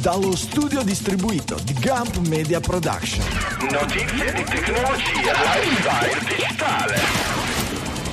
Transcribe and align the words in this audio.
dallo 0.00 0.34
studio 0.34 0.82
distribuito 0.82 1.56
di 1.62 1.74
Gump 1.74 2.16
Media 2.28 2.60
Production. 2.60 3.24
Notizie 3.70 4.32
di 4.32 4.44
tecnologia, 4.44 5.32
lifestyle 5.32 6.20
digitale. 6.28 7.00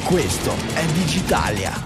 Questo 0.04 0.54
è 0.74 0.86
Digitalia. 0.94 1.82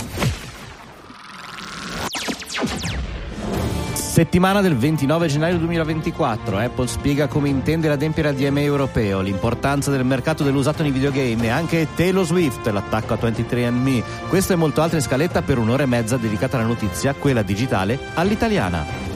Settimana 3.94 4.62
del 4.62 4.76
29 4.76 5.28
gennaio 5.28 5.58
2024, 5.60 6.58
Apple 6.58 6.88
spiega 6.88 7.28
come 7.28 7.50
intende 7.50 7.88
adempiere 7.90 8.30
al 8.30 8.36
DMA 8.36 8.62
europeo, 8.62 9.22
l'importanza 9.22 9.92
del 9.92 10.04
mercato 10.04 10.44
dell'usato 10.44 10.82
nei 10.82 10.92
videogame 10.92 11.46
e 11.46 11.50
anche 11.50 11.88
Taylor 11.96 12.26
Swift, 12.26 12.66
l'attacco 12.68 13.14
a 13.14 13.18
23andMe. 13.22 14.04
Questo 14.28 14.54
e 14.54 14.56
molto 14.56 14.82
altro 14.82 14.98
in 14.98 15.04
scaletta 15.04 15.44
per 15.44 15.60
un'ora 15.60 15.84
e 15.84 15.86
mezza 15.86 16.18
dedicata 16.18 16.58
alla 16.58 16.66
notizia, 16.66 17.14
quella 17.14 17.44
digitale, 17.44 18.00
all'italiana. 18.16 19.07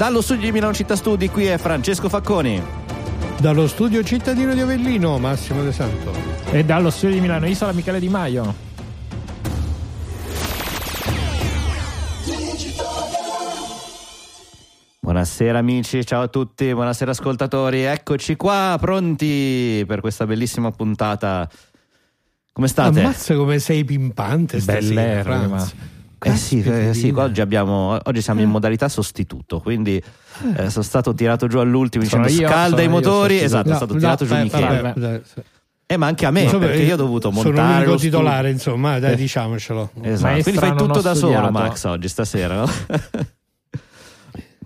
Dallo 0.00 0.22
studio 0.22 0.44
di 0.44 0.52
Milano 0.52 0.72
Città 0.72 0.96
Studi, 0.96 1.28
qui 1.28 1.44
è 1.44 1.58
Francesco 1.58 2.08
Facconi. 2.08 2.58
Dallo 3.38 3.66
studio 3.66 4.02
cittadino 4.02 4.54
di 4.54 4.60
Avellino, 4.60 5.18
Massimo 5.18 5.62
De 5.62 5.72
Santo. 5.72 6.10
E 6.50 6.64
dallo 6.64 6.88
studio 6.88 7.16
di 7.16 7.20
Milano 7.20 7.46
Isola, 7.46 7.72
Michele 7.72 8.00
Di 8.00 8.08
Maio. 8.08 8.54
Buonasera 15.00 15.58
amici, 15.58 16.02
ciao 16.06 16.22
a 16.22 16.28
tutti, 16.28 16.72
buonasera 16.72 17.10
ascoltatori, 17.10 17.82
eccoci 17.82 18.36
qua 18.36 18.78
pronti 18.80 19.84
per 19.86 20.00
questa 20.00 20.24
bellissima 20.24 20.70
puntata. 20.70 21.46
Come 22.52 22.68
state? 22.68 23.00
Ammazza 23.00 23.34
come 23.34 23.58
sei 23.58 23.84
pimpante 23.84 24.60
stasera, 24.60 24.94
Bellerrima. 24.94 25.58
Franz. 25.58 25.74
Eh 26.22 26.36
sì, 26.36 26.62
eh 26.62 26.92
sì, 26.92 27.12
oggi, 27.16 27.40
abbiamo, 27.40 27.98
oggi 28.02 28.20
siamo 28.20 28.40
in 28.42 28.50
modalità 28.50 28.88
sostituto, 28.88 29.60
quindi 29.60 29.96
eh, 30.56 30.68
sono 30.68 30.84
stato 30.84 31.14
tirato 31.14 31.46
giù 31.46 31.58
all'ultimo 31.58 32.04
Sono 32.04 32.24
dicendo 32.24 32.44
io, 32.44 32.48
scalda 32.50 32.68
sono 32.76 32.80
i 32.80 32.84
io 32.84 32.90
motori, 32.90 33.38
sostituto. 33.38 33.44
esatto, 33.44 33.70
è 33.70 33.74
stato 33.74 33.94
tirato 33.96 34.24
giù 34.26 34.34
eh, 34.34 34.42
Michele. 34.42 34.80
vabbè, 34.82 35.00
dai, 35.00 35.20
sì. 35.24 35.40
Eh 35.86 35.96
ma 35.96 36.06
anche 36.06 36.26
a 36.26 36.30
me, 36.30 36.42
Insomma, 36.42 36.66
perché 36.66 36.82
io 36.82 36.94
ho 36.94 36.96
dovuto 36.96 37.32
sono 37.32 37.42
montare 37.42 37.84
lo 37.86 37.96
studio. 37.98 38.18
titolare, 38.18 38.50
insomma, 38.50 38.98
dai, 38.98 39.16
diciamocelo. 39.16 39.90
Esatto, 40.02 40.22
Maestra, 40.30 40.42
quindi 40.42 40.58
fai 40.60 40.76
tutto 40.76 41.00
da 41.00 41.14
solo 41.14 41.32
studiato. 41.32 41.50
Max 41.50 41.84
oggi, 41.84 42.08
stasera, 42.08 42.54
no? 42.54 42.70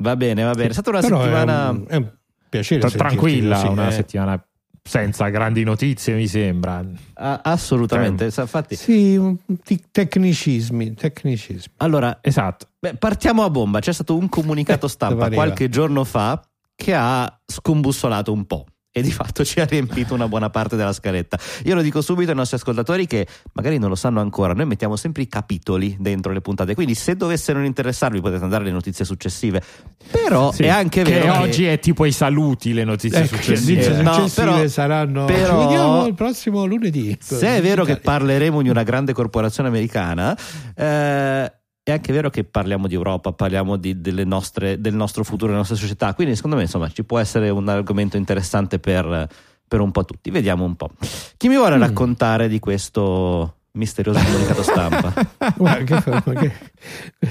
va 0.01 0.17
bene, 0.17 0.43
va 0.43 0.53
bene, 0.53 0.69
è 0.69 0.73
stata 0.73 0.91
una 0.91 1.01
Però 1.01 1.21
settimana... 1.23 1.67
è 1.67 1.71
un, 1.71 1.85
è 1.89 1.97
un 1.97 2.09
piacere 2.49 2.81
Tra- 2.81 2.91
tranquilla, 2.91 3.55
così, 3.57 3.67
una 3.69 3.89
eh. 3.89 3.93
settimana 3.93 4.45
senza 4.87 5.29
grandi 5.31 5.65
notizie, 5.65 6.15
mi 6.15 6.27
sembra. 6.29 6.85
Ah, 7.15 7.41
assolutamente, 7.43 8.31
sa- 8.31 8.43
infatti... 8.43 8.77
Sì, 8.77 9.19
tecnicismi, 9.91 10.95
tecnicismi. 10.95 11.73
Allora, 11.79 12.19
Esatto. 12.21 12.69
Beh, 12.79 12.97
partiamo 12.97 13.43
a 13.45 13.51
bomba. 13.51 13.81
C'è 13.81 13.93
stato 13.93 14.15
un 14.17 14.29
comunicato 14.29 14.87
Eh, 14.87 14.91
stampa 14.91 15.31
qualche 15.31 15.69
giorno 15.71 16.05
fa 16.05 16.41
che 16.77 16.93
ha 16.95 17.41
scombussolato 17.47 18.31
un 18.33 18.45
po'. 18.45 18.67
E 18.97 19.03
di 19.03 19.11
fatto 19.11 19.45
ci 19.45 19.59
ha 19.59 19.65
riempito 19.65 20.15
una 20.15 20.29
buona 20.29 20.51
parte 20.51 20.77
della 20.77 20.93
scaletta. 20.93 21.37
Io 21.65 21.75
lo 21.75 21.83
dico 21.83 22.01
subito 22.01 22.31
ai 22.31 22.37
nostri 22.37 22.59
ascoltatori 22.59 23.09
che 23.09 23.27
magari 23.55 23.77
non 23.79 23.89
lo 23.89 23.97
sanno 23.97 24.21
ancora. 24.21 24.53
Noi 24.53 24.67
mettiamo 24.67 24.95
sempre 24.95 25.23
i 25.23 25.27
capitoli 25.27 25.97
dentro 25.99 26.31
le 26.33 26.41
puntate. 26.41 26.77
Quindi, 26.77 26.95
se 26.95 27.17
dovessero 27.17 27.59
non 27.59 27.67
interessarvi, 27.67 28.21
potete 28.21 28.45
andare 28.45 28.63
alle 28.63 28.73
notizie 28.73 29.05
successive. 29.05 29.61
Però 30.13 30.53
Sì, 30.53 30.63
è 30.63 30.69
anche 30.69 31.03
che 31.03 31.11
vero. 31.11 31.33
che- 31.33 31.39
oggi 31.39 31.65
è 31.67 31.81
tipo 31.81 32.05
i 32.05 32.13
saluti, 32.13 32.73
le 32.73 32.85
notizie 32.85 33.19
Ecco, 33.25 33.35
successive. 33.35 33.81
notizie 33.89 34.03
No, 34.03 34.13
successive 34.15 34.47
però- 34.53 34.69
saranno. 34.69 35.25
però- 35.25 35.61
Ci 35.61 35.67
vediamo 35.67 36.07
il 36.07 36.15
prossimo 36.15 36.65
lunedì. 36.65 37.19
Se 37.21 37.49
è 37.49 37.61
vero 37.61 37.85
che 37.85 37.95
Italia. 37.95 38.11
parleremo 38.19 38.63
di 38.63 38.69
una 38.69 38.85
grande 38.85 39.13
corporazione 39.13 39.69
americana, 39.71 40.39
eh, 40.77 41.53
è 41.85 41.93
anche 41.93 42.13
vero 42.15 42.31
che 42.31 42.45
parliamo 42.45 42.87
di 42.89 42.95
Europa, 42.95 43.33
parliamo 43.33 43.77
di- 43.77 44.01
delle 44.01 44.25
nostre- 44.25 44.81
del 44.81 44.95
nostro 44.95 45.23
futuro, 45.23 45.47
delle 45.49 45.59
nostre 45.59 45.77
società. 45.77 46.15
Quindi, 46.15 46.35
secondo 46.35 46.57
me, 46.57 46.63
insomma, 46.63 46.89
ci 46.89 47.05
può 47.05 47.19
essere 47.19 47.51
un 47.51 47.69
argomento 47.69 48.17
interessante 48.17 48.79
per, 48.79 49.29
per 49.69 49.81
un 49.81 49.91
po' 49.91 50.05
tutti. 50.07 50.31
Vediamo 50.31 50.65
un 50.65 50.77
po'. 50.77 50.91
Chi 51.37 51.49
mi 51.49 51.55
Mm. 51.55 51.59
vuole 51.59 51.77
raccontare 51.79 52.49
di 52.49 52.59
questo 52.59 53.57
misterioso 53.77 54.21
comunicato 54.25 54.63
stampa? 54.63 55.13
Guarda, 55.57 56.01
che, 56.03 56.11
ma 56.11 56.21
che- 56.41 56.53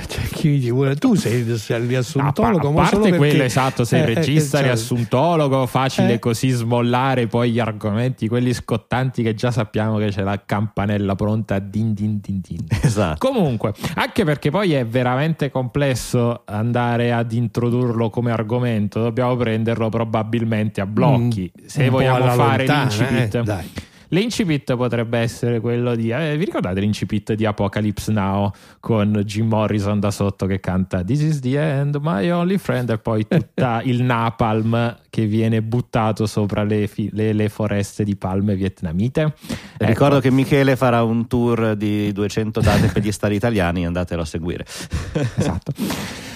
cioè, 0.08 0.24
chi 0.32 0.60
ti 0.60 0.72
vuole- 0.72 0.96
tu 0.96 1.16
sei, 1.16 1.40
il 1.42 1.58
riassuntologo, 1.88 2.70
a, 2.70 2.74
parte 2.74 2.98
perché- 3.00 3.16
quello 3.18 3.44
esatto, 3.44 3.86
sei 3.86 4.02
eh, 4.02 4.04
eh, 4.04 4.14
regista, 4.16 4.58
cioè, 4.58 4.68
riassuntologo, 4.68 5.66
facile 5.68 6.14
Eh. 6.14 6.20
così 6.20 6.50
smollare 6.50 7.28
poi 7.28 7.52
gli 7.52 7.60
argomenti, 7.60 8.28
quelli 8.28 8.54
scottanti 8.54 9.24
che 9.24 9.34
già 9.36 9.52
sappiamo 9.52 9.98
che 9.98 10.10
c'è 10.10 10.22
la 10.22 10.42
campanella 10.46 11.16
pronta 11.16 11.60
din 11.60 11.94
din 11.94 12.20
din 12.22 12.42
din. 12.42 12.66
esatto. 12.82 13.26
Comunque, 13.32 13.74
anche 13.96 14.26
perché 14.26 14.50
poi 14.52 14.74
è 14.74 14.86
veramente 14.86 15.50
complesso 15.50 16.42
andare 16.46 17.14
ad 17.14 17.32
introdurlo 17.32 18.10
come 18.10 18.32
argomento, 18.32 19.02
dobbiamo 19.02 19.36
prenderlo 19.38 19.88
probabilmente 19.90 20.82
a 20.82 20.86
blocchi. 20.86 21.50
Mm, 21.62 21.66
Se 21.68 21.90
vogliamo 21.90 22.26
fare 22.32 22.66
lontana, 22.66 22.82
l'incipit, 22.90 23.36
eh, 23.36 23.44
dai. 23.44 23.72
L'incipit 24.14 24.76
potrebbe 24.76 25.18
essere 25.18 25.60
quello 25.60 25.96
di. 25.96 26.10
eh, 26.12 26.38
vi 26.38 26.46
ricordate 26.46 26.80
l'incipit 26.80 27.34
di 27.34 27.46
Apocalypse 27.48 28.12
Now 28.12 28.52
con 28.80 29.24
Jim 29.26 29.48
Morrison 29.48 30.00
da 30.00 30.12
sotto 30.12 30.46
che 30.46 30.60
canta 30.60 31.04
This 31.04 31.22
is 31.22 31.40
the 31.40 31.60
end, 31.60 31.98
my 32.00 32.30
only 32.30 32.60
friend, 32.60 32.92
e 32.92 33.00
poi 33.00 33.26
tutta 33.28 33.82
il 33.86 34.04
napalm 34.04 34.98
che 35.10 35.26
viene 35.26 35.64
buttato 35.64 36.28
sopra 36.28 36.64
le, 36.64 36.86
fi- 36.86 37.10
le- 37.12 37.34
le 37.34 37.50
foreste 37.50 38.04
di 38.04 38.16
palme 38.16 38.56
vietnamite. 38.56 39.34
Ricordo 39.78 40.18
Ecco, 40.18 40.28
che 40.28 40.32
Michele 40.32 40.76
farà 40.76 41.02
un 41.04 41.26
tour 41.28 41.76
di 41.76 42.12
200 42.12 42.62
date 42.62 42.88
per 42.90 43.02
gli 43.02 43.12
stati 43.12 43.34
italiani, 43.34 43.84
andatelo 43.86 44.22
a 44.22 44.26
seguire. 44.26 44.64
Esatto. 45.36 45.72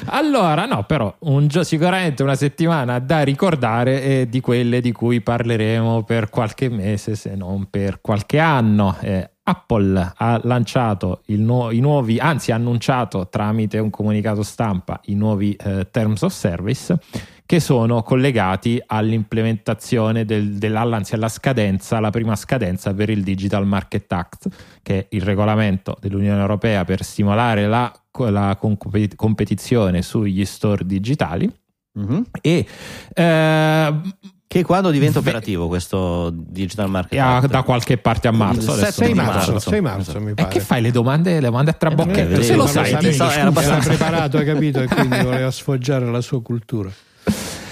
Allora, 0.10 0.66
no, 0.66 0.84
però 0.84 1.14
un 1.20 1.48
gio- 1.48 1.64
sicuramente 1.64 2.24
una 2.24 2.36
settimana 2.36 3.00
da 3.00 3.24
ricordare 3.24 4.02
è 4.02 4.26
di 4.28 4.40
quelle 4.40 4.80
di 4.80 4.92
cui 4.92 5.22
parleremo 5.22 6.04
per 6.04 6.30
qualche 6.30 6.70
mese, 6.70 7.16
se 7.16 7.36
non 7.36 7.67
per 7.70 8.02
qualche 8.02 8.40
anno. 8.40 8.96
Eh, 9.02 9.30
Apple 9.44 10.14
ha 10.16 10.42
lanciato 10.44 11.22
nuo- 11.28 11.72
i 11.72 11.80
nuovi, 11.80 12.20
anzi 12.20 12.52
ha 12.52 12.56
annunciato 12.56 13.30
tramite 13.30 13.80
un 13.80 13.90
comunicato 13.90 14.44
stampa 14.44 15.00
i 15.06 15.16
nuovi 15.16 15.54
eh, 15.54 15.88
Terms 15.90 16.22
of 16.24 16.34
Service 16.34 17.00
che 17.48 17.62
sono 17.62 18.04
collegati 18.04 18.84
all'implementazione 18.86 20.26
del, 20.26 20.58
della, 20.58 20.82
anzi 20.82 21.16
alla 21.16 21.30
scadenza, 21.30 22.02
la 22.02 22.10
prima 22.10 22.36
scadenza 22.36 22.94
per 22.94 23.10
il 23.10 23.24
Digital 23.24 23.66
Market 23.66 24.12
Act, 24.12 24.48
che 24.84 25.00
è 25.00 25.06
il 25.12 25.22
regolamento 25.22 25.96
dell'Unione 26.02 26.42
Europea 26.42 26.84
per 26.84 27.04
stimolare 27.04 27.66
la, 27.66 27.90
la 28.30 28.58
comp- 28.60 29.16
competizione 29.16 30.02
sugli 30.02 30.44
store 30.44 30.86
digitali. 30.86 31.50
Mhm. 31.94 32.26
E 32.42 32.68
eh, 33.14 34.02
Che 34.50 34.64
quando 34.64 34.92
diventa 34.92 35.20
Ve- 35.20 35.28
operativo 35.30 35.68
questo 35.68 36.32
digital 36.34 36.90
market? 36.90 37.14
e 37.14 37.20
a- 37.20 37.36
Act? 37.38 37.48
da 37.48 37.64
qualche 37.64 37.98
parte 37.98 38.30
a 38.30 38.32
marzo. 38.32 38.72
Il 38.74 38.80
adesso 38.80 38.86
7 38.86 38.92
6 38.94 39.08
di 39.08 39.14
non 39.14 39.26
marzo, 39.26 39.40
ricordo. 39.52 39.70
6 39.70 39.82
marzo 39.82 40.20
mi 40.22 40.32
E 40.32 40.34
pare. 40.36 40.48
che 40.48 40.60
fai 40.62 40.82
le 40.82 40.92
domande, 40.92 41.34
le 41.34 41.40
domande 41.42 41.72
a 41.72 41.74
trabocchetto? 41.74 42.40
Eh, 42.40 42.44
Se 42.44 42.56
lo 42.56 42.66
sai, 42.66 42.92
lo 42.92 42.98
era 43.00 43.34
Era 43.34 43.48
abbastanza- 43.48 43.90
preparato, 43.90 44.38
hai 44.38 44.46
capito, 44.46 44.82
e 44.82 44.88
quindi 44.88 45.20
voleva 45.20 45.52
sfoggiare 45.52 46.10
la 46.10 46.22
sua 46.22 46.42
cultura. 46.42 46.90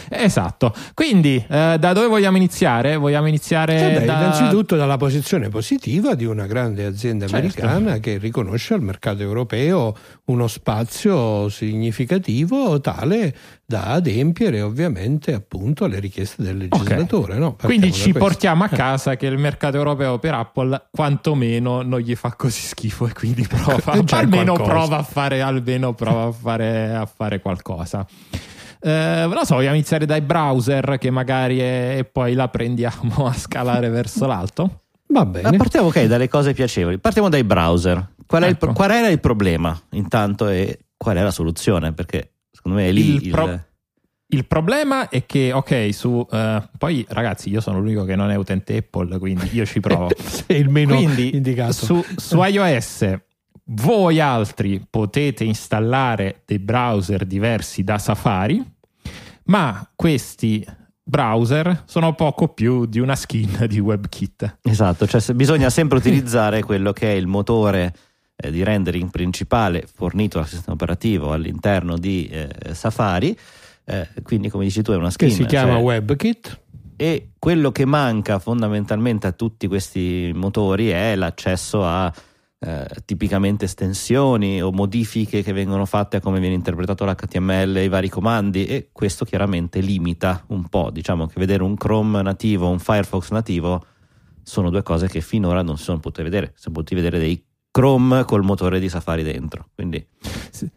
Esatto. 0.09 0.73
Quindi, 0.93 1.43
eh, 1.47 1.77
da 1.79 1.93
dove 1.93 2.07
vogliamo 2.07 2.38
iniziare? 2.38 2.95
Vogliamo 2.95 3.27
iniziare 3.27 3.79
Vabbè, 3.79 4.05
da... 4.05 4.17
Innanzitutto 4.17 4.75
dalla 4.75 4.97
posizione 4.97 5.49
positiva 5.49 6.16
di 6.16 6.25
una 6.25 6.45
grande 6.45 6.85
azienda 6.85 7.27
Certo. 7.27 7.61
americana 7.61 7.97
che 7.99 8.17
riconosce 8.17 8.73
al 8.73 8.81
mercato 8.81 9.21
europeo 9.21 9.95
uno 10.25 10.47
spazio 10.47 11.49
significativo 11.49 12.79
tale 12.81 13.35
da 13.66 13.85
adempiere 13.88 14.61
ovviamente 14.61 15.33
appunto 15.33 15.85
alle 15.85 15.99
richieste 15.99 16.43
del 16.43 16.57
legislatore. 16.57 17.37
no? 17.37 17.53
Partiamo 17.55 17.79
Quindi 17.79 17.91
ci 17.91 18.13
portiamo 18.13 18.63
a 18.63 18.67
casa 18.69 19.16
che 19.16 19.25
il 19.25 19.37
mercato 19.37 19.78
europeo 19.78 20.19
per 20.19 20.34
Apple 20.35 20.87
quantomeno 20.91 21.81
non 21.81 21.99
gli 21.99 22.16
fa 22.16 22.34
così 22.35 22.61
schifo 22.61 23.07
e 23.07 23.13
quindi 23.13 23.46
prova, 23.47 24.03
almeno 24.11 24.53
prova 24.53 24.97
a 24.97 25.03
fare, 25.03 25.41
almeno 25.41 25.93
prova 25.93 26.25
a 26.25 26.31
fare, 26.31 26.93
a 26.93 27.05
fare 27.05 27.40
qualcosa. 27.40 28.05
Eh, 28.81 29.25
non 29.27 29.45
so, 29.45 29.55
vogliamo 29.55 29.75
iniziare 29.75 30.05
dai 30.05 30.22
browser 30.22 30.97
che 30.99 31.09
magari 31.09 31.59
è- 31.59 31.95
e 31.99 32.05
poi 32.05 32.33
la 32.33 32.47
prendiamo 32.49 33.25
a 33.27 33.33
scalare 33.33 33.89
verso 33.89 34.25
l'alto? 34.25 34.81
Va 35.07 35.23
Ma 35.23 35.25
bene. 35.25 35.57
partiamo 35.57 35.87
ok 35.87 36.05
dalle 36.05 36.27
cose 36.27 36.53
piacevoli. 36.53 36.97
Partiamo 36.97 37.29
dai 37.29 37.43
browser. 37.43 38.13
Qual, 38.25 38.41
è 38.41 38.45
il 38.47 38.51
Ecco. 38.53 38.66
pro- 38.66 38.73
qual 38.73 38.91
era 38.91 39.07
il 39.09 39.19
problema 39.19 39.79
intanto 39.91 40.47
e 40.47 40.79
qual 40.97 41.17
è 41.17 41.22
la 41.22 41.31
soluzione? 41.31 41.93
Perché 41.93 42.31
secondo 42.51 42.77
me 42.79 42.87
è 42.87 42.91
lì 42.91 43.16
Il 43.16 43.23
il, 43.25 43.29
pro- 43.31 43.59
Il 44.29 44.45
problema 44.47 45.07
è 45.09 45.25
che, 45.28 45.51
ok, 45.53 45.89
su 45.93 46.25
eh, 46.31 46.67
poi 46.79 47.05
ragazzi, 47.09 47.49
io 47.51 47.61
sono 47.61 47.79
l'unico 47.79 48.03
che 48.05 48.16
non 48.16 48.31
è 48.31 48.35
utente 48.35 48.75
Apple, 48.78 49.19
quindi 49.19 49.47
io 49.53 49.66
ci 49.66 49.79
provo. 49.79 50.09
Sei 50.17 50.59
il 50.59 50.69
meno 50.69 50.95
Quindi 50.95 51.35
indicato. 51.35 51.73
su, 51.73 52.03
su 52.16 52.41
iOS 52.43 53.05
voi 53.67 54.20
altri 54.20 54.85
potete 54.90 55.44
installare 55.44 56.41
dei 56.46 56.59
browser 56.59 57.26
diversi 57.26 57.84
da 57.84 57.97
Safari, 57.97 58.64
ma 59.46 59.90
questi 59.96 60.66
browser 61.03 61.84
sono 61.85 62.14
poco 62.16 62.50
più 62.50 62.85
di 62.85 63.00
una 63.00 63.16
skin 63.16 63.66
di 63.70 63.79
WebKit. 63.79 64.58
Esatto, 64.64 65.08
cioè 65.08 65.22
bisogna 65.34 65.70
sempre 65.70 65.97
utilizzare 65.97 66.64
quello 66.64 66.94
che 66.94 67.12
è 67.12 67.16
il 67.16 67.28
motore 67.28 67.94
eh, 68.35 68.52
di 68.52 68.64
rendering 68.64 69.09
principale 69.09 69.88
fornito 69.91 70.40
dal 70.40 70.47
sistema 70.47 70.73
operativo 70.73 71.32
all'interno 71.32 71.97
di 71.97 72.28
eh, 72.28 72.50
Safari 72.73 73.38
Eh, 73.88 74.08
quindi, 74.23 74.50
come 74.50 74.64
dici 74.64 74.82
tu, 74.82 74.91
è 74.91 74.96
una 74.96 75.08
che 75.08 75.29
skin. 75.29 75.32
si 75.32 75.46
chiama 75.46 75.73
cioè- 75.73 75.82
WebKit. 75.82 76.59
e 76.97 77.29
quello 77.38 77.72
che 77.72 77.85
manca 77.85 78.40
fondamentalmente 78.40 79.28
a 79.28 79.32
tutti 79.32 79.67
questi 79.67 80.32
motori 80.34 80.90
è 80.90 81.16
l'accesso 81.16 81.85
a 81.85 82.12
eh, 82.59 82.87
tipicamente 83.05 83.66
estensioni 83.66 84.61
o 84.61 84.72
modifiche 84.72 85.43
che 85.43 85.53
vengono 85.53 85.85
fatte 85.85 86.17
a 86.17 86.19
come 86.19 86.40
viene 86.40 86.55
interpretato 86.55 87.05
l'HTML 87.05 87.75
e 87.78 87.84
i 87.84 87.90
vari 87.90 88.09
comandi 88.09 88.66
e 88.66 88.90
questo 88.91 89.25
chiaramente 89.25 89.79
limita 89.81 90.43
un 90.47 90.67
po', 90.67 90.90
diciamo 90.91 91.28
che 91.28 91.35
vedere 91.37 91.63
un 91.63 91.75
Chrome 91.75 92.22
nativo, 92.22 92.69
un 92.69 92.79
Firefox 92.79 93.31
nativo 93.31 93.85
sono 94.41 94.69
due 94.69 94.84
cose 94.84 95.07
che 95.07 95.22
finora 95.22 95.63
non 95.63 95.78
si 95.78 95.84
sono 95.84 95.99
potute 95.99 96.23
vedere, 96.23 96.53
si 96.55 96.63
sono 96.63 96.75
potuti 96.75 96.96
vedere 96.96 97.19
dei 97.19 97.43
Chrome 97.72 98.23
col 98.23 98.43
motore 98.43 98.79
di 98.79 98.87
Safari 98.87 99.22
dentro, 99.22 99.67
quindi 99.75 100.05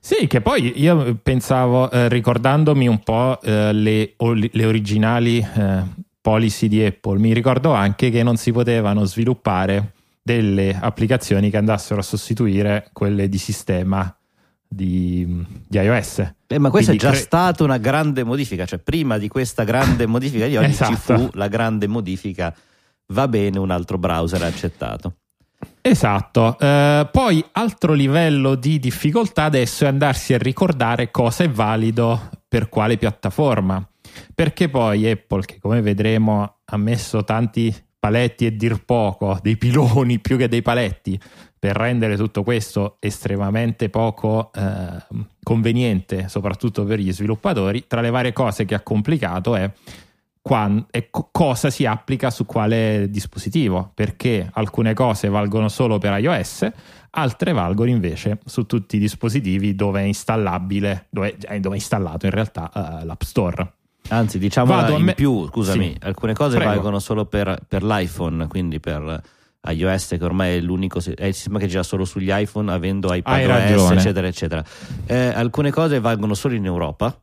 Sì, 0.01 0.27
che 0.27 0.41
poi 0.41 0.81
io 0.81 1.17
pensavo, 1.23 1.89
eh, 1.91 2.09
ricordandomi 2.09 2.89
un 2.89 2.99
po' 3.05 3.41
eh, 3.41 3.73
le, 3.73 4.15
le 4.51 4.65
originali 4.65 5.39
eh, 5.39 5.83
policy 6.21 6.67
di 6.67 6.85
Apple, 6.85 7.19
mi 7.19 7.33
ricordo 7.33 7.73
anche 7.73 8.11
che 8.11 8.25
non 8.25 8.37
si 8.37 8.51
potevano 8.51 9.05
sviluppare 9.05 9.93
delle 10.29 10.77
applicazioni 10.79 11.49
che 11.49 11.57
andassero 11.57 12.01
a 12.01 12.03
sostituire 12.03 12.91
quelle 12.93 13.31
di 13.31 13.39
sistema 13.39 14.15
di, 14.69 15.25
di 15.67 15.79
iOS. 15.79 16.19
Eh, 16.47 16.59
ma 16.59 16.69
questa 16.69 16.91
Quindi 16.91 16.97
è 16.97 17.09
già 17.09 17.15
cre- 17.15 17.25
stata 17.25 17.65
una 17.65 17.79
grande 17.79 18.25
modifica, 18.25 18.67
cioè 18.67 18.79
prima 18.79 19.17
di 19.17 19.29
questa 19.29 19.65
grande 19.65 20.05
modifica 20.15 20.47
di 20.47 20.59
oggi 20.59 20.75
ci 20.75 20.83
Esatto. 20.93 21.17
fu 21.17 21.31
la 21.33 21.49
grande 21.49 21.87
modifica, 21.87 22.55
va 23.15 23.27
bene, 23.27 23.59
un 23.59 23.71
altro 23.71 23.97
browser 23.97 24.43
accettato. 24.43 25.15
Esatto, 25.81 26.59
Eh, 26.59 27.09
poi 27.11 27.43
altro 27.53 27.95
livello 27.95 28.55
di 28.55 28.79
difficoltà 28.79 29.45
adesso 29.45 29.85
è 29.85 29.89
andarsi 29.89 30.35
a 30.35 30.39
ricordare 30.39 31.11
cosa 31.11 31.45
è 31.45 31.49
valido 31.49 32.29
per 32.47 32.69
quale 32.69 32.99
piattaforma, 32.99 33.83
perché 34.35 34.69
poi 34.69 35.11
Apple, 35.11 35.45
che 35.47 35.59
come 35.59 35.81
vedremo 35.81 36.59
ha 36.65 36.77
messo 36.77 37.25
tanti 37.25 37.75
paletti 37.99 38.47
e 38.47 38.57
dir 38.57 38.85
poco, 38.85 39.39
dei 39.43 39.57
piloni 39.57 40.19
più 40.19 40.37
che 40.37 40.49
dei 40.49 40.63
paletti, 40.63 41.19
per 41.59 41.77
rendere 41.77 42.17
tutto 42.17 42.43
questo 42.43 42.97
estremamente 43.01 43.89
poco 43.89 44.53
eh, 44.53 45.05
conveniente, 45.43 46.29
soprattutto 46.29 46.85
per 46.85 47.01
gli 47.01 47.13
sviluppatori, 47.13 47.87
tra 47.87 48.01
le 48.01 48.11
varie 48.11 48.33
cose 48.33 48.65
che 48.65 48.75
ha 48.75 48.81
complicato 48.81 49.57
è 49.57 49.71
quan- 50.41 50.87
e 50.91 51.11
co- 51.11 51.29
cosa 51.33 51.69
si 51.69 51.85
applica 51.85 52.31
su 52.31 52.47
quale 52.47 53.09
dispositivo, 53.11 53.91
perché 53.93 54.49
alcune 54.53 54.95
cose 54.95 55.29
valgono 55.29 55.69
solo 55.69 55.99
per 55.99 56.19
iOS, 56.19 56.71
altre 57.11 57.53
valgono 57.53 57.91
invece 57.91 58.39
su 58.45 58.65
tutti 58.65 58.97
i 58.97 59.01
dispositivi 59.01 59.75
dove 59.75 60.01
è 60.01 60.05
installabile, 60.05 61.07
dove, 61.11 61.37
eh, 61.37 61.61
dove 61.61 61.75
è 61.75 61.79
installato 61.79 62.27
in 62.27 62.33
realtà 62.33 62.71
eh, 62.73 63.05
l'App 63.05 63.23
Store. 63.23 63.73
Anzi, 64.11 64.39
diciamo 64.39 64.89
in 64.97 65.05
me- 65.05 65.15
più, 65.15 65.47
scusami, 65.49 65.93
Sì. 65.93 65.97
alcune 66.07 66.33
cose 66.33 66.57
Prego. 66.57 66.71
valgono 66.73 66.99
solo 66.99 67.27
per, 67.27 67.59
per 67.69 67.83
l'iPhone, 67.83 68.47
quindi 68.47 68.81
per 68.81 69.23
iOS 69.69 70.09
che 70.19 70.25
ormai 70.25 70.57
è 70.57 70.61
l'unico 70.61 71.01
è 71.17 71.27
il 71.27 71.35
sistema 71.35 71.59
che 71.59 71.67
gira 71.67 71.83
solo 71.83 72.05
sugli 72.07 72.31
iPhone 72.33 72.73
avendo 72.73 73.13
iPadOS 73.13 73.91
eccetera 73.91 74.27
eccetera. 74.27 74.65
Eh, 75.07 75.27
alcune 75.27 75.71
cose 75.71 76.01
valgono 76.01 76.33
solo 76.35 76.55
in 76.55 76.65
Europa 76.65 77.21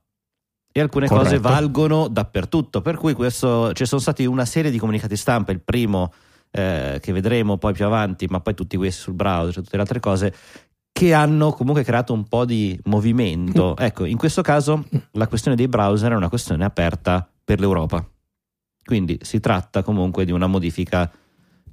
e 0.72 0.80
alcune 0.82 1.08
cose 1.08 1.24
Corretto. 1.40 1.42
valgono 1.50 2.08
dappertutto, 2.08 2.82
per 2.82 2.98
cui 2.98 3.14
questo 3.14 3.72
ci 3.74 3.86
sono 3.86 4.02
stati 4.02 4.26
una 4.26 4.46
serie 4.46 4.70
di 4.70 4.78
comunicati 4.78 5.16
stampa, 5.16 5.52
il 5.54 5.62
primo 5.62 6.12
eh, 6.52 7.00
che 7.02 7.12
vedremo 7.14 7.58
poi 7.58 7.74
più 7.74 7.86
avanti, 7.86 8.28
ma 8.30 8.42
poi 8.42 8.54
tutti 8.54 8.78
questi 8.78 9.02
sul 9.02 9.14
browser, 9.14 9.56
tutte 9.64 9.76
le 9.76 9.82
altre 9.82 10.00
cose 10.00 10.34
che 10.98 11.14
hanno 11.14 11.52
comunque 11.52 11.84
creato 11.84 12.14
un 12.14 12.24
po' 12.24 12.46
di 12.46 12.80
movimento. 12.86 13.76
Ecco, 13.86 14.06
in 14.06 14.16
questo 14.16 14.42
caso 14.42 14.86
la 15.12 15.28
questione 15.28 15.58
dei 15.58 15.68
browser 15.68 16.14
è 16.14 16.16
una 16.16 16.30
questione 16.30 16.64
aperta 16.64 17.30
per 17.44 17.60
l'Europa. 17.60 18.08
Quindi 18.82 19.20
si 19.22 19.42
tratta 19.42 19.84
comunque 19.84 20.24
di 20.24 20.32
una 20.32 20.48
modifica 20.48 21.12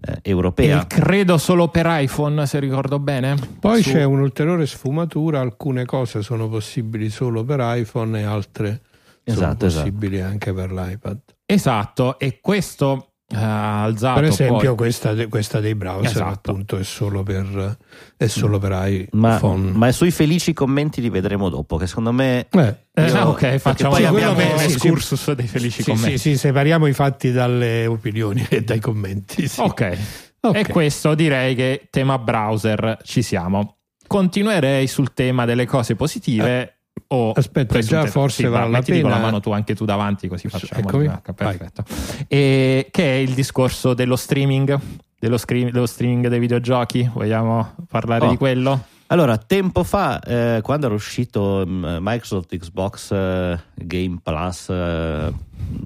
eh, 0.00 0.19
europea. 0.22 0.82
E 0.82 0.86
credo 0.88 1.38
solo 1.38 1.69
per 1.69 1.86
iPhone, 1.88 2.44
se 2.46 2.58
ricordo 2.58 2.98
bene. 2.98 3.36
Poi 3.60 3.80
Su- 3.80 3.90
c'è 3.90 4.02
un'ulteriore 4.02 4.66
sfumatura, 4.66 5.38
alcune 5.38 5.84
cose 5.84 6.20
sono 6.22 6.48
possibili 6.48 7.08
solo 7.08 7.44
per 7.44 7.60
iPhone 7.62 8.19
e 8.19 8.24
altre 8.24 8.80
Esatto, 9.22 9.69
sono 9.70 9.82
possibili 9.84 10.20
anche 10.20 10.52
per 10.52 10.72
l'iPad. 10.72 11.20
Esatto, 11.46 12.19
e 12.19 12.40
questo 12.40 13.12
eh, 13.32 13.37
ha 13.37 13.82
alzato 13.82 14.20
Per 14.20 14.29
esempio 14.29 14.56
poi- 14.75 14.76
questa, 14.76 15.26
questa 15.29 15.61
dei 15.61 15.75
browser 15.75 16.11
Esatto. 16.11 16.50
appunto 16.50 16.76
è 16.79 16.84
solo 16.84 17.23
per, 17.23 17.76
è 18.17 18.26
solo 18.26 18.58
per 18.58 18.70
Ma, 19.12 19.37
iPhone. 19.37 19.70
ma 19.73 19.90
sui 19.93 20.11
felici 20.11 20.52
commenti 20.52 21.00
li 21.00 21.08
vedremo 21.11 21.49
dopo, 21.49 21.76
che 21.76 21.87
secondo 21.87 22.12
me 22.12 22.46
Eh, 22.50 22.76
Eh, 22.94 23.06
Io- 23.06 23.17
ah, 23.17 23.29
ok, 23.29 23.56
facciamo 23.58 23.94
poi 23.94 24.02
un 24.05 24.08
abbiamo- 24.08 24.58
sì, 24.58 24.69
sì. 24.69 24.73
excursus 24.75 25.32
dei 25.32 25.46
felici 25.46 25.82
sì, 25.82 25.90
commenti. 25.90 26.19
sì, 26.19 26.31
sì, 26.32 26.37
separiamo 26.37 26.87
i 26.87 26.93
fatti 26.93 27.32
dalle 27.32 27.87
opinioni 27.87 28.44
e 28.50 28.62
dai 28.62 28.81
commenti. 28.81 29.49
sì. 29.49 29.61
Ok, 29.61 29.99
Ok. 30.40 30.56
e 30.56 30.67
questo 30.69 31.14
direi 31.14 31.55
che 31.55 31.87
tema 31.90 32.19
browser 32.19 32.99
ci 33.05 33.23
siamo. 33.23 33.79
Continuerei 34.06 34.87
sul 34.88 35.14
tema 35.14 35.44
delle 35.46 35.64
cose 35.67 35.94
positive. 35.96 36.81
O 37.14 37.32
Aspetta, 37.32 37.79
già 37.81 38.06
forse 38.06 38.43
sì, 38.43 38.49
vale 38.49 38.64
va, 38.70 38.79
la 38.79 38.82
pena- 38.82 39.09
la 39.09 39.19
mano 39.19 39.41
tu 39.41 39.50
anche 39.53 39.75
tu 39.75 39.85
davanti 39.85 40.29
così 40.29 40.49
facciamo 40.49 40.81
Eccomi. 40.81 41.11
perfetto. 41.35 41.85
E 42.29 42.88
che 42.91 43.03
è 43.05 43.17
il 43.17 43.35
discorso 43.35 43.94
dello 43.94 44.17
streaming? 44.17 44.79
Dello, 45.19 45.37
screen- 45.37 45.70
dello 45.70 45.87
streaming 45.87 46.26
dei 46.29 46.38
videogiochi? 46.41 47.09
Vogliamo 47.12 47.75
parlare 47.88 48.26
Oh. 48.26 48.31
di 48.31 48.37
quello? 48.37 48.85
Allora, 49.09 49.37
tempo 49.37 49.85
fa, 49.85 50.19
eh, 50.20 50.61
quando 50.62 50.87
era 50.87 50.94
uscito 50.94 51.64
mm, 51.67 51.99
Microsoft 52.00 52.56
Xbox 52.56 53.12
eh, 53.12 53.61
Game 53.75 54.19
Plus, 54.23 54.69
eh, 54.70 55.32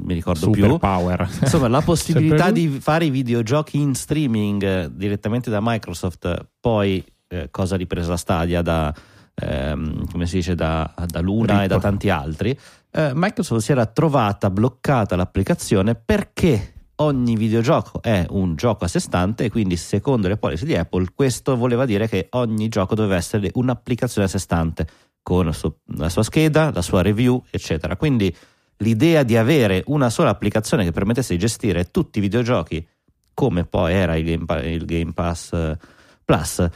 mi 0.05 0.15
ricordo 0.15 0.39
super 0.39 0.61
più, 0.69 0.79
power 0.79 1.29
insomma, 1.43 1.67
la 1.69 1.81
possibilità 1.85 2.51
di 2.53 2.69
fare 2.81 3.07
i 3.07 3.11
videogiochi 3.11 3.81
in 3.81 3.95
streaming 3.95 4.63
eh, 4.63 4.89
direttamente 4.93 5.51
da 5.51 5.59
Microsoft, 5.61 6.47
poi 6.61 7.05
eh, 7.29 7.49
cosa 7.51 7.75
ripresa 7.77 8.17
Stadia 8.17 8.63
da, 8.63 8.95
ehm, 9.37 10.11
come 10.11 10.27
si 10.27 10.37
dice, 10.37 10.55
da, 10.55 10.93
da 11.07 11.21
Luna 11.21 11.63
e 11.63 11.67
da 11.69 11.75
Ripple. 11.75 11.81
tanti 11.81 12.11
altri, 12.11 12.59
eh, 12.91 13.13
Microsoft 13.15 13.63
si 13.63 13.73
era 13.73 13.87
trovata 13.87 14.51
bloccata 14.51 15.15
l'applicazione 15.17 15.95
perché 15.95 16.73
ogni 16.97 17.37
videogioco 17.37 18.01
è 18.01 18.25
un 18.31 18.57
gioco 18.57 18.85
a 18.85 18.89
sé 18.89 19.01
stante 19.01 19.45
e 19.45 19.51
quindi 19.51 19.77
secondo 19.77 20.29
le 20.29 20.39
policy 20.39 20.65
di 20.65 20.75
Apple 20.75 21.09
questo 21.15 21.57
voleva 21.57 21.85
dire 21.85 22.09
che 22.09 22.29
ogni 22.31 22.69
gioco 22.69 22.95
doveva 22.95 23.17
essere 23.17 23.51
un'applicazione 23.53 24.27
a 24.27 24.31
sé 24.31 24.39
stante 24.39 24.87
con 25.23 25.45
la 25.45 26.09
sua- 26.09 26.23
scheda, 26.23 26.71
la 26.73 26.83
sua 26.83 27.03
review, 27.03 27.43
eccetera. 27.51 27.97
Quindi 27.97 28.35
l'idea 28.79 29.25
di 29.25 29.37
avere 29.37 29.83
una 29.87 30.09
sola 30.09 30.31
applicazione 30.31 30.85
che 30.85 30.93
permettesse 30.93 31.33
di 31.35 31.39
gestire 31.39 31.91
tutti 31.91 32.19
i 32.19 32.21
videogiochi 32.23 32.87
come 33.35 33.65
poi 33.65 33.93
era 33.93 34.17
il 34.17 34.25
Game, 34.25 34.45
Pa- 34.45 34.63
il 34.63 34.85
Game 34.85 35.13
Pass 35.13 35.53
eh, 35.53 35.77
Plus 36.25 36.67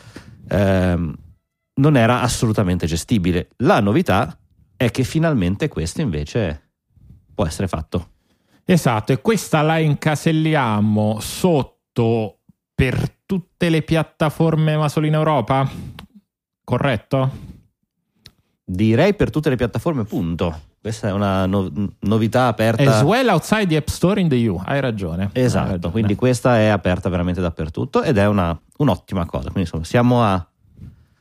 ehm, 0.49 1.15
non 1.81 1.97
era 1.97 2.21
assolutamente 2.21 2.87
gestibile. 2.87 3.49
La 3.59 3.81
novità 3.81 4.39
è 4.77 4.91
che 4.91 5.03
finalmente 5.03 5.69
questo 5.69 6.01
invece 6.03 6.71
può 7.35 7.47
essere 7.47 7.69
fatto. 7.69 8.11
Esatto, 8.65 9.13
e 9.13 9.21
questa 9.21 9.63
la 9.63 9.79
incaselliamo 9.79 11.19
sotto 11.21 12.41
per 12.75 13.17
tutte 13.27 13.69
le 13.69 13.83
piattaforme 13.83 14.77
ma 14.77 14.89
solo 14.89 15.07
in 15.07 15.15
Europa? 15.15 15.69
Corretto? 16.65 17.31
Direi 18.65 19.15
per 19.15 19.31
tutte 19.31 19.49
le 19.49 19.57
piattaforme, 19.57 20.05
punto. 20.05 20.69
Questa 20.81 21.09
è 21.09 21.13
una 21.13 21.45
no- 21.47 21.71
novità 22.01 22.47
aperta. 22.47 22.99
As 22.99 23.03
well 23.03 23.29
outside 23.29 23.67
the 23.67 23.77
App 23.77 23.89
Store 23.89 24.21
in 24.21 24.29
the 24.29 24.37
EU, 24.37 24.61
hai 24.65 24.81
ragione. 24.81 25.25
Hai 25.35 25.43
Esatto, 25.43 25.71
ragione. 25.73 25.93
quindi 25.93 26.15
questa 26.15 26.59
è 26.59 26.67
aperta 26.67 27.09
veramente 27.09 27.41
dappertutto 27.41 28.03
ed 28.03 28.17
è 28.17 28.27
una- 28.27 28.59
un'ottima 28.79 29.27
cosa. 29.27 29.45
Quindi 29.51 29.63
insomma, 29.63 29.85
siamo 29.85 30.23
a 30.23 30.47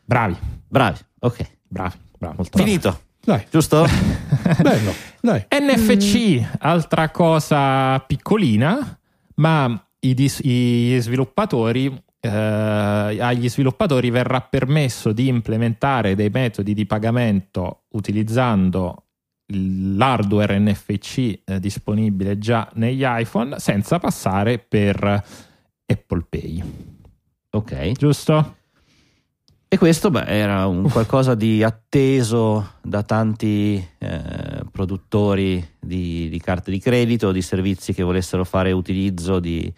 Bravi, 0.09 0.35
bravi. 0.67 0.97
Ok, 1.19 1.47
bravi, 1.67 1.95
bravi, 2.17 2.35
molto 2.37 2.57
bravi. 2.57 2.67
finito, 2.67 2.99
Dai, 3.23 3.45
giusto? 3.51 3.85
bello, 4.59 4.91
dai. 5.21 5.45
NFC, 5.51 6.43
altra 6.61 7.09
cosa 7.11 7.99
piccolina, 7.99 8.99
ma 9.35 9.87
i 9.99 10.15
dis- 10.15 10.41
gli 10.41 10.97
sviluppatori, 10.99 11.95
eh, 12.21 12.27
agli 12.27 13.47
sviluppatori 13.47 14.09
verrà 14.09 14.41
permesso 14.41 15.11
di 15.11 15.27
implementare 15.27 16.15
dei 16.15 16.31
metodi 16.31 16.73
di 16.73 16.87
pagamento 16.87 17.83
utilizzando 17.89 19.03
l'hardware 19.53 20.57
NFC 20.57 21.41
eh, 21.45 21.59
disponibile 21.59 22.39
già 22.39 22.67
negli 22.73 23.03
iPhone 23.05 23.59
senza 23.59 23.99
passare 23.99 24.57
per 24.57 25.23
Apple 25.85 26.25
Pay, 26.27 26.63
ok. 27.51 27.91
giusto? 27.91 28.55
E 29.71 29.77
questo 29.77 30.09
beh, 30.09 30.25
era 30.25 30.65
un 30.65 30.89
qualcosa 30.89 31.35
di 31.35 31.61
atteso 31.61 32.77
da 32.81 33.03
tanti 33.03 33.75
eh, 33.99 34.63
produttori 34.71 35.63
di, 35.79 36.27
di 36.27 36.39
carte 36.39 36.71
di 36.71 36.79
credito, 36.79 37.31
di 37.31 37.43
servizi 37.43 37.93
che 37.93 38.01
volessero 38.01 38.43
fare 38.43 38.71
utilizzo 38.71 39.39
di... 39.39 39.71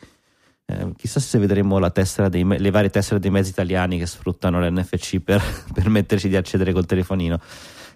eh, 0.66 0.94
chissà 0.96 1.20
se 1.20 1.38
vedremo 1.40 1.78
la 1.78 1.90
tessera 1.90 2.30
dei 2.30 2.46
le 2.46 2.72
varie 2.72 2.90
tessere 2.90 3.20
dei 3.20 3.32
mezzi 3.32 3.50
italiani 3.50 3.98
che 3.98 4.06
sfruttano 4.06 4.62
l'NFC 4.62 5.20
per 5.20 5.44
permetterci 5.76 6.30
di 6.30 6.38
accedere 6.38 6.72
col 6.72 6.86
telefonino. 6.86 7.38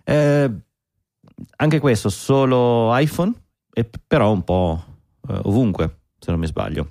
Eh, 0.03 0.51
anche 1.55 1.79
questo 1.79 2.09
solo 2.09 2.93
iPhone, 2.97 3.31
però 4.05 4.33
un 4.33 4.43
po' 4.43 4.83
eh, 5.29 5.39
ovunque, 5.43 5.99
se 6.19 6.29
non 6.29 6.41
mi 6.41 6.47
sbaglio. 6.47 6.89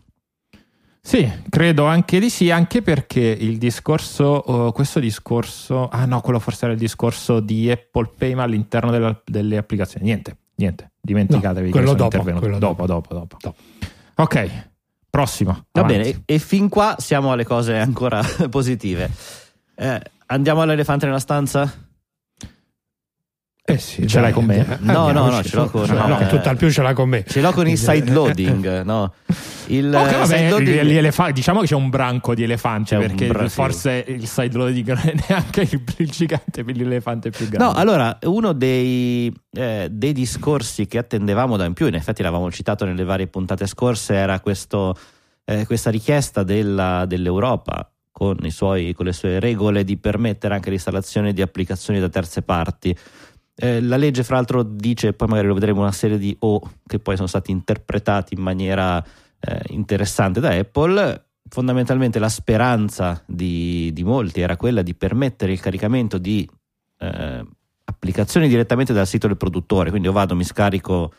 Sì, 1.07 1.31
credo 1.51 1.85
anche 1.85 2.19
di 2.19 2.31
sì, 2.31 2.51
anche 2.51 2.81
perché 2.81 3.21
il 3.21 3.59
discorso, 3.59 4.25
oh, 4.25 4.73
questo 4.73 5.01
discorso, 5.01 5.89
ah 5.89 6.07
no, 6.07 6.23
quello 6.23 6.39
forse 6.39 6.65
era 6.65 6.73
il 6.73 6.81
discorso 6.81 7.41
di 7.41 7.71
Apple 7.71 8.11
Pay 8.17 8.33
ma 8.33 8.45
all'interno 8.45 8.91
della- 8.91 9.21
delle 9.23 9.59
applicazioni. 9.59 10.07
Niente, 10.07 10.37
niente, 10.55 10.93
dimenticatevi 11.03 11.59
No, 11.59 11.65
che 11.67 11.71
quello 11.73 11.87
sono 11.89 12.09
dopo, 12.09 12.39
quello 12.39 12.59
dopo, 12.59 12.87
dopo, 12.87 13.15
dopo, 13.15 13.55
Ok, 14.15 14.69
prossimo. 15.11 15.67
Va 15.73 15.83
avanti. 15.83 15.97
bene, 15.99 16.09
e, 16.25 16.35
e 16.37 16.39
fin 16.39 16.71
qua 16.71 16.97
siamo 16.99 17.33
alle 17.33 17.45
cose 17.45 17.77
ancora 17.77 18.23
positive. 18.49 19.11
Eh, 19.75 20.01
andiamo 20.27 20.63
all'elefante 20.63 21.05
nella 21.05 21.19
stanza? 21.19 21.71
Eh 23.67 23.79
sì, 23.79 24.07
Ce 24.07 24.21
l'hai 24.21 24.31
con 24.33 24.45
me? 24.45 24.59
eh, 24.59 24.77
No, 24.81 25.11
no, 25.11 25.31
no, 25.31 25.43
ce 25.43 25.57
l'ho 25.57 25.71
con- 25.71 25.87
Cioè, 25.87 25.97
no, 26.07 26.21
eh, 26.21 26.27
tutt'al 26.27 26.55
più 26.55 26.71
ce 26.71 26.83
l'ha 26.83 26.93
con 26.93 27.09
me. 27.09 27.25
Ce 27.27 27.41
l'ho 27.41 27.51
con 27.51 27.67
il 27.67 27.79
side 27.79 28.13
loading, 28.13 28.83
no? 28.83 29.15
Il 29.69 29.87
Ok, 29.87 30.07
eh, 30.07 30.13
vabbè, 30.17 30.27
side 30.27 30.49
loading- 30.51 30.83
gli 30.83 30.97
elefa- 30.97 31.31
diciamo 31.31 31.61
che 31.61 31.67
c'è 31.69 31.75
un 31.75 31.89
branco 31.89 32.35
di 32.35 32.43
elefanti 32.43 32.95
perché 32.97 33.27
bra- 33.29 33.49
sì. 33.49 33.55
forse 33.55 34.05
il 34.07 34.27
side 34.27 34.55
loading 34.55 34.89
non 34.89 35.01
è 35.07 35.15
neanche 35.29 35.63
il, 35.63 35.83
il 35.97 36.11
gigante 36.11 36.63
per 36.63 36.77
l'elefante 36.77 37.31
più 37.31 37.49
grande. 37.49 37.65
No, 37.65 37.73
allora, 37.73 38.19
uno 38.25 38.53
dei, 38.53 39.33
eh, 39.53 39.89
dei 39.91 40.13
discorsi 40.13 40.87
che 40.87 40.99
attendevamo 40.99 41.57
da 41.57 41.65
in 41.65 41.73
più, 41.73 41.87
in 41.87 41.95
effetti 41.95 42.23
l'avevamo 42.23 42.51
citato 42.51 42.85
nelle 42.85 43.05
varie 43.05 43.29
puntate 43.29 43.67
scorse, 43.67 44.13
era 44.13 44.41
questo, 44.41 44.95
eh, 45.47 45.65
questa 45.65 45.89
richiesta 45.91 46.43
della- 46.43 47.07
dell'Europa 47.07 47.89
con, 48.13 48.37
i 48.43 48.51
suoi- 48.51 48.93
con 48.93 49.07
le 49.07 49.13
sue 49.13 49.41
regole 49.41 49.85
di 49.85 49.97
permettere 49.97 50.53
anche 50.55 50.69
l'installazione 50.69 51.33
di 51.33 51.41
applicazioni 51.41 51.99
da 51.99 52.11
terze 52.11 52.43
parti. 52.43 52.95
Eh, 53.57 53.81
la 53.81 53.97
legge, 53.97 54.25
fra 54.25 54.37
l'altro, 54.37 54.63
dice, 54.63 55.13
poi 55.13 55.29
magari 55.29 55.47
lo 55.47 55.55
vedremo, 55.55 55.81
una 55.81 55.93
serie 55.93 56.19
di 56.19 56.37
O 56.41 56.61
che 56.87 56.99
poi 56.99 57.15
sono 57.17 57.29
stati 57.29 57.51
interpretati 57.51 58.35
in 58.35 58.41
maniera 58.41 59.03
eh, 59.41 59.63
interessante 59.69 60.41
da 60.41 60.51
Apple. 60.51 61.27
Fondamentalmente 61.49 62.19
la 62.19 62.29
speranza 62.29 63.23
di, 63.27 63.93
di 63.93 64.03
molti 64.03 64.41
era 64.41 64.57
quella 64.57 64.83
di 64.83 64.95
permettere 64.95 65.53
il 65.53 65.61
caricamento 65.61 66.19
di 66.19 66.49
eh, 66.99 67.47
applicazioni 67.85 68.49
direttamente 68.49 68.93
dal 68.93 69.07
sito 69.07 69.27
del 69.29 69.37
produttore. 69.37 69.91
Quindi 69.91 70.09
io 70.09 70.15
vado, 70.15 70.35
mi 70.35 70.45
scarico 70.45 71.13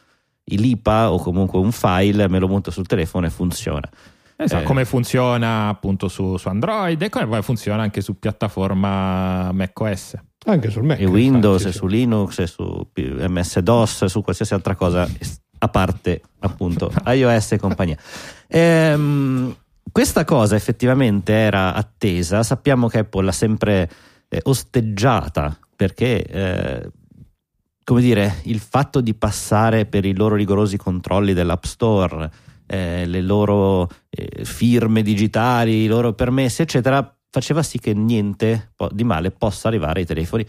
l'IPA 0.43 1.11
o 1.11 1.19
comunque 1.19 1.59
un 1.59 1.71
file, 1.71 2.27
me 2.27 2.39
lo 2.39 2.47
monto 2.47 2.69
sul 2.69 2.85
telefono 2.85 3.27
e 3.27 3.29
funziona. 3.29 3.89
Esatto, 4.35 4.63
Eh. 4.63 4.65
come 4.65 4.83
funziona 4.83 5.69
appunto 5.69 6.09
su, 6.09 6.35
su 6.35 6.49
Android 6.49 7.01
e 7.01 7.09
come 7.09 7.27
poi 7.27 7.41
funziona 7.41 7.83
anche 7.83 8.01
su 8.01 8.19
piattaforma 8.19 9.51
macOS. 9.53 10.15
Anche 10.45 10.69
sul 10.69 10.83
Mac. 10.83 10.99
e 10.99 11.05
Windows, 11.05 11.63
infatti, 11.63 11.69
e 11.69 11.71
sì. 11.71 11.77
su 11.77 11.87
Linux, 11.87 12.39
e 12.39 12.47
su 12.47 12.87
MS-DOS, 12.95 14.05
su 14.05 14.21
qualsiasi 14.21 14.53
altra 14.53 14.75
cosa, 14.75 15.07
a 15.57 15.67
parte 15.67 16.21
appunto 16.39 16.91
iOS 17.05 17.53
e 17.53 17.57
compagnia. 17.57 17.97
Ehm, 18.47 19.55
questa 19.91 20.23
cosa 20.23 20.55
effettivamente 20.55 21.33
era 21.33 21.73
attesa, 21.73 22.43
sappiamo 22.43 22.87
che 22.87 22.99
Apple 22.99 23.25
l'ha 23.25 23.31
sempre 23.31 23.89
eh, 24.27 24.39
osteggiata 24.43 25.57
perché, 25.75 26.23
eh, 26.23 26.91
come 27.83 28.01
dire, 28.01 28.41
il 28.43 28.59
fatto 28.59 29.01
di 29.01 29.13
passare 29.13 29.85
per 29.85 30.05
i 30.05 30.15
loro 30.15 30.35
rigorosi 30.35 30.77
controlli 30.77 31.33
dell'App 31.33 31.63
Store, 31.63 32.29
eh, 32.65 33.05
le 33.05 33.21
loro 33.21 33.89
eh, 34.09 34.43
firme 34.43 35.01
digitali, 35.01 35.83
i 35.83 35.87
loro 35.87 36.13
permessi, 36.13 36.61
eccetera, 36.61 37.14
faceva 37.35 37.61
sì 37.63 37.79
che 37.79 37.93
niente 37.93 38.71
di 38.91 39.03
male 39.03 39.29
possa 39.31 39.67
arrivare 39.67 39.99
ai 39.99 40.05
telefoni. 40.05 40.45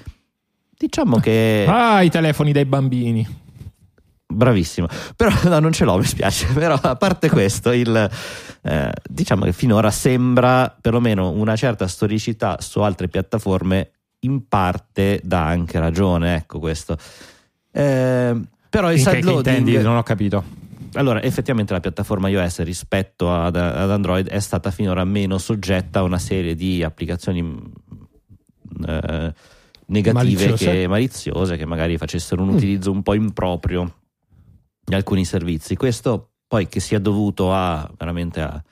Diciamo 0.79 1.19
che 1.19 1.65
Ah, 1.69 2.03
i 2.03 2.11
telefoni 2.11 2.53
dei 2.53 2.65
bambini. 2.65 3.27
bravissimo, 4.25 4.87
però 5.17 5.31
no, 5.51 5.59
non 5.59 5.73
ce 5.73 5.85
l'ho, 5.85 5.99
mi 5.99 6.05
spiace. 6.05 6.47
Però 6.55 6.79
a 6.81 6.95
parte 6.95 7.29
questo, 7.29 7.73
il, 7.73 8.09
eh, 8.63 8.93
diciamo 9.09 9.45
che 9.45 9.53
finora 9.53 9.91
sembra 9.91 10.73
perlomeno 10.81 11.31
una 11.31 11.57
certa 11.57 11.89
storicità 11.89 12.59
su 12.61 12.81
altre 12.81 13.09
piattaforme, 13.09 13.91
in 14.21 14.47
parte 14.47 15.21
dà 15.25 15.45
anche 15.47 15.81
ragione. 15.81 16.37
Ecco 16.37 16.61
questo. 16.61 16.97
Eh, 17.73 18.35
però 18.71 18.93
il 18.93 18.99
sideloading 19.01 19.57
intendi? 19.57 19.83
Non 19.83 19.97
ho 19.97 20.03
capito. 20.05 20.45
Allora, 20.97 21.23
effettivamente 21.23 21.73
la 21.73 21.81
piattaforma 21.81 22.29
iOS 22.29 22.63
rispetto 22.63 23.33
ad, 23.33 23.57
ad 23.57 23.91
Android 23.91 24.29
è 24.29 24.41
stata 24.41 24.71
finora 24.71 25.05
meno 25.05 25.39
soggetta 25.39 26.01
a 26.01 26.03
una 26.03 26.19
serie 26.19 26.55
di 26.55 26.83
applicazioni 26.83 27.43
mh, 27.43 28.85
eh, 28.87 29.35
negative 29.87 30.13
Maliziose. 30.13 30.71
che 30.71 30.87
maliziose 30.89 31.57
che 31.57 31.65
magari 31.67 31.97
facessero 31.97 32.43
un 32.43 32.49
Mm. 32.49 32.55
utilizzo 32.57 32.91
un 32.91 33.03
po' 33.03 33.15
improprio 33.15 33.95
di 34.85 34.95
alcuni 34.95 35.25
servizi. 35.25 35.77
Questo 35.77 36.31
poi 36.47 36.69
che 36.69 36.81
sia 36.81 36.99
dovuto 36.99 37.53
a 37.53 37.89
veramente 37.97 38.41
a, 38.41 38.63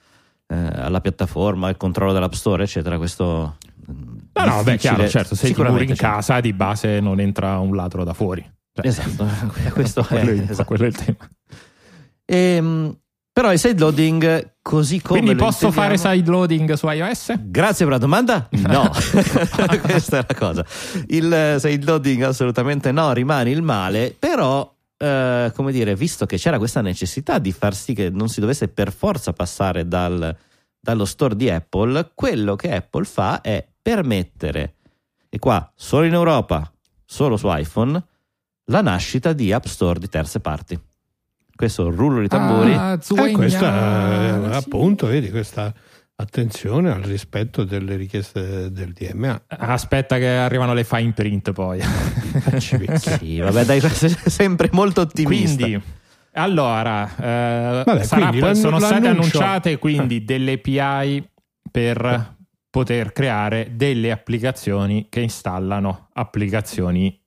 eh, 0.46 0.54
alla 0.56 1.00
piattaforma, 1.00 1.68
al 1.68 1.76
controllo 1.76 2.12
dell'app 2.12 2.32
store, 2.32 2.64
eccetera, 2.64 2.96
questo 2.96 3.56
No, 3.86 4.44
no, 4.46 4.62
beh, 4.62 4.78
chiaro, 4.78 5.06
certo, 5.08 5.34
se 5.34 5.52
ti 5.52 5.62
muri 5.62 5.86
in 5.88 5.94
casa 5.94 6.40
di 6.40 6.52
base 6.52 7.00
non 7.00 7.20
entra 7.20 7.58
un 7.58 7.76
ladro 7.76 8.02
da 8.02 8.14
fuori. 8.14 8.44
Cioè, 8.72 8.86
Esatto, 8.86 9.26
questo 9.72 10.00
è, 10.00 10.06
quello, 10.24 10.30
è 10.30 10.50
esatto. 10.50 10.64
quello 10.64 10.84
è 10.84 10.86
il 10.88 10.96
tema. 10.96 11.28
Ehm, 12.26 12.96
però 13.32 13.52
il 13.52 13.58
side 13.58 13.80
loading 13.80 14.54
così 14.62 15.00
come 15.00 15.18
Quindi 15.18 15.38
lo 15.38 15.44
posso 15.44 15.72
fare 15.72 15.98
side 15.98 16.30
loading 16.30 16.72
su 16.74 16.88
iOS? 16.88 17.34
Grazie 17.40 17.84
per 17.84 17.94
la 17.94 18.00
domanda. 18.00 18.48
No, 18.50 18.90
questa 19.82 20.18
è 20.18 20.24
la 20.28 20.34
cosa. 20.34 20.64
Il 21.08 21.32
eh, 21.32 21.56
side 21.58 21.84
loading 21.84 22.22
assolutamente 22.22 22.92
no, 22.92 23.12
rimane 23.12 23.50
il 23.50 23.62
male, 23.62 24.14
però 24.16 24.72
eh, 24.96 25.52
come 25.54 25.72
dire, 25.72 25.96
visto 25.96 26.26
che 26.26 26.36
c'era 26.36 26.58
questa 26.58 26.80
necessità 26.80 27.38
di 27.38 27.52
far 27.52 27.74
sì 27.74 27.92
che 27.92 28.08
non 28.08 28.28
si 28.28 28.40
dovesse 28.40 28.68
per 28.68 28.92
forza 28.92 29.32
passare 29.32 29.88
dal- 29.88 30.36
dallo 30.80 31.04
store 31.04 31.34
di 31.34 31.50
Apple, 31.50 32.12
quello 32.14 32.56
che 32.56 32.72
Apple 32.72 33.04
fa 33.04 33.40
è 33.40 33.66
permettere, 33.82 34.76
e 35.28 35.38
qua 35.38 35.72
solo 35.74 36.04
in 36.04 36.12
Europa, 36.12 36.72
solo 37.04 37.36
su 37.36 37.48
iPhone, 37.50 38.02
la 38.66 38.80
nascita 38.80 39.32
di 39.32 39.52
app 39.52 39.64
store 39.64 39.98
di 39.98 40.08
terze 40.08 40.40
parti. 40.40 40.80
Questo 41.54 41.90
rullo 41.90 42.20
di 42.20 42.28
tamburi. 42.28 42.74
Ah, 42.74 42.98
Eh, 42.98 43.32
questa, 43.32 44.48
eh, 44.48 44.50
sì. 44.50 44.56
appunto, 44.56 45.06
vedi, 45.06 45.30
questa 45.30 45.72
attenzione 46.16 46.92
al 46.92 47.02
rispetto 47.02 47.64
delle 47.64 47.96
richieste 47.96 48.70
del 48.70 48.92
DMA. 48.92 49.44
Aspetta 49.46 50.18
che 50.18 50.28
arrivano 50.28 50.74
le 50.74 50.84
fine 50.84 51.12
print 51.12 51.52
poi. 51.52 51.80
Sì, 52.58 53.38
vabbè, 53.38 53.64
dai, 53.64 53.80
sempre 54.26 54.68
molto 54.72 55.02
ottimista. 55.02 55.64
Quindi, 55.64 55.82
allora, 56.32 57.08
eh, 57.16 57.82
Vabbè, 57.84 58.02
sarà 58.02 58.28
quindi 58.28 58.56
sono 58.56 58.78
state 58.80 59.06
annunciate 59.06 59.78
quindi 59.78 60.24
delle 60.24 60.54
API 60.54 61.28
per 61.70 62.36
poter 62.70 63.12
creare 63.12 63.70
delle 63.74 64.10
applicazioni 64.10 65.06
che 65.08 65.20
installano 65.20 66.08
applicazioni 66.12 67.20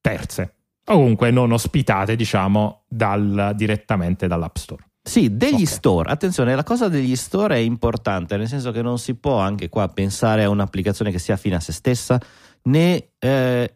terze 0.00 0.54
o 0.84 0.94
comunque 0.94 1.30
non 1.30 1.52
ospitate, 1.52 2.16
diciamo, 2.16 2.82
dal- 2.88 3.52
direttamente 3.54 4.26
dall'App 4.26 4.56
Store. 4.56 4.84
Sì, 5.02 5.36
degli 5.36 5.62
Ok. 5.62 5.66
store. 5.68 6.10
Attenzione, 6.10 6.54
la 6.54 6.62
cosa 6.62 6.88
degli 6.88 7.16
store 7.16 7.56
è 7.56 7.58
importante, 7.58 8.36
nel 8.36 8.46
senso 8.48 8.70
che 8.70 8.82
non 8.82 8.98
si 8.98 9.14
può 9.14 9.38
anche 9.38 9.68
qua 9.68 9.88
pensare 9.88 10.44
a 10.44 10.48
un'applicazione 10.48 11.10
che 11.10 11.18
sia 11.18 11.36
fine 11.36 11.56
a 11.56 11.60
se 11.60 11.72
stessa, 11.72 12.20
né 12.64 13.08
eh, 13.18 13.74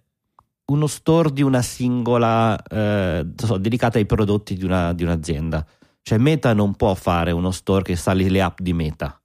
uno 0.67 0.87
store 0.87 1.33
di 1.33 1.43
una 1.43 1.63
singola, 1.63 2.61
eh, 2.63 3.27
so, 3.37 3.57
dedicata 3.59 3.99
ai 3.99 4.07
prodotti 4.07 4.55
di, 4.57 4.65
una- 4.65 4.93
di 4.93 5.03
un'azienda. 5.03 5.65
Cioè 6.03 6.19
Meta 6.19 6.53
non 6.53 6.75
può 6.77 6.95
fare 6.95 7.33
uno 7.33 7.51
store 7.51 7.83
che 7.83 7.93
installi 7.93 8.29
le 8.31 8.43
app 8.43 8.61
di 8.61 8.73
Meta. 8.73 9.21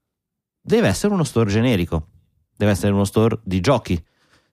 Deve 0.59 0.87
essere 0.87 1.13
uno 1.13 1.23
store 1.23 1.51
generico, 1.51 2.07
deve 2.57 2.71
essere 2.71 2.93
uno 2.93 3.05
store 3.05 3.39
di 3.43 3.59
giochi, 3.59 4.03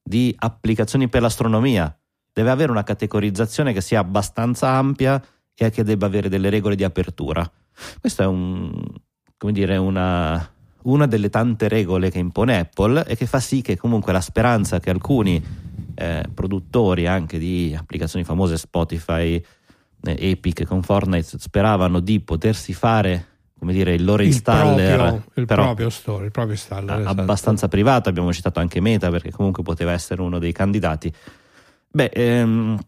di 0.02 0.34
applicazioni 0.38 1.08
per 1.08 1.22
l'astronomia. 1.22 1.97
Deve 2.38 2.50
avere 2.50 2.70
una 2.70 2.84
categorizzazione 2.84 3.72
che 3.72 3.80
sia 3.80 3.98
abbastanza 3.98 4.68
ampia 4.68 5.20
e 5.56 5.70
che 5.70 5.82
debba 5.82 6.06
avere 6.06 6.28
delle 6.28 6.50
regole 6.50 6.76
di 6.76 6.84
apertura. 6.84 7.50
Questa 7.98 8.22
è 8.22 8.26
un, 8.26 8.80
come 9.36 9.50
dire, 9.50 9.76
una, 9.76 10.48
una 10.82 11.06
delle 11.06 11.30
tante 11.30 11.66
regole 11.66 12.12
che 12.12 12.20
impone 12.20 12.60
Apple 12.60 13.04
e 13.06 13.16
che 13.16 13.26
fa 13.26 13.40
sì 13.40 13.60
che 13.60 13.76
comunque 13.76 14.12
la 14.12 14.20
speranza 14.20 14.78
che 14.78 14.90
alcuni 14.90 15.44
eh, 15.96 16.22
produttori 16.32 17.08
anche 17.08 17.40
di 17.40 17.74
applicazioni 17.76 18.24
famose, 18.24 18.56
Spotify, 18.56 19.34
eh, 19.34 20.16
Epic 20.30 20.64
con 20.64 20.84
Fortnite, 20.84 21.40
speravano 21.40 21.98
di 21.98 22.20
potersi 22.20 22.72
fare 22.72 23.26
come 23.58 23.72
dire, 23.72 23.94
il 23.94 24.04
loro 24.04 24.22
Il 24.22 24.28
installer, 24.28 24.96
proprio, 24.96 25.24
il 25.34 25.44
però 25.44 25.62
proprio 25.64 25.90
store, 25.90 26.26
il 26.26 26.30
proprio 26.30 26.54
installer. 26.54 27.00
esatto. 27.00 27.20
abbastanza 27.20 27.66
privato. 27.66 28.08
Abbiamo 28.08 28.32
citato 28.32 28.60
anche 28.60 28.80
Meta 28.80 29.10
perché 29.10 29.32
comunque 29.32 29.64
poteva 29.64 29.90
essere 29.90 30.22
uno 30.22 30.38
dei 30.38 30.52
candidati. 30.52 31.12
Beh, 31.90 32.10
ehm, 32.12 32.78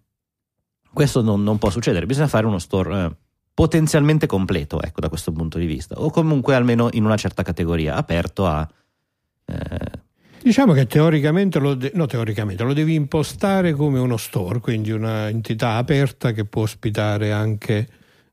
questo 0.92 1.22
non, 1.22 1.42
non 1.42 1.58
può 1.58 1.70
succedere. 1.70 2.06
Bisogna 2.06 2.28
fare 2.28 2.46
uno 2.46 2.58
store 2.58 3.04
eh, 3.04 3.16
potenzialmente 3.54 4.26
completo, 4.26 4.80
ecco, 4.82 5.00
da 5.00 5.08
questo 5.08 5.32
punto 5.32 5.58
di 5.58 5.66
vista, 5.66 5.94
o 6.00 6.10
comunque 6.10 6.54
almeno 6.54 6.88
in 6.92 7.04
una 7.04 7.16
certa 7.16 7.42
categoria, 7.42 7.96
aperto 7.96 8.46
a. 8.46 8.68
eh, 9.46 10.08
Diciamo 10.42 10.72
che 10.72 10.86
teoricamente 10.86 11.58
lo, 11.58 11.74
de- 11.74 11.92
no, 11.94 12.06
teoricamente 12.06 12.62
lo 12.62 12.72
devi 12.72 12.94
impostare 12.94 13.72
come 13.74 13.98
uno 13.98 14.16
store, 14.16 14.60
quindi 14.60 14.90
un'entità 14.90 15.76
aperta 15.76 16.32
che 16.32 16.46
può 16.46 16.62
ospitare 16.62 17.30
anche 17.30 17.86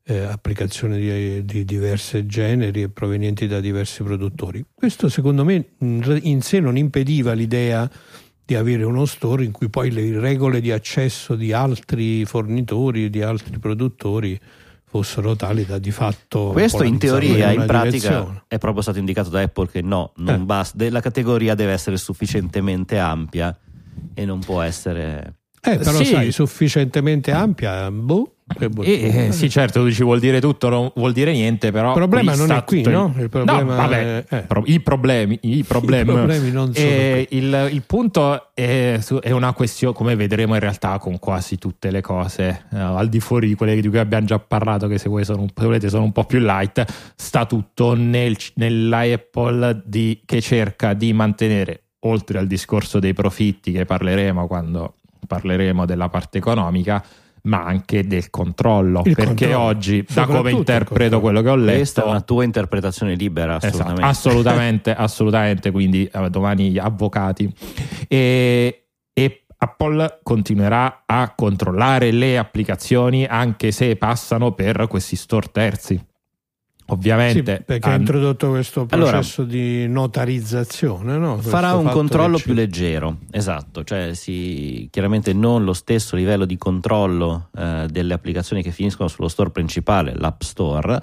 eh, 0.04 0.20
applicazioni 0.20 0.98
di, 1.00 1.44
di 1.44 1.66
diversi 1.66 2.26
generi 2.26 2.84
e 2.84 2.90
provenienti 2.90 3.46
da 3.46 3.60
diversi 3.60 4.04
produttori. 4.04 4.64
Questo 4.74 5.10
secondo 5.10 5.44
me 5.44 5.72
in 5.80 6.40
sé 6.42 6.62
non 6.62 6.78
impediva 6.78 7.34
l'idea 7.34 7.90
di 8.48 8.56
avere 8.56 8.84
uno 8.86 9.04
store 9.06 9.44
in 9.44 9.52
cui 9.52 9.68
poi 9.68 9.92
le 9.92 10.18
regole 10.22 10.62
di 10.62 10.72
accesso 10.72 11.36
di 11.36 11.52
altri 11.52 12.24
fornitori, 12.24 13.10
di 13.10 13.22
altri 13.22 13.60
produttori 13.60 14.40
fossero 14.86 15.36
tali 15.36 15.66
da 15.66 15.78
di 15.80 15.92
fatto 15.92 16.52
questo 16.54 16.84
in 16.84 16.98
teoria 16.98 17.52
in 17.52 17.66
pratica 17.68 18.08
direzione. 18.08 18.44
è 18.48 18.58
proprio 18.58 18.82
stato 18.82 19.00
indicato 19.00 19.28
da 19.30 19.42
Apple 19.42 19.68
che 19.70 19.82
no 19.82 20.14
non 20.20 20.42
Eh. 20.42 20.46
basta 20.46 20.90
la 20.90 21.02
categoria 21.02 21.56
deve 21.56 21.74
essere 21.74 21.98
sufficientemente 21.98 22.98
ampia 22.98 23.54
e 24.14 24.24
non 24.24 24.40
può 24.40 24.62
essere 24.62 25.34
Eh, 25.62 25.76
però 25.80 25.98
Sì. 25.98 26.06
sai, 26.06 26.32
sufficientemente 26.32 27.32
ampia, 27.32 27.92
boh, 27.92 28.37
E, 28.60 29.28
eh, 29.28 29.32
sì, 29.34 29.50
certo, 29.50 29.82
tu 29.82 29.88
dici 29.88 30.04
vuol 30.04 30.20
dire 30.20 30.40
tutto, 30.40 30.70
non 30.70 30.90
vuol 30.96 31.12
dire 31.12 31.34
niente, 31.34 31.72
però. 31.72 31.90
Il 31.90 31.96
problema 31.96 32.34
non 32.34 32.52
è 32.52 32.64
qui, 32.64 32.82
tutto 32.82 32.96
no? 32.96 33.14
Il 33.18 33.30
problema 33.30 33.76
vabbè, 33.76 34.24
è- 34.24 34.36
eh. 34.36 34.42
pro- 34.44 34.64
i 34.66 34.80
problemi. 34.80 35.38
I 35.42 35.64
problemi, 35.68 36.12
I 36.12 36.14
problemi 36.14 36.52
non 36.52 36.74
sono 36.74 36.88
Eh, 36.88 37.28
il, 37.32 37.70
il 37.72 37.84
punto 37.86 38.54
è, 38.54 39.00
è 39.22 39.32
una 39.32 39.52
questione, 39.52 39.94
come 39.94 40.16
vedremo 40.16 40.54
in 40.54 40.62
realtà 40.62 40.98
con 40.98 41.20
quasi 41.20 41.58
tutte 41.58 41.92
le 41.92 42.00
cose, 42.00 42.66
eh, 42.72 42.78
al 42.80 43.10
di 43.10 43.20
fuori 43.20 43.48
di 43.48 43.56
quelle 43.56 43.80
di 43.80 43.88
cui 43.88 44.00
abbiamo 44.00 44.26
già 44.26 44.40
parlato, 44.40 44.88
che 44.88 44.98
se, 44.98 45.10
voi 45.10 45.26
sono, 45.26 45.46
se 45.54 45.66
volete 45.66 45.90
sono 45.90 46.04
un 46.04 46.14
po' 46.14 46.24
più 46.24 46.40
light, 46.40 46.86
sta 47.16 47.46
tutto 47.46 47.96
nel, 47.96 48.38
nella 48.56 49.00
Apple 49.00 49.82
di- 49.86 50.22
che 50.26 50.40
cerca 50.40 50.94
di 50.94 51.12
mantenere, 51.12 51.82
oltre 52.02 52.40
al 52.40 52.48
discorso 52.48 53.00
dei 53.00 53.14
profitti 53.14 53.74
che 53.74 53.84
parleremo 53.84 54.48
quando 54.48 54.94
parleremo 55.28 55.86
della 55.86 56.08
parte 56.08 56.38
economica, 56.38 57.04
ma 57.48 57.64
anche 57.64 58.06
del 58.06 58.30
controllo. 58.30 59.02
Il 59.06 59.16
perché 59.16 59.48
controllo. 59.48 59.60
oggi, 59.60 60.06
da 60.14 60.26
come 60.26 60.52
interpreto 60.52 61.20
quello 61.20 61.42
che 61.42 61.50
ho 61.50 61.56
questa 61.56 62.02
è 62.02 62.04
letto, 62.04 62.10
una 62.10 62.22
tua 62.22 62.44
interpretazione 62.44 63.16
libera 63.16 63.58
Esatto, 63.62 64.02
assolutamente 64.02 64.38
assolutamente, 64.38 64.94
assolutamente, 64.96 65.72
quindi 65.72 66.10
eh, 66.12 66.30
domani 66.30 66.72
gli 66.72 66.78
avvocati. 66.78 67.52
E, 68.08 68.88
e 69.14 69.46
Apple 69.58 70.20
continuerà 70.24 71.04
a 71.06 71.34
controllare 71.36 72.12
le 72.12 72.38
applicazioni 72.38 73.26
anche 73.26 73.72
se 73.72 73.96
passano 73.96 74.52
per 74.52 74.88
questi 74.88 75.16
store 75.16 75.48
terzi. 75.52 76.07
Sì, 76.88 76.94
Ovviamente 76.94 77.64
perché 77.66 77.90
ha 77.90 77.96
introdotto 77.96 78.50
questo 78.50 78.88
Allora, 78.92 79.12
processo 79.12 79.44
di 79.44 79.88
notarizzazione, 79.90 81.18
no? 81.18 81.38
Farà 81.40 81.74
un 81.74 81.90
controllo 81.90 82.38
ci- 82.38 82.44
più 82.44 82.54
leggero 82.54 83.18
esatto 83.32 83.84
cioè 83.84 84.14
si, 84.14 84.88
chiaramente 84.90 85.34
non 85.34 85.66
lo 85.66 85.74
stesso 85.74 86.16
livello 86.16 86.46
di 86.46 86.58
controllo 86.58 87.50
eh, 87.58 87.88
delle 87.90 88.14
applicazioni 88.14 88.64
che 88.64 88.72
finiscono 88.72 89.10
sullo 89.10 89.28
store 89.28 89.50
principale 89.52 90.14
l'App 90.16 90.42
Store 90.42 91.02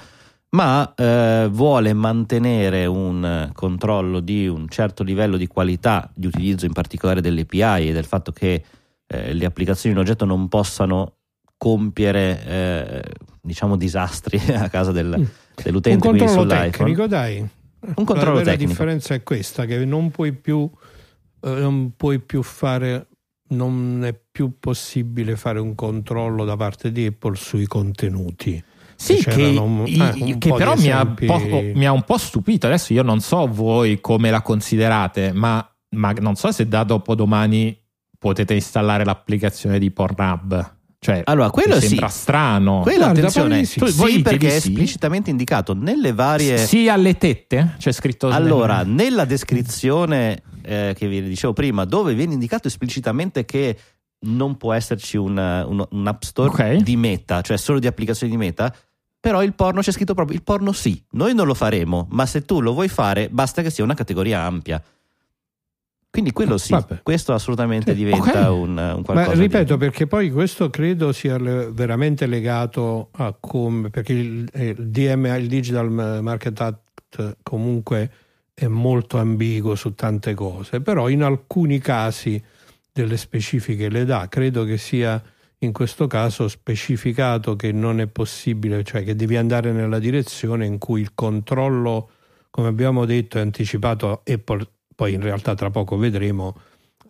ma 0.50 0.94
eh, 0.94 1.48
vuole 1.50 1.92
mantenere 1.92 2.86
un 2.86 3.50
controllo 3.52 4.20
di 4.20 4.46
un 4.48 4.68
certo 4.68 5.02
livello 5.02 5.36
di 5.36 5.46
qualità 5.48 6.08
di 6.14 6.26
utilizzo 6.28 6.64
in 6.64 6.72
particolare 6.72 7.20
delle 7.20 7.42
API 7.42 7.88
e 7.88 7.92
del 7.92 8.04
fatto 8.06 8.32
che 8.32 8.64
eh, 9.06 9.34
le 9.34 9.44
applicazioni 9.44 9.94
in 9.94 10.00
oggetto 10.00 10.24
non 10.24 10.48
possano 10.48 11.16
compiere 11.56 12.44
eh, 12.46 13.02
diciamo 13.42 13.76
disastri 13.76 14.38
a 14.54 14.68
casa 14.68 14.92
del- 14.92 15.16
Mm. 15.18 15.24
Un 15.56 15.62
dell'utente 15.62 15.98
quindi 16.08 16.18
controllo 16.24 16.46
tecnico, 16.48 17.06
dai. 17.06 17.38
Un 17.96 18.04
controllo 18.04 18.38
La 18.38 18.42
tecnico. 18.44 18.70
differenza 18.70 19.14
è 19.14 19.22
questa, 19.22 19.66
che 19.66 19.84
non 19.84 20.10
puoi 20.10 20.32
più, 20.32 20.68
eh, 21.42 21.50
non 21.50 21.92
puoi 21.96 22.18
più 22.20 22.42
fare, 22.42 23.08
non 23.50 24.00
è 24.04 24.14
più 24.30 24.52
possibile 24.58 25.36
fare 25.36 25.60
un 25.60 25.74
controllo 25.74 26.44
da 26.44 26.56
parte 26.56 26.90
di 26.90 27.06
Apple 27.06 27.36
sui 27.36 27.66
contenuti. 27.66 28.62
Sì, 28.96 29.16
che, 29.16 29.56
un- 29.58 29.84
eh, 29.86 30.22
un 30.22 30.38
che 30.38 30.52
però 30.54 30.74
mi 30.76 30.90
ha, 30.90 31.00
esempi- 31.02 31.26
po- 31.26 31.40
mi 31.74 31.84
ha 31.86 31.92
un 31.92 32.02
po' 32.04 32.16
stupito. 32.16 32.66
Adesso 32.66 32.92
io 32.92 33.02
non 33.02 33.20
so 33.20 33.46
voi 33.46 34.00
come 34.00 34.30
la 34.30 34.40
considerate, 34.40 35.32
ma, 35.32 35.66
ma 35.96 36.12
non 36.20 36.36
so 36.36 36.50
se 36.52 36.66
da 36.68 36.84
dopodomani 36.84 37.76
potete 38.18 38.54
installare 38.54 39.04
l'applicazione 39.04 39.78
di 39.78 39.90
Pornhub. 39.90 40.76
Cioè, 41.04 41.20
Allora, 41.26 41.50
quello 41.50 41.74
mi 41.74 41.80
sì. 41.82 41.88
sembra 41.88 42.08
strano. 42.08 42.80
Quello, 42.80 42.96
Guarda, 43.04 43.18
attenzione, 43.18 43.56
poi 43.56 43.66
sì. 43.66 43.78
tu- 43.78 43.86
sì, 43.88 44.22
perché 44.22 44.46
è 44.46 44.58
sì? 44.58 44.68
esplicitamente 44.70 45.28
indicato 45.28 45.74
nelle 45.74 46.14
varie. 46.14 46.56
Sì, 46.56 46.88
alle 46.88 47.18
tette? 47.18 47.74
C'è 47.76 47.92
scritto. 47.92 48.28
Allora, 48.28 48.84
nella 48.84 49.26
descrizione 49.26 50.40
eh, 50.62 50.94
che 50.96 51.06
vi 51.06 51.22
dicevo 51.22 51.52
prima, 51.52 51.84
dove 51.84 52.14
viene 52.14 52.32
indicato 52.32 52.68
esplicitamente 52.68 53.44
che 53.44 53.76
non 54.20 54.56
può 54.56 54.72
esserci 54.72 55.18
un, 55.18 55.36
un- 55.36 55.86
un 55.90 56.06
app 56.06 56.22
store 56.22 56.48
Ok. 56.48 56.76
di 56.76 56.96
meta, 56.96 57.42
cioè 57.42 57.58
solo 57.58 57.78
di 57.78 57.86
applicazioni 57.86 58.32
di 58.32 58.38
meta. 58.38 58.74
Però 59.20 59.42
il 59.42 59.52
porno 59.52 59.82
c'è 59.82 59.92
scritto 59.92 60.14
proprio: 60.14 60.34
il 60.36 60.42
porno 60.42 60.72
sì, 60.72 61.02
noi 61.10 61.34
non 61.34 61.46
lo 61.46 61.52
faremo, 61.52 62.06
ma 62.12 62.24
se 62.24 62.46
tu 62.46 62.62
lo 62.62 62.72
vuoi 62.72 62.88
fare, 62.88 63.28
basta 63.30 63.60
che 63.60 63.68
sia 63.68 63.84
una 63.84 63.92
categoria 63.94 64.40
ampia. 64.40 64.82
Quindi 66.14 66.30
quello 66.30 66.58
sì, 66.58 66.70
Vabbè. 66.70 67.00
questo 67.02 67.32
assolutamente 67.32 67.90
Sì, 67.90 67.96
diventa 67.96 68.48
ok. 68.48 68.56
un, 68.56 68.68
un 68.68 68.76
Ma 68.76 69.02
qualcosa 69.02 69.40
ripeto, 69.42 69.72
di... 69.72 69.78
perché 69.80 70.06
poi 70.06 70.30
questo 70.30 70.70
credo 70.70 71.10
sia 71.10 71.36
veramente 71.38 72.26
legato 72.26 73.08
a 73.16 73.34
come, 73.38 73.90
perché 73.90 74.12
il, 74.12 74.48
eh, 74.52 74.76
il 74.78 74.90
DMA, 74.90 75.34
il 75.34 75.48
Digital 75.48 75.90
Market 75.90 76.60
Act 76.60 77.38
comunque 77.42 78.12
è 78.54 78.68
molto 78.68 79.18
ambiguo 79.18 79.74
su 79.74 79.96
tante 79.96 80.34
cose, 80.34 80.80
però 80.80 81.08
in 81.08 81.24
alcuni 81.24 81.80
casi 81.80 82.40
delle 82.92 83.16
specifiche 83.16 83.88
le 83.88 84.04
dà, 84.04 84.28
credo 84.28 84.62
che 84.62 84.78
sia 84.78 85.20
in 85.58 85.72
questo 85.72 86.06
caso 86.06 86.46
specificato 86.46 87.56
che 87.56 87.72
non 87.72 87.98
è 87.98 88.06
possibile, 88.06 88.84
cioè 88.84 89.02
che 89.02 89.16
devi 89.16 89.36
andare 89.36 89.72
nella 89.72 89.98
direzione 89.98 90.64
in 90.64 90.78
cui 90.78 91.00
il 91.00 91.10
controllo, 91.12 92.08
come 92.50 92.68
abbiamo 92.68 93.04
detto 93.04 93.38
e 93.38 93.40
anticipato, 93.40 94.22
Apple 94.24 94.64
poi 94.94 95.14
in 95.14 95.20
realtà 95.20 95.54
tra 95.54 95.70
poco 95.70 95.96
vedremo, 95.96 96.56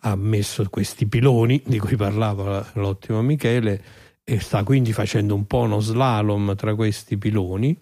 ha 0.01 0.15
messo 0.15 0.65
questi 0.69 1.07
piloni 1.07 1.61
di 1.65 1.79
cui 1.79 1.95
parlava 1.95 2.65
l'ottimo 2.73 3.21
Michele 3.21 3.81
e 4.23 4.39
sta 4.39 4.63
quindi 4.63 4.91
facendo 4.93 5.35
un 5.35 5.45
po' 5.45 5.59
uno 5.59 5.79
slalom 5.79 6.55
tra 6.55 6.75
questi 6.75 7.17
piloni 7.17 7.77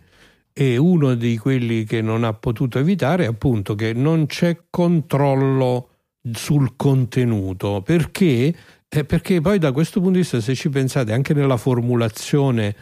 e 0.53 0.77
uno 0.77 1.15
di 1.15 1.37
quelli 1.37 1.83
che 1.83 2.01
non 2.01 2.23
ha 2.23 2.33
potuto 2.33 2.77
evitare 2.79 3.23
è 3.23 3.27
appunto 3.27 3.75
che 3.75 3.93
non 3.93 4.25
c'è 4.27 4.57
controllo 4.69 5.89
sul 6.31 6.75
contenuto 6.75 7.81
perché, 7.81 8.53
eh, 8.87 9.03
perché 9.03 9.41
poi 9.41 9.57
da 9.57 9.71
questo 9.71 9.99
punto 9.99 10.13
di 10.15 10.19
vista 10.19 10.39
se 10.39 10.53
ci 10.55 10.69
pensate 10.69 11.11
anche 11.11 11.33
nella 11.33 11.57
formulazione 11.57 12.75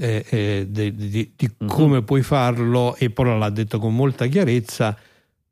eh, 0.00 0.24
eh, 0.28 0.66
de- 0.68 0.94
di, 0.94 1.32
di 1.36 1.50
Mhm. 1.58 1.66
come 1.68 2.02
puoi 2.02 2.22
farlo 2.22 2.94
e 2.96 3.10
poi 3.10 3.36
l'ha 3.38 3.50
detto 3.50 3.78
con 3.78 3.94
molta 3.94 4.26
chiarezza 4.26 4.96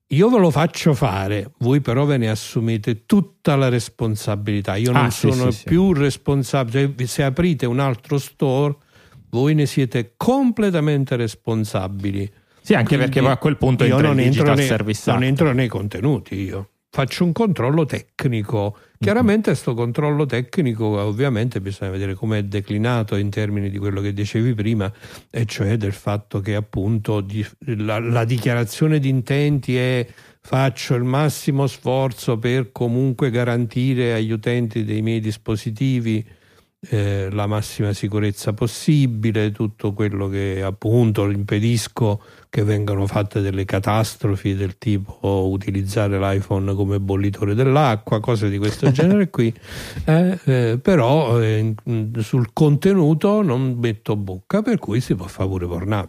io 0.09 0.29
ve 0.31 0.38
lo 0.38 0.51
faccio 0.51 0.95
fare, 0.95 1.51
voi 1.59 1.81
però 1.81 2.05
ve 2.05 2.16
ne 2.16 2.29
assumete 2.31 3.07
tutta 3.07 3.57
la 3.57 3.69
responsabilità. 3.69 4.77
Io 4.77 4.92
non 4.92 5.07
Ah, 5.07 5.11
sì, 5.11 5.31
sono 5.31 5.51
sì, 5.51 5.59
sì. 5.59 5.64
più 5.64 5.92
responsabile. 5.92 6.92
Cioè, 6.97 7.07
se 7.07 7.23
aprite 7.25 7.66
un 7.66 7.81
altro 7.81 8.19
store, 8.19 8.77
voi 9.31 9.55
ne 9.55 9.66
siete 9.66 10.14
completamente 10.16 11.16
responsabili. 11.16 12.31
Sì, 12.61 12.75
anche 12.75 12.97
Quindi 12.97 13.12
perché 13.12 13.29
a 13.29 13.37
quel 13.37 13.57
punto 13.57 13.85
io 13.85 13.95
entra 13.95 14.11
il 14.11 14.16
non 14.16 14.25
entro, 14.25 14.55
nei, 14.55 14.97
non 15.07 15.23
entro 15.25 15.53
nei 15.53 15.69
contenuti 15.69 16.35
io. 16.37 16.71
Faccio 16.97 17.25
un 17.25 17.33
controllo 17.33 17.85
tecnico. 17.85 18.75
Chiaramente 18.99 19.51
questo 19.51 19.75
controllo 19.75 20.25
tecnico 20.25 20.87
ovviamente 20.87 21.61
bisogna 21.61 21.91
vedere 21.91 22.15
come 22.15 22.39
è 22.39 22.43
declinato 22.45 23.17
in 23.17 23.29
termini 23.29 23.69
di 23.69 23.77
quello 23.77 24.01
che 24.01 24.15
dicevi 24.15 24.55
prima, 24.55 24.91
e 25.31 25.45
cioè 25.45 25.77
del 25.77 25.93
fatto 25.93 26.41
che 26.41 26.55
appunto 26.55 27.21
di- 27.21 27.47
la, 27.77 27.99
la 27.99 28.25
dichiarazione 28.25 28.99
di 28.99 29.11
intenti 29.11 29.77
è 29.77 30.07
faccio 30.41 30.95
il 30.95 31.05
massimo 31.05 31.67
sforzo 31.67 32.39
per 32.39 32.73
comunque 32.73 33.29
garantire 33.29 34.15
agli 34.15 34.33
utenti 34.33 34.83
dei 34.83 35.03
miei 35.03 35.21
dispositivi 35.21 36.27
eh, 36.89 37.29
la 37.31 37.47
massima 37.47 37.93
sicurezza 37.93 38.55
possibile, 38.55 39.53
tutto 39.53 39.93
quello 39.93 40.29
che 40.29 40.63
appunto 40.63 41.29
impedisco 41.29 42.23
che 42.57 42.64
vengano 42.64 43.07
fatte 43.07 43.42
delle 43.42 43.66
catastrofi 43.66 44.55
del 44.55 44.79
tipo 44.79 45.47
utilizzare 45.53 46.19
l'iPhone 46.19 46.73
come 46.73 46.99
bollitore 46.99 47.55
dell'acqua, 47.55 48.19
cose 48.21 48.49
di 48.49 48.57
questo 48.57 48.90
genere 48.92 49.29
qui, 49.29 49.53
Eh, 50.07 50.38
eh, 50.42 50.79
però 50.81 51.38
eh, 51.38 51.75
sul 52.21 52.55
contenuto 52.55 53.42
non 53.42 53.77
metto 53.79 54.16
bocca, 54.16 54.62
per 54.62 54.79
cui 54.79 55.03
si 55.03 55.14
può 55.14 55.27
fare 55.27 55.51
pure 55.51 55.66
Pornhub. 55.66 56.09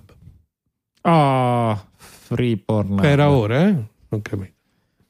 Oh, 1.02 1.86
free 1.98 2.56
porn. 2.56 2.96
Per 2.96 3.20
ora, 3.20 3.68
eh? 3.68 3.76
Non 4.08 4.22
capito. 4.22 4.54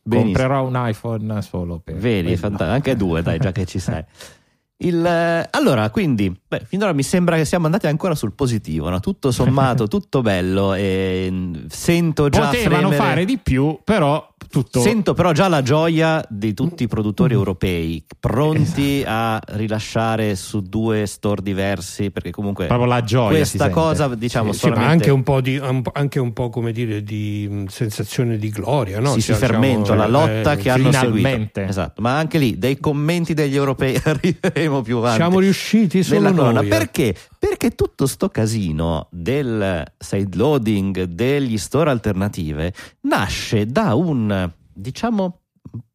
Benissimo. 0.02 0.40
Comprerò 0.40 0.66
un 0.66 0.90
iPhone 0.90 1.42
solo 1.44 1.80
per 1.84 1.98
Vedi, 1.98 2.36
fanta- 2.36 2.72
anche 2.72 2.96
due, 2.96 3.22
dai, 3.22 3.38
già 3.38 3.52
che 3.52 3.66
ci 3.66 3.78
sei. 3.78 4.04
Il, 4.80 5.04
eh, 5.04 5.48
allora, 5.52 5.90
quindi, 5.90 6.32
beh, 6.48 6.62
finora 6.68 6.94
mi 6.94 7.02
sembra 7.02 7.36
che 7.36 7.46
siamo 7.46 7.66
andati 7.66 7.88
ancora 7.88 8.14
sul 8.14 8.34
positivo, 8.34 8.90
no? 8.90 9.00
tutto 9.00 9.32
sommato, 9.32 9.88
tutto 9.90 10.22
bello. 10.22 10.74
E 10.76 11.28
mm, 11.32 11.54
sento 11.68 12.30
già 12.30 12.46
Potevano 12.50 12.90
fremere- 12.90 12.96
fare 12.96 13.26
di 13.26 13.38
più, 13.40 13.80
però 13.84 14.34
tutto 14.50 14.80
Sento 14.80 15.14
però 15.16 15.32
già 15.34 15.48
la 15.50 15.62
gioia 15.64 16.24
di 16.30 16.54
tutti 16.54 16.84
i 16.84 16.88
produttori 16.88 17.34
Mm. 17.34 17.38
europei 17.38 18.06
pronti 18.20 19.00
Esatto. 19.00 19.12
a 19.12 19.42
rilasciare 19.58 20.36
su 20.36 20.62
due 20.62 21.06
store 21.08 21.42
diversi 21.42 22.12
perché 22.12 22.30
comunque 22.32 22.68
proprio 22.68 22.88
la 22.88 23.04
gioia. 23.04 23.44
si 23.44 23.58
questa 23.58 23.70
cosa 23.72 24.08
diciamo 24.16 24.54
Sì, 24.54 24.60
sì, 24.60 24.68
ma 24.70 24.74
solamente 24.76 25.04
anche 25.04 25.10
un 25.12 25.24
po' 25.24 25.42
di 25.42 25.60
anche 25.94 26.20
un 26.20 26.32
po' 26.34 26.50
come 26.50 26.72
dire 26.72 27.02
di 27.04 27.48
mh, 27.50 27.66
sensazione 27.66 28.38
di 28.38 28.50
gloria, 28.50 29.00
no? 29.00 29.14
sì, 29.14 29.22
si 29.22 29.28
Cioè, 29.32 29.38
fermento, 29.38 29.80
diciamo, 29.94 30.00
la 30.00 30.08
lotta 30.08 30.52
eh, 30.54 30.58
che 30.58 30.70
hanno 30.70 30.92
finalmente. 30.92 31.32
seguito. 31.34 31.62
Esatto, 31.62 32.02
ma 32.02 32.16
anche 32.18 32.38
lì 32.38 32.58
dei 32.58 32.80
commenti 32.80 33.34
degli 33.34 33.56
europei 33.56 34.00
arriveremo 34.68 34.82
più 34.82 34.98
avanti. 34.98 35.18
Siamo 35.18 35.40
riusciti 35.40 36.04
solo 36.04 36.32
colonna. 36.34 36.62
noi. 36.62 36.68
Perché? 36.68 37.16
Perché 37.40 37.72
tutto 37.72 38.06
sto 38.06 38.30
casino 38.30 39.08
del 39.12 39.84
sideloading 39.98 41.04
degli 41.04 41.58
store 41.58 41.90
alternative 41.90 42.74
nasce 43.02 43.66
da 43.66 43.96
un 43.96 44.52
diciamo 44.74 45.40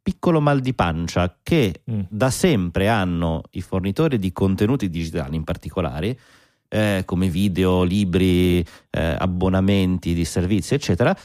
piccolo 0.03 0.41
mal 0.41 0.61
di 0.61 0.75
pancia 0.75 1.39
che 1.43 1.83
Mm. 1.91 2.01
da 2.09 2.31
sempre 2.31 2.89
hanno 2.89 3.43
i 3.53 3.61
fornitori 3.61 4.19
di 4.19 4.33
contenuti 4.33 4.89
digitali 4.91 5.37
in 5.37 5.45
particolare 5.45 6.19
eh, 6.69 7.03
come 7.05 7.29
video, 7.29 7.83
libri, 7.83 8.65
eh, 8.91 9.17
abbonamenti 9.19 10.15
di 10.15 10.25
servizi 10.25 10.75
eccetera 10.75 11.17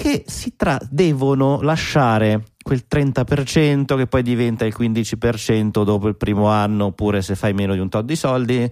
che 0.00 0.22
si 0.28 0.54
tra- 0.54 0.78
devono 0.88 1.60
lasciare 1.60 2.44
quel 2.62 2.84
30% 2.88 3.96
che 3.96 4.06
poi 4.06 4.22
diventa 4.22 4.64
il 4.64 4.72
15% 4.78 5.82
dopo 5.82 6.06
il 6.06 6.16
primo 6.16 6.46
anno 6.46 6.84
oppure 6.86 7.20
se 7.20 7.34
fai 7.34 7.52
meno 7.52 7.72
di 7.74 7.80
un 7.80 7.88
tot 7.88 8.04
di 8.04 8.14
soldi 8.14 8.70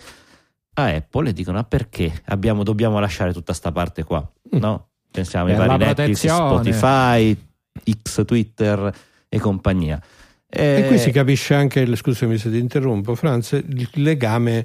a 0.74 0.84
Apple 0.84 1.30
e 1.30 1.32
dicono 1.32 1.58
"Ah, 1.58 1.64
perché 1.64 2.22
abbiamo- 2.26 2.62
dobbiamo 2.62 3.00
lasciare 3.00 3.32
tutta 3.32 3.52
sta 3.54 3.72
parte 3.72 4.04
qua 4.04 4.24
no? 4.52 4.88
pensiamo 5.10 5.46
ai 5.46 5.56
Per 5.56 5.66
vari 5.66 5.84
Netflix. 5.84 6.26
Spotify 6.26 7.36
X, 7.90 8.24
Twitter 8.24 8.94
e 9.28 9.38
compagnia 9.40 10.00
E 10.48 10.82
Eh, 10.82 10.86
qui 10.86 10.98
si 10.98 11.10
capisce 11.10 11.54
anche, 11.54 11.96
scusami 11.96 12.38
se 12.38 12.50
ti 12.52 12.58
interrompo, 12.58 13.16
Franz, 13.16 13.50
il 13.52 13.88
legame 13.94 14.64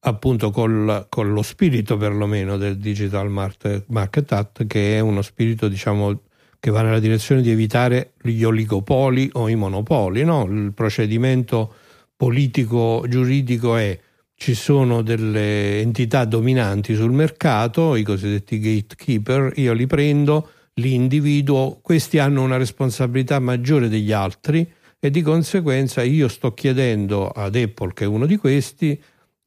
appunto 0.00 0.50
col- 0.50 1.06
con 1.08 1.32
lo 1.32 1.42
spirito 1.42 1.96
perlomeno 1.96 2.56
del 2.56 2.78
Digital 2.78 3.28
Market, 3.28 4.32
Act, 4.32 4.66
che 4.66 4.96
è 4.96 5.00
uno 5.00 5.22
spirito 5.22 5.68
diciamo 5.68 6.22
che 6.58 6.70
va 6.70 6.82
nella 6.82 6.98
direzione 6.98 7.40
di 7.40 7.50
evitare 7.50 8.12
gli 8.22 8.44
oligopoli 8.44 9.30
o 9.32 9.48
i 9.48 9.54
monopoli. 9.54 10.24
no? 10.24 10.44
Il 10.44 10.72
procedimento 10.74 11.74
politico 12.16 13.04
giuridico 13.08 13.76
è 13.76 13.98
ci 14.34 14.54
sono 14.54 15.02
delle 15.02 15.80
entità 15.80 16.24
dominanti 16.24 16.94
sul 16.94 17.12
mercato, 17.12 17.94
i 17.94 18.02
cosiddetti 18.02 18.58
gatekeeper, 18.58 19.52
io 19.56 19.74
li 19.74 19.86
prendo, 19.86 20.48
li 20.74 20.94
individuo, 20.94 21.78
questi 21.82 22.18
hanno 22.18 22.42
una 22.42 22.56
responsabilità 22.56 23.38
maggiore 23.38 23.88
degli 23.88 24.12
altri 24.12 24.66
e 24.98 25.10
di 25.10 25.20
conseguenza 25.20 26.02
io 26.02 26.28
sto 26.28 26.54
chiedendo 26.54 27.28
ad 27.28 27.54
Apple, 27.54 27.92
che 27.92 28.04
è 28.04 28.06
uno 28.06 28.24
di 28.24 28.36
questi, 28.36 28.98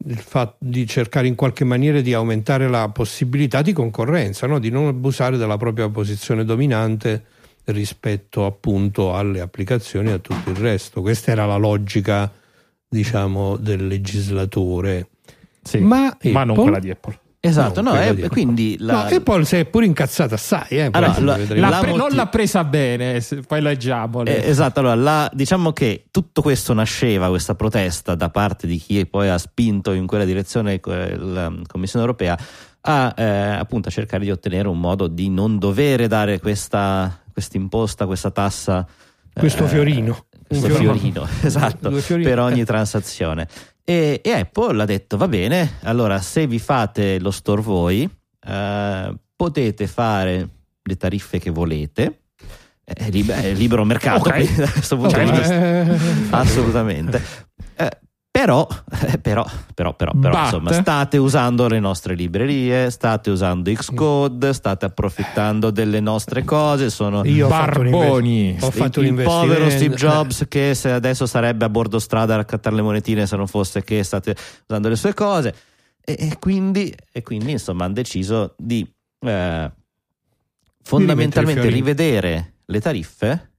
il 0.06 0.18
fatto 0.18 0.58
di 0.60 0.86
cercare 0.86 1.28
in 1.28 1.36
qualche 1.36 1.64
maniera 1.64 2.02
di 2.02 2.14
aumentare 2.14 2.68
la 2.68 2.90
possibilità 2.90 3.62
di 3.62 3.74
concorrenza, 3.74 4.48
no? 4.48 4.60
di 4.60 4.70
non 4.70 4.88
abusare 4.88 5.38
della 5.38 5.58
propria 5.58 5.90
posizione 5.90 6.44
dominante 6.44 7.26
rispetto 7.66 8.46
appunto 8.46 9.16
alle 9.16 9.40
applicazioni 9.40 10.10
e 10.10 10.14
a 10.14 10.20
tutto 10.20 10.50
il 10.50 10.58
resto. 10.58 11.02
Questa 11.02 11.32
era 11.32 11.46
la 11.46 11.56
logica, 11.56 12.32
diciamo, 12.88 13.56
del 13.56 13.88
legislatore. 13.88 15.10
Sì, 15.62 15.80
Ma 15.80 16.16
ma 16.24 16.44
non 16.44 16.56
quella 16.58 16.80
di 16.80 16.90
Apple. 16.90 17.20
Esatto 17.46 17.82
No, 17.82 17.92
no, 17.94 18.00
eh, 18.02 18.30
quindi 18.30 18.78
la- 18.80 19.10
No, 19.10 19.16
Apple 19.16 19.44
si 19.44 19.58
è 19.58 19.66
pure 19.66 19.86
incazzata 19.86 20.36
assai, 20.36 20.68
eh, 20.70 20.90
poi 20.90 21.04
Allora, 21.04 21.20
la-. 21.20 21.38
L'ha 21.56 21.70
La 21.70 21.80
pre- 21.80 21.90
molti- 21.90 21.98
Non 21.98 22.16
l'ha 22.16 22.28
presa 22.28 22.64
bene, 22.64 23.22
poi 23.46 23.62
leggiamo. 23.62 24.24
Eh, 24.24 24.42
esatto, 24.46 24.80
allora 24.80 24.96
la- 24.96 25.30
diciamo 25.34 25.74
che 25.74 26.06
tutto 26.10 26.42
questo 26.42 26.74
nasceva, 26.74 27.28
questa 27.28 27.56
protesta 27.56 28.16
da 28.16 28.30
parte 28.30 28.66
di 28.66 28.78
chi 28.78 29.06
poi 29.06 29.28
ha 29.30 29.38
spinto 29.38 29.92
in 29.92 30.08
quella 30.08 30.24
direzione 30.26 30.80
eh, 30.82 31.18
la 31.18 31.52
Commissione 31.68 32.06
europea 32.06 32.38
a 32.86 33.14
eh, 33.16 33.24
appunto 33.24 33.90
a 33.90 33.92
cercare 33.92 34.24
di 34.24 34.32
ottenere 34.32 34.68
un 34.70 34.80
modo 34.80 35.08
di 35.08 35.30
non 35.30 35.58
dover 35.60 36.08
dare 36.08 36.40
questa 36.40 37.20
imposta, 37.54 38.06
questa 38.06 38.32
tassa. 38.32 38.88
Questo 39.34 39.66
eh, 39.66 39.68
fiorino. 39.68 40.26
Questo 40.48 40.68
fiorino. 40.70 40.94
fiorino, 40.94 41.28
esatto, 41.42 41.90
Due 41.90 42.02
fiorini. 42.02 42.30
per 42.30 42.40
ogni 42.40 42.64
transazione. 42.64 43.48
E, 43.86 44.22
e 44.24 44.32
Apple 44.32 44.82
ha 44.82 44.86
detto: 44.86 45.18
va 45.18 45.28
bene, 45.28 45.74
allora 45.84 46.20
se 46.22 46.48
vi 46.48 46.60
fate 46.60 47.20
lo 47.20 47.32
store 47.32 47.62
voi, 47.62 48.10
eh, 48.48 49.16
potete 49.36 49.88
fare 49.88 50.50
le 50.82 50.98
tariffe 50.98 51.40
che 51.40 51.50
volete. 51.50 52.20
È, 52.86 53.10
lib- 53.10 53.32
è 53.32 53.54
libero 53.54 53.86
mercato, 53.86 54.28
Ok. 54.28 54.34
quindi 54.34 54.56
da 54.56 54.70
questo 54.70 54.98
punto 54.98 55.18
di 55.18 55.32
vista 55.32 55.54
Eh, 55.54 55.98
assolutamente. 56.32 57.22
Eh, 58.44 58.46
però, 58.46 58.68
eh, 58.92 59.18
però, 59.20 59.46
però, 59.74 59.94
però, 59.94 60.12
però, 60.20 60.44
insomma, 60.44 60.74
state 60.74 61.18
usando 61.18 61.68
le 61.68 61.80
nostre 61.80 62.14
librerie, 62.14 62.90
state 62.92 63.30
usando 63.30 63.72
Xcode, 63.72 64.54
state 64.54 64.86
approfittando 64.86 65.72
delle 65.72 66.00
nostre 66.00 66.44
cose. 66.44 66.90
Sono 66.90 67.24
Io 67.24 67.48
Barboni. 67.48 68.58
ho 68.60 68.70
fatto 68.70 69.00
il, 69.02 69.12
un 69.12 69.20
il 69.20 69.24
povero. 69.24 69.70
Steve 69.70 69.96
Jobs 69.96 70.46
che 70.50 70.74
se 70.76 70.92
adesso 70.92 71.26
sarebbe 71.26 71.66
a 71.66 71.70
bordo 71.70 72.00
strada 72.00 72.34
a 72.34 72.38
raccattare 72.38 72.76
le 72.76 72.82
monetine 72.82 73.26
se 73.26 73.36
non 73.38 73.48
fosse 73.48 73.84
che 73.84 74.04
state 74.04 74.36
usando 74.68 74.90
le 74.90 74.96
sue 74.96 75.14
cose 75.14 75.56
e, 76.04 76.16
e 76.20 76.38
quindi, 76.40 76.94
e 77.12 77.22
quindi 77.22 77.52
insomma 77.52 77.86
hanno 77.86 77.94
deciso 77.94 78.56
di 78.58 78.86
eh, 79.20 79.72
fondamentalmente 80.84 81.70
rivedere 81.70 82.56
le 82.66 82.82
tariffe 82.82 83.53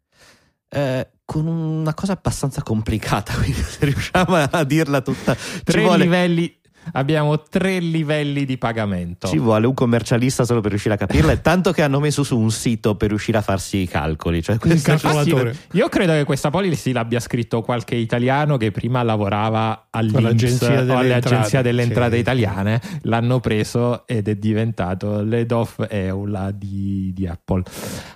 eh, 0.74 1.08
con 1.24 1.46
una 1.46 1.94
cosa 1.94 2.12
abbastanza 2.12 2.62
complicata 2.62 3.34
quindi 3.38 3.62
se 3.62 3.84
riusciamo 3.84 4.34
a 4.36 4.64
dirla 4.64 5.00
tutta 5.00 5.34
Tre 5.64 5.82
vuole, 5.82 6.04
livelli, 6.04 6.54
abbiamo 6.92 7.40
tre 7.42 7.78
livelli 7.78 8.44
di 8.44 8.58
pagamento. 8.58 9.28
ci 9.28 9.38
vuole 9.38 9.66
un 9.66 9.74
commercialista 9.74 10.44
solo 10.44 10.60
per 10.60 10.70
riuscire 10.70 10.94
a 10.94 10.96
capirla 10.96 11.32
e 11.32 11.40
tanto 11.42 11.72
che 11.72 11.82
hanno 11.82 12.00
messo 12.00 12.22
su 12.22 12.38
un 12.38 12.50
sito 12.50 12.96
per 12.96 13.08
riuscire 13.08 13.38
a 13.38 13.42
farsi 13.42 13.78
i 13.78 13.88
calcoli 13.88 14.42
cioè 14.42 14.56
è- 14.56 14.80
calcolatore. 14.80 15.50
Ah, 15.50 15.52
sì, 15.52 15.76
io 15.78 15.88
credo 15.88 16.12
che 16.12 16.24
questa 16.24 16.50
policy 16.50 16.92
l'abbia 16.92 17.20
scritto 17.20 17.62
qualche 17.62 17.94
italiano 17.94 18.56
che 18.56 18.70
prima 18.70 19.02
lavorava 19.02 19.86
All'Agenzia 19.90 20.68
delle 20.68 20.92
o 20.92 20.96
all'Agenzia 20.96 21.38
Entrate, 21.38 21.62
delle 21.62 21.82
sì. 21.82 21.88
Entrate 21.88 22.16
Italiane. 22.16 22.80
L'hanno 23.02 23.40
preso 23.40 24.06
ed 24.06 24.28
è 24.28 24.34
diventato 24.34 25.22
l'head 25.22 25.50
of 25.52 25.86
EULA 25.88 26.50
di, 26.50 27.12
di 27.14 27.26
Apple. 27.26 27.62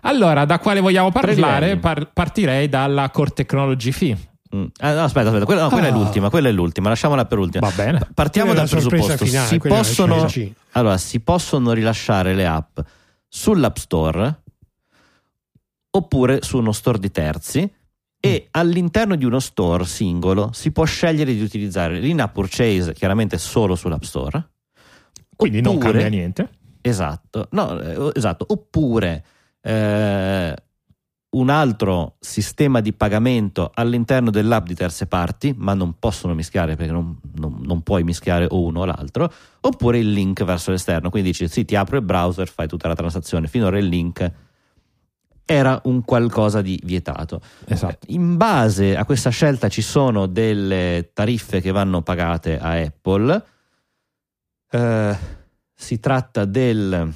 Allora, 0.02 0.44
da 0.44 0.58
quale 0.58 0.80
vogliamo 0.80 1.10
parlare? 1.10 1.76
Par- 1.76 2.10
partirei 2.12 2.68
dalla 2.68 3.10
Core 3.10 3.30
Technology 3.30 3.92
Fee. 3.92 4.27
Mm. 4.54 4.64
Ah, 4.78 4.94
no, 4.94 5.02
aspetta, 5.04 5.28
aspetta, 5.28 5.44
quella, 5.44 5.62
no, 5.62 5.68
quella 5.68 5.88
è 5.88 5.90
Ah. 5.90 5.94
l'ultima, 5.94 6.30
quella 6.30 6.48
è 6.48 6.52
l'ultima, 6.52 6.88
lasciamola 6.88 7.26
per 7.26 7.38
ultima. 7.38 7.68
Va 7.68 7.74
bene. 7.74 8.08
Partiamo 8.14 8.48
Quella 8.52 8.64
è 8.64 8.68
dal 8.68 8.80
presupposto: 8.80 9.24
finale, 9.24 9.46
si 9.48 9.54
è 9.56 9.58
possono, 9.58 10.26
allora, 10.72 10.96
si 10.96 11.20
possono 11.20 11.72
rilasciare 11.72 12.34
le 12.34 12.46
app 12.46 12.78
sull'App 13.28 13.76
Store 13.76 14.42
oppure 15.90 16.42
su 16.42 16.58
uno 16.58 16.72
store 16.72 16.98
di 16.98 17.10
terzi 17.10 17.72
e 18.20 18.48
all'interno 18.52 19.16
di 19.16 19.24
uno 19.24 19.38
store 19.38 19.84
singolo 19.84 20.50
si 20.52 20.72
può 20.72 20.84
scegliere 20.84 21.32
di 21.34 21.40
utilizzare 21.42 21.98
l'in-app 21.98 22.32
purchase 22.34 22.92
chiaramente 22.94 23.38
solo 23.38 23.74
sull'App 23.74 24.02
Store. 24.02 24.48
Quindi 25.36 25.60
non 25.60 25.74
oppure- 25.76 25.90
cambia 25.92 26.08
niente. 26.08 26.48
Esatto, 26.80 27.48
no, 27.52 27.78
eh, 27.80 28.12
esatto. 28.14 28.44
Oppure 28.48 29.24
eh, 29.60 30.56
un 31.30 31.50
altro 31.50 32.16
sistema 32.20 32.80
di 32.80 32.94
pagamento 32.94 33.70
all'interno 33.74 34.30
dell'app 34.30 34.66
di 34.66 34.74
terze 34.74 35.06
parti, 35.06 35.54
ma 35.56 35.74
non 35.74 35.98
possono 35.98 36.32
mischiare 36.34 36.74
perché 36.74 36.92
non, 36.92 37.18
non- 37.34 37.60
non 37.62 37.82
puoi 37.82 38.02
mischiare 38.02 38.46
o 38.48 38.62
uno 38.62 38.80
o 38.80 38.84
l'altro, 38.86 39.30
oppure 39.60 39.98
il 39.98 40.10
link 40.10 40.42
verso 40.44 40.70
l'esterno. 40.70 41.10
Quindi 41.10 41.30
dici 41.30 41.46
sì, 41.48 41.66
ti 41.66 41.76
apro 41.76 41.98
il 41.98 42.02
browser, 42.04 42.48
fai 42.48 42.66
tutta 42.66 42.88
la 42.88 42.94
transazione. 42.94 43.46
Finora 43.46 43.78
il 43.78 43.86
link 43.86 44.32
era 45.44 45.80
un 45.84 46.02
qualcosa 46.02 46.62
di 46.62 46.80
vietato. 46.82 47.40
Esatto. 47.66 48.06
In 48.08 48.36
base 48.36 48.96
a 48.96 49.04
questa 49.04 49.30
scelta 49.30 49.68
ci 49.68 49.82
sono 49.82 50.26
delle 50.26 51.10
tariffe 51.12 51.60
che 51.60 51.72
vanno 51.72 52.00
pagate 52.02 52.58
a 52.58 52.72
Apple. 52.72 53.44
Eh, 54.70 55.16
si 55.74 56.00
tratta 56.00 56.44
del, 56.46 57.12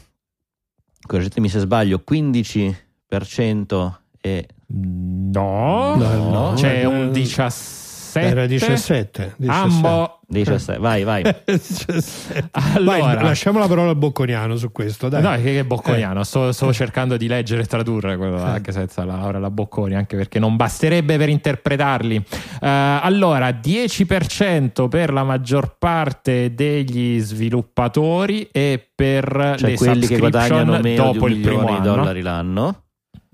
correggetemi 1.07 1.49
se 1.49 1.59
sbaglio, 1.61 2.03
15% 2.11 4.01
e 4.23 4.47
No, 4.75 5.97
No, 5.97 6.31
no, 6.31 6.53
c'è 6.55 6.81
eh, 6.81 6.85
un 6.87 7.13
17. 7.13 7.81
Era 8.15 8.47
17. 8.47 9.35
17. 9.37 9.47
Ambo. 9.47 10.21
17, 10.29 10.79
vai, 10.81 11.03
vai. 11.05 11.23
17. 11.45 12.49
Allora. 12.75 13.15
Vai, 13.15 13.23
lasciamo 13.25 13.59
la 13.59 13.67
parola 13.67 13.91
al 13.91 13.97
Bocconiano 13.97 14.57
su 14.57 14.73
questo. 14.73 15.09
Dai. 15.11 15.21
No, 15.23 15.31
che, 15.37 15.43
che 15.43 15.65
bocconiano, 15.65 16.23
sto, 16.25 16.53
sto 16.53 16.73
cercando 16.73 17.19
di 17.19 17.27
leggere 17.27 17.63
e 17.63 17.65
tradurre 17.67 18.17
quello 18.17 18.37
là, 18.37 18.53
anche 18.53 18.73
senza 18.73 19.05
la, 19.05 19.27
ora 19.27 19.39
la 19.39 19.51
bocconi, 19.51 19.95
anche 19.95 20.17
perché 20.17 20.39
non 20.39 20.57
basterebbe 20.57 21.19
per 21.19 21.29
interpretarli. 21.29 22.17
Eh, 22.17 22.99
allora, 23.03 23.51
10% 23.51 24.89
per 24.89 25.13
la 25.13 25.25
maggior 25.25 25.77
parte 25.79 26.55
degli 26.55 27.19
sviluppatori 27.19 28.49
e 28.53 28.89
per 28.95 29.57
Cioè 29.59 29.71
le 29.71 29.77
quelli 29.77 30.07
che 30.07 30.19
guadagnano 30.19 30.79
meno 30.79 30.83
di 30.83 30.95
dopo 30.95 31.25
un 31.25 31.31
il 31.31 31.41
primo 31.41 31.65
di 31.65 31.73
anno. 31.73 31.83
dollari 31.83 32.23
l'anno. 32.23 32.82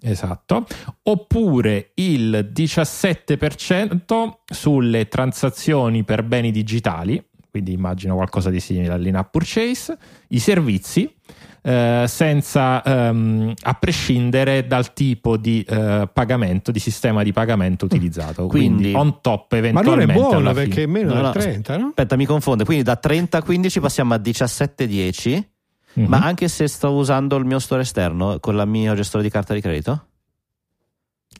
Esatto. 0.01 0.67
Oppure 1.03 1.91
il 1.95 2.51
17% 2.53 4.29
sulle 4.45 5.09
transazioni 5.09 6.05
per 6.05 6.23
beni 6.23 6.51
digitali, 6.51 7.23
quindi 7.51 7.73
immagino 7.73 8.15
qualcosa 8.15 8.51
di 8.51 8.61
simile 8.61 8.93
all'in-app 8.93 9.31
purchase, 9.31 9.99
i 10.29 10.39
servizi, 10.39 11.13
eh, 11.63 12.05
senza, 12.07 12.83
ehm, 12.85 13.53
a 13.63 13.75
prescindere 13.75 14.67
dal 14.67 14.93
tipo 14.93 15.37
di 15.37 15.65
eh, 15.69 16.09
pagamento, 16.13 16.71
di 16.71 16.79
sistema 16.79 17.23
di 17.25 17.33
pagamento 17.33 17.87
utilizzato. 17.87 18.47
Quindi, 18.47 18.93
Quindi- 18.93 18.95
on 18.99 19.21
top 19.21 19.53
Ma 19.53 19.81
allora 19.81 20.03
eventualmente. 20.03 20.13
è 20.13 20.17
buono 20.17 20.53
perché 20.53 20.83
è 20.85 20.87
meno 20.87 21.09
No, 21.09 21.15
del 21.15 21.23
no, 21.25 21.31
30, 21.33 21.77
no? 21.77 21.87
Aspetta, 21.89 22.17
mi 22.17 22.25
confonde. 22.27 22.65
Quindi 22.65 22.85
da 22.85 22.97
30 22.97 23.39
a 23.39 23.43
15 23.43 23.81
passiamo 23.81 24.15
a 24.15 24.19
17 24.19 24.87
10. 24.87 25.51
Mhm. 25.95 26.07
Ma 26.07 26.19
anche 26.21 26.49
se 26.49 26.69
sto 26.69 26.93
usando 26.93 27.37
il 27.37 27.45
mio 27.45 27.59
store 27.59 27.83
esterno 27.83 28.39
con 28.41 28.55
la 28.57 28.65
mia 28.65 28.95
gestore 28.95 29.23
di 29.23 29.31
carta 29.31 29.55
di 29.55 29.61
credito? 29.61 30.07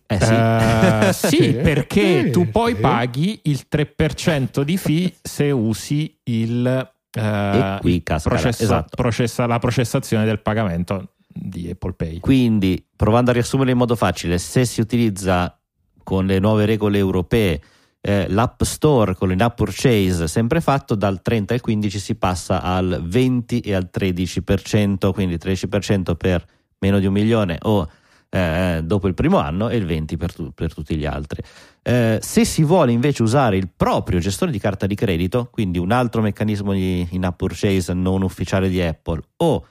Eh 0.07 0.19
sì. 0.21 0.33
Eh, 0.35 1.11
sì, 1.13 1.37
Sì, 1.37 1.53
perché 1.55 2.25
sì, 2.25 2.31
tu 2.31 2.49
poi 2.51 2.75
sì. 2.75 2.81
paghi 2.81 3.41
il 3.45 3.67
3% 3.69 4.63
di 4.63 4.77
fee 4.77 5.15
se 5.23 5.51
usi 5.51 6.19
il 6.25 6.91
E 7.11 7.77
qui 7.81 7.95
il 7.95 8.03
processo- 8.03 8.63
esatto. 8.63 8.97
processa- 8.97 9.47
la 9.47 9.59
processazione 9.59 10.25
del 10.25 10.41
pagamento 10.41 11.15
di 11.27 11.69
Apple 11.71 11.93
Pay. 11.93 12.21
Quindi, 12.21 12.85
provando 12.97 13.31
a 13.31 13.33
riassumere 13.35 13.71
in 13.71 13.77
modo 13.77 13.97
facile, 13.97 14.39
se 14.39 14.65
si 14.65 14.81
utilizza 14.81 15.57
con 16.03 16.27
le 16.27 16.39
nuove 16.39 16.65
regole 16.65 16.99
europee 16.99 17.61
eh, 18.01 18.27
l'App 18.29 18.63
Store 18.63 19.15
con 19.15 19.29
l'in-app 19.29 19.57
purchase 19.57 20.29
sempre 20.29 20.61
fatto, 20.61 20.95
dal 20.95 21.21
30 21.23 21.55
al 21.55 21.61
15 21.61 21.99
si 21.99 22.15
passa 22.15 22.63
al 22.63 23.01
20 23.05 23.61
e 23.61 23.75
al 23.75 23.91
13%, 23.93 25.13
quindi 25.13 25.37
13% 25.37 26.15
per 26.17 26.45
meno 26.79 26.99
di 26.99 27.07
un 27.07 27.13
milione 27.13 27.59
o 27.63 27.89
eh, 28.31 28.83
dopo 28.85 29.09
il 29.09 29.15
primo 29.15 29.39
anno 29.39 29.69
e 29.69 29.77
il 29.77 29.87
20% 29.87 30.17
per, 30.17 30.33
tu- 30.35 30.53
per 30.53 30.73
tutti 30.75 30.97
gli 30.97 31.07
altri. 31.07 31.43
Eh, 31.83 32.19
se 32.23 32.45
si 32.45 32.63
vuole 32.63 32.93
invece 32.93 33.23
usare 33.23 33.57
il 33.57 33.69
proprio 33.75 34.19
gestore 34.21 34.51
di 34.51 34.59
carta 34.59 34.87
di 34.87 34.95
credito, 34.95 35.49
quindi 35.51 35.79
un 35.79 35.91
altro 35.91 36.21
meccanismo 36.21 36.73
di 36.73 37.07
in-app 37.11 37.37
purchase 37.37 37.93
non 37.95 38.23
ufficiale 38.23 38.69
di 38.69 38.81
Apple 38.83 39.21
o 39.39 39.67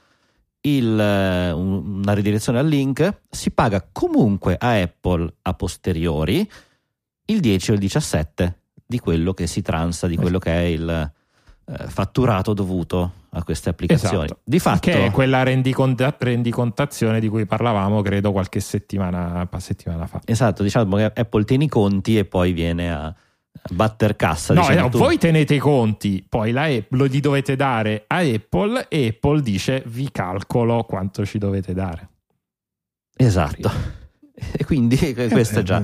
il, 0.62 0.98
eh, 1.00 1.52
un- 1.52 2.00
una 2.02 2.12
ridirezione 2.12 2.58
al 2.58 2.66
link, 2.66 3.20
si 3.30 3.52
paga 3.52 3.86
comunque 3.90 4.56
a 4.58 4.80
Apple 4.80 5.32
a 5.42 5.54
posteriori 5.54 6.48
il 7.30 7.40
10 7.40 7.70
o 7.70 7.74
il 7.74 7.80
17 7.80 8.58
di 8.86 8.98
quello 8.98 9.34
che 9.34 9.46
si 9.46 9.62
transa, 9.62 10.06
di 10.06 10.16
quello 10.16 10.38
che 10.38 10.50
è 10.52 10.62
il 10.64 10.88
eh, 11.66 11.86
fatturato 11.88 12.54
dovuto 12.54 13.12
a 13.30 13.42
queste 13.44 13.68
applicazioni. 13.68 14.24
Esatto. 14.24 14.40
Di 14.44 14.58
fatto, 14.58 14.78
Che 14.90 15.04
è 15.06 15.10
quella 15.10 15.42
rendiconta- 15.42 16.16
rendicontazione 16.18 17.20
di 17.20 17.28
cui 17.28 17.44
parlavamo, 17.44 18.00
credo, 18.00 18.32
qualche 18.32 18.60
settimana, 18.60 19.46
settimana 19.58 20.06
fa. 20.06 20.20
esatto, 20.24 20.62
diciamo 20.62 20.96
che 20.96 21.12
Apple 21.14 21.44
tiene 21.44 21.64
i 21.64 21.68
conti 21.68 22.16
e 22.16 22.24
poi 22.24 22.52
viene 22.52 22.90
a 22.90 23.14
batter 23.70 24.16
cassa. 24.16 24.54
No, 24.54 24.66
diciamo 24.66 24.88
tu. 24.88 24.96
voi 24.98 25.18
tenete 25.18 25.54
i 25.54 25.58
conti, 25.58 26.24
poi 26.26 26.52
la 26.52 26.62
App- 26.64 26.92
lo 26.94 27.04
li 27.04 27.20
dovete 27.20 27.54
dare 27.56 28.04
a 28.06 28.18
Apple 28.20 28.86
e 28.88 29.08
Apple 29.08 29.42
dice 29.42 29.82
vi 29.86 30.10
calcolo 30.10 30.84
quanto 30.84 31.26
ci 31.26 31.36
dovete 31.36 31.74
dare. 31.74 32.08
Esatto. 33.14 33.70
E 34.52 34.64
quindi 34.64 34.96
questo 35.14 35.60
è 35.60 35.62
già... 35.62 35.82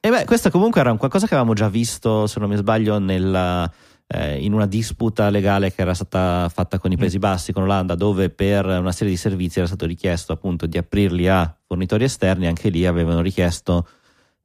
E 0.00 0.10
beh, 0.10 0.24
questo 0.24 0.50
comunque 0.50 0.80
era 0.80 0.90
un 0.90 0.98
qualcosa 0.98 1.26
che 1.26 1.34
avevamo 1.34 1.54
già 1.54 1.68
visto, 1.68 2.26
se 2.26 2.38
non 2.40 2.48
mi 2.48 2.56
sbaglio, 2.56 2.98
nella, 2.98 3.70
eh, 4.06 4.38
in 4.42 4.52
una 4.52 4.66
disputa 4.66 5.30
legale 5.30 5.72
che 5.72 5.82
era 5.82 5.94
stata 5.94 6.48
fatta 6.48 6.78
con 6.78 6.92
i 6.92 6.96
Paesi 6.96 7.18
Bassi, 7.18 7.52
con 7.52 7.62
l'Olanda, 7.62 7.94
dove 7.94 8.30
per 8.30 8.66
una 8.66 8.92
serie 8.92 9.12
di 9.12 9.18
servizi 9.18 9.58
era 9.58 9.66
stato 9.66 9.86
richiesto 9.86 10.32
appunto 10.32 10.66
di 10.66 10.78
aprirli 10.78 11.28
a 11.28 11.56
fornitori 11.66 12.04
esterni, 12.04 12.46
anche 12.46 12.68
lì 12.68 12.86
avevano 12.86 13.20
richiesto 13.20 13.88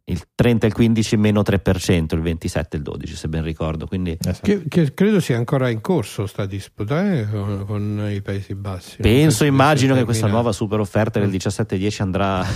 il 0.05 0.21
30 0.35 0.65
e 0.65 0.69
il 0.69 0.73
15 0.75 1.15
meno 1.17 1.41
3%, 1.41 2.15
il 2.15 2.21
27 2.21 2.75
e 2.75 2.79
il 2.79 2.83
12 2.83 3.15
se 3.15 3.27
ben 3.29 3.43
ricordo, 3.43 3.85
quindi 3.85 4.17
Che, 4.41 4.63
che 4.67 4.93
credo 4.93 5.19
sia 5.19 5.37
ancora 5.37 5.69
in 5.69 5.79
corso 5.79 6.25
sta 6.25 6.45
disputa 6.45 7.13
eh, 7.13 7.29
con, 7.29 7.63
con 7.65 8.09
i 8.11 8.21
Paesi 8.21 8.55
Bassi. 8.55 8.97
penso, 8.99 9.45
immagino 9.45 9.95
che 9.95 10.03
questa 10.03 10.27
nuova 10.27 10.51
super 10.51 10.79
offerta 10.79 11.19
del 11.19 11.29
17-10 11.29 12.01
andrà 12.01 12.39
a 12.39 12.47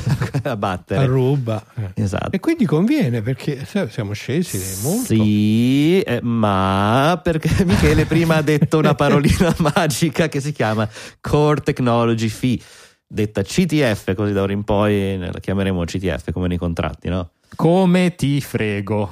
a 0.44 0.58
battere. 0.58 1.06
ruba. 1.06 1.64
eh. 1.76 2.02
Esatto. 2.04 2.32
E 2.32 2.40
quindi 2.40 2.66
conviene 2.66 3.22
perché 3.22 3.66
siamo 3.90 4.14
scesi 4.14 4.82
molto. 4.84 5.06
Sì, 5.06 6.02
eh, 6.02 6.20
ma 6.22 7.20
perché 7.24 7.64
Michele 7.64 8.06
prima 8.06 8.36
ha 8.38 8.42
detto 8.42 8.78
una 8.80 8.96
parolina 8.96 9.54
magica 9.60 10.28
che 10.28 10.42
si 10.42 10.52
chiama 10.52 10.88
Core 11.22 11.62
Technology 11.62 12.28
Fee, 12.28 12.60
detta 13.08 13.42
CTF, 13.42 14.14
così 14.14 14.34
da 14.34 14.42
ora 14.42 14.54
in 14.54 14.64
poi 14.64 15.18
la 15.18 15.40
chiameremo 15.40 15.84
CTF 15.84 16.32
come 16.32 16.48
nei 16.48 16.58
contratti, 16.58 17.10
no? 17.10 17.32
Come 17.56 18.16
ti 18.16 18.42
frego. 18.42 19.12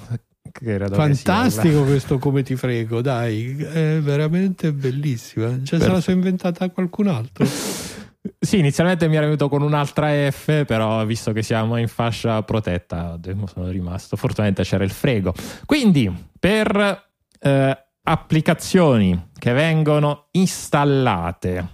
Fantastico 0.91 1.83
questo 1.83 2.19
come 2.19 2.43
ti 2.43 2.55
frego, 2.55 3.01
dai, 3.01 3.57
è 3.57 3.99
veramente 3.99 4.71
bellissima. 4.71 5.61
Già 5.61 5.79
se 5.79 5.87
la 5.87 5.99
sono 5.99 6.17
inventata 6.17 6.69
qualcun 6.69 7.07
altro. 7.07 7.45
Sì, 8.39 8.59
inizialmente 8.59 9.09
mi 9.09 9.17
era 9.17 9.25
venuto 9.25 9.49
con 9.49 9.61
un'altra 9.61 10.09
F, 10.31 10.63
però 10.63 11.05
visto 11.05 11.33
che 11.33 11.41
siamo 11.41 11.75
in 11.75 11.89
fascia 11.89 12.41
protetta, 12.43 13.19
sono 13.53 13.67
rimasto. 13.67 14.15
Fortunatamente 14.15 14.63
c'era 14.63 14.85
il 14.85 14.91
frego. 14.91 15.33
Quindi, 15.65 16.09
per 16.39 17.09
eh, 17.39 17.85
applicazioni 18.03 19.29
che 19.37 19.51
vengono 19.51 20.27
installate 20.31 21.67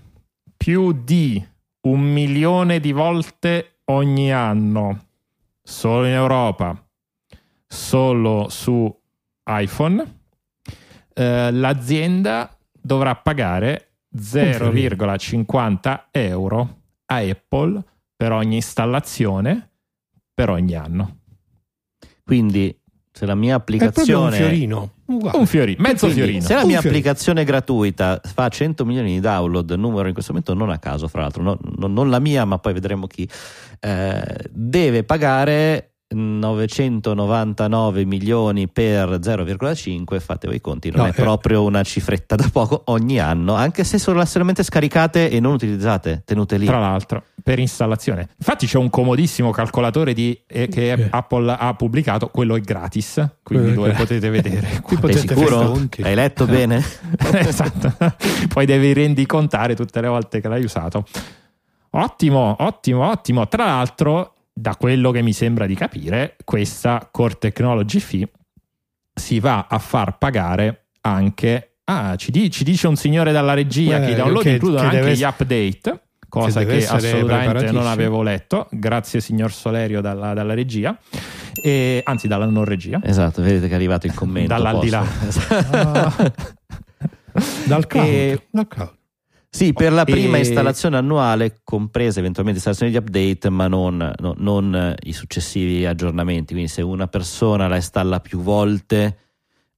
più 0.58 0.92
di 0.92 1.44
un 1.82 2.02
milione 2.02 2.80
di 2.80 2.92
volte 2.92 3.82
ogni 3.86 4.32
anno, 4.32 5.08
solo 5.62 6.06
in 6.06 6.14
Europa, 6.14 6.88
solo 7.68 8.48
su 8.50 8.94
iPhone, 9.46 10.22
eh, 11.14 11.52
l'azienda 11.52 12.56
dovrà 12.72 13.16
pagare 13.16 13.98
0,50 14.16 16.08
euro 16.12 16.82
a 17.06 17.18
Apple 17.18 17.84
per 18.16 18.32
ogni 18.32 18.56
installazione 18.56 19.70
per 20.34 20.50
ogni 20.50 20.76
anno. 20.76 21.18
Quindi 22.24 22.79
se 23.20 23.26
la 23.26 23.36
mia 23.36 23.58
È 23.58 23.60
proprio 23.62 23.78
un 23.80 23.86
applicazione 23.90 24.38
fiorino. 24.38 24.92
uguale. 25.08 25.38
Un 25.38 25.46
fiorino, 25.46 25.82
mezzo 25.82 26.06
Quindi, 26.06 26.22
fiorino. 26.22 26.46
Se 26.46 26.54
la 26.54 26.62
Un 26.62 26.68
mia 26.68 26.80
fiorino. 26.80 27.00
applicazione 27.00 27.44
gratuita 27.44 28.22
fa 28.24 28.48
100 28.48 28.86
milioni 28.86 29.12
di 29.16 29.20
download, 29.20 29.70
numero 29.72 30.08
in 30.08 30.14
questo 30.14 30.32
momento 30.32 30.54
non 30.54 30.70
a 30.70 30.78
caso, 30.80 31.10
fra 31.10 31.22
l'altro, 31.22 31.44
no- 31.44 31.60
no- 31.78 31.88
non 31.88 32.10
la 32.10 32.20
mia, 32.20 32.46
ma 32.46 32.60
poi 32.60 32.72
vedremo 32.72 33.08
chi, 33.08 33.28
eh, 33.82 34.24
deve 34.52 35.04
pagare 35.04 35.89
999 36.12 38.04
milioni 38.06 38.68
per 38.68 39.10
0,5, 39.22 40.20
fate 40.20 40.48
voi 40.48 40.56
i 40.58 40.62
conti, 40.62 40.90
non 40.90 41.02
No, 41.02 41.06
è 41.08 41.10
eh. 41.10 41.14
proprio 41.14 41.64
una 41.64 41.84
cifretta 41.84 42.36
da 42.36 42.50
poco 42.52 42.82
ogni 42.86 43.20
anno, 43.20 43.54
anche 43.54 43.84
se 43.84 43.98
sono 44.00 44.24
solamente 44.26 44.64
scaricate 44.64 45.30
e 45.30 45.40
non 45.40 45.54
utilizzate, 45.54 46.24
tenute 46.26 46.58
lì. 46.58 46.66
Tra 46.66 46.80
l'altro, 46.80 47.24
per 47.44 47.60
installazione. 47.60 48.30
Infatti, 48.38 48.66
c'è 48.66 48.78
un 48.78 48.90
comodissimo 48.90 49.52
calcolatore 49.52 50.14
di- 50.14 50.40
eh, 50.48 50.68
che 50.68 50.92
Eh. 50.92 51.08
Apple 51.12 51.56
ha 51.58 51.74
pubblicato, 51.76 52.28
quello 52.30 52.56
è 52.56 52.62
gratis, 52.62 53.26
quindi 53.44 53.74
dove 53.74 53.92
eh. 53.92 53.94
potete 53.94 54.30
vedere. 54.30 54.80
Qui 54.82 54.98
Sei 54.98 55.00
potete 55.00 55.20
sicuro? 55.36 55.80
Hai 56.02 56.16
letto 56.16 56.46
bene? 56.46 56.84
esatto. 57.34 57.94
Poi 58.48 58.66
devi 58.66 58.94
rendicontare 58.94 59.76
tutte 59.76 60.02
le 60.02 60.08
volte 60.08 60.42
che 60.42 60.48
l'hai 60.48 60.64
usato. 60.64 61.06
Ottimo, 61.92 62.56
ottimo, 62.60 63.10
ottimo. 63.10 63.48
Tra 63.48 63.66
l'altro, 63.66 64.34
da 64.60 64.76
quello 64.76 65.12
che 65.12 65.22
mi 65.22 65.32
sembra 65.34 65.66
di 65.66 65.76
capire, 65.76 66.36
questa 66.44 67.08
Core 67.12 67.38
Technology 67.38 68.00
Fee 68.00 68.30
si 69.14 69.40
va 69.40 69.68
a 69.70 69.80
far 69.80 70.18
pagare 70.18 70.88
anche. 71.02 71.78
Ah, 71.86 72.16
ci, 72.18 72.30
di- 72.32 72.52
ci 72.52 72.64
dice 72.64 72.88
un 72.88 72.96
signore 72.96 73.32
dalla 73.32 73.54
regia 73.54 73.98
Eh, 74.02 74.06
che 74.06 74.12
i 74.12 74.16
download 74.16 74.44
che- 74.44 74.50
includono 74.52 74.82
che 74.82 74.86
anche 74.88 75.00
deve 75.00 75.16
gli 75.16 75.24
update, 75.24 76.02
cosa 76.28 76.64
che 76.64 76.76
essere 76.76 77.08
assolutamente 77.10 77.72
non 77.72 77.88
avevo 77.88 78.22
letto. 78.22 78.68
Grazie, 78.72 79.22
signor 79.22 79.52
Solerio, 79.52 80.02
dalla, 80.02 80.34
dalla 80.34 80.54
regia, 80.54 80.96
e, 81.64 82.02
anzi, 82.04 82.28
dalla 82.28 82.46
non 82.46 82.66
regia. 82.66 83.00
Esatto, 83.04 83.42
vedete 83.42 83.66
che 83.68 83.72
è 83.72 83.76
arrivato 83.76 84.06
il 84.08 84.14
commento. 84.14 84.54
Dall'aldilà. 84.54 85.00
posto. 85.04 85.56
Ah. 85.72 86.32
Dal 87.66 87.88
cloud. 87.88 88.08
E- 88.08 88.48
dal 88.52 88.68
cloud. 88.68 88.98
Sì, 89.52 89.74
per 89.74 89.92
la 89.92 90.04
prima 90.06 90.36
E- 90.38 90.40
installazione 90.40 90.98
annuale, 90.98 91.62
comprese 91.64 92.20
eventualmente 92.20 92.60
installazioni 92.60 92.92
di 92.92 92.98
update, 92.98 93.50
ma 93.50 93.68
non, 93.68 94.14
no- 94.20 94.36
non, 94.38 94.76
eh, 94.76 94.96
i 95.04 95.14
successivi 95.14 95.86
aggiornamenti. 95.86 96.54
Quindi, 96.54 96.70
se 96.70 96.82
una 96.84 97.08
persona 97.08 97.68
la 97.68 97.76
installa 97.76 98.20
più 98.20 98.40
volte, 98.42 99.18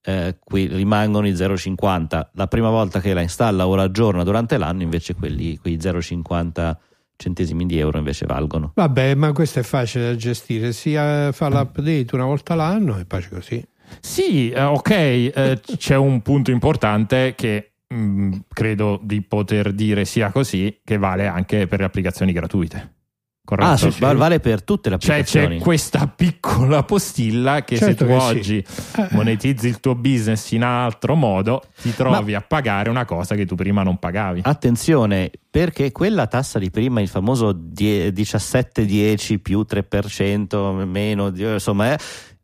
eh, 0.03 0.37
qui 0.43 0.67
rimangono 0.67 1.25
i 1.27 1.35
0,50. 1.35 2.31
La 2.33 2.47
prima 2.47 2.69
volta 2.69 2.99
che 2.99 3.13
la 3.13 3.21
installa 3.21 3.65
o 3.67 3.75
la 3.75 3.83
aggiorna 3.83 4.23
durante 4.23 4.57
l'anno, 4.57 4.81
invece 4.81 5.15
quelli, 5.15 5.57
quei 5.57 5.77
0,50 5.79 6.77
centesimi 7.15 7.65
di 7.65 7.77
euro 7.77 7.97
invece 7.99 8.25
valgono. 8.25 8.71
Vabbè, 8.75 9.15
ma 9.15 9.31
questo 9.31 9.59
è 9.59 9.63
facile 9.63 10.05
da 10.05 10.15
gestire, 10.15 10.73
si 10.73 10.93
fa 10.95 11.47
l'update 11.47 12.07
una 12.13 12.25
volta 12.25 12.55
l'anno 12.55 12.97
e 12.97 13.05
pace 13.05 13.29
così. 13.29 13.65
Sì, 13.99 14.49
eh, 14.49 14.63
ok, 14.63 14.89
eh, 14.89 15.61
c'è 15.77 15.95
un 15.95 16.21
punto 16.21 16.49
importante 16.51 17.35
che 17.35 17.70
mh, 17.91 17.95
mm, 17.95 18.33
credo 18.53 18.99
di 19.01 19.21
poter 19.21 19.73
dire 19.73 20.05
sia 20.05 20.31
così, 20.31 20.79
che 20.83 20.97
vale 20.97 21.27
anche 21.27 21.67
per 21.67 21.79
le 21.79 21.85
applicazioni 21.85 22.31
gratuite. 22.31 22.95
Corretto? 23.43 23.87
Ah, 23.87 23.91
sì, 23.91 23.99
vale 23.99 24.39
per 24.39 24.63
tutte 24.63 24.89
le 24.89 24.95
applicazioni. 24.95 25.47
Cioè, 25.47 25.57
c'è 25.57 25.63
questa 25.63 26.07
piccola 26.07 26.83
postilla 26.83 27.63
che 27.63 27.75
Certo 27.75 28.05
se 28.05 28.05
tu 28.05 28.05
che 28.05 28.19
sì. 28.19 28.25
oggi 28.25 28.65
monetizzi 29.11 29.67
il 29.67 29.79
tuo 29.79 29.95
business 29.95 30.51
in 30.51 30.63
altro 30.63 31.15
modo, 31.15 31.63
ti 31.81 31.93
trovi 31.93 32.35
a 32.35 32.41
pagare 32.41 32.89
una 32.89 33.03
cosa 33.03 33.33
che 33.33 33.45
tu 33.45 33.55
prima 33.55 33.81
non 33.81 33.97
pagavi. 33.97 34.41
Attenzione, 34.43 35.31
perché 35.49 35.91
quella 35.91 36.27
tassa 36.27 36.59
di 36.59 36.69
prima, 36.69 37.01
il 37.01 37.07
famoso 37.07 37.51
die- 37.51 38.13
17-10 38.13 39.39
più 39.39 39.65
3%, 39.67 40.85
meno, 40.85 41.33
insomma, 41.35 41.93
eh, 41.93 41.97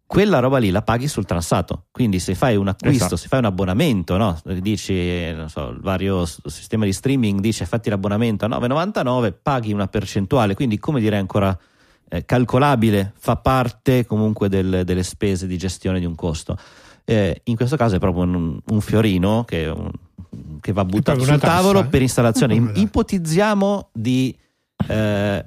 quella 0.08 0.39
roba 0.39 0.58
lì 0.58 0.70
la 0.72 0.82
paghi 0.82 1.08
sul 1.08 1.26
transato. 1.26 1.88
Quindi 1.91 2.20
se 2.20 2.34
fai 2.34 2.56
un 2.56 2.70
acquisto, 2.70 2.96
Esatto. 3.04 3.15
se 3.17 3.28
fai 3.28 3.39
un 3.39 3.46
abbonamento, 3.46 4.15
no? 4.17 4.39
dici, 4.62 5.32
non 5.34 5.50
so, 5.50 5.70
il 5.70 5.80
vario 5.82 6.26
sistema 6.26 6.86
di 6.86 6.93
streaming 6.93 7.41
dice 7.41 7.65
fatti 7.65 7.89
l'abbonamento 7.89 8.46
a 8.46 8.48
9,99, 8.48 9.34
paghi 9.43 9.74
una 9.74 9.88
percentuale, 9.88 10.56
quindi 10.56 10.80
come 10.80 11.02
dire 11.02 11.17
ancora 11.17 11.56
eh, 12.10 12.24
calcolabile, 12.24 13.12
fa 13.17 13.36
parte 13.36 14.06
comunque 14.06 14.48
del- 14.48 14.84
delle 14.86 15.04
spese 15.04 15.46
di 15.46 15.58
gestione 15.58 16.00
di 16.00 16.06
un 16.06 16.15
costo. 16.15 16.58
Eh, 17.04 17.41
in 17.43 17.58
questo 17.58 17.76
caso 17.76 17.98
è 17.98 18.00
proprio 18.00 18.24
un, 18.24 18.58
un 18.65 18.82
fiorino 18.82 19.43
che, 19.43 19.67
un- 19.67 19.91
che 20.62 20.72
va 20.72 20.86
buttato 20.86 21.20
sul 21.20 21.38
tassa, 21.38 21.56
tavolo 21.58 21.82
eh? 21.82 21.86
per 21.88 22.02
installazione. 22.02 22.56
Ipotizziamo 22.76 23.89
di 23.91 24.34
eh, 24.88 25.46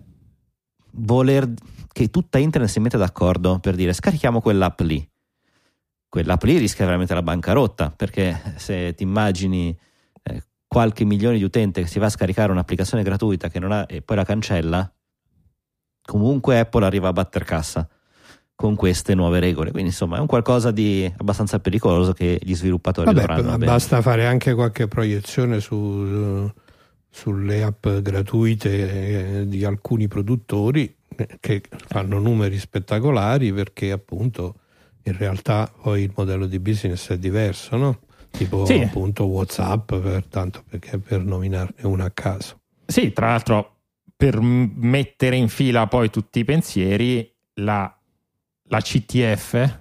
voler 0.92 1.49
che 1.92 2.09
tutta 2.09 2.38
internet 2.38 2.70
si 2.70 2.81
metta 2.81 2.96
d'accordo 2.96 3.59
per 3.59 3.74
dire 3.74 3.92
scarichiamo 3.92 4.40
quell'app 4.40 4.81
lì. 4.81 5.09
Quell'app 6.09 6.42
lì 6.42 6.59
rischia 6.59 6.85
veramente 6.85 7.14
la 7.14 7.22
bancarotta 7.22 7.90
perché 7.90 8.55
se 8.57 8.94
ti 8.94 9.03
immagini 9.03 9.76
eh, 10.22 10.42
qualche 10.66 11.05
milione 11.05 11.38
di 11.38 11.44
utenti 11.44 11.83
che 11.83 11.87
si 11.88 11.98
va 11.98 12.07
a 12.07 12.11
scaricare 12.11 12.50
un'applicazione 12.53 13.03
gratuita 13.03 13.48
che 13.48 13.59
non 13.59 13.72
ha, 13.72 13.85
e 13.88 14.03
poi 14.03 14.16
la 14.16 14.24
cancella, 14.24 14.92
comunque 16.03 16.59
Apple 16.59 16.85
arriva 16.85 17.09
a 17.09 17.12
batter 17.12 17.44
cassa 17.44 17.88
con 18.55 18.74
queste 18.74 19.14
nuove 19.14 19.40
regole. 19.40 19.70
Quindi 19.70 19.90
insomma 19.90 20.16
è 20.16 20.20
un 20.20 20.26
qualcosa 20.26 20.70
di 20.70 21.11
abbastanza 21.16 21.61
pericoloso 21.61 22.12
che 22.12 22.38
gli 22.42 22.55
sviluppatori 22.55 23.07
Vabbè, 23.07 23.20
dovranno 23.20 23.53
avere. 23.53 23.70
basta 23.70 24.03
fare 24.03 24.26
anche 24.26 24.53
qualche 24.55 24.87
proiezione 24.87 25.61
su- 25.61 26.50
sulle 27.09 27.62
app 27.62 27.88
gratuite 27.88 29.40
eh, 29.40 29.48
di 29.48 29.64
alcuni 29.64 30.09
produttori 30.09 30.94
che 31.40 31.62
fanno 31.87 32.18
numeri 32.18 32.59
spettacolari 32.59 33.52
perché 33.52 33.90
appunto 33.90 34.54
in 35.04 35.16
realtà 35.16 35.72
poi 35.83 36.02
il 36.02 36.12
modello 36.14 36.46
di 36.46 36.59
business 36.59 37.11
è 37.11 37.18
diverso, 37.18 37.76
no? 37.76 38.00
Tipo 38.30 38.64
Sì. 38.64 38.80
appunto 38.80 39.24
WhatsApp, 39.24 39.94
per, 39.94 40.24
tanto 40.26 40.62
perché 40.68 40.98
per 40.98 41.24
nominarne 41.24 41.85
una 41.87 42.04
a 42.04 42.11
caso. 42.11 42.61
Sì, 42.87 43.12
tra 43.12 43.28
l'altro, 43.28 43.78
per 44.16 44.38
mettere 44.40 45.37
in 45.37 45.48
fila 45.48 45.87
poi 45.87 46.11
tutti 46.11 46.40
i 46.40 46.44
pensieri, 46.44 47.28
la, 47.54 47.92
la 48.68 48.80
CTF 48.80 49.78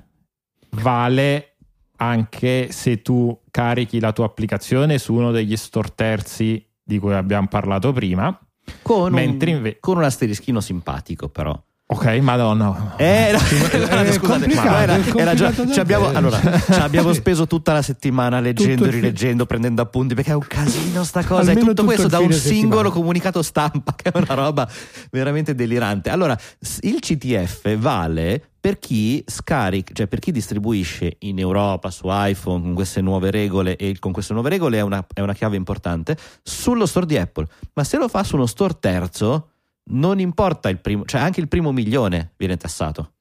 vale 0.71 1.57
anche 1.97 2.71
se 2.71 3.01
tu 3.01 3.37
carichi 3.51 3.99
la 3.99 4.13
tua 4.13 4.25
applicazione 4.25 4.97
su 4.97 5.13
uno 5.13 5.31
degli 5.31 5.57
store 5.57 5.91
terzi 5.95 6.65
di 6.81 6.97
cui 6.97 7.13
abbiamo 7.13 7.47
parlato 7.47 7.91
prima. 7.91 8.37
Con, 8.81 9.13
mentre 9.13 9.51
un, 9.51 9.57
inve- 9.57 9.77
con 9.79 9.97
un 9.97 10.03
asterischino 10.03 10.61
simpatico 10.61 11.29
però. 11.29 11.61
Ok, 11.91 12.05
madonna. 12.19 12.93
Eh, 12.97 13.31
no, 13.31 13.39
è 13.39 14.11
scusate, 14.11 14.19
complicato, 14.19 14.69
ma 14.69 14.81
era, 14.83 14.95
è 15.03 15.11
era 15.15 15.33
già, 15.33 15.51
ci 15.51 15.79
abbiamo, 15.79 16.11
davvero. 16.11 16.37
allora, 16.37 16.59
ci 16.61 16.79
abbiamo 16.79 17.13
speso 17.13 17.47
tutta 17.47 17.73
la 17.73 17.81
settimana 17.81 18.39
leggendo, 18.39 18.75
Tutto 18.83 18.89
fi- 18.91 18.95
rileggendo, 18.97 19.47
prendendo 19.47 19.81
appunti 19.81 20.13
perché 20.13 20.29
è 20.29 20.35
un 20.35 20.45
casino 20.47 21.03
sta 21.03 21.23
cosa. 21.23 21.49
E 21.49 21.53
Almeno 21.53 21.69
tutto 21.69 21.81
tutto 21.81 21.85
questo 21.85 22.07
da 22.07 22.19
un 22.19 22.31
singolo 22.31 22.65
settimana. 22.75 22.89
comunicato 22.91 23.41
stampa, 23.41 23.95
che 23.97 24.11
è 24.11 24.15
una 24.15 24.35
roba 24.35 24.69
veramente 25.09 25.55
delirante. 25.55 26.11
Allora, 26.11 26.37
il 26.81 26.99
CTF 26.99 27.75
vale 27.77 28.39
per 28.59 28.77
chi 28.77 29.23
scarica, 29.25 29.91
cioè 29.91 30.05
per 30.05 30.19
chi 30.19 30.31
distribuisce 30.31 31.15
in 31.21 31.39
Europa 31.39 31.89
su 31.89 32.03
iPhone 32.07 32.61
con 32.65 32.73
queste 32.75 33.01
nuove 33.01 33.31
regole, 33.31 33.75
e 33.77 33.97
con 33.97 34.11
queste 34.11 34.33
nuove 34.33 34.49
regole 34.49 34.77
è 34.77 34.81
una, 34.81 35.03
è 35.11 35.21
una 35.21 35.33
chiave 35.33 35.55
importante, 35.55 36.15
sullo 36.43 36.85
store 36.85 37.07
di 37.07 37.17
Apple. 37.17 37.47
Ma 37.73 37.83
se 37.83 37.97
lo 37.97 38.07
fa 38.07 38.23
su 38.23 38.35
uno 38.35 38.45
store 38.45 38.77
terzo, 38.79 39.53
non 39.89 40.19
importa 40.19 40.69
il 40.69 40.79
primo, 40.79 41.05
cioè 41.05 41.21
anche 41.21 41.39
il 41.39 41.47
primo 41.47 41.71
milione 41.71 42.33
viene 42.37 42.57
tassato. 42.57 43.13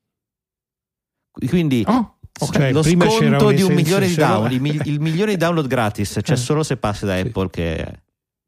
Quindi 1.31 1.85
Oh, 1.87 2.17
cioè, 2.33 2.53
Cioè, 2.53 2.73
lo 2.73 2.83
prima 2.83 3.09
sconto 3.09 3.51
di 3.51 3.63
un 3.63 3.73
milione 3.75 4.07
di 4.07 4.15
download, 4.15 4.53
il, 4.53 4.61
mil- 4.61 4.83
il 4.85 5.01
milione 5.01 5.33
di 5.33 5.37
download 5.39 5.67
gratis 5.67 6.19
c'è 6.23 6.33
Eh. 6.33 6.37
solo 6.37 6.63
se 6.63 6.77
passi 6.77 7.05
da 7.05 7.15
Sì. 7.17 7.21
Apple 7.27 7.51
che 7.51 8.03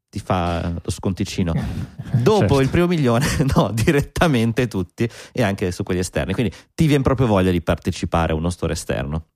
ti 0.09 0.19
fa 0.19 0.73
lo 0.81 0.91
sconticino. 0.91 1.53
Dopo 2.21 2.39
Certo. 2.39 2.61
il 2.61 2.69
primo 2.69 2.87
milione, 2.87 3.25
no, 3.55 3.71
direttamente 3.73 4.67
tutti 4.67 5.09
e 5.31 5.41
anche 5.41 5.71
su 5.71 5.83
quelli 5.83 5.99
esterni. 6.01 6.33
Quindi 6.33 6.53
ti 6.73 6.85
viene 6.87 7.03
proprio 7.03 7.27
voglia 7.27 7.51
di 7.51 7.61
partecipare 7.61 8.33
a 8.33 8.35
uno 8.35 8.49
store 8.49 8.73
esterno. 8.73 9.27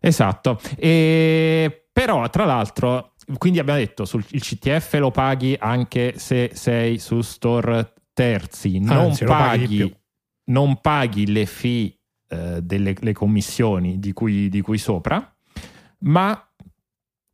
Esatto, 0.00 0.60
e, 0.76 1.86
però 1.90 2.28
tra 2.28 2.44
l'altro, 2.44 3.13
quindi 3.38 3.58
abbiamo 3.58 3.78
detto 3.78 4.04
sul 4.04 4.24
il 4.30 4.40
CTF 4.42 4.94
lo 4.94 5.10
paghi 5.10 5.56
anche 5.58 6.14
se 6.18 6.50
sei 6.54 6.98
su 6.98 7.20
store 7.20 7.92
terzi, 8.12 8.78
non, 8.78 8.96
Anzi, 9.06 9.24
paghi 9.24 9.96
non 10.46 10.80
paghi 10.80 11.26
le 11.30 11.46
fee 11.46 11.96
eh, 12.28 12.60
delle 12.62 12.94
le 12.98 13.12
commissioni 13.12 13.98
di 13.98 14.12
cui, 14.12 14.48
di 14.48 14.60
cui 14.60 14.78
sopra, 14.78 15.34
ma 16.00 16.48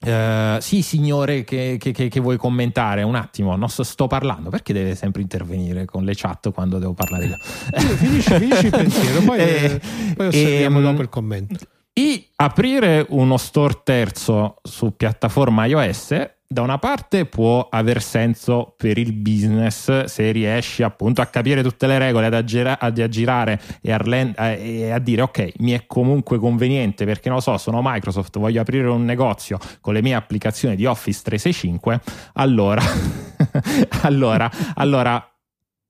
eh, 0.03 0.59
sì 0.61 0.81
signore 0.81 1.45
che, 1.45 1.77
che- 1.79 1.93
che- 1.93 2.09
che 2.09 2.21
vuoi 2.21 2.39
commentare 2.39 3.03
un 3.03 3.15
attimo, 3.17 3.55
non 3.57 3.69
so, 3.69 3.83
sto 3.83 4.07
parlando, 4.07 4.49
perché 4.49 4.73
deve 4.73 4.95
sempre 4.95 5.21
intervenire 5.21 5.85
con 5.85 6.05
le 6.05 6.13
chat 6.15 6.51
quando 6.53 6.79
devo 6.79 6.95
parlare 6.95 7.27
io? 7.27 7.37
Finisci, 7.39 8.33
finisci 8.39 8.65
il 8.67 8.71
pensiero, 8.71 9.21
poi, 9.23 9.39
Eh, 9.39 9.45
eh, 9.75 10.15
poi 10.15 10.27
osserviamo 10.29 10.79
ehm, 10.79 10.85
dopo 10.85 11.03
il 11.03 11.09
commento. 11.11 11.59
I 12.01 12.27
aprire 12.37 13.05
uno 13.11 13.37
store 13.37 13.83
terzo 13.85 14.57
su 14.63 14.97
piattaforma 14.97 15.67
iOS 15.67 16.31
da 16.47 16.63
una 16.63 16.79
parte 16.79 17.27
può 17.27 17.69
aver 17.71 18.01
senso 18.01 18.75
per 18.75 18.97
il 18.97 19.13
business 19.13 20.05
se 20.05 20.31
riesci 20.33 20.83
appunto 20.83 21.21
a 21.21 21.27
capire 21.27 21.63
tutte 21.63 21.87
le 21.87 21.99
regole, 21.99 22.27
ad, 22.27 22.33
aggira- 22.33 22.79
ad 22.81 22.99
aggirare 22.99 23.61
e 23.83 23.93
a, 23.93 23.99
rlen- 23.99 24.35
eh, 24.39 24.81
e 24.81 24.91
a 24.91 24.99
dire 24.99 25.21
ok, 25.21 25.53
mi 25.59 25.73
è 25.73 25.85
comunque 25.87 26.39
conveniente 26.39 27.05
perché 27.05 27.29
non 27.29 27.37
lo 27.37 27.43
so, 27.43 27.59
sono 27.59 27.81
Microsoft, 27.85 28.39
voglio 28.39 28.63
aprire 28.63 28.89
un 28.89 29.05
negozio 29.05 29.59
con 29.83 29.93
le 29.93 30.01
mie 30.01 30.15
applicazioni 30.15 30.77
di 30.77 30.87
Office 30.87 31.21
365, 31.23 32.01
allora, 32.33 32.83
allora, 34.03 34.51
allora 34.75 35.23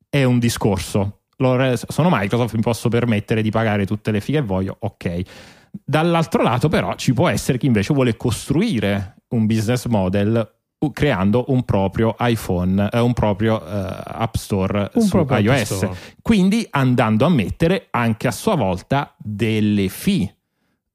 è 0.08 0.24
un 0.24 0.40
discorso. 0.40 1.20
Sono 1.36 2.08
Microsoft, 2.10 2.54
mi 2.54 2.60
posso 2.60 2.90
permettere 2.90 3.40
di 3.40 3.50
pagare 3.50 3.86
tutte 3.86 4.10
le 4.10 4.20
fighe 4.20 4.40
che 4.40 4.44
voglio, 4.44 4.76
ok. 4.80 5.58
Dall'altro 5.70 6.42
lato, 6.42 6.68
però, 6.68 6.94
ci 6.96 7.12
può 7.12 7.28
essere 7.28 7.58
chi 7.58 7.66
invece 7.66 7.94
vuole 7.94 8.16
costruire 8.16 9.16
un 9.28 9.46
business 9.46 9.86
model 9.86 10.54
uh, 10.78 10.92
creando 10.92 11.44
un 11.48 11.64
proprio 11.64 12.16
iPhone, 12.18 12.88
eh, 12.90 12.98
un 13.00 13.12
proprio 13.12 13.64
eh, 13.64 14.00
App 14.04 14.34
Store 14.34 14.90
Un 14.94 15.02
su 15.02 15.10
proprio 15.10 15.38
iOS. 15.38 15.74
Store. 15.74 15.96
Quindi 16.22 16.66
andando 16.70 17.24
a 17.24 17.28
mettere 17.28 17.88
anche 17.90 18.26
a 18.28 18.32
sua 18.32 18.56
volta 18.56 19.14
delle 19.18 19.88
fee 19.88 20.34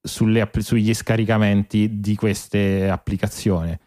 sulle 0.02 0.50
sugli 0.60 0.94
scaricamenti 0.94 2.00
di 2.00 2.16
queste 2.16 2.90
applicazioni. 2.90 3.78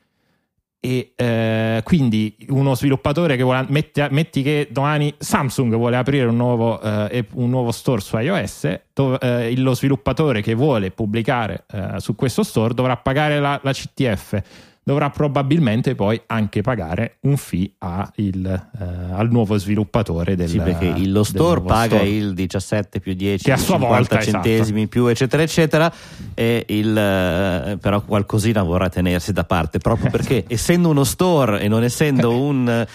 E 0.80 1.12
eh, 1.16 1.80
quindi 1.82 2.36
uno 2.50 2.76
sviluppatore 2.76 3.36
che 3.36 3.42
vuole 3.42 3.66
metti, 3.68 4.00
metti 4.10 4.42
che 4.42 4.68
domani 4.70 5.12
Samsung 5.18 5.74
vuole 5.74 5.96
aprire 5.96 6.26
un 6.26 6.36
nuovo, 6.36 6.80
eh, 6.80 7.26
un 7.32 7.50
nuovo 7.50 7.72
store 7.72 8.00
su 8.00 8.16
iOS, 8.16 8.80
dove, 8.92 9.18
eh, 9.20 9.56
lo 9.56 9.74
sviluppatore 9.74 10.40
che 10.40 10.54
vuole 10.54 10.92
pubblicare 10.92 11.64
eh, 11.72 11.94
su 11.98 12.14
questo 12.14 12.44
store 12.44 12.74
dovrà 12.74 12.96
pagare 12.96 13.40
la, 13.40 13.58
la 13.60 13.72
CTF, 13.72 14.40
dovrà 14.88 15.10
probabilmente 15.10 15.94
poi 15.94 16.18
anche 16.28 16.62
pagare 16.62 17.18
un 17.20 17.36
fee 17.36 17.72
il, 18.14 18.46
eh, 18.46 18.84
al 19.12 19.28
nuovo 19.30 19.58
sviluppatore 19.58 20.34
del 20.34 20.48
Sì, 20.48 20.58
perché 20.58 20.86
il- 20.86 21.12
lo 21.12 21.24
store 21.24 21.60
paga 21.60 21.96
store. 21.96 22.08
il 22.08 22.32
17 22.32 22.98
più 22.98 23.12
10 23.12 23.44
Che 23.44 23.52
a 23.52 23.58
sua 23.58 23.74
50 23.74 23.96
volta, 23.98 24.18
esatto. 24.20 24.32
centesimi 24.44 24.86
più 24.86 25.04
eccetera 25.06 25.42
eccetera 25.42 25.92
e 26.32 26.64
il, 26.68 26.96
eh, 26.96 27.76
però 27.78 28.00
qualcosina 28.00 28.62
vorrà 28.62 28.88
tenersi 28.88 29.34
da 29.34 29.44
parte 29.44 29.76
proprio 29.76 30.10
perché 30.10 30.44
essendo 30.48 30.88
uno 30.88 31.04
store 31.04 31.60
e 31.60 31.68
non 31.68 31.82
essendo 31.84 32.40
un 32.40 32.66
eh, 32.66 32.86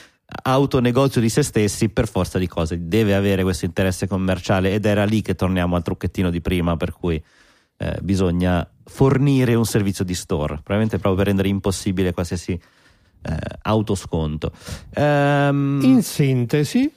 autonegozio 0.46 1.22
di 1.22 1.30
se 1.30 1.44
stessi 1.44 1.90
per 1.90 2.08
forza 2.08 2.40
di 2.40 2.48
cose 2.48 2.88
deve 2.88 3.14
avere 3.14 3.44
questo 3.44 3.66
interesse 3.66 4.08
commerciale 4.08 4.74
ed 4.74 4.86
era 4.86 5.04
lì 5.06 5.22
che 5.22 5.36
torniamo 5.36 5.76
al 5.76 5.84
trucchettino 5.84 6.32
di 6.32 6.42
prima 6.42 6.76
per 6.76 6.92
cui 6.94 7.22
eh, 7.78 7.98
bisogna 8.02 8.68
fornire 8.86 9.56
un 9.56 9.66
servizio 9.66 10.04
di 10.04 10.14
store, 10.14 10.56
probabilmente 10.56 10.98
proprio 10.98 11.16
per 11.16 11.26
rendere 11.28 11.48
impossibile 11.48 12.12
qualsiasi 12.14 12.52
eh, 12.52 13.38
autosconto. 13.62 14.52
Ehm, 14.94 15.80
In 15.84 16.02
sintesi, 16.04 16.92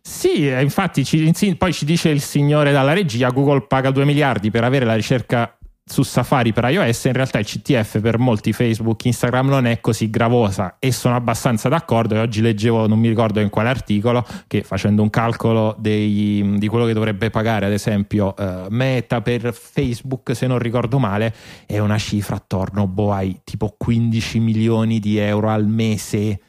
Sì, 0.00 0.48
eh, 0.48 0.62
infatti 0.62 1.04
ci- 1.04 1.54
poi 1.58 1.72
ci 1.74 1.84
dice 1.84 2.08
il 2.08 2.22
signore 2.22 2.72
dalla 2.72 2.94
regia, 2.94 3.28
Google 3.28 3.66
paga 3.66 3.90
2 3.90 4.06
miliardi 4.06 4.50
per 4.50 4.64
avere 4.64 4.86
la 4.86 4.94
ricerca 4.94 5.57
su 5.88 6.02
Safari 6.02 6.52
per 6.52 6.64
iOS, 6.64 7.04
in 7.04 7.12
realtà 7.12 7.38
il 7.38 7.46
CTF 7.46 8.00
per 8.00 8.18
molti 8.18 8.52
Facebook, 8.52 9.04
Instagram 9.04 9.48
non 9.48 9.66
è 9.66 9.80
così 9.80 10.10
gravosa 10.10 10.76
e 10.78 10.92
sono 10.92 11.16
abbastanza 11.16 11.68
d'accordo. 11.68 12.14
E 12.14 12.18
oggi 12.18 12.40
leggevo, 12.40 12.86
non 12.86 12.98
mi 12.98 13.08
ricordo 13.08 13.40
in 13.40 13.48
quale 13.48 13.68
articolo, 13.68 14.24
che 14.46 14.62
facendo 14.62 15.02
un 15.02 15.10
calcolo 15.10 15.74
dei- 15.78 16.54
di 16.58 16.66
quello 16.68 16.84
che 16.84 16.92
dovrebbe 16.92 17.30
pagare 17.30 17.66
ad 17.66 17.72
esempio 17.72 18.36
eh, 18.36 18.66
Meta 18.68 19.20
per 19.20 19.52
Facebook, 19.52 20.34
se 20.36 20.46
non 20.46 20.58
ricordo 20.58 20.98
male, 20.98 21.34
è 21.66 21.78
una 21.78 21.98
cifra 21.98 22.36
attorno 22.36 22.86
boh, 22.86 23.12
ai 23.12 23.40
tipo 23.44 23.74
15 23.76 24.38
milioni 24.38 24.98
di 24.98 25.18
euro 25.18 25.48
al 25.48 25.66
mese, 25.66 26.40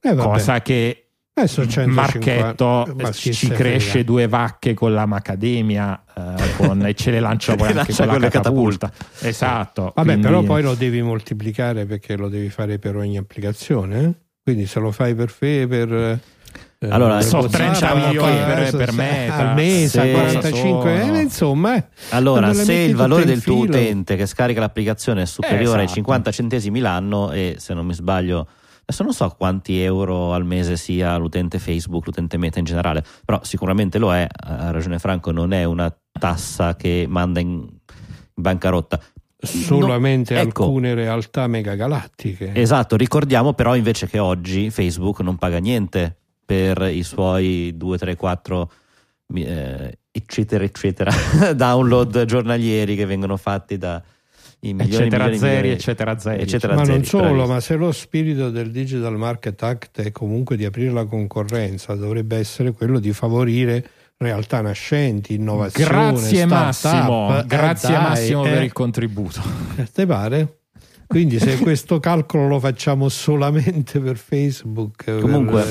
eh, 0.00 0.14
cosa 0.14 0.62
che 0.62 1.03
Adesso 1.03 1.03
il 1.03 1.03
150, 1.03 1.03
marchetto 1.86 2.94
ma 2.96 3.10
chi 3.10 3.32
ci 3.34 3.46
se 3.48 3.54
cresce 3.54 4.04
due 4.04 4.28
vacche 4.28 4.72
con 4.74 4.94
la 4.94 5.04
macademia 5.04 6.00
eh, 6.16 6.56
con- 6.56 6.84
e 6.86 6.94
ce 6.94 7.10
le 7.10 7.18
lancia 7.20 7.56
poi 7.56 7.68
anche 7.68 7.78
lancia 7.78 7.96
con 7.96 8.06
la 8.06 8.12
con 8.12 8.20
le 8.22 8.28
catapulta. 8.30 8.92
Esatto. 9.20 9.92
Vabbè, 9.94 10.02
quindi- 10.02 10.22
però 10.22 10.42
poi 10.42 10.62
lo 10.62 10.74
devi 10.74 11.02
moltiplicare 11.02 11.86
perché 11.86 12.16
lo 12.16 12.28
devi 12.28 12.50
fare 12.50 12.78
per 12.78 12.96
ogni 12.96 13.16
applicazione. 13.18 14.02
eh? 14.04 14.12
Quindi 14.44 14.66
se 14.66 14.78
lo 14.78 14.92
fai 14.92 15.14
per 15.14 15.30
fe, 15.30 15.66
per. 15.66 15.92
eh, 15.92 16.88
Allora, 16.88 17.14
per 17.16 17.24
so, 17.24 17.38
WhatsApp, 17.38 17.52
30 17.80 17.94
milioni 17.94 18.36
per- 18.36 18.58
eh, 18.62 18.70
per 18.76 18.90
se- 18.90 18.94
Meta. 18.96 19.36
al 19.36 19.54
mese, 19.54 20.02
Sì. 20.02 20.10
45 20.12 21.00
Sono- 21.00 21.16
eh, 21.16 21.20
insomma. 21.20 21.76
eh, 21.76 21.84
Allora, 22.10 22.52
se 22.54 22.72
il 22.74 22.94
valore 22.94 23.24
del 23.24 23.42
tuo 23.42 23.56
utente 23.56 24.14
che 24.16 24.26
scarica 24.26 24.60
l'applicazione 24.60 25.22
è 25.22 25.26
superiore 25.26 25.78
ai 25.78 25.84
esatto. 25.84 25.94
50 25.94 26.30
centesimi 26.30 26.78
l'anno 26.80 27.32
e 27.32 27.56
se 27.58 27.72
non 27.74 27.86
mi 27.86 27.94
sbaglio, 27.94 28.46
adesso 28.84 29.02
non 29.02 29.12
so 29.12 29.34
quanti 29.36 29.80
euro 29.80 30.32
al 30.32 30.44
mese 30.44 30.76
sia 30.76 31.16
l'utente 31.16 31.58
Facebook, 31.58 32.06
l'utente 32.06 32.36
Meta 32.36 32.58
in 32.58 32.64
generale, 32.64 33.02
però 33.24 33.40
sicuramente 33.42 33.98
lo 33.98 34.14
è, 34.14 34.26
ha 34.28 34.70
ragione 34.70 34.98
Franco, 34.98 35.30
non 35.30 35.52
è 35.52 35.64
una 35.64 35.94
tassa 36.12 36.76
che 36.76 37.06
manda 37.08 37.40
in, 37.40 37.48
in 37.48 37.78
bancarotta. 38.34 39.00
solamente 39.40 40.34
No, 40.34 40.40
ecco. 40.40 40.64
alcune 40.64 40.94
realtà 40.94 41.46
megagalattiche. 41.46 42.52
Esatto, 42.54 42.96
ricordiamo 42.96 43.54
però 43.54 43.74
invece 43.74 44.06
che 44.06 44.18
oggi 44.18 44.70
Facebook 44.70 45.20
non 45.20 45.36
paga 45.36 45.58
niente 45.58 46.16
per 46.44 46.82
i 46.82 47.02
suoi 47.02 47.74
2, 47.76 47.98
3, 47.98 48.16
4 48.16 48.70
eh, 49.36 49.98
eccetera 50.10 50.62
eccetera 50.62 51.10
download 51.56 52.24
giornalieri 52.26 52.94
che 52.94 53.06
vengono 53.06 53.38
fatti 53.38 53.78
da 53.78 54.02
i 54.68 54.74
milioni 54.74 54.90
eccetera 54.94 55.24
milioni, 55.24 55.38
zeri, 55.38 55.54
milioni, 55.54 55.74
eccetera 55.74 56.18
zeri. 56.18 56.42
eccetera 56.42 56.74
ma 56.74 56.84
zeri, 56.84 56.96
non 56.96 57.06
solo, 57.06 57.22
bravissimo. 57.24 57.52
ma 57.52 57.60
se 57.60 57.74
lo 57.76 57.92
spirito 57.92 58.50
del 58.50 58.70
Digital 58.70 59.16
Market 59.16 59.62
Act 59.62 60.00
è 60.02 60.12
comunque 60.12 60.56
di 60.56 60.64
aprire 60.64 60.90
la 60.90 61.04
concorrenza, 61.04 61.94
dovrebbe 61.94 62.36
essere 62.36 62.72
quello 62.72 62.98
di 62.98 63.12
favorire 63.12 63.86
realtà 64.16 64.60
nascenti, 64.60 65.34
innovazione. 65.34 65.88
Grazie 65.90 66.46
startup. 66.46 66.50
Massimo, 66.50 67.38
Eh, 67.38 67.44
grazie 67.46 67.92
dai, 67.94 68.02
Massimo 68.02 68.44
eh. 68.46 68.50
per 68.50 68.62
il 68.62 68.72
contributo. 68.72 69.42
Te 69.92 70.06
pare? 70.06 70.58
Quindi 71.06 71.38
se 71.38 71.58
questo 71.58 72.00
calcolo 72.00 72.48
lo 72.48 72.58
facciamo 72.60 73.08
solamente 73.08 74.00
per 74.00 74.16
Facebook, 74.16 75.04
per- 75.04 75.20
Comunque, 75.20 75.64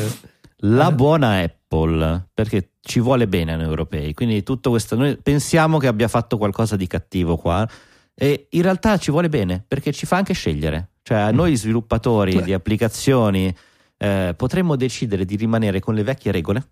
La 0.66 0.89
Eh. 0.89 0.94
buona 0.94 1.41
Apple, 1.41 2.28
perché 2.34 2.70
ci 2.80 3.00
vuole 3.02 3.28
bene 3.28 3.54
a 3.54 3.56
noi 3.56 3.66
europei, 3.66 4.14
quindi 4.14 4.44
tutto 4.44 4.70
questo, 4.70 4.96
noi 4.96 5.18
pensiamo 5.22 5.78
che 5.78 5.88
abbia 5.88 6.08
fatto 6.08 6.38
qualcosa 6.38 6.76
di 6.78 6.88
cattivo 6.88 7.36
qua 7.36 7.68
e 8.16 8.47
in 8.51 8.61
realtà 8.61 8.97
ci 8.97 9.11
vuole 9.11 9.30
bene 9.30 9.64
perché 9.68 9.91
ci 9.91 10.05
fa 10.05 10.18
anche 10.18 10.34
scegliere, 10.34 10.91
cioè 11.01 11.32
noi 11.32 11.55
sviluppatori 11.55 12.36
Beh. 12.36 12.43
di 12.43 12.53
applicazioni 12.53 13.53
eh, 13.97 14.34
potremmo 14.36 14.76
decidere 14.76 15.26
di 15.26 15.36
rimanere 15.36 15.80
con 15.80 15.95
le 15.95 16.03
vecchie 16.03 16.32
regole, 16.32 16.68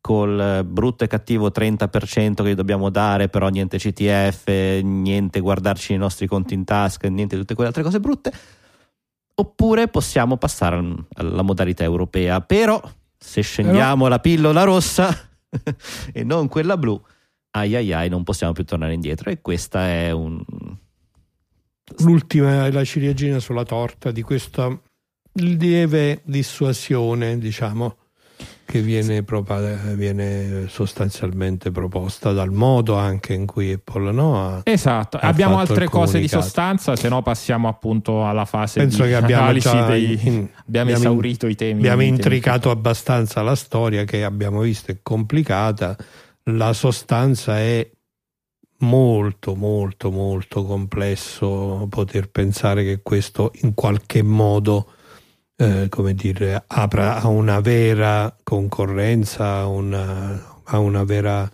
col 0.00 0.40
eh, 0.40 0.64
brutto 0.64 1.04
e 1.04 1.06
cattivo 1.06 1.48
30% 1.48 2.42
che 2.42 2.54
dobbiamo 2.54 2.90
dare, 2.90 3.28
però 3.28 3.48
niente 3.48 3.78
CTF, 3.78 4.80
niente 4.82 5.40
guardarci 5.40 5.92
i 5.92 5.98
nostri 5.98 6.26
conti 6.26 6.54
in 6.54 6.64
tasca, 6.64 7.08
niente 7.08 7.36
tutte 7.36 7.54
quelle 7.54 7.68
altre 7.68 7.84
cose 7.84 8.00
brutte, 8.00 8.32
oppure 9.34 9.88
possiamo 9.88 10.36
passare 10.36 10.76
al- 10.76 11.04
alla 11.14 11.42
modalità 11.42 11.84
europea, 11.84 12.40
però 12.40 12.80
se 13.16 13.42
scendiamo 13.42 14.08
la 14.08 14.18
pillola 14.18 14.62
rossa 14.64 15.14
e 16.12 16.24
non 16.24 16.48
quella 16.48 16.76
blu, 16.78 17.00
ai 17.52 17.74
ai 17.74 17.92
ai 17.92 18.08
non 18.08 18.22
possiamo 18.22 18.52
più 18.52 18.64
tornare 18.64 18.94
indietro 18.94 19.30
e 19.30 19.40
questa 19.40 19.86
è 19.88 20.10
un... 20.10 20.40
l'ultima 21.98 22.66
è 22.66 22.70
la 22.70 22.84
ciliegina 22.84 23.38
sulla 23.40 23.64
torta 23.64 24.10
di 24.10 24.22
questa 24.22 24.78
lieve 25.34 26.22
dissuasione, 26.24 27.38
diciamo, 27.38 27.96
che 28.64 28.80
viene, 28.82 29.22
propa- 29.22 29.76
viene 29.94 30.66
sostanzialmente 30.68 31.70
proposta 31.70 32.32
dal 32.32 32.50
modo 32.50 32.96
anche 32.96 33.32
in 33.34 33.46
cui 33.46 33.72
Apple 33.72 34.12
no, 34.12 34.40
ha- 34.40 34.60
Esatto, 34.64 35.16
Ha 35.18 35.26
abbiamo 35.28 35.58
altre 35.58 35.88
cose 35.88 36.20
di 36.20 36.28
sostanza, 36.28 36.94
se 36.96 37.08
no 37.08 37.22
passiamo 37.22 37.68
appunto 37.68 38.26
alla 38.26 38.44
fase 38.44 38.80
penso 38.80 39.02
di 39.02 39.08
che 39.10 39.14
abbiamo 39.16 39.42
analisi 39.42 39.68
già 39.68 39.86
dei... 39.86 40.18
in- 40.22 40.48
abbiamo 40.66 40.90
esaurito 40.90 41.46
i 41.48 41.54
temi. 41.56 41.80
abbiamo 41.80 42.02
i 42.02 42.04
temi. 42.06 42.16
intricato 42.16 42.70
abbastanza 42.70 43.42
la 43.42 43.56
storia 43.56 44.04
che 44.04 44.22
abbiamo 44.24 44.60
visto 44.60 44.92
è 44.92 44.98
complicata 45.02 45.96
la 46.56 46.72
sostanza 46.72 47.58
è 47.58 47.88
molto 48.82 49.54
molto 49.54 50.10
molto 50.10 50.64
complesso 50.64 51.86
poter 51.90 52.30
pensare 52.30 52.82
che 52.82 53.00
questo 53.02 53.52
in 53.62 53.74
qualche 53.74 54.22
modo 54.22 54.92
eh, 55.56 55.88
come 55.90 56.14
dire 56.14 56.64
apra 56.66 57.20
a 57.20 57.28
una 57.28 57.60
vera 57.60 58.34
concorrenza 58.42 59.56
a 59.56 59.66
una, 59.66 60.60
a 60.64 60.78
una 60.78 61.04
vera 61.04 61.50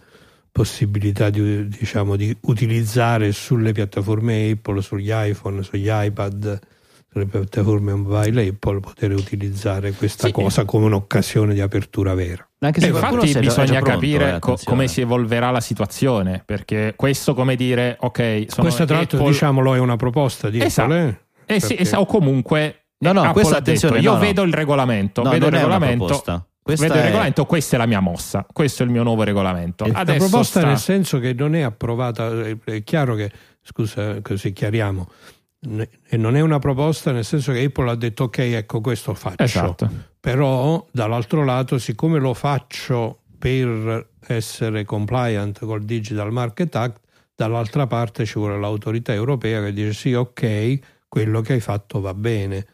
possibilità 0.57 1.29
di, 1.29 1.69
diciamo, 1.69 2.17
di 2.17 2.35
utilizzare 2.43 3.33
sulle 3.33 3.73
piattaforme 3.73 4.53
Apple, 4.53 4.81
sugli 4.81 5.11
iPhone, 5.13 5.63
sugli 5.63 5.89
iPad, 5.91 6.59
sulle 7.17 7.25
piattaforme 7.25 7.95
mobile 7.95 8.47
Apple, 8.49 8.81
poter 8.81 9.13
utilizzare 9.13 9.93
questa 9.93 10.27
Sì. 10.27 10.33
cosa 10.33 10.67
come 10.67 10.85
un'occasione 10.85 11.55
di 11.55 11.61
apertura 11.61 12.13
vera. 12.15 12.47
Anche 12.59 12.81
se 12.81 12.89
E 12.89 12.91
qualcuno 12.91 13.23
infatti 13.23 13.33
è 13.39 13.41
è 13.41 13.45
bisogna 13.45 13.81
pronto, 13.81 13.91
capire 13.91 14.35
eh, 14.35 14.39
co- 14.39 14.59
come 14.65 14.87
si 14.89 15.01
evolverà 15.01 15.51
la 15.51 15.61
situazione, 15.61 16.43
perché 16.45 16.93
questo 16.95 17.35
come 17.35 17.57
dire, 17.57 17.97
ok, 17.99 18.19
sono 18.49 18.63
Questa 18.67 18.85
tra 18.85 18.97
l'altro 18.97 19.19
Apple- 19.19 19.31
diciamolo 19.33 19.75
è 19.75 19.79
una 19.79 19.97
proposta 19.97 20.51
di 20.51 20.61
Esatto. 20.61 20.93
Apple, 20.93 21.19
eh? 21.47 21.55
Eh 21.55 21.61
sì, 21.61 21.69
perché- 21.69 21.83
esa- 21.83 22.01
o 22.01 22.07
comunque 22.07 22.83
No, 22.99 23.13
no, 23.13 23.21
Apple 23.21 23.33
questa 23.33 23.57
ha 23.57 23.61
detto, 23.61 23.71
attenzione, 23.87 23.99
io 24.01 24.11
no, 24.13 24.17
no. 24.17 24.23
vedo 24.23 24.43
il 24.43 24.53
regolamento, 24.55 25.23
No, 25.23 25.31
vedo 25.31 25.47
il 25.47 25.53
è 25.53 25.57
regolamento, 25.57 26.05
vedo 26.65 26.85
il 26.85 26.91
è- 26.91 27.03
regolamento, 27.03 27.45
questa 27.47 27.77
è 27.77 27.79
la 27.79 27.87
mia 27.87 28.01
mossa, 28.01 28.47
questo 28.53 28.83
è 28.83 28.87
il 28.87 28.93
mio 28.93 29.03
nuovo 29.03 29.23
regolamento. 29.23 29.85
La 29.87 29.93
La 29.93 29.99
Adesso 30.01 30.19
proposta 30.19 30.59
sta- 30.61 30.69
nel 30.69 30.79
senso 30.79 31.19
che 31.19 31.33
non 31.35 31.55
è 31.55 31.61
approvata, 31.63 32.29
è- 32.43 32.57
è 32.65 32.83
chiaro 32.83 33.15
che, 33.15 33.31
scusa, 33.63 34.21
così 34.23 34.53
chiariamo, 34.53 35.07
e 35.61 36.17
non 36.17 36.37
è 36.37 36.41
una 36.41 36.59
proposta 36.59 37.13
nel 37.13 37.25
senso 37.25 37.53
che 37.53 37.65
Apple 37.65 37.91
ha 37.91 37.95
detto 37.95 38.25
ok, 38.25 38.39
ecco 38.39 38.81
questo 38.81 39.15
faccio, 39.15 39.43
Esatto. 39.43 39.91
però 40.21 40.85
dall'altro 40.93 41.45
lato 41.45 41.79
siccome 41.79 42.19
lo 42.19 42.35
faccio 42.35 43.21
per 43.39 44.11
essere 44.27 44.85
compliant 44.85 45.59
col 45.65 45.85
Digital 45.85 46.31
Market 46.33 46.75
Act, 46.77 47.01
dall'altra 47.35 47.87
parte 47.87 48.25
ci 48.25 48.39
vuole 48.39 48.59
l'autorità 48.59 49.13
europea 49.13 49.63
che 49.63 49.73
dice 49.73 49.93
sì, 49.93 50.13
ok, 50.15 50.79
quello 51.09 51.41
che 51.41 51.55
hai 51.55 51.61
fatto 51.61 52.01
va 52.01 52.15
bene. 52.15 52.67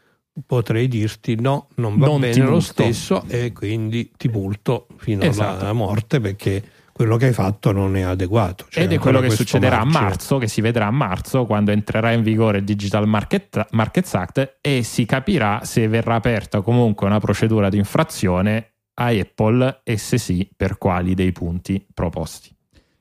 Potrei 0.46 0.88
dirti 0.88 1.38
no, 1.38 1.68
non 1.74 1.98
va 1.98 2.06
Non 2.06 2.20
bene 2.20 2.44
lo 2.44 2.60
stesso 2.60 3.22
e 3.28 3.52
quindi 3.52 4.10
ti 4.16 4.28
multo 4.28 4.86
fino 4.96 5.22
Esatto. 5.24 5.60
alla 5.60 5.74
morte 5.74 6.20
perché 6.20 6.62
quello 6.92 7.16
che 7.16 7.26
hai 7.26 7.32
fatto 7.32 7.72
non 7.72 7.96
è 7.96 8.02
adeguato. 8.02 8.66
Cioè, 8.68 8.84
Ed 8.84 8.92
è 8.92 8.98
quello 8.98 9.20
che 9.20 9.30
succederà 9.30 9.80
a 9.80 9.84
margine. 9.84 10.04
marzo, 10.04 10.38
che 10.38 10.48
si 10.48 10.60
vedrà 10.60 10.86
a 10.86 10.90
marzo, 10.90 11.46
quando 11.46 11.70
entrerà 11.70 12.12
in 12.12 12.22
vigore 12.22 12.58
il 12.58 12.64
Digital 12.64 13.06
Market, 13.08 13.66
Markets 13.70 14.14
Act 14.14 14.58
e 14.60 14.82
si 14.82 15.04
capirà 15.06 15.60
se 15.64 15.88
verrà 15.88 16.14
aperta 16.16 16.60
comunque 16.60 17.06
una 17.06 17.18
procedura 17.18 17.68
di 17.68 17.78
infrazione 17.78 18.74
a 18.94 19.06
Apple 19.06 19.80
e 19.84 19.96
se 19.96 20.18
sì, 20.18 20.48
per 20.54 20.76
quali 20.78 21.14
dei 21.14 21.32
punti 21.32 21.84
proposti. 21.92 22.54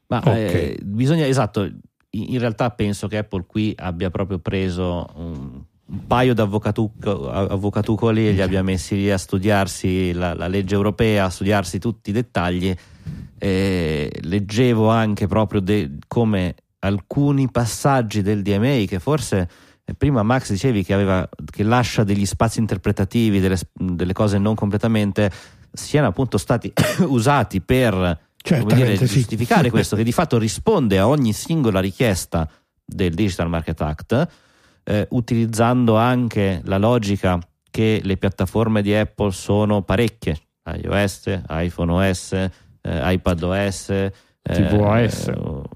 Ma 0.08 0.18
Ok. 0.20 0.28
eh, 0.28 0.80
bisogna, 0.82 1.26
esatto, 1.26 1.70
in 2.12 2.40
realtà 2.40 2.70
penso 2.72 3.08
che 3.08 3.18
Apple 3.18 3.46
qui 3.48 3.74
abbia 3.78 4.10
proprio 4.10 4.40
preso 4.40 5.08
un, 5.16 5.64
un 5.86 6.08
paio 6.08 6.34
avvocatucoli 6.34 8.28
e 8.28 8.32
li 8.32 8.42
abbia 8.42 8.64
messi 8.64 8.96
lì 8.96 9.12
a 9.12 9.18
studiarsi 9.18 10.12
la, 10.14 10.34
la 10.34 10.48
legge 10.48 10.76
europea, 10.76 11.26
a 11.26 11.30
studiarsi 11.30 11.80
tutti 11.80 12.10
i 12.10 12.14
dettagli. 12.14 12.76
E 13.38 14.12
leggevo 14.22 14.90
anche 14.90 15.28
proprio 15.28 15.62
de- 15.62 15.98
come 16.08 16.56
alcuni 16.80 17.50
passaggi 17.50 18.22
del 18.22 18.42
DMA 18.42 18.86
che 18.88 19.00
forse 19.00 19.50
eh, 19.84 19.94
prima 19.94 20.24
Max 20.24 20.52
dicevi 20.52 20.84
che, 20.84 20.94
aveva, 20.94 21.28
che 21.46 21.64
lascia 21.64 22.04
degli 22.04 22.26
spazi 22.26 22.60
interpretativi, 22.60 23.40
delle, 23.40 23.58
delle 23.74 24.14
cose 24.14 24.38
non 24.38 24.56
completamente, 24.56 25.32
siano 25.72 26.08
appunto 26.08 26.38
stati 26.38 26.72
usati 27.08 27.62
per 27.62 28.20
dire, 28.66 28.98
sì. 28.98 29.06
giustificare 29.06 29.70
questo, 29.72 29.96
che 29.96 30.04
di 30.04 30.12
fatto 30.12 30.38
risponde 30.38 31.00
a 31.00 31.08
ogni 31.08 31.34
singola 31.34 31.80
richiesta 31.80 32.50
del 32.84 33.14
Digital 33.14 33.50
Market 33.50 33.82
Act, 33.82 34.28
eh, 34.84 35.08
utilizzando 35.12 35.98
anche 35.98 36.62
la 36.66 36.78
logica 36.78 37.40
che 37.70 38.02
le 38.04 38.18
piattaforme 38.18 38.82
di 38.82 38.94
Apple 38.94 39.32
sono 39.32 39.82
parecchie, 39.82 40.38
iOS, 40.66 41.42
iPhone 41.50 41.92
OS, 41.92 42.50
eh, 42.82 43.14
iPad 43.14 43.44
OS, 43.44 43.90
eh, 43.90 44.14
tvOS. 44.42 45.32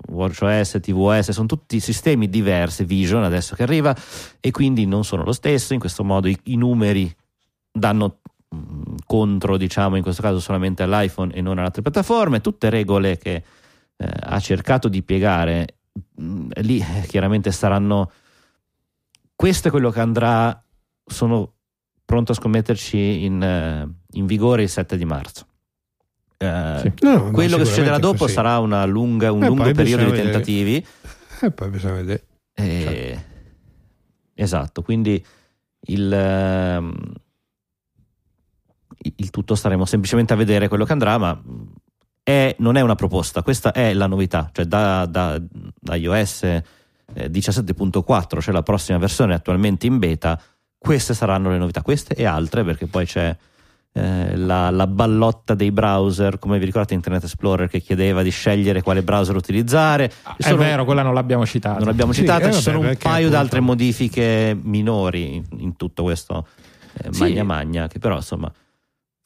WatchOS, 0.07 0.79
tvOS, 0.81 1.31
sono 1.31 1.47
tutti 1.47 1.79
sistemi 1.79 2.29
diversi, 2.29 2.83
Vision 2.83 3.23
adesso 3.23 3.55
che 3.55 3.63
arriva, 3.63 3.95
e 4.39 4.51
quindi 4.51 4.85
non 4.85 5.03
sono 5.03 5.23
lo 5.23 5.33
stesso, 5.33 5.73
in 5.73 5.79
questo 5.79 6.03
modo 6.03 6.27
i, 6.27 6.37
i 6.45 6.55
numeri 6.55 7.13
danno 7.71 8.19
mh, 8.49 8.95
contro, 9.05 9.57
diciamo, 9.57 9.95
in 9.95 10.03
questo 10.03 10.21
caso 10.21 10.39
solamente 10.39 10.83
all'iPhone 10.83 11.33
e 11.33 11.41
non 11.41 11.57
alle 11.57 11.67
altre 11.67 11.81
piattaforme, 11.81 12.41
tutte 12.41 12.69
regole 12.69 13.17
che 13.17 13.43
eh, 13.97 14.09
ha 14.21 14.39
cercato 14.39 14.87
di 14.87 15.03
piegare, 15.03 15.77
mh, 16.15 16.47
lì 16.61 16.79
eh, 16.79 17.05
chiaramente 17.07 17.51
saranno, 17.51 18.11
questo 19.35 19.67
è 19.67 19.71
quello 19.71 19.91
che 19.91 19.99
andrà, 19.99 20.63
sono 21.05 21.53
pronto 22.03 22.31
a 22.31 22.35
scommetterci 22.35 23.25
in, 23.25 23.41
eh, 23.41 24.17
in 24.17 24.25
vigore 24.25 24.63
il 24.63 24.69
7 24.69 24.97
di 24.97 25.05
marzo. 25.05 25.45
Eh, 26.37 26.77
Sì. 26.81 26.93
No, 27.01 27.13
no, 27.15 27.31
quello 27.31 27.57
che 27.57 27.65
succederà 27.65 27.97
dopo 27.97 28.17
così. 28.19 28.33
sarà 28.33 28.59
una 28.59 28.85
lunga- 28.85 29.31
un 29.31 29.43
Eh, 29.43 29.47
lungo 29.47 29.63
periodo 29.71 30.03
di 30.03 30.09
vedere. 30.11 30.23
tentativi. 30.31 30.85
E 31.41 31.51
poi 31.51 31.69
bisogna 31.69 31.93
vedere. 31.95 32.23
Eh, 32.53 33.19
Esatto, 34.37 34.81
quindi 34.81 35.23
il, 35.87 36.11
ehm, 36.11 36.93
il 39.17 39.29
tutto 39.29 39.55
staremo 39.55 39.85
semplicemente 39.85 40.33
a 40.33 40.35
vedere 40.35 40.67
quello 40.67 40.83
che 40.85 40.91
andrà, 40.91 41.17
ma 41.17 41.41
è- 42.23 42.55
non 42.59 42.75
è 42.75 42.81
una 42.81 42.95
proposta, 42.95 43.43
questa 43.43 43.71
è 43.71 43.93
la 43.93 44.07
novità, 44.07 44.49
cioè 44.51 44.65
da, 44.65 45.05
da, 45.05 45.39
da 45.79 45.95
iOS 45.95 46.43
eh, 46.43 46.63
17.4, 47.29 48.41
cioè 48.41 48.53
la 48.53 48.63
prossima 48.63 48.97
versione 48.97 49.35
attualmente 49.35 49.85
in 49.85 49.99
beta, 49.99 50.41
queste 50.77 51.13
saranno 51.13 51.49
le 51.49 51.57
novità, 51.57 51.81
queste 51.81 52.13
e 52.15 52.25
altre, 52.25 52.63
perché 52.63 52.87
poi 52.87 53.05
c'è 53.05 53.35
eh, 53.97 54.35
la, 54.35 54.69
la 54.71 54.87
ballotta 54.87 55.55
dei 55.55 55.71
browser, 55.71 56.37
come 56.37 56.59
vi 56.59 56.65
ricordate 56.65 56.93
Internet 56.93 57.23
Explorer 57.23 57.69
che 57.69 57.79
chiedeva 57.79 58.23
di 58.23 58.29
scegliere 58.29 58.81
quale 58.81 59.01
browser 59.03 59.35
utilizzare. 59.37 60.11
È 60.35 60.43
Sono- 60.43 60.57
vero, 60.57 60.83
quella 60.83 61.01
non 61.01 61.13
l'abbiamo 61.13 61.45
citata. 61.45 61.77
non 61.77 61.87
l'abbiamo 61.87 62.11
Sì, 62.11 62.19
citata, 62.21 62.49
eh, 62.49 62.51
ci 62.53 62.61
vabbè, 62.61 62.61
sono 62.61 62.79
un 62.79 62.97
paio 63.01 63.29
di 63.29 63.35
altre 63.35 63.61
modifiche 63.61 64.57
minori 64.61 65.35
in, 65.35 65.43
in 65.59 65.75
tutto 65.77 66.03
questo 66.03 66.45
eh, 67.01 67.07
Sì. 67.13 67.21
magna 67.21 67.43
magna, 67.43 67.87
che 67.87 67.99
però 67.99 68.15
insomma 68.17 68.51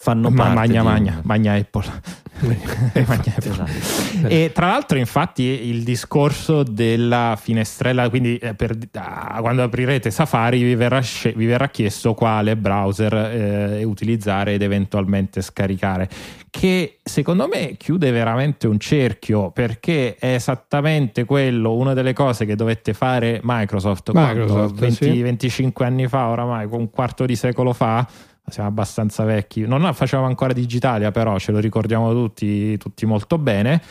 fanno 0.02 0.30
Ma 0.30 0.44
parte 0.44 0.56
magna 0.56 0.80
di- 0.80 0.88
magna, 0.88 1.20
magna 1.24 1.54
Apple. 1.54 2.18
Magna 2.40 3.34
Apple. 3.36 3.50
Esatto. 3.52 4.28
E 4.30 4.52
tra 4.54 4.68
l'altro, 4.68 4.98
infatti, 4.98 5.44
il 5.44 5.84
discorso 5.84 6.64
della 6.64 7.38
finestrella, 7.38 8.08
quindi 8.08 8.38
eh, 8.38 8.54
per- 8.54 8.78
ah, 8.94 9.40
quando 9.42 9.62
aprirete 9.62 10.10
Safari 10.10 10.64
vi 10.64 10.76
verrà, 10.76 11.02
vi 11.36 11.46
verrà 11.46 11.68
chiesto 11.68 12.14
quale 12.14 12.56
browser 12.56 13.14
eh, 13.14 13.84
utilizzare 13.84 14.54
ed 14.54 14.62
eventualmente 14.62 15.42
scaricare, 15.42 16.08
che 16.50 17.00
secondo 17.04 17.50
me 17.50 17.76
chiude 17.76 18.10
veramente 18.12 18.68
un 18.68 18.80
cerchio 18.80 19.52
perché 19.52 20.16
è 20.16 20.36
esattamente 20.36 21.26
quello, 21.26 21.74
una 21.76 21.94
delle 21.94 22.14
cose 22.14 22.46
che 22.46 22.56
dovette 22.56 22.94
fare 22.94 23.42
Microsoft? 23.44 24.12
Microsoft, 24.14 24.76
20 24.80 24.96
sì. 24.96 25.22
25 25.22 25.86
anni 25.86 26.08
fa, 26.08 26.28
oramai, 26.28 26.66
un 26.72 26.90
quarto 26.90 27.26
di 27.26 27.36
secolo 27.36 27.74
fa 27.74 28.08
siamo 28.50 28.70
abbastanza 28.70 29.24
vecchi. 29.24 29.62
Non 29.68 29.94
facevamo 29.94 30.28
ancora 30.28 30.54
Digitalia, 30.54 31.12
però 31.12 31.38
ce 31.40 31.52
lo 31.52 31.60
ricordiamo 31.60 32.12
tutti, 32.14 32.78
tutti 32.78 33.06
molto 33.06 33.38
bene. 33.38 33.82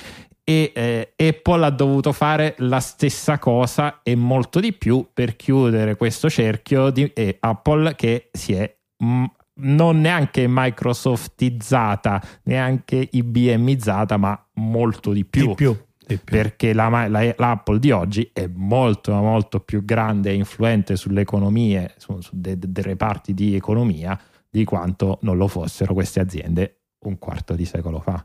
E 0.44 0.72
eh, 0.74 1.12
Apple 1.14 1.64
ha 1.66 1.70
dovuto 1.70 2.12
fare 2.12 2.54
la 2.58 2.80
stessa 2.80 3.38
cosa 3.38 4.00
e 4.02 4.14
molto 4.16 4.60
di 4.60 4.72
più 4.72 5.06
per 5.12 5.36
chiudere 5.36 5.96
questo 5.96 6.30
cerchio 6.30 6.88
di 6.88 7.04
e 7.12 7.36
Apple 7.38 7.94
che 7.94 8.30
si 8.32 8.54
è 8.54 8.74
mm, 9.04 9.24
non 9.60 10.00
neanche 10.00 10.46
Microsoftizzata, 10.48 12.22
neanche 12.44 13.08
IBMizzata, 13.10 14.16
ma 14.16 14.40
molto 14.54 15.12
di 15.12 15.24
più 15.24 15.48
Di 15.48 15.54
più. 15.54 15.76
Perché 16.24 16.72
la, 16.72 16.88
la- 17.08 17.34
l'Apple 17.36 17.78
di 17.78 17.90
oggi 17.90 18.30
è 18.32 18.48
molto 18.50 19.12
molto 19.12 19.60
più 19.60 19.84
grande 19.84 20.30
e 20.30 20.34
influente 20.34 20.96
sulle 20.96 21.20
economie, 21.20 21.92
su, 21.98 22.18
su 22.22 22.30
de- 22.32 22.58
de- 22.58 22.72
dei 22.72 22.82
reparti 22.82 23.34
di 23.34 23.54
economia 23.54 24.18
di 24.50 24.64
quanto 24.64 25.18
non 25.22 25.36
lo 25.36 25.46
fossero 25.48 25.94
queste 25.94 26.20
aziende 26.20 26.80
un 27.00 27.18
quarto 27.18 27.54
di 27.54 27.64
secolo 27.64 28.00
fa. 28.00 28.24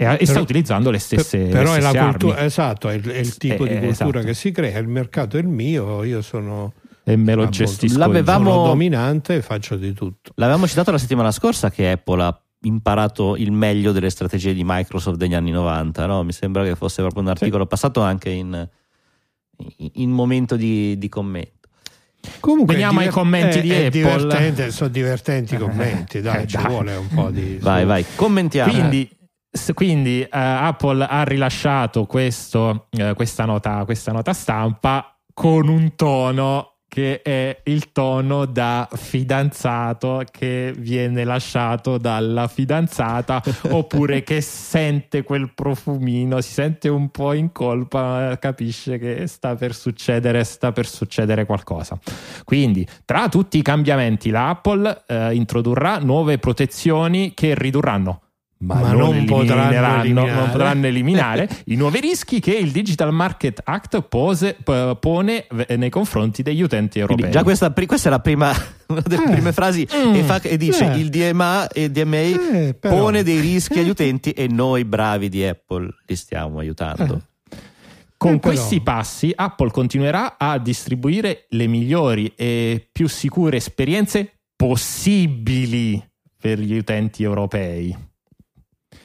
E, 0.00 0.04
e 0.04 0.16
sta 0.24 0.32
Però- 0.32 0.40
utilizzando 0.42 0.90
le 0.90 0.98
stesse, 0.98 1.38
Per- 1.38 1.50
però 1.50 1.72
le 1.72 1.78
è 1.78 1.80
la 1.80 1.90
cultura, 2.10 2.34
armi. 2.36 2.46
esatto, 2.46 2.88
è 2.88 2.94
il, 2.94 3.04
è 3.04 3.18
il 3.18 3.36
tipo 3.36 3.64
Eh, 3.64 3.68
di 3.68 3.86
cultura 3.86 4.08
esatto. 4.08 4.24
che 4.26 4.34
si 4.34 4.50
crea, 4.52 4.78
il 4.78 4.88
mercato 4.88 5.36
è 5.36 5.40
il 5.40 5.48
mio, 5.48 6.04
io 6.04 6.22
sono 6.22 6.72
e 7.02 7.16
me 7.16 7.34
lo 7.34 7.48
gestisco. 7.48 7.98
L'avevamo- 7.98 8.50
sono 8.52 8.66
dominante 8.66 9.36
e 9.36 9.42
faccio 9.42 9.76
di 9.76 9.92
tutto. 9.94 10.32
L'avevamo 10.36 10.66
citato 10.66 10.90
la 10.90 10.98
settimana 10.98 11.30
scorsa 11.32 11.70
che 11.70 11.90
Apple 11.90 12.22
ha 12.22 12.42
imparato 12.62 13.34
il 13.36 13.50
meglio 13.50 13.92
delle 13.92 14.10
strategie 14.10 14.52
di 14.52 14.62
Microsoft 14.64 15.16
degli 15.16 15.34
anni 15.34 15.50
90, 15.50 16.06
no? 16.06 16.22
Mi 16.22 16.32
sembra 16.32 16.62
che 16.64 16.76
fosse 16.76 17.00
proprio 17.02 17.22
un 17.22 17.28
articolo 17.28 17.66
passato 17.66 18.00
anche 18.02 18.28
in, 18.30 18.68
in- 19.78 19.90
in 19.94 20.10
momento 20.10 20.54
di, 20.56 20.96
di 20.98 21.08
commento. 21.08 21.57
Comunque 22.40 22.74
Veniamo 22.74 23.00
è 23.00 23.04
ai 23.04 23.10
commenti 23.10 23.58
è- 23.58 23.62
di 23.62 23.70
è 23.70 23.86
Apple. 23.86 23.90
divertente, 23.90 24.70
sono 24.70 24.90
divertenti 24.90 25.54
i 25.54 25.56
Eh, 25.56 25.60
commenti, 25.60 26.20
dai, 26.20 26.42
eh, 26.42 26.46
ci 26.46 26.56
dai. 26.56 26.66
vuole 26.66 26.94
un 26.96 27.08
po' 27.08 27.30
di... 27.30 27.58
Vai, 27.62 27.84
vai, 27.84 28.04
commentiamo. 28.14 28.70
Quindi, 28.72 29.08
quindi, 29.74 30.20
eh, 30.22 30.28
Apple 30.30 31.04
ha 31.08 31.22
rilasciato 31.24 32.06
questo, 32.06 32.88
eh, 32.90 33.14
questa, 33.14 33.44
nota, 33.44 33.84
questa 33.84 34.12
nota 34.12 34.32
stampa 34.32 35.16
con 35.32 35.68
un 35.68 35.94
tono 35.94 36.77
che 36.88 37.20
è 37.20 37.60
il 37.64 37.92
tono 37.92 38.46
da 38.46 38.88
fidanzato 38.90 40.24
che 40.30 40.72
viene 40.76 41.24
lasciato 41.24 41.98
dalla 41.98 42.48
fidanzata 42.48 43.42
oppure 43.70 44.22
che 44.22 44.40
sente 44.40 45.22
quel 45.22 45.52
profumino, 45.54 46.40
si 46.40 46.52
sente 46.52 46.88
un 46.88 47.10
po' 47.10 47.34
in 47.34 47.52
colpa, 47.52 48.36
capisce 48.40 48.98
che 48.98 49.26
sta 49.26 49.54
per 49.54 49.74
succedere, 49.74 50.42
sta 50.44 50.72
per 50.72 50.86
succedere 50.86 51.44
qualcosa. 51.44 51.98
Quindi, 52.44 52.86
tra 53.04 53.28
tutti 53.28 53.58
i 53.58 53.62
cambiamenti, 53.62 54.30
la 54.30 54.48
Apple 54.48 55.04
eh, 55.06 55.34
introdurrà 55.34 55.98
nuove 55.98 56.38
protezioni 56.38 57.34
che 57.34 57.54
ridurranno. 57.54 58.22
Ma, 58.60 58.74
Ma 58.80 58.90
non, 58.92 59.14
non 59.16 59.24
potranno 59.24 59.70
eliminare. 59.70 60.08
non 60.10 60.48
potranno 60.50 60.86
eliminare 60.86 61.48
i 61.66 61.76
nuovi 61.76 62.00
rischi 62.00 62.40
che 62.40 62.52
il 62.54 62.72
Digital 62.72 63.12
Market 63.12 63.60
Act 63.64 64.00
pose- 64.02 64.56
pone 64.98 65.46
nei 65.76 65.90
confronti 65.90 66.42
degli 66.42 66.60
utenti 66.60 66.98
europei. 66.98 67.22
Quindi 67.22 67.36
già 67.38 67.44
questa, 67.44 67.72
questa 67.72 68.08
è 68.08 68.10
la 68.10 68.18
prima, 68.18 68.50
una 68.88 69.00
delle 69.06 69.24
Eh. 69.26 69.30
prime 69.30 69.52
frasi 69.52 69.86
Mm. 69.94 70.14
e, 70.14 70.22
fa- 70.24 70.40
e 70.42 70.56
dice 70.56 70.90
Eh. 70.92 70.96
il 70.98 71.08
DMA 71.08 71.68
e 71.68 71.88
DMA 71.90 72.16
Eh, 72.16 72.74
però- 72.78 72.96
pone 72.96 73.22
dei 73.22 73.38
rischi 73.38 73.78
agli 73.78 73.90
utenti 73.90 74.32
e 74.32 74.48
noi 74.48 74.84
bravi 74.84 75.28
di 75.28 75.44
Apple 75.44 75.88
li 76.06 76.16
stiamo 76.16 76.58
aiutando. 76.58 77.22
Con 78.16 78.34
Eh, 78.34 78.40
questi 78.40 78.80
passi 78.80 79.32
Apple 79.32 79.70
continuerà 79.70 80.34
a 80.36 80.58
distribuire 80.58 81.46
le 81.50 81.68
migliori 81.68 82.32
e 82.34 82.88
più 82.90 83.06
sicure 83.06 83.58
esperienze 83.58 84.32
possibili 84.56 86.02
per 86.36 86.58
gli 86.58 86.76
utenti 86.76 87.22
europei. 87.22 87.96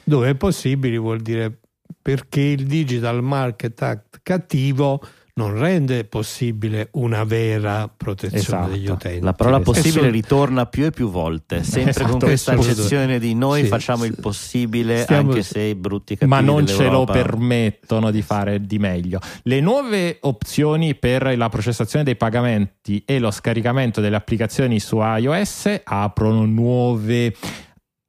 Dove 0.04 0.30
è 0.30 0.34
possibile 0.34 0.96
vuol 0.98 1.20
dire 1.20 1.58
perché 2.00 2.40
il 2.40 2.66
Digital 2.66 3.22
Market 3.22 3.80
Act 3.82 4.20
cattivo 4.22 5.00
non 5.36 5.58
rende 5.58 6.04
possibile 6.04 6.90
una 6.92 7.24
vera 7.24 7.88
protezione 7.88 8.38
Esatto. 8.40 8.70
degli 8.70 8.88
utenti. 8.88 9.20
La 9.20 9.32
parola 9.32 9.56
Esatto. 9.56 9.72
possibile 9.72 10.04
so- 10.04 10.10
ritorna 10.12 10.66
più 10.66 10.84
e 10.84 10.90
più 10.92 11.10
volte, 11.10 11.64
sempre 11.64 11.90
Esatto, 11.90 12.08
con 12.10 12.18
questa 12.20 12.52
esatto. 12.52 12.68
accezione 12.70 13.18
di 13.18 13.34
noi 13.34 13.62
Sì, 13.62 13.66
facciamo 13.66 14.04
sì. 14.04 14.10
il 14.10 14.16
possibile 14.20 14.98
Stiamo- 15.02 15.30
anche 15.30 15.42
se 15.42 15.60
i 15.60 15.74
brutti 15.74 16.14
cattivi 16.16 16.30
ma 16.30 16.40
non 16.40 16.66
ce 16.68 16.88
lo 16.88 17.04
permettono 17.04 18.12
di 18.12 18.22
fare 18.22 18.60
di 18.60 18.78
meglio. 18.78 19.18
Le 19.42 19.60
nuove 19.60 20.18
opzioni 20.20 20.94
per 20.94 21.36
la 21.36 21.48
processazione 21.48 22.04
dei 22.04 22.14
pagamenti 22.16 23.02
e 23.04 23.18
lo 23.18 23.32
scaricamento 23.32 24.00
delle 24.00 24.14
applicazioni 24.16 24.78
su 24.78 24.98
iOS 25.00 25.80
aprono 25.82 26.44
nuove 26.44 27.34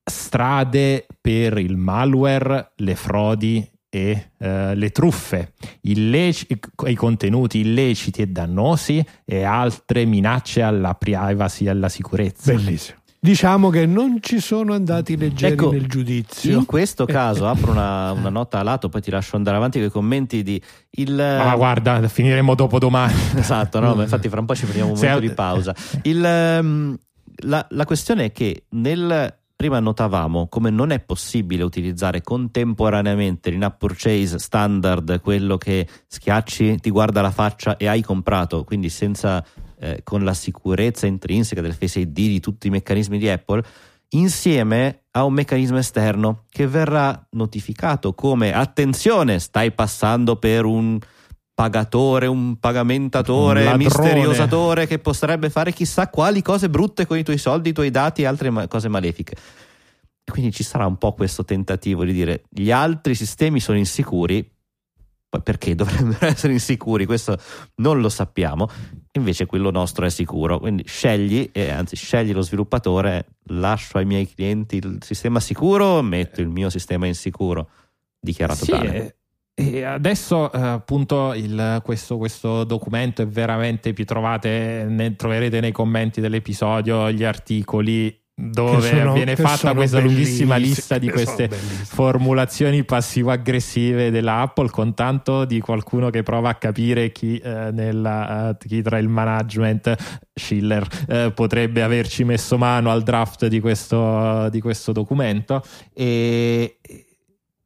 strade 0.06 1.08
per 1.20 1.58
il 1.58 1.78
malware, 1.78 2.72
le 2.78 2.96
frodi 2.96 3.68
e 3.90 4.32
eh, 4.38 4.76
le 4.76 4.90
truffe, 4.92 5.54
illeci- 5.82 6.48
i 6.88 6.96
contenuti 6.96 7.60
illeciti 7.60 8.22
e 8.22 8.28
dannosi 8.28 9.04
e 9.24 9.44
altre 9.44 10.06
minacce 10.06 10.62
alla 10.62 10.94
privacy 10.94 11.66
e 11.66 11.70
alla 11.70 11.90
sicurezza. 11.90 12.54
Bellissimo. 12.54 13.00
Diciamo 13.26 13.72
che 13.72 13.88
non 13.88 14.18
ci 14.22 14.40
sono 14.40 14.74
andati 14.74 15.18
leggeri 15.18 15.54
Ecco, 15.54 15.72
nel 15.72 15.88
giudizio. 15.88 16.60
In 16.60 16.66
questo 16.66 17.06
caso 17.06 17.48
apro 17.48 17.72
una, 17.72 18.12
una 18.12 18.30
nota 18.30 18.60
a 18.60 18.64
lato, 18.64 18.88
poi 18.88 19.02
ti 19.02 19.10
lascio 19.10 19.36
andare 19.36 19.58
avanti 19.58 19.80
con 19.80 19.88
i 19.88 19.92
commenti 19.92 20.44
di 20.44 20.62
il 20.98 21.16
Ma 21.16 21.56
guarda, 21.56 22.08
finiremo 22.08 22.54
dopo 22.54 22.78
domani. 22.78 23.16
Esatto, 23.36 23.80
no, 23.80 23.96
ma 23.96 24.04
infatti 24.04 24.30
fra 24.30 24.42
un 24.42 24.46
po' 24.46 24.54
ci 24.54 24.66
prendiamo 24.66 24.92
un 24.92 24.98
Se- 24.98 25.08
momento 25.08 25.28
di 25.28 25.34
pausa. 25.34 25.74
Il, 26.04 26.24
ehm, 26.24 26.96
la, 27.46 27.66
la 27.70 27.86
questione 27.86 28.26
è 28.26 28.32
che 28.32 28.66
nel 28.72 29.34
prima 29.56 29.80
notavamo 29.80 30.48
come 30.48 30.70
non 30.70 30.92
è 30.92 31.00
possibile 31.00 31.64
utilizzare 31.64 32.22
contemporaneamente 32.22 33.50
l'in-app 33.50 33.80
purchase 33.80 34.38
standard, 34.38 35.22
quello 35.22 35.58
che 35.58 35.88
schiacci, 36.08 36.80
ti 36.80 36.90
guarda 36.90 37.22
la 37.22 37.32
faccia 37.32 37.78
e 37.78 37.88
hai 37.88 38.02
comprato, 38.02 38.64
quindi 38.64 38.90
senza 38.90 39.44
eh, 39.80 40.02
con 40.04 40.24
la 40.24 40.34
sicurezza 40.34 41.08
intrinseca 41.08 41.62
del 41.62 41.74
Face 41.74 42.00
ID 42.00 42.14
di 42.14 42.40
tutti 42.40 42.68
i 42.68 42.70
meccanismi 42.70 43.18
di 43.18 43.30
Apple, 43.30 43.64
insieme 44.10 45.04
a 45.12 45.24
un 45.24 45.34
meccanismo 45.34 45.78
esterno 45.78 46.44
che 46.50 46.68
verrà 46.68 47.28
notificato 47.32 48.14
come 48.14 48.54
attenzione, 48.54 49.40
stai 49.40 49.72
passando 49.72 50.36
per 50.38 50.66
un 50.66 51.00
pagatore, 51.56 52.28
un 52.28 52.60
pagamentatore, 52.60 53.66
Un 53.66 53.78
misteriosatore 53.78 54.86
che 54.86 55.00
potrebbe 55.00 55.50
fare 55.50 55.72
chissà 55.72 56.10
quali 56.10 56.42
cose 56.42 56.70
brutte 56.70 57.08
con 57.08 57.18
i 57.18 57.24
tuoi 57.24 57.38
soldi, 57.38 57.70
i 57.70 57.74
tuoi 57.74 57.90
dati 57.90 58.22
e 58.22 58.26
altre 58.26 58.50
ma- 58.50 58.68
cose 58.68 58.90
malefiche. 58.90 59.36
Quindi 60.30 60.52
ci 60.52 60.64
sarà 60.64 60.86
un 60.86 60.98
po' 60.98 61.14
questo 61.14 61.46
tentativo 61.46 62.04
di 62.04 62.12
dire 62.12 62.44
gli 62.50 62.72
altri 62.72 63.16
sistemi 63.16 63.60
sono 63.62 63.78
insicuri, 63.78 64.48
perché 65.42 65.76
dovrebbero 65.76 66.26
essere 66.26 66.52
insicuri? 66.54 67.06
Questo 67.06 67.38
non 67.76 68.02
lo 68.02 68.10
sappiamo, 68.10 68.70
invece 69.14 69.46
quello 69.46 69.72
nostro 69.72 70.06
è 70.06 70.10
sicuro. 70.10 70.60
Quindi 70.60 70.84
scegli, 70.86 71.50
e 71.54 71.70
anzi 71.70 71.96
scegli 71.96 72.34
lo 72.34 72.42
sviluppatore, 72.42 73.28
lascio 73.46 73.98
ai 73.98 74.06
miei 74.06 74.28
clienti 74.28 74.76
il 74.76 74.98
sistema 75.02 75.40
sicuro, 75.40 76.02
metto 76.02 76.42
il 76.42 76.50
mio 76.50 76.70
sistema 76.70 77.08
insicuro, 77.08 77.70
dichiarato 78.20 78.66
Sì, 78.66 78.72
tale. 78.72 78.94
e, 78.94 79.16
e 79.58 79.84
adesso 79.84 80.52
eh, 80.52 80.60
appunto 80.60 81.34
il- 81.34 81.80
questo, 81.84 82.18
questo 82.18 82.66
documento 82.66 83.22
è 83.22 83.28
veramente, 83.28 83.94
vi 83.94 84.04
trovate, 84.04 84.86
ne, 84.88 85.16
troverete 85.16 85.62
nei 85.62 85.72
commenti 85.72 86.20
dell'episodio 86.20 87.10
gli 87.12 87.24
articoli 87.24 88.20
dove 88.38 88.82
sono- 88.90 89.14
viene 89.14 89.38
fatta 89.38 89.74
questa 89.74 90.00
lunghissima 90.02 90.58
lista 90.58 90.98
di 90.98 91.10
queste 91.10 91.48
formulazioni 91.50 92.84
passivo-aggressive 92.84 94.12
della 94.12 94.42
Apple 94.42 94.70
con 94.70 94.94
tanto 94.94 95.46
di 95.46 95.62
qualcuno 95.62 96.10
che 96.10 96.22
prova 96.22 96.50
a 96.50 96.56
capire 96.56 97.14
chi, 97.14 97.38
eh, 97.38 97.72
nella, 97.72 98.50
eh, 98.50 98.58
chi 98.68 98.82
tra 98.82 98.98
il 98.98 99.08
management 99.08 99.96
Schiller 100.34 100.86
eh, 101.08 101.32
potrebbe 101.34 101.82
averci 101.82 102.26
messo 102.26 102.58
mano 102.58 102.92
al 102.92 103.04
draft 103.04 103.48
di 103.48 103.62
questo, 103.62 104.50
di 104.50 104.60
questo 104.60 104.92
documento. 104.92 105.64
E 105.94 106.80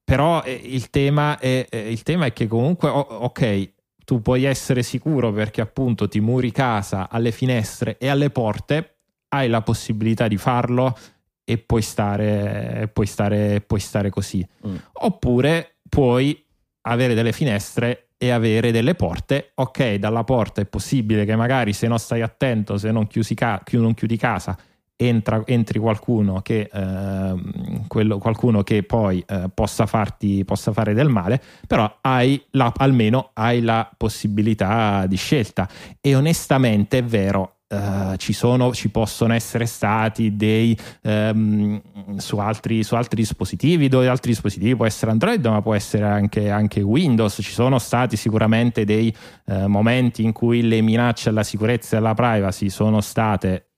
però 0.10 0.41
eh, 0.41 0.60
il 0.64 0.89
tema 0.89 1.38
è, 1.38 1.68
eh, 1.70 1.91
il 1.91 2.01
tema 2.01 2.26
è 2.26 2.34
che 2.34 2.47
comunque 2.47 2.89
o- 2.89 2.97
ok 2.99 3.74
tu 4.05 4.24
puoi 4.24 4.45
essere 4.45 4.82
sicuro 4.82 5.32
perché 5.32 5.62
appunto 5.62 6.07
ti 6.07 6.20
muri 6.20 6.51
casa 6.51 7.10
alle 7.12 7.32
finestre 7.32 7.95
e 7.99 8.07
alle 8.07 8.32
porte 8.32 8.95
hai 9.30 9.47
la 9.47 9.62
possibilità 9.62 10.28
di 10.28 10.38
farlo 10.38 10.97
e 11.43 11.60
puoi 11.60 11.84
stare, 11.84 12.89
puoi 12.91 13.05
stare, 13.05 13.62
puoi 13.62 13.80
stare 13.80 14.10
così. 14.10 14.43
Mm. 14.68 14.76
Oppure 14.93 15.76
puoi 15.88 16.43
avere 16.82 17.14
delle 17.14 17.32
finestre 17.32 18.10
e 18.18 18.32
avere 18.32 18.72
delle 18.72 18.95
porte. 18.95 19.51
Ok, 19.55 19.93
dalla 19.95 20.24
porta 20.24 20.62
è 20.62 20.66
possibile 20.66 21.24
che 21.24 21.36
magari 21.36 21.74
se 21.74 21.88
non 21.88 21.99
stai 21.99 22.22
attento, 22.22 22.80
se 22.80 22.91
non, 22.91 23.05
chiusi 23.05 23.36
ca- 23.36 23.62
non 23.74 23.93
chiudi 23.93 24.18
casa, 24.18 24.57
entra- 25.02 25.43
entri 25.45 25.80
qualcuno 25.80 26.41
che, 26.41 26.70
ehm, 26.72 27.88
quello- 27.88 28.18
qualcuno 28.18 28.64
che 28.64 28.84
poi 28.84 29.24
eh, 29.26 29.50
possa, 29.54 29.86
farti, 29.86 30.43
possa 30.43 30.74
fare 30.74 30.93
del 30.93 31.08
male, 31.08 31.41
però 31.66 31.89
hai 32.02 32.41
la- 32.52 32.74
almeno 32.76 33.30
hai 33.34 33.62
la 33.62 33.89
possibilità 33.95 35.06
di 35.08 35.16
scelta. 35.16 35.70
E 36.02 36.16
onestamente 36.16 36.97
è 36.97 37.04
vero, 37.04 37.60
eh, 37.70 38.18
ci, 38.18 38.34
sono, 38.34 38.74
ci 38.74 38.89
possono 38.89 39.34
essere 39.34 39.66
stati 39.68 40.36
dei 40.36 40.78
ehm, 41.04 42.18
su, 42.18 42.38
altri, 42.39 42.84
su 42.84 42.95
altri 42.95 43.22
dispositivi, 43.22 43.88
dove 43.88 44.10
altri 44.10 44.32
dispositivi 44.32 44.76
può 44.76 44.86
essere 44.86 45.12
Android, 45.12 45.45
ma 45.45 45.62
può 45.62 45.76
essere 45.76 46.04
anche, 46.04 46.50
anche 46.50 46.82
Windows. 46.82 47.38
Ci 47.41 47.52
sono 47.54 47.80
stati 47.80 48.18
sicuramente 48.18 48.84
dei 48.84 49.16
eh, 49.45 49.68
momenti 49.68 50.24
in 50.24 50.34
cui 50.34 50.68
le 50.68 50.82
minacce 50.82 51.30
alla 51.30 51.43
sicurezza 51.43 51.95
e 51.95 52.00
alla 52.00 52.16
privacy 52.16 52.70
sono 52.70 53.00
state 53.00 53.68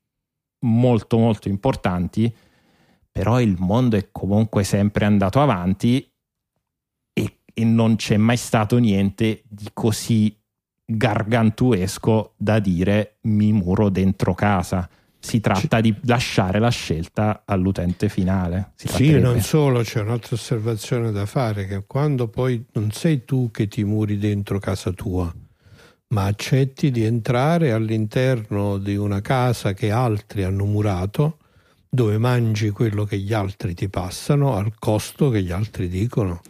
molto 0.61 1.17
molto 1.17 1.47
importanti, 1.47 2.33
però 3.11 3.41
il 3.41 3.55
mondo 3.59 3.97
è 3.97 4.09
comunque 4.11 4.63
sempre 4.63 5.05
andato 5.05 5.41
avanti 5.41 6.09
e, 7.13 7.37
e 7.53 7.63
non 7.65 7.95
c'è 7.95 8.17
mai 8.17 8.37
stato 8.37 8.77
niente 8.77 9.43
di 9.47 9.69
così 9.73 10.35
gargantuesco 10.85 12.33
da 12.37 12.59
dire 12.59 13.17
mi 13.21 13.51
muro 13.53 13.89
dentro 13.89 14.33
casa. 14.33 14.89
Si 15.23 15.39
tratta 15.39 15.81
di 15.81 15.95
lasciare 16.05 16.57
la 16.57 16.69
scelta 16.69 17.43
all'utente 17.45 18.09
finale. 18.09 18.71
Sì, 18.75 19.19
non 19.19 19.39
solo, 19.39 19.81
c'è 19.81 20.01
un'altra 20.01 20.35
osservazione 20.35 21.11
da 21.11 21.27
fare, 21.27 21.67
che 21.67 21.83
quando 21.85 22.27
poi 22.27 22.65
non 22.73 22.89
sei 22.91 23.23
tu 23.23 23.51
che 23.51 23.67
ti 23.67 23.83
muri 23.83 24.17
dentro 24.17 24.57
casa 24.57 24.91
tua, 24.91 25.31
ma 26.11 26.25
accetti 26.25 26.91
di 26.91 27.03
entrare 27.03 27.71
all'interno 27.71 28.77
di 28.77 28.95
una 28.95 29.21
casa 29.21 29.73
che 29.73 29.91
altri 29.91 30.43
hanno 30.43 30.65
murato, 30.65 31.37
dove 31.89 32.17
mangi 32.17 32.69
quello 32.69 33.03
che 33.03 33.17
gli 33.17 33.33
altri 33.33 33.73
ti 33.73 33.89
passano 33.89 34.55
al 34.55 34.73
costo 34.77 35.29
che 35.29 35.41
gli 35.41 35.51
altri 35.51 35.87
dicono. 35.87 36.41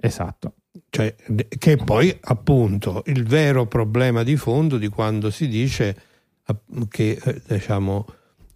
Esatto. 0.00 0.54
Cioè, 0.88 1.14
che 1.58 1.76
poi 1.76 2.16
appunto 2.22 3.02
il 3.06 3.24
vero 3.24 3.66
problema 3.66 4.22
di 4.22 4.36
fondo 4.36 4.76
di 4.76 4.88
quando 4.88 5.30
si 5.30 5.46
dice 5.48 5.96
che 6.88 7.18
eh, 7.22 7.42
diciamo, 7.46 8.06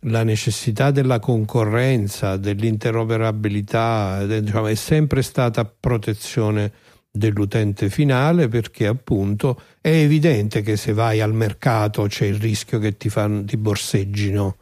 la 0.00 0.22
necessità 0.22 0.90
della 0.90 1.18
concorrenza, 1.18 2.36
dell'interoperabilità, 2.36 4.24
de- 4.26 4.42
diciamo, 4.42 4.66
è 4.66 4.74
sempre 4.74 5.22
stata 5.22 5.64
protezione 5.64 6.72
dell'utente 7.16 7.90
finale 7.90 8.48
perché 8.48 8.88
appunto 8.88 9.60
è 9.80 9.90
evidente 9.90 10.62
che 10.62 10.76
se 10.76 10.92
vai 10.92 11.20
al 11.20 11.32
mercato 11.32 12.06
c'è 12.06 12.26
il 12.26 12.40
rischio 12.40 12.80
che 12.80 12.96
ti, 12.96 13.08
fanno, 13.08 13.44
ti 13.44 13.56
borseggino 13.56 14.56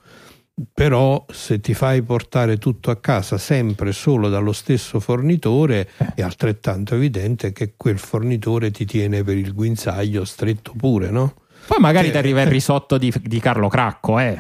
però 0.73 1.25
se 1.31 1.61
ti 1.61 1.73
fai 1.73 2.03
portare 2.03 2.59
tutto 2.59 2.91
a 2.91 2.97
casa 2.97 3.39
sempre 3.39 3.93
solo 3.93 4.29
dallo 4.29 4.53
stesso 4.53 5.01
fornitore 5.01 5.89
è 6.15 6.21
altrettanto 6.21 6.95
evidente 6.95 7.53
che 7.53 7.73
quel 7.75 7.99
fornitore 7.99 8.71
ti 8.71 8.85
tiene 8.85 9.25
per 9.25 9.39
il 9.39 9.55
guinzaglio 9.55 10.27
stretto 10.27 10.75
pure, 10.77 11.11
no? 11.11 11.35
Poi 11.67 11.79
magari 11.81 12.07
Che- 12.07 12.13
ti 12.13 12.19
arriva 12.19 12.43
il 12.43 12.49
risotto 12.53 12.99
di, 12.99 13.11
di 13.23 13.41
Carlo 13.41 13.69
Cracco, 13.69 14.19
eh. 14.19 14.39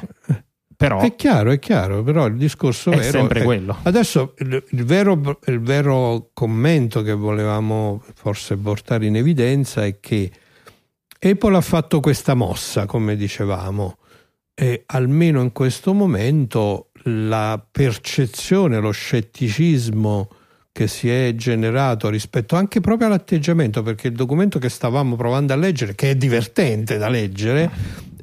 Però 0.83 1.01
È 1.01 1.14
chiaro, 1.14 1.53
è 1.53 1.61
chiaro, 1.61 2.03
però 2.03 2.26
il 2.26 2.37
discorso 2.37 2.91
È 2.91 2.97
vero 2.97 3.11
sempre 3.11 3.45
quello. 3.45 3.78
Adesso 3.83 4.35
il, 4.39 4.64
il 4.70 4.85
vero, 4.85 5.39
il 5.47 5.61
vero 5.61 6.30
commento 6.33 7.03
che 7.03 7.12
volevamo 7.12 8.03
forse 8.14 8.57
portare 8.57 9.07
in 9.07 9.14
evidenza 9.14 9.85
è 9.85 10.01
che 10.01 10.28
Apple 11.20 11.57
ha 11.57 11.61
fatto 11.61 12.01
questa 12.01 12.35
mossa, 12.35 12.87
come 12.87 13.14
dicevamo, 13.14 13.99
e 14.55 14.83
almeno 14.87 15.41
in 15.41 15.53
questo 15.53 15.95
momento 15.95 16.91
la 17.05 17.64
percezione, 17.70 18.80
lo 18.80 18.91
scetticismo 18.91 20.28
che 20.72 20.89
si 20.89 21.09
è 21.09 21.33
generato 21.37 22.09
rispetto 22.09 22.57
anche 22.57 22.80
proprio 22.80 23.07
all'atteggiamento, 23.07 23.83
perché 23.83 24.09
il 24.09 24.14
documento 24.14 24.59
che 24.59 24.68
stavamo 24.68 25.14
provando 25.14 25.53
a 25.53 25.57
leggere, 25.57 25.95
che 25.95 26.11
è 26.11 26.16
divertente 26.16 26.97
da 26.97 27.09
leggere, 27.09 27.70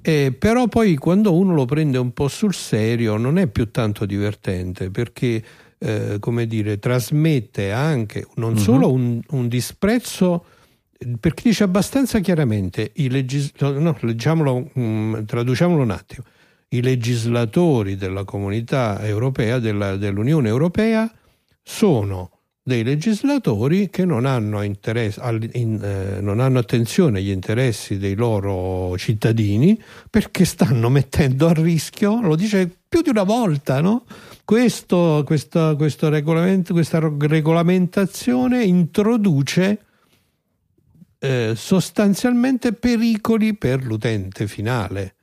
eh, 0.02 0.36
però 0.38 0.68
poi 0.68 0.96
quando 0.96 1.34
uno 1.34 1.54
lo 1.54 1.66
prende 1.66 1.98
un 1.98 2.12
po' 2.12 2.28
sul 2.28 2.54
serio 2.54 3.18
non 3.18 3.38
è 3.38 3.48
più 3.48 3.72
tanto 3.72 4.06
divertente 4.06 4.90
perché 4.90 5.44
eh, 5.78 6.18
come 6.20 6.46
dire 6.46 6.78
trasmette 6.80 7.72
anche 7.72 8.28
non 8.36 8.58
solo 8.58 8.92
un, 8.92 9.22
un 9.30 9.48
disprezzo 9.48 10.46
perché 11.20 11.44
dice 11.46 11.64
abbastanza 11.64 12.20
chiaramente 12.20 12.92
i 12.96 13.10
legis- 13.10 13.54
no, 13.60 13.98
leggiamolo, 14.02 14.70
mm, 14.78 15.24
traduciamolo 15.24 15.82
un 15.82 15.92
attimo. 15.92 16.26
I 16.70 16.82
legislatori 16.82 17.96
della 17.96 18.26
comunità 18.26 19.04
europea 19.06 19.60
della- 19.60 19.96
dell'Unione 19.96 20.50
Europea 20.50 21.10
sono 21.64 22.39
dei 22.70 22.84
legislatori 22.84 23.90
che 23.90 24.06
non 24.06 24.26
hanno, 24.28 24.62
interesse, 24.62 25.20
in- 25.54 25.82
eh, 25.84 26.22
non 26.22 26.40
hanno 26.40 26.60
attenzione 26.60 27.18
agli 27.18 27.32
interessi 27.32 27.98
dei 27.98 28.14
loro 28.14 28.96
cittadini 28.96 29.82
perché 30.08 30.46
stanno 30.46 30.90
mettendo 30.90 31.48
a 31.48 31.54
rischio, 31.54 32.22
lo 32.22 32.36
dice 32.36 32.70
più 32.88 33.02
di 33.02 33.10
una 33.10 33.24
volta, 33.24 33.82
no? 33.82 34.06
Questo, 34.46 35.24
questo, 35.26 35.76
questo 35.76 36.10
regolamento, 36.10 36.74
questa 36.74 37.00
regolamentazione 37.00 38.64
introduce 38.64 39.80
eh, 41.18 41.54
sostanzialmente 41.56 42.74
pericoli 42.74 43.56
per 43.56 43.84
l'utente 43.84 44.48
finale 44.48 45.16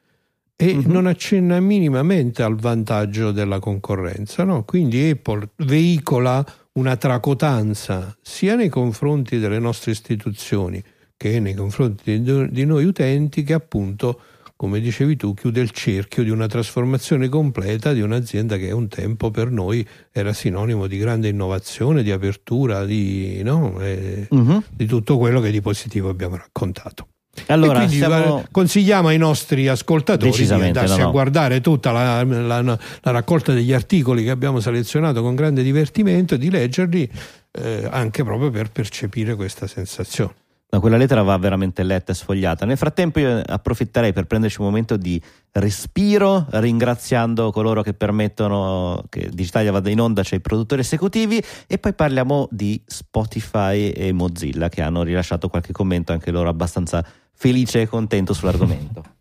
e 0.57 0.83
non 0.87 1.07
accenna 1.07 1.61
minimamente 1.61 2.43
al 2.43 2.57
vantaggio 2.57 3.31
della 3.31 3.61
concorrenza. 3.61 4.43
No? 4.43 4.65
Quindi 4.65 5.11
Apple 5.11 5.51
veicola 5.57 6.45
una 6.77 6.97
tracotanza 6.97 8.17
sia 8.23 8.55
nei 8.55 8.69
confronti 8.69 9.39
delle 9.39 9.59
nostre 9.59 9.93
istituzioni 9.93 10.83
che 11.17 11.41
nei 11.41 11.55
confronti 11.55 12.21
di, 12.23 12.65
noi 12.65 12.85
utenti 12.85 13.43
che 13.43 13.55
appunto 13.55 14.21
come 14.57 14.81
dicevi 14.81 15.17
tu, 15.17 15.35
chiude 15.35 15.61
il 15.61 15.71
cerchio 15.71 16.23
di 16.23 16.31
una 16.31 16.47
trasformazione 16.47 17.29
completa 17.29 17.93
di 17.93 18.01
un'azienda 18.01 18.57
che 18.57 18.71
un 18.73 18.89
tempo 18.89 19.31
per 19.31 19.51
noi 19.51 19.87
era 20.11 20.33
sinonimo 20.33 20.87
di 20.87 20.97
grande 20.97 21.29
innovazione, 21.29 22.03
di 22.03 22.11
apertura, 22.11 22.87
di, 22.87 23.43
no? 23.43 23.79
eh, 23.81 24.27
uh-huh. 24.31 24.63
di 24.71 24.87
tutto 24.87 25.19
quello 25.19 25.41
che 25.41 25.51
di 25.51 25.61
positivo 25.61 26.09
abbiamo 26.09 26.37
raccontato. 26.37 27.09
Allora, 27.47 27.79
quindi 27.79 27.97
siamo... 27.97 28.45
consigliamo 28.51 29.09
ai 29.09 29.19
nostri 29.19 29.69
ascoltatori 29.69 30.47
di 30.47 30.53
andarsi 30.53 30.97
no, 30.97 31.03
no. 31.03 31.09
a 31.09 31.11
guardare 31.11 31.61
tutta 31.61 31.93
la, 31.93 32.23
la, 32.25 32.63
la, 32.63 32.79
raccolta 33.03 33.53
degli 33.53 33.73
articoli 33.73 34.25
che 34.25 34.31
abbiamo 34.31 34.61
selezionato 34.61 35.23
con 35.23 35.35
grande 35.35 35.63
divertimento 35.63 36.35
e 36.35 36.39
di 36.39 36.51
leggerli 36.51 37.11
eh, 37.53 37.89
anche 37.91 38.25
proprio 38.25 38.51
per 38.51 38.71
percepire 38.71 39.35
questa 39.35 39.67
sensazione. 39.67 40.35
No, 40.69 40.81
quella 40.81 40.97
lettera 40.97 41.23
va 41.23 41.39
veramente 41.39 41.85
letta 41.85 42.11
e 42.11 42.15
sfogliata. 42.17 42.67
Nel 42.67 42.77
frattempo 42.77 43.21
io 43.21 43.41
approfitterei 43.41 44.13
per 44.13 44.27
prenderci 44.27 44.61
un 44.61 44.67
momento 44.67 44.97
di 44.97 45.21
respiro, 45.53 46.45
ringraziando 46.51 47.53
coloro 47.53 47.83
che 47.83 47.95
permettono 47.95 49.05
che 49.09 49.31
Digitalia 49.33 49.71
vada 49.71 49.91
in 49.91 50.01
onda, 50.01 50.25
cioè 50.25 50.39
i 50.39 50.43
produttori 50.43 50.81
esecutivi, 50.81 51.41
e 51.69 51.79
poi 51.79 51.95
parliamo 51.95 52.49
di 52.51 52.83
Spotify 52.85 53.91
e 53.91 54.13
Mozilla 54.13 54.69
che 54.69 54.83
hanno 54.83 55.05
rilasciato 55.05 55.49
qualche 55.49 55.73
commento 55.73 56.11
anche 56.11 56.33
loro 56.33 56.49
abbastanza 56.49 57.05
felice 57.37 57.83
e 57.83 57.87
contento 57.87 58.33
sull'argomento. 58.33 59.16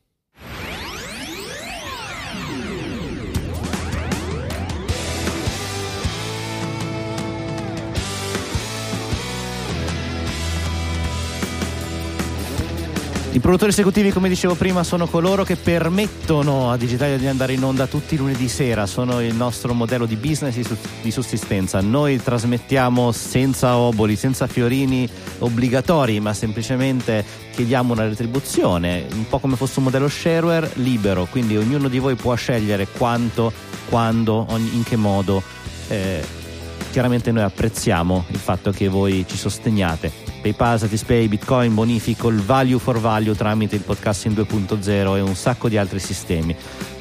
I 13.36 13.42
produttori 13.42 13.72
esecutivi, 13.72 14.14
come 14.14 14.30
dicevo 14.30 14.56
prima, 14.56 14.82
sono 14.86 15.08
coloro 15.08 15.44
che 15.44 15.58
permettono 15.58 16.72
a 16.72 16.78
Digitalia 16.78 17.18
di 17.18 17.28
andare 17.28 17.52
in 17.52 17.66
onda 17.66 17.86
tutti 17.86 18.14
i 18.14 18.18
lunedì 18.18 18.48
sera, 18.48 18.86
sono 18.86 19.20
il 19.20 19.36
nostro 19.36 19.74
modello 19.74 20.06
di 20.06 20.16
business 20.16 20.58
di 21.02 21.12
sussistenza. 21.12 21.82
Noi 21.82 22.24
trasmettiamo 22.24 23.12
senza 23.12 23.76
oboli, 23.76 24.16
senza 24.16 24.48
fiorini 24.48 25.06
obbligatori, 25.40 26.22
ma 26.22 26.34
semplicemente 26.34 27.26
chiediamo 27.52 27.92
una 27.92 28.08
retribuzione, 28.08 29.06
un 29.12 29.28
po' 29.28 29.40
come 29.40 29.58
fosse 29.58 29.80
un 29.80 29.86
modello 29.86 30.08
shareware 30.08 30.72
libero, 30.76 31.28
quindi 31.30 31.58
ognuno 31.58 31.90
di 31.90 32.00
voi 32.00 32.16
può 32.16 32.34
scegliere 32.36 32.88
quanto, 32.88 33.52
quando, 33.90 34.48
in 34.72 34.84
che 34.84 34.96
modo. 34.96 35.44
Eh, 35.90 36.24
chiaramente 36.90 37.34
noi 37.34 37.44
apprezziamo 37.44 38.28
il 38.30 38.40
fatto 38.40 38.72
che 38.72 38.88
voi 38.88 39.26
ci 39.28 39.36
sosteniate 39.36 40.25
PayPal, 40.46 40.78
Satispay, 40.78 41.28
Bitcoin, 41.28 41.74
bonifico, 41.74 42.28
il 42.28 42.40
value 42.40 42.78
for 42.78 43.00
value 43.00 43.34
tramite 43.34 43.78
il 43.78 43.82
podcasting 43.82 44.38
2.0 44.38 45.16
e 45.16 45.20
un 45.20 45.36
sacco 45.36 45.68
di 45.68 45.76
altri 45.76 45.98
sistemi. 45.98 46.56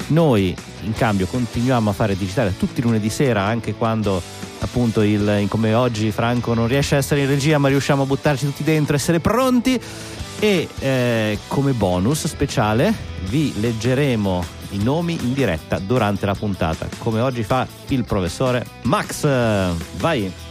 Noi 0.07 0.55
in 0.81 0.93
cambio 0.93 1.27
continuiamo 1.27 1.91
a 1.91 1.93
fare 1.93 2.17
digitale 2.17 2.57
tutti 2.57 2.79
i 2.79 2.83
lunedì 2.83 3.11
sera, 3.11 3.43
anche 3.43 3.75
quando 3.75 4.19
appunto 4.61 5.03
il, 5.03 5.45
come 5.47 5.75
oggi 5.75 6.09
Franco 6.09 6.55
non 6.55 6.67
riesce 6.67 6.95
a 6.95 6.97
essere 6.97 7.21
in 7.21 7.27
regia, 7.27 7.59
ma 7.59 7.67
riusciamo 7.67 8.01
a 8.01 8.05
buttarci 8.07 8.45
tutti 8.45 8.63
dentro, 8.63 8.95
essere 8.95 9.19
pronti. 9.19 9.79
E 10.39 10.67
eh, 10.79 11.37
come 11.47 11.73
bonus 11.73 12.25
speciale 12.25 12.91
vi 13.29 13.53
leggeremo 13.59 14.43
i 14.71 14.81
nomi 14.81 15.19
in 15.21 15.33
diretta 15.33 15.77
durante 15.77 16.25
la 16.25 16.33
puntata, 16.33 16.87
come 16.97 17.19
oggi 17.19 17.43
fa 17.43 17.67
il 17.89 18.03
professore 18.05 18.65
Max. 18.81 19.23
Vai! 19.97 20.44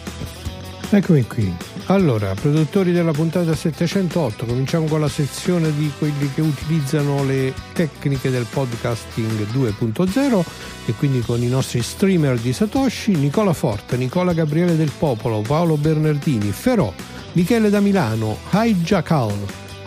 Eccomi 0.94 1.26
qui. 1.26 1.52
Allora, 1.86 2.34
produttori 2.34 2.92
della 2.92 3.10
puntata 3.10 3.52
708, 3.52 4.46
cominciamo 4.46 4.86
con 4.86 5.00
la 5.00 5.08
sezione 5.08 5.74
di 5.74 5.90
quelli 5.98 6.32
che 6.32 6.40
utilizzano 6.40 7.24
le 7.24 7.52
tecniche 7.72 8.30
del 8.30 8.46
podcasting 8.48 9.44
2.0 9.52 10.44
e 10.86 10.92
quindi 10.92 11.18
con 11.18 11.42
i 11.42 11.48
nostri 11.48 11.82
streamer 11.82 12.38
di 12.38 12.52
Satoshi, 12.52 13.16
Nicola 13.16 13.52
Forte, 13.52 13.96
Nicola 13.96 14.32
Gabriele 14.32 14.76
del 14.76 14.92
Popolo, 14.96 15.40
Paolo 15.40 15.76
Bernardini, 15.76 16.52
Ferò, 16.52 16.92
Michele 17.32 17.70
da 17.70 17.80
Milano, 17.80 18.38
Hijackal, 18.52 19.34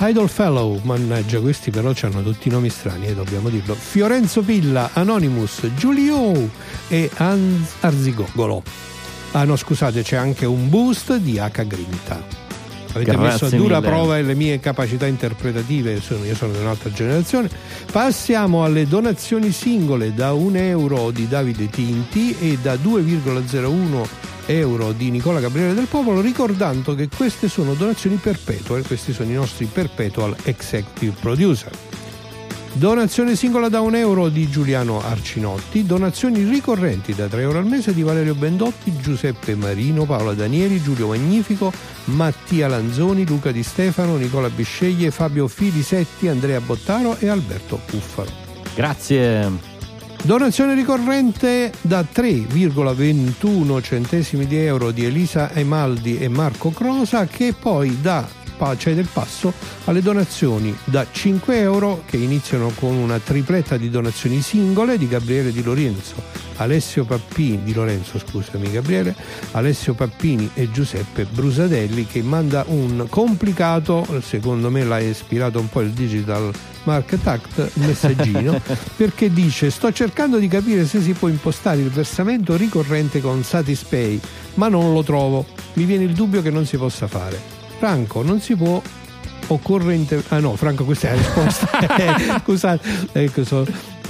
Idol 0.01 0.28
Fellow, 0.28 0.78
mannaggia 0.84 1.39
questi 1.39 1.72
però 1.72 1.93
hanno 2.01 2.22
tutti 2.22 2.49
i 2.49 2.51
nomi 2.51 2.70
strani, 2.70 3.08
eh, 3.08 3.16
dobbiamo 3.16 3.47
dirlo, 3.47 3.76
Fiorenzo 3.76 4.41
Villa, 4.41 4.89
Anonymous, 4.91 5.70
Giulio 5.74 6.49
e 6.89 7.10
Anz 7.16 7.76
Arzigogolo. 7.80 8.96
Ah 9.38 9.43
no, 9.43 9.55
scusate, 9.55 10.01
c'è 10.01 10.15
anche 10.15 10.47
un 10.47 10.67
boost 10.67 11.15
di 11.17 11.38
H 11.38 11.67
Grinta. 11.67 12.19
Avete 12.93 13.11
Grazie 13.11 13.17
messo 13.17 13.45
a 13.45 13.49
dura 13.49 13.75
mille. 13.77 13.88
prova 13.88 14.19
le 14.19 14.33
mie 14.33 14.59
capacità 14.59 15.05
interpretative, 15.05 16.01
sono, 16.01 16.25
io 16.25 16.33
sono 16.33 16.53
di 16.53 16.57
un'altra 16.57 16.91
generazione. 16.91 17.47
Passiamo 17.91 18.63
alle 18.63 18.88
donazioni 18.88 19.51
singole 19.51 20.15
da 20.15 20.33
1 20.33 20.57
euro 20.57 21.11
di 21.11 21.27
Davide 21.27 21.69
Tinti 21.69 22.35
e 22.39 22.57
da 22.59 22.73
2,01 22.73 24.07
euro 24.47 24.91
di 24.93 25.11
Nicola 25.11 25.39
Gabriele 25.39 25.75
del 25.75 25.85
Popolo, 25.85 26.19
ricordando 26.19 26.95
che 26.95 27.07
queste 27.15 27.47
sono 27.47 27.75
donazioni 27.75 28.15
perpetue, 28.15 28.81
questi 28.81 29.13
sono 29.13 29.29
i 29.29 29.35
nostri 29.35 29.65
perpetual 29.65 30.35
executive 30.45 31.13
producer. 31.19 31.71
Donazione 32.78 33.36
singola 33.36 33.69
da 33.69 33.82
un 33.82 33.95
euro 33.95 34.30
di 34.30 34.47
Giuliano 34.51 35.01
Arcinotti, 35.01 35.84
donazioni 35.84 36.43
ricorrenti 36.43 37.15
da 37.15 37.28
3 37.28 37.41
euro 37.41 37.57
al 37.57 37.65
mese 37.65 37.91
di 37.91 38.03
Valerio 38.03 38.36
Bendotti, 38.36 38.95
Giuseppe 38.95 39.55
Marino, 39.55 40.05
Paola 40.05 40.34
Danieli, 40.34 40.80
Giulio 40.80 41.07
Magnifico, 41.07 41.73
Mattia 42.05 42.67
Lanzoni, 42.67 43.25
Luca 43.25 43.51
Di 43.51 43.63
Stefano, 43.63 44.15
Nicola 44.17 44.51
Bisceglie, 44.51 45.09
Fabio 45.09 45.47
Filisetti, 45.47 46.28
Andrea 46.28 46.61
Bottaro 46.61 47.17
e 47.17 47.30
Alberto 47.30 47.80
Puffaro. 47.84 48.30
Grazie. 48.75 49.49
Donazione 50.21 50.75
ricorrente 50.75 51.71
da 51.82 52.01
3,21 52.01 53.82
centesimi 53.82 54.45
di 54.45 54.57
euro 54.57 54.91
di 54.91 55.03
Elisa 55.03 55.51
Emaldi 55.51 56.19
e 56.19 56.28
Marco 56.28 56.69
Crosa 56.69 57.25
che 57.25 57.55
poi 57.59 57.99
dà 58.01 58.36
cede 58.78 59.01
il 59.01 59.10
passo 59.12 59.53
alle 59.86 60.01
donazioni 60.01 60.76
da 60.86 61.05
5 61.10 61.60
euro 61.60 62.03
che 62.05 62.18
iniziano 62.18 62.72
con 62.76 62.95
una 62.95 63.20
tripletta 63.20 63.78
di 63.78 63.89
donazioni 63.89 64.41
singole 64.41 64.97
di 64.97 65.08
Gabriele 65.08 65.51
Di 65.51 65.64
Lorenzo, 65.64 66.16
Alessio 66.58 67.05
Pappini, 67.05 67.64
Di 67.64 67.74
Lorenzo 67.74 68.18
scusami 68.20 68.72
Gabriele, 68.72 69.16
Alessio 69.51 69.93
Pappini 69.93 70.49
e 70.53 70.72
Giuseppe 70.72 71.26
Brusadelli 71.26 72.05
che 72.05 72.22
manda 72.22 72.66
un 72.68 73.05
complicato, 73.10 74.05
secondo 74.22 74.70
me 74.70 74.84
l'ha 74.84 74.99
ispirato 74.99 75.60
un 75.60 75.70
po' 75.70 75.82
il 75.82 75.91
Digital 75.91 76.51
Market 76.84 77.28
Act, 77.28 77.72
messaggino 77.76 78.60
perché 78.95 79.32
dice 79.32 79.70
sto 79.70 79.91
cercando 79.91 80.38
di 80.38 80.47
capire 80.47 80.86
se 80.86 81.01
si 81.01 81.14
può 81.14 81.28
impostare 81.28 81.82
il 81.82 81.89
versamento 81.89 82.55
ricorrente 82.55 83.22
con 83.22 83.43
Satispay 83.43 84.20
ma 84.55 84.68
non 84.68 84.93
lo 84.93 85.03
trovo, 85.03 85.45
mi 85.74 85.84
viene 85.86 86.03
il 86.03 86.14
dubbio 86.14 86.41
che 86.41 86.49
non 86.49 86.66
si 86.66 86.78
possa 86.78 87.08
fare. 87.08 87.57
Franco, 87.78 88.21
non 88.23 88.39
si 88.41 88.55
può 88.55 88.82
occorre 89.49 89.95
inter- 89.95 90.25
ah 90.30 90.39
no 90.39 90.57
Franco 90.57 90.84
questa 90.84 91.09
è 91.09 91.15
la 91.15 91.17
risposta. 91.21 91.65
Eh, 91.97 92.39
scusate 92.43 92.89
ecco, 93.13 93.45
so, 93.45 93.65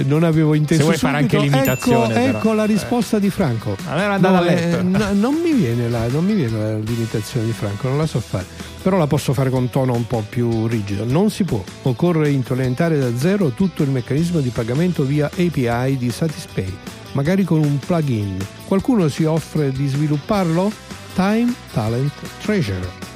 non 0.06 0.24
avevo 0.24 0.54
inteso 0.56 0.80
Se 0.80 0.86
vuoi 0.86 0.98
fare 0.98 1.18
anche 1.18 1.38
l'imitazione, 1.38 2.26
ecco, 2.26 2.38
ecco 2.38 2.54
la 2.54 2.66
risposta 2.66 3.20
di 3.20 3.30
Franco. 3.30 3.76
Allora 3.88 4.14
andavo 4.14 4.38
a 4.38 4.40
No, 4.40 4.46
eh, 4.48 4.56
letto. 4.56 4.84
no, 4.84 5.14
non 5.14 5.36
mi 5.36 5.54
viene 5.54 5.90
la, 5.90 6.08
non 6.08 6.26
mi 6.26 6.34
viene 6.34 6.58
la- 6.58 6.78
l'imitazione 6.78 7.46
di 7.46 7.52
Franco 7.52 7.88
non 7.88 7.98
la 7.98 8.08
so 8.08 8.20
fare. 8.20 8.46
Però 8.82 8.98
la 8.98 9.08
posso 9.08 9.34
fare 9.34 9.50
con 9.50 9.70
tono 9.70 9.94
un 9.94 10.08
po' 10.08 10.24
più 10.28 10.66
rigido. 10.68 11.04
Non 11.06 11.30
si 11.30 11.44
può. 11.44 11.62
Occorre 11.84 12.30
implementare 12.30 12.98
da 12.98 13.16
zero 13.18 13.50
tutto 13.50 13.84
il 13.84 13.90
meccanismo 13.90 14.40
di 14.40 14.50
pagamento 14.50 15.04
via 15.04 15.26
API 15.28 15.98
di 15.98 16.10
Satispay 16.10 16.74
magari 17.14 17.44
con 17.44 17.60
un 17.60 17.80
plugin. 17.80 18.38
Qualcuno 18.66 19.08
si 19.08 19.24
offre 19.24 19.72
di 19.72 19.88
svilupparlo? 19.88 20.72
Time, 21.16 21.52
Talent, 21.74 22.12
Treasure 22.44 23.07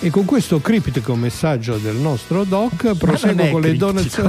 e 0.00 0.10
con 0.10 0.24
questo 0.24 0.60
criptico 0.60 1.14
messaggio 1.14 1.76
del 1.76 1.96
nostro 1.96 2.44
doc 2.44 2.94
proseguo 2.96 3.48
con 3.50 3.60
le 3.60 3.76
donazioni. 3.76 4.28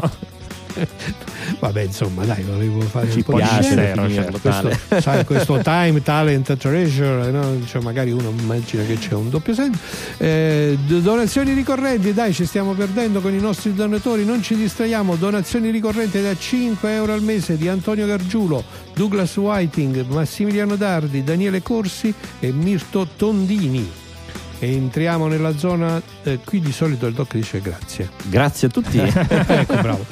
Vabbè, 1.59 1.81
insomma, 1.81 2.23
dai, 2.25 2.43
volevo 2.43 2.81
fare 2.81 3.09
Ci 3.09 3.17
un 3.17 3.23
po' 3.23 3.33
di 3.33 3.37
piace 3.39 3.63
scena. 3.63 4.09
certo. 4.09 4.37
tale. 4.39 4.67
questo, 4.69 5.01
sai, 5.01 5.25
questo 5.25 5.59
time, 5.63 6.03
talent, 6.03 6.55
treasure, 6.57 7.31
no? 7.31 7.65
Cioè, 7.65 7.81
magari 7.81 8.11
uno 8.11 8.33
immagina 8.37 8.83
che 8.83 8.95
c'è 8.97 9.13
un 9.13 9.29
doppio 9.29 9.53
senso. 9.53 9.79
Eh, 10.17 10.77
do- 10.85 10.99
donazioni 10.99 11.53
ricorrenti, 11.53 12.13
dai, 12.13 12.33
ci 12.33 12.45
stiamo 12.45 12.73
perdendo 12.73 13.21
con 13.21 13.33
i 13.33 13.39
nostri 13.39 13.73
donatori, 13.73 14.23
non 14.25 14.43
ci 14.43 14.55
distraiamo. 14.55 15.15
Donazioni 15.15 15.71
ricorrenti 15.71 16.21
da 16.21 16.35
5 16.35 16.93
euro 16.93 17.13
al 17.13 17.23
mese 17.23 17.57
di 17.57 17.67
Antonio 17.67 18.05
Gargiulo, 18.05 18.63
Douglas 18.93 19.35
Whiting, 19.37 20.05
Massimiliano 20.07 20.75
Dardi, 20.75 21.23
Daniele 21.23 21.61
Corsi 21.61 22.13
e 22.39 22.51
Mirto 22.51 23.07
Tondini. 23.15 24.05
E 24.59 24.73
entriamo 24.73 25.27
nella 25.27 25.55
zona, 25.55 26.01
eh, 26.23 26.39
qui 26.43 26.59
di 26.59 26.71
solito 26.71 27.05
il 27.05 27.13
doc 27.13 27.33
dice 27.33 27.61
grazie. 27.61 28.09
Grazie 28.23 28.67
a 28.67 28.71
tutti. 28.71 28.97
ecco, 28.99 29.75
bravo. 29.75 30.05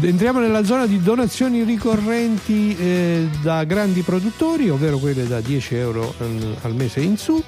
Entriamo 0.00 0.40
nella 0.40 0.64
zona 0.64 0.86
di 0.86 1.00
donazioni 1.00 1.62
ricorrenti 1.62 2.76
eh, 2.76 3.28
da 3.40 3.62
grandi 3.64 4.02
produttori, 4.02 4.68
ovvero 4.68 4.98
quelle 4.98 5.26
da 5.28 5.40
10 5.40 5.74
euro 5.76 6.14
mm, 6.20 6.52
al 6.62 6.74
mese 6.74 7.00
in 7.00 7.16
su. 7.16 7.42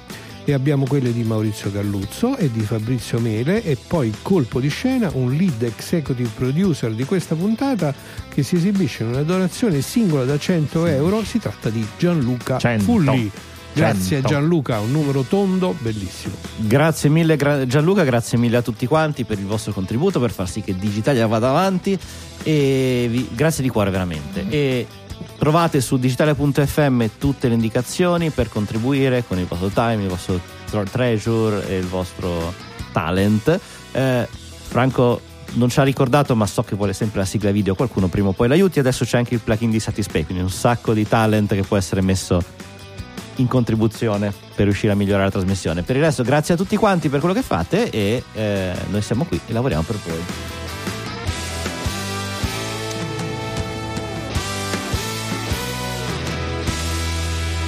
e 0.49 0.53
abbiamo 0.53 0.85
quelle 0.87 1.11
di 1.11 1.23
Maurizio 1.23 1.69
Galluzzo 1.69 2.37
e 2.37 2.49
di 2.49 2.61
Fabrizio 2.61 3.19
Mele 3.19 3.61
e 3.63 3.75
poi 3.75 4.13
colpo 4.21 4.61
di 4.61 4.69
scena 4.69 5.09
un 5.13 5.33
lead 5.33 5.61
executive 5.63 6.29
producer 6.33 6.93
di 6.93 7.03
questa 7.03 7.35
puntata 7.35 7.93
che 8.33 8.43
si 8.43 8.55
esibisce 8.55 9.03
in 9.03 9.09
una 9.09 9.23
donazione 9.23 9.81
singola 9.81 10.23
da 10.23 10.39
100 10.39 10.85
euro, 10.85 11.21
si 11.25 11.39
tratta 11.39 11.69
di 11.69 11.85
Gianluca 11.97 12.57
100. 12.59 12.83
Fulli. 12.85 13.31
Grazie 13.77 14.21
100. 14.21 14.27
a 14.27 14.29
Gianluca, 14.29 14.79
un 14.79 14.91
numero 14.91 15.21
tondo, 15.21 15.75
bellissimo. 15.79 16.35
Grazie 16.57 17.09
mille 17.09 17.35
gra- 17.35 17.65
Gianluca, 17.65 18.03
grazie 18.03 18.37
mille 18.37 18.57
a 18.57 18.61
tutti 18.61 18.85
quanti 18.87 19.23
per 19.23 19.39
il 19.39 19.45
vostro 19.45 19.71
contributo, 19.73 20.19
per 20.19 20.31
far 20.31 20.49
sì 20.49 20.61
che 20.61 20.75
Digitalia 20.75 21.27
vada 21.27 21.49
avanti 21.49 21.97
e 22.43 23.07
vi- 23.09 23.29
grazie 23.33 23.63
di 23.63 23.69
cuore 23.69 23.89
veramente. 23.91 24.45
E 24.49 24.87
trovate 25.37 25.81
su 25.81 25.97
digitalia.fm 25.97 27.05
tutte 27.17 27.47
le 27.47 27.53
indicazioni 27.55 28.29
per 28.29 28.49
contribuire 28.49 29.23
con 29.27 29.37
il 29.39 29.45
vostro 29.45 29.69
time, 29.69 30.03
il 30.03 30.07
vostro 30.09 30.39
tro- 30.69 30.83
treasure 30.83 31.67
e 31.69 31.77
il 31.77 31.85
vostro 31.87 32.53
talent. 32.91 33.59
Eh, 33.91 34.27
Franco 34.67 35.21
non 35.53 35.69
ci 35.69 35.79
ha 35.79 35.83
ricordato, 35.83 36.35
ma 36.35 36.45
so 36.45 36.61
che 36.63 36.75
vuole 36.75 36.93
sempre 36.93 37.19
la 37.19 37.25
sigla 37.25 37.51
video, 37.51 37.73
qualcuno 37.73 38.07
prima 38.07 38.29
o 38.29 38.33
poi 38.33 38.47
l'aiuti. 38.47 38.79
Adesso 38.79 39.05
c'è 39.05 39.17
anche 39.17 39.33
il 39.33 39.39
plugin 39.39 39.69
di 39.71 39.79
Satispay, 39.79 40.25
quindi 40.25 40.43
un 40.43 40.49
sacco 40.49 40.93
di 40.93 41.07
talent 41.07 41.53
che 41.53 41.61
può 41.63 41.77
essere 41.77 42.01
messo 42.01 42.43
in 43.37 43.47
contribuzione 43.47 44.33
per 44.55 44.65
riuscire 44.65 44.93
a 44.93 44.95
migliorare 44.95 45.25
la 45.25 45.31
trasmissione. 45.31 45.83
Per 45.83 45.95
il 45.95 46.01
resto, 46.01 46.23
grazie 46.23 46.53
a 46.53 46.57
tutti 46.57 46.75
quanti 46.75 47.09
per 47.09 47.19
quello 47.19 47.33
che 47.33 47.41
fate 47.41 47.89
e 47.89 48.23
eh, 48.33 48.73
noi 48.89 49.01
siamo 49.01 49.25
qui 49.25 49.39
e 49.45 49.53
lavoriamo 49.53 49.83
per 49.83 49.95
voi. 50.05 50.23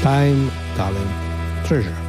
Time, 0.01 0.49
talent, 0.75 1.09
treasure. 1.63 2.07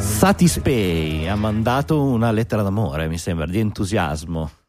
Satispay 0.00 1.28
ha 1.28 1.36
mandato 1.36 2.02
una 2.02 2.32
lettera 2.32 2.62
d'amore, 2.62 3.06
mi 3.06 3.18
sembra, 3.18 3.46
di 3.46 3.60
entusiasmo. 3.60 4.61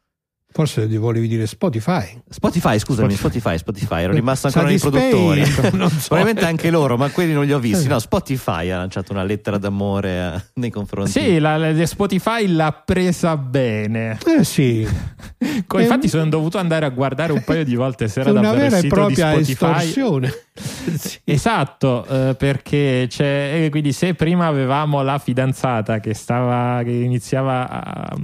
Forse 0.56 0.86
volevi 0.86 1.26
dire 1.26 1.48
Spotify. 1.48 2.16
Spotify, 2.28 2.78
scusami, 2.78 3.16
Spotify, 3.16 3.58
Spotify, 3.58 4.02
ero 4.02 4.12
rimasto 4.12 4.46
ancora 4.46 4.66
nei 4.68 4.78
produttori. 4.78 5.44
so. 5.50 5.62
Probabilmente 6.06 6.44
anche 6.44 6.70
loro, 6.70 6.96
ma 6.96 7.10
quelli 7.10 7.32
non 7.32 7.44
li 7.44 7.52
ho 7.52 7.58
visti. 7.58 7.88
No, 7.88 7.98
Spotify 7.98 8.70
ha 8.70 8.76
lanciato 8.76 9.10
una 9.10 9.24
lettera 9.24 9.58
d'amore 9.58 10.10
eh, 10.10 10.42
nei 10.54 10.70
confronti. 10.70 11.10
Sì, 11.10 11.40
la, 11.40 11.56
la- 11.56 11.86
Spotify 11.86 12.46
l'ha 12.46 12.70
presa 12.70 13.36
bene. 13.36 14.16
Eh 14.24 14.44
sì, 14.44 14.86
Infatti, 15.76 16.06
sono 16.06 16.28
dovuto 16.28 16.58
andare 16.58 16.86
a 16.86 16.90
guardare 16.90 17.32
un 17.32 17.42
paio 17.44 17.64
di 17.64 17.74
volte 17.74 18.06
se 18.06 18.20
era 18.20 18.30
vera 18.32 18.76
e 18.76 18.80
sito 18.82 18.94
propria 18.94 19.36
di 19.36 19.44
Spotify. 19.44 19.70
estorsione. 19.78 20.43
Sì. 20.96 21.18
Esatto, 21.24 22.04
eh, 22.06 22.34
perché 22.36 23.06
c'è, 23.08 23.64
eh, 23.64 23.70
quindi 23.70 23.92
se 23.92 24.14
prima 24.14 24.46
avevamo 24.46 25.02
la 25.02 25.18
fidanzata 25.18 25.98
che 25.98 26.14
stava, 26.14 26.82
che 26.84 26.90
iniziava 26.92 27.68
a- 27.68 28.16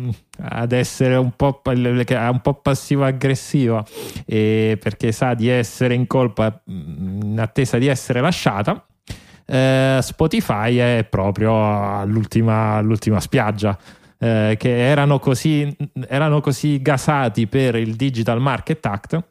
ad 0.43 0.73
essere 0.73 1.17
un 1.17 1.33
po', 1.35 1.61
un 1.65 2.41
po' 2.43 2.55
passivo-aggressiva 2.55 3.85
e 4.27 4.79
perché 4.81 5.13
sa 5.13 5.35
di 5.35 5.49
essere 5.49 5.95
in 5.95 6.07
colpa 6.07 6.61
mh, 6.65 6.73
in 7.25 7.41
attesa 7.41 7.79
di 7.79 7.89
essere 7.89 8.21
lasciata, 8.21 8.85
eh, 9.47 9.99
Spotify 10.01 10.77
è 10.77 11.07
proprio 11.09 11.99
all'ultima, 11.99 12.75
all'ultima 12.77 13.21
spiaggia. 13.21 13.77
eh, 14.23 14.57
che 14.59 14.87
erano 14.87 15.19
così, 15.19 15.75
erano 16.07 16.41
così 16.43 16.83
gasati 16.83 17.47
per 17.47 17.75
il 17.77 17.97
Digital 17.97 18.39
Market 18.39 18.85
Act, 18.85 19.25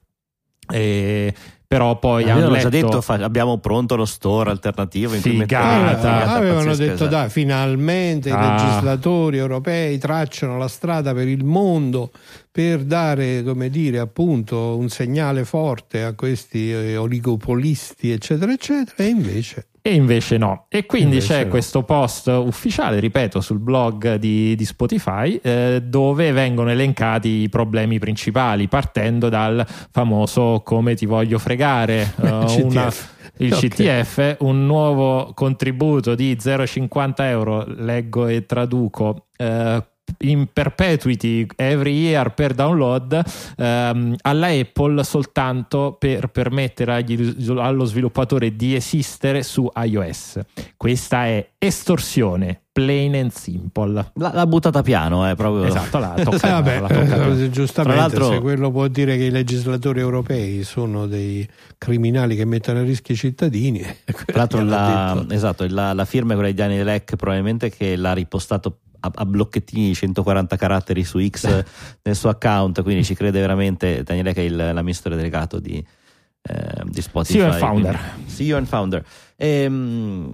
e- 0.72 1.34
però 1.70 2.00
poi 2.00 2.24
hanno 2.24 2.32
Avevano 2.48 2.56
già 2.58 2.70
letto- 2.70 2.88
detto 2.88 3.02
fa- 3.02 3.14
abbiamo 3.24 3.60
pronto 3.60 3.96
lo 3.96 4.06
store 4.06 4.50
alternativo 4.50 5.14
in 5.14 5.22
cui 5.22 5.32
Figata. 5.38 6.00
Figata 6.00 6.32
Ah, 6.32 6.34
avevano 6.34 6.74
detto 6.76 6.94
esatto. 6.94 7.06
dai 7.12 7.30
finalmente 7.30 8.32
Ah. 8.32 8.44
i 8.44 8.58
legislatori 8.64 9.38
europei 9.38 10.00
tracciano 10.00 10.58
la 10.58 10.68
strada 10.68 11.14
per 11.14 11.28
il 11.28 11.46
mondo 11.46 12.10
per 12.52 12.80
dare 12.86 13.44
come 13.44 13.70
dire 13.70 14.00
appunto 14.00 14.76
un 14.80 14.90
segnale 14.90 15.46
forte 15.46 16.04
a 16.04 16.14
questi 16.14 16.72
eh, 16.72 16.98
oligopolisti 16.98 18.10
eccetera 18.10 18.52
eccetera 18.52 19.04
e 19.04 19.06
invece 19.08 19.68
E 19.90 19.96
invece 19.96 20.38
no. 20.38 20.66
E 20.70 20.86
quindi 20.86 21.16
Invece 21.16 21.34
c'è 21.34 21.44
no. 21.46 21.50
questo 21.50 21.82
post 21.84 22.28
ufficiale, 22.28 23.00
ripeto, 23.00 23.42
sul 23.42 23.58
blog 23.58 24.16
di, 24.16 24.56
di 24.56 24.66
Spotify, 24.66 25.40
eh, 25.42 25.82
dove 25.84 26.32
vengono 26.32 26.70
elencati 26.70 27.28
i 27.42 27.50
problemi 27.50 27.98
principali, 27.98 28.68
partendo 28.68 29.30
dal 29.30 29.66
famoso 29.92 30.62
come 30.64 30.94
ti 30.94 31.08
voglio 31.08 31.40
fregare, 31.40 32.14
eh, 32.22 32.62
una- 32.62 32.92
il 33.38 33.54
Ok. 33.54 33.68
CTF, 33.68 34.36
un 34.42 34.66
nuovo 34.66 35.32
contributo 35.34 36.14
di 36.14 36.36
0,50 36.40 37.14
euro, 37.30 37.64
leggo 37.68 38.28
e 38.28 38.46
traduco. 38.46 39.26
eh, 39.38 39.84
in 40.20 40.48
perpetuity 40.52 41.46
every 41.56 41.94
year 41.94 42.34
per 42.34 42.54
download 42.54 43.22
ehm, 43.58 44.16
alla 44.22 44.48
Apple 44.48 45.04
soltanto 45.04 45.96
per 46.00 46.28
permettere 46.28 46.94
agli- 46.94 47.50
allo 47.58 47.86
sviluppatore 47.86 48.56
di 48.56 48.76
esistere 48.76 49.44
su 49.44 49.70
iOS. 49.76 50.40
Questa 50.78 51.26
è 51.26 51.50
estorsione, 51.58 52.62
plain 52.72 53.16
and 53.16 53.32
simple. 53.32 53.92
L'ha, 54.14 54.32
l'ha 54.34 54.48
buttata 54.48 54.82
piano, 54.82 55.30
eh, 55.30 55.36
proprio. 55.36 55.64
Esatto, 55.66 55.98
la 56.00 56.16
Eh, 56.20 56.24
tocca, 56.24 56.50
vabbè, 56.62 56.80
la 56.80 56.88
tocca 56.88 57.02
eh, 57.02 57.20
proprio. 57.20 57.50
giustamente 57.50 57.98
Tra 58.00 58.08
l'altro- 58.08 58.30
se 58.32 58.40
quello 58.40 58.72
può 58.72 58.88
dire 58.88 59.18
che 59.18 59.24
i 59.26 59.30
legislatori 59.32 60.00
europei 60.00 60.64
sono 60.64 61.06
dei 61.08 61.48
criminali 61.78 62.36
che 62.36 62.46
mettono 62.46 62.80
a 62.80 62.84
rischio 62.84 63.14
i 63.14 63.18
cittadini 63.18 63.80
Tra 64.06 64.38
l'altro 64.38 64.64
la, 64.66 65.26
esatto, 65.30 65.66
la, 65.70 65.94
la 65.94 66.06
firma 66.06 66.32
è 66.34 66.36
quella 66.36 66.50
di 66.52 66.56
Daniel 66.56 66.86
Leck 66.86 67.16
probabilmente 67.16 67.70
che 67.70 67.96
l'ha 67.96 68.14
ripostato 68.14 68.80
a, 69.00 69.12
a 69.14 69.26
blocchettini 69.26 69.94
140 69.94 70.56
caratteri 70.58 71.04
su 71.04 71.20
X 71.26 71.64
nel 72.04 72.16
suo 72.16 72.30
account 72.30 72.82
quindi 72.84 73.04
ci 73.04 73.16
crede 73.16 73.40
veramente 73.40 74.04
Daniel 74.04 74.26
Leck 74.26 74.38
è 74.38 74.42
il- 74.42 74.56
l'amministratore 74.56 75.16
delegato 75.16 75.60
di, 75.60 75.78
eh, 76.42 76.84
di 76.86 77.02
Spotify. 77.02 77.38
CEO 77.40 77.50
and 77.52 77.58
founder. 77.60 78.00
CEO 78.28 78.58
and 78.58 78.68
founder. 78.68 79.06
Ehm, 79.38 80.34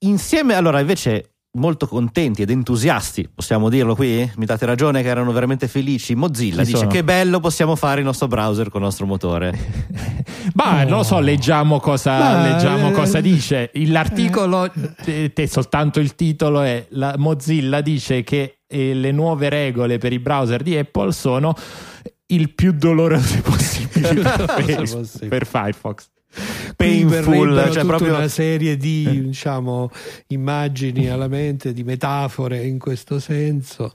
insieme 0.00 0.54
allora 0.54 0.80
invece 0.80 1.32
molto 1.52 1.86
contenti 1.86 2.42
ed 2.42 2.50
entusiasti 2.50 3.28
possiamo 3.34 3.68
dirlo 3.68 3.94
qui 3.94 4.30
mi 4.36 4.44
date 4.44 4.66
ragione 4.66 5.02
che 5.02 5.08
erano 5.08 5.32
veramente 5.32 5.66
felici 5.66 6.14
Mozilla 6.14 6.60
Chi 6.60 6.66
dice 6.66 6.78
sono? 6.78 6.90
che 6.90 7.02
bello 7.02 7.40
possiamo 7.40 7.74
fare 7.74 8.00
il 8.00 8.06
nostro 8.06 8.28
browser 8.28 8.68
con 8.68 8.80
il 8.80 8.86
nostro 8.86 9.06
motore 9.06 10.26
Ma 10.54 10.84
non 10.84 10.98
lo 10.98 11.02
so, 11.02 11.20
leggiamo 11.20 11.80
cosa, 11.80 12.18
Ma, 12.18 12.42
leggiamo 12.42 12.90
eh, 12.90 12.92
cosa 12.92 13.20
dice. 13.20 13.70
L'articolo, 13.74 14.70
te 15.04 15.46
soltanto 15.46 16.00
il 16.00 16.14
titolo 16.14 16.62
è 16.62 16.86
la 16.90 17.14
Mozilla 17.18 17.80
dice 17.80 18.22
che 18.22 18.60
eh, 18.66 18.94
le 18.94 19.12
nuove 19.12 19.48
regole 19.48 19.98
per 19.98 20.12
i 20.12 20.18
browser 20.18 20.62
di 20.62 20.76
Apple 20.76 21.12
sono 21.12 21.54
il 22.26 22.52
più 22.54 22.72
dolorose 22.72 23.40
possibili 23.42 24.20
per, 24.22 24.74
possibile. 24.76 25.28
per 25.28 25.46
Firefox. 25.46 26.08
Painful 26.76 27.70
cioè 27.72 27.84
proprio 27.84 28.14
una 28.16 28.28
serie 28.28 28.76
di 28.76 29.24
diciamo, 29.26 29.90
immagini 30.28 31.08
alla 31.08 31.28
mente, 31.28 31.72
di 31.72 31.82
metafore 31.82 32.64
in 32.64 32.78
questo 32.78 33.18
senso. 33.18 33.94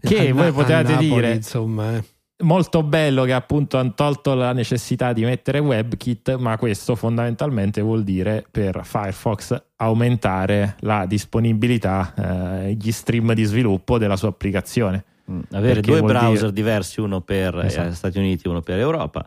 Che 0.00 0.28
A- 0.28 0.32
voi 0.34 0.46
a 0.48 0.52
potevate 0.52 0.92
Napoli, 0.92 1.08
dire- 1.08 1.32
insomma, 1.34 1.96
eh. 1.96 2.04
Molto 2.42 2.82
bello 2.82 3.22
che 3.22 3.32
appunto 3.34 3.78
hanno 3.78 3.92
tolto 3.94 4.34
la 4.34 4.52
necessità 4.52 5.12
di 5.12 5.22
mettere 5.22 5.60
WebKit, 5.60 6.36
ma 6.38 6.56
questo 6.58 6.96
fondamentalmente 6.96 7.80
vuol 7.82 8.02
dire 8.02 8.44
per 8.50 8.80
Firefox 8.82 9.62
aumentare 9.76 10.74
la 10.80 11.06
disponibilità, 11.06 12.64
eh, 12.64 12.72
gli 12.74 12.90
stream 12.90 13.32
di 13.34 13.44
sviluppo 13.44 13.96
della 13.96 14.16
sua 14.16 14.28
applicazione. 14.30 15.04
Mm, 15.30 15.40
avere 15.52 15.74
Perché 15.74 15.90
due 15.92 16.02
browser 16.02 16.50
dire- 16.50 16.52
diversi, 16.52 17.00
uno 17.00 17.20
per 17.20 17.54
eh, 17.58 17.66
Esatto. 17.66 17.94
Stati 17.94 18.18
Uniti 18.18 18.46
e 18.46 18.50
uno 18.50 18.60
per 18.60 18.78
Europa. 18.80 19.24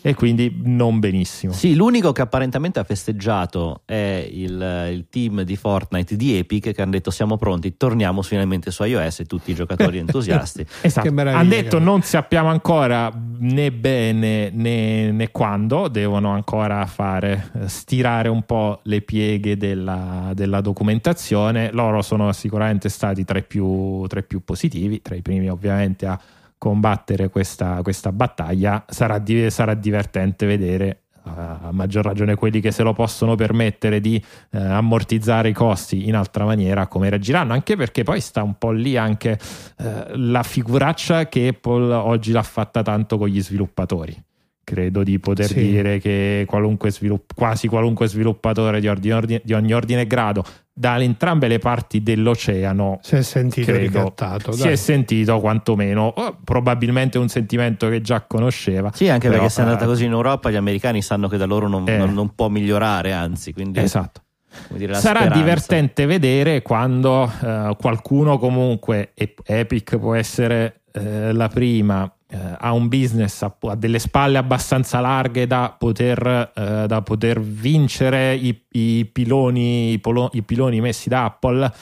e 0.00 0.14
quindi 0.14 0.60
non 0.64 0.98
benissimo. 0.98 1.52
Sì, 1.52 1.74
l'unico 1.74 2.12
che 2.12 2.22
apparentemente 2.22 2.78
ha 2.78 2.84
festeggiato 2.84 3.82
è 3.84 4.28
il, 4.30 4.88
il 4.92 5.06
team 5.10 5.42
di 5.42 5.56
Fortnite 5.56 6.16
di 6.16 6.36
Epic 6.38 6.72
che 6.72 6.82
hanno 6.82 6.92
detto 6.92 7.10
siamo 7.10 7.36
pronti, 7.36 7.76
torniamo 7.76 8.22
finalmente 8.22 8.70
su 8.70 8.84
iOS 8.84 9.20
e 9.20 9.24
tutti 9.24 9.50
i 9.50 9.54
giocatori 9.54 9.98
entusiasti. 9.98 10.64
Esatto. 10.80 11.08
Hanno 11.08 11.48
detto 11.48 11.78
che- 11.78 11.84
non 11.84 12.02
sappiamo 12.02 12.48
ancora 12.48 13.12
né 13.38 13.72
bene 13.72 14.50
né, 14.50 15.10
né 15.10 15.30
quando, 15.30 15.88
devono 15.88 16.30
ancora 16.30 16.84
fare 16.86 17.50
eh, 17.54 17.68
stirare 17.68 18.28
un 18.28 18.42
po' 18.42 18.80
le 18.84 19.02
pieghe 19.02 19.56
della, 19.56 20.32
della 20.34 20.60
documentazione. 20.60 21.70
Loro 21.72 22.02
sono 22.02 22.32
sicuramente 22.32 22.88
stati 22.88 23.24
tra 23.24 23.38
i, 23.38 23.44
più, 23.44 24.04
tra 24.06 24.20
i 24.20 24.24
più 24.24 24.42
positivi, 24.44 25.02
tra 25.02 25.14
i 25.14 25.22
primi 25.22 25.48
ovviamente 25.48 26.06
a 26.06 26.18
combattere 26.62 27.28
questa, 27.28 27.80
questa 27.82 28.12
battaglia. 28.12 28.84
Sarà, 28.86 29.18
di- 29.18 29.50
sarà 29.50 29.74
divertente 29.74 30.46
vedere. 30.46 30.98
A 31.24 31.70
maggior 31.70 32.04
ragione 32.04 32.34
quelli 32.34 32.60
che 32.60 32.72
se 32.72 32.82
lo 32.82 32.92
possono 32.92 33.36
permettere 33.36 34.00
di 34.00 34.20
eh, 34.50 34.58
ammortizzare 34.58 35.50
i 35.50 35.52
costi 35.52 36.08
in 36.08 36.16
altra 36.16 36.44
maniera 36.44 36.88
come 36.88 37.10
reagiranno 37.10 37.52
anche 37.52 37.76
perché 37.76 38.02
poi 38.02 38.20
sta 38.20 38.42
un 38.42 38.58
po' 38.58 38.72
lì 38.72 38.96
anche 38.96 39.38
eh, 39.78 40.16
la 40.16 40.42
figuraccia 40.42 41.28
che 41.28 41.46
Apple 41.46 41.94
oggi 41.94 42.32
l'ha 42.32 42.42
fatta 42.42 42.82
tanto 42.82 43.18
con 43.18 43.28
gli 43.28 43.40
sviluppatori 43.40 44.20
credo 44.64 45.02
di 45.02 45.18
poter 45.18 45.46
Sì. 45.46 45.54
dire 45.60 45.98
che 45.98 46.44
qualunque 46.46 46.90
svilupp- 46.90 47.32
quasi 47.34 47.68
qualunque 47.68 48.06
sviluppatore 48.08 48.80
di, 48.80 48.88
ordine- 48.88 49.40
di 49.44 49.52
ogni 49.52 49.72
ordine 49.72 50.02
e 50.02 50.06
grado 50.06 50.44
da 50.74 50.98
entrambe 51.02 51.48
le 51.48 51.58
parti 51.58 52.02
dell'oceano 52.02 52.98
Si 53.02 53.16
è 53.16 53.22
sentito 53.22 53.70
credo 53.72 53.86
ricattato. 53.98 54.52
si 54.52 54.62
dai. 54.62 54.72
è 54.72 54.76
sentito 54.76 55.38
quantomeno 55.40 56.06
oh, 56.16 56.38
probabilmente 56.42 57.18
un 57.18 57.28
sentimento 57.28 57.88
che 57.88 58.00
già 58.00 58.22
conosceva 58.22 58.90
Sì, 58.94 59.08
anche 59.08 59.28
Però, 59.28 59.40
perché 59.40 59.52
se 59.54 59.60
è 59.60 59.64
andata 59.64 59.84
eh, 59.84 59.88
così 59.88 60.04
in 60.06 60.12
Europa, 60.12 60.50
gli 60.50 60.56
americani 60.56 61.02
sanno 61.02 61.28
che 61.28 61.36
da 61.36 61.44
loro 61.44 61.68
non, 61.68 61.86
Eh. 61.88 61.96
non- 61.98 62.14
non 62.14 62.34
può 62.34 62.48
migliorare, 62.48 63.12
anzi, 63.12 63.52
quindi 63.52 63.80
esatto 63.80 64.22
dire, 64.68 64.94
Sarà 64.94 65.20
speranza. 65.20 65.38
divertente 65.38 66.06
vedere 66.06 66.62
quando 66.62 67.30
eh, 67.42 67.76
qualcuno 67.78 68.38
comunque, 68.38 69.10
e 69.14 69.34
Epic 69.44 69.96
può 69.98 70.14
essere 70.14 70.82
eh, 70.92 71.32
la 71.32 71.48
prima, 71.48 72.10
eh, 72.32 72.56
ha 72.58 72.72
un 72.72 72.88
business, 72.88 73.42
ha, 73.42 73.54
ha 73.60 73.74
delle 73.74 73.98
spalle 73.98 74.38
abbastanza 74.38 75.00
larghe 75.00 75.46
da 75.46 75.74
poter, 75.78 76.52
eh, 76.54 76.86
da 76.86 77.02
poter 77.02 77.40
vincere 77.40 78.34
i, 78.34 78.64
i 78.70 79.04
piloni, 79.04 79.92
i, 79.92 79.98
polo- 79.98 80.30
i 80.32 80.42
piloni 80.42 80.80
messi 80.80 81.10
da 81.10 81.24
Apple. 81.24 81.72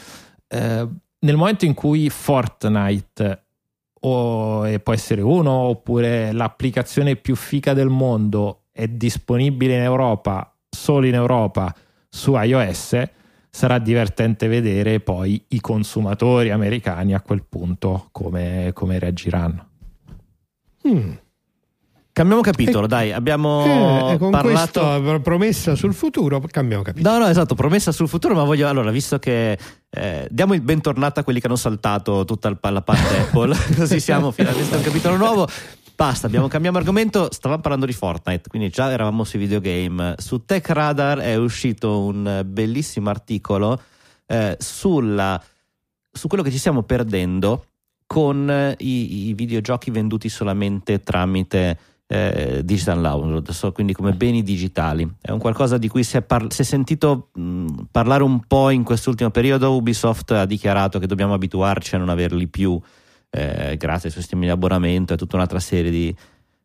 eh, 0.48 0.88
nel 1.22 1.36
momento 1.36 1.66
in 1.66 1.74
cui 1.74 2.10
Fortnite 2.10 3.44
o 4.02 4.66
e 4.66 4.80
può 4.80 4.94
essere 4.94 5.20
uno 5.20 5.50
oppure 5.50 6.32
l'applicazione 6.32 7.16
più 7.16 7.36
fica 7.36 7.74
del 7.74 7.88
mondo 7.88 8.62
è 8.72 8.88
disponibile 8.88 9.74
in 9.74 9.82
Europa 9.82 10.56
solo 10.68 11.06
in 11.06 11.14
Europa 11.14 11.74
su 12.08 12.34
iOS 12.34 13.02
sarà 13.50 13.78
divertente 13.78 14.48
vedere 14.48 15.00
poi 15.00 15.44
i 15.48 15.60
consumatori 15.60 16.50
americani 16.50 17.12
a 17.12 17.20
quel 17.20 17.44
punto 17.46 18.08
come, 18.10 18.70
come 18.72 18.98
reagiranno 18.98 19.69
Mm. 20.88 21.12
Cambiamo 22.12 22.42
capitolo, 22.42 22.86
E- 22.86 22.88
dai, 22.88 23.12
abbiamo 23.12 24.08
Eh, 24.10 24.14
e 24.14 24.18
con 24.18 24.30
parlato... 24.30 24.80
questa 24.80 25.20
promessa 25.20 25.74
sul 25.76 25.94
futuro 25.94 26.40
cambiamo 26.50 26.82
capitolo. 26.82 27.14
No, 27.16 27.24
no, 27.24 27.30
esatto, 27.30 27.54
promessa 27.54 27.92
sul 27.92 28.08
futuro, 28.08 28.34
ma 28.34 28.42
voglio 28.42 28.68
allora, 28.68 28.90
visto 28.90 29.18
che 29.18 29.56
eh, 29.88 30.26
diamo 30.28 30.54
il 30.54 30.60
bentornato 30.60 31.20
a 31.20 31.22
quelli 31.22 31.40
che 31.40 31.46
hanno 31.46 31.56
saltato 31.56 32.24
tutta 32.24 32.54
la 32.60 32.82
parte 32.82 33.16
Apple, 33.20 33.56
così 33.76 34.00
siamo 34.00 34.32
finalmente 34.32 34.74
a 34.74 34.78
un 34.78 34.84
capitolo 34.84 35.16
nuovo. 35.16 35.48
Basta, 35.94 36.26
abbiamo 36.26 36.48
cambiato 36.48 36.78
argomento, 36.78 37.28
stavamo 37.30 37.60
parlando 37.60 37.86
di 37.86 37.92
Fortnite, 37.92 38.48
quindi 38.48 38.70
già 38.70 38.90
eravamo 38.90 39.22
sui 39.22 39.38
videogame. 39.38 40.14
Su 40.18 40.44
Tech 40.44 40.66
Radar 40.70 41.18
è 41.18 41.36
uscito 41.36 42.00
un 42.00 42.42
bellissimo 42.44 43.10
articolo 43.10 43.80
eh, 44.26 44.56
sulla, 44.58 45.40
su 46.10 46.26
quello 46.26 46.42
che 46.42 46.50
ci 46.50 46.58
stiamo 46.58 46.82
perdendo 46.82 47.66
con 48.12 48.50
eh, 48.50 48.74
i, 48.78 49.28
i 49.28 49.34
videogiochi 49.34 49.92
venduti 49.92 50.28
solamente 50.28 50.98
tramite 50.98 51.78
eh, 52.08 52.60
digital 52.64 53.00
download, 53.00 53.48
so, 53.50 53.70
quindi 53.70 53.92
come 53.92 54.10
beni 54.14 54.42
digitali. 54.42 55.08
È 55.20 55.30
un 55.30 55.38
qualcosa 55.38 55.78
di 55.78 55.86
cui 55.86 56.02
si 56.02 56.16
è, 56.16 56.22
par- 56.22 56.52
si 56.52 56.62
è 56.62 56.64
sentito 56.64 57.28
mh, 57.32 57.66
parlare 57.92 58.24
un 58.24 58.40
po' 58.48 58.70
in 58.70 58.82
quest'ultimo 58.82 59.30
periodo. 59.30 59.76
Ubisoft 59.76 60.32
ha 60.32 60.44
dichiarato 60.44 60.98
che 60.98 61.06
dobbiamo 61.06 61.34
abituarci 61.34 61.94
a 61.94 61.98
non 61.98 62.08
averli 62.08 62.48
più 62.48 62.80
eh, 63.30 63.76
grazie 63.76 64.08
ai 64.08 64.14
sistemi 64.16 64.46
di 64.46 64.50
abbonamento 64.50 65.14
e 65.14 65.16
tutta 65.16 65.36
un'altra 65.36 65.60
serie 65.60 65.92
di 65.92 66.12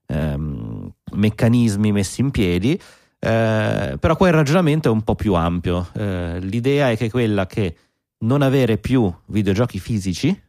ehm, 0.07 0.91
meccanismi 1.11 1.91
messi 1.91 2.21
in 2.21 2.31
piedi. 2.31 2.73
Eh, 3.19 3.97
però 3.99 4.15
qua 4.15 4.27
il 4.29 4.33
ragionamento 4.33 4.89
è 4.89 4.91
un 4.91 5.03
po' 5.03 5.13
più 5.13 5.35
ampio. 5.35 5.89
Eh, 5.93 6.39
l'idea 6.39 6.89
è 6.89 6.97
che 6.97 7.11
quella 7.11 7.45
che 7.45 7.75
non 8.21 8.41
avere 8.41 8.79
più 8.79 9.13
videogiochi 9.27 9.77
fisici, 9.77 10.41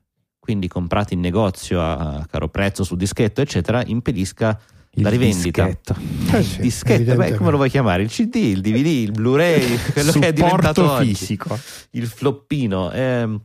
quindi 0.46 0.68
comprati 0.68 1.14
in 1.14 1.20
negozio 1.20 1.82
a 1.82 2.24
caro 2.30 2.48
prezzo 2.48 2.84
su 2.84 2.94
dischetto, 2.94 3.40
eccetera, 3.40 3.82
impedisca 3.84 4.56
Il 4.90 5.02
la 5.02 5.08
rivendita. 5.08 5.64
dischetto. 5.66 5.96
Eh 6.36 6.42
sì, 6.44 6.60
dischetto, 6.60 7.16
beh, 7.16 7.34
come 7.34 7.50
lo 7.50 7.56
vuoi 7.56 7.68
chiamare? 7.68 8.04
Il 8.04 8.10
CD, 8.10 8.36
il 8.36 8.60
DVD, 8.60 8.86
il 8.86 9.10
Blu-ray, 9.10 9.76
quello 9.92 10.12
che 10.12 10.28
è 10.28 10.32
diventato 10.32 10.82
supporto 10.82 10.92
oggi, 10.92 11.14
fisico 11.16 11.58
il 11.90 12.06
floppino. 12.06 12.92
ehm, 12.92 13.40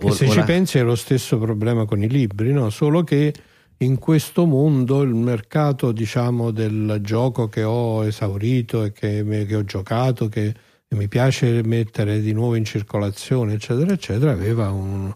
eh, 0.00 0.10
se 0.12 0.26
ci 0.26 0.38
ora- 0.38 0.44
pensi 0.44 0.78
è 0.78 0.82
lo 0.82 0.94
stesso 0.96 1.38
problema 1.38 1.84
con 1.84 2.02
i 2.02 2.08
libri, 2.08 2.50
no? 2.50 2.70
solo 2.70 3.04
che 3.04 3.34
in 3.76 3.98
questo 3.98 4.46
mondo 4.46 5.02
il 5.02 5.14
mercato 5.14 5.92
diciamo, 5.92 6.50
del 6.50 7.00
gioco 7.02 7.48
che 7.48 7.62
ho 7.62 8.06
esaurito 8.06 8.84
e 8.84 8.92
che, 8.92 9.44
che 9.46 9.54
ho 9.54 9.64
giocato, 9.64 10.28
che 10.28 10.54
mi 10.88 11.08
piace 11.08 11.62
mettere 11.62 12.22
di 12.22 12.32
nuovo 12.32 12.54
in 12.54 12.64
circolazione, 12.64 13.52
eccetera, 13.52 13.92
eccetera, 13.92 14.32
aveva 14.32 14.70
un, 14.70 15.14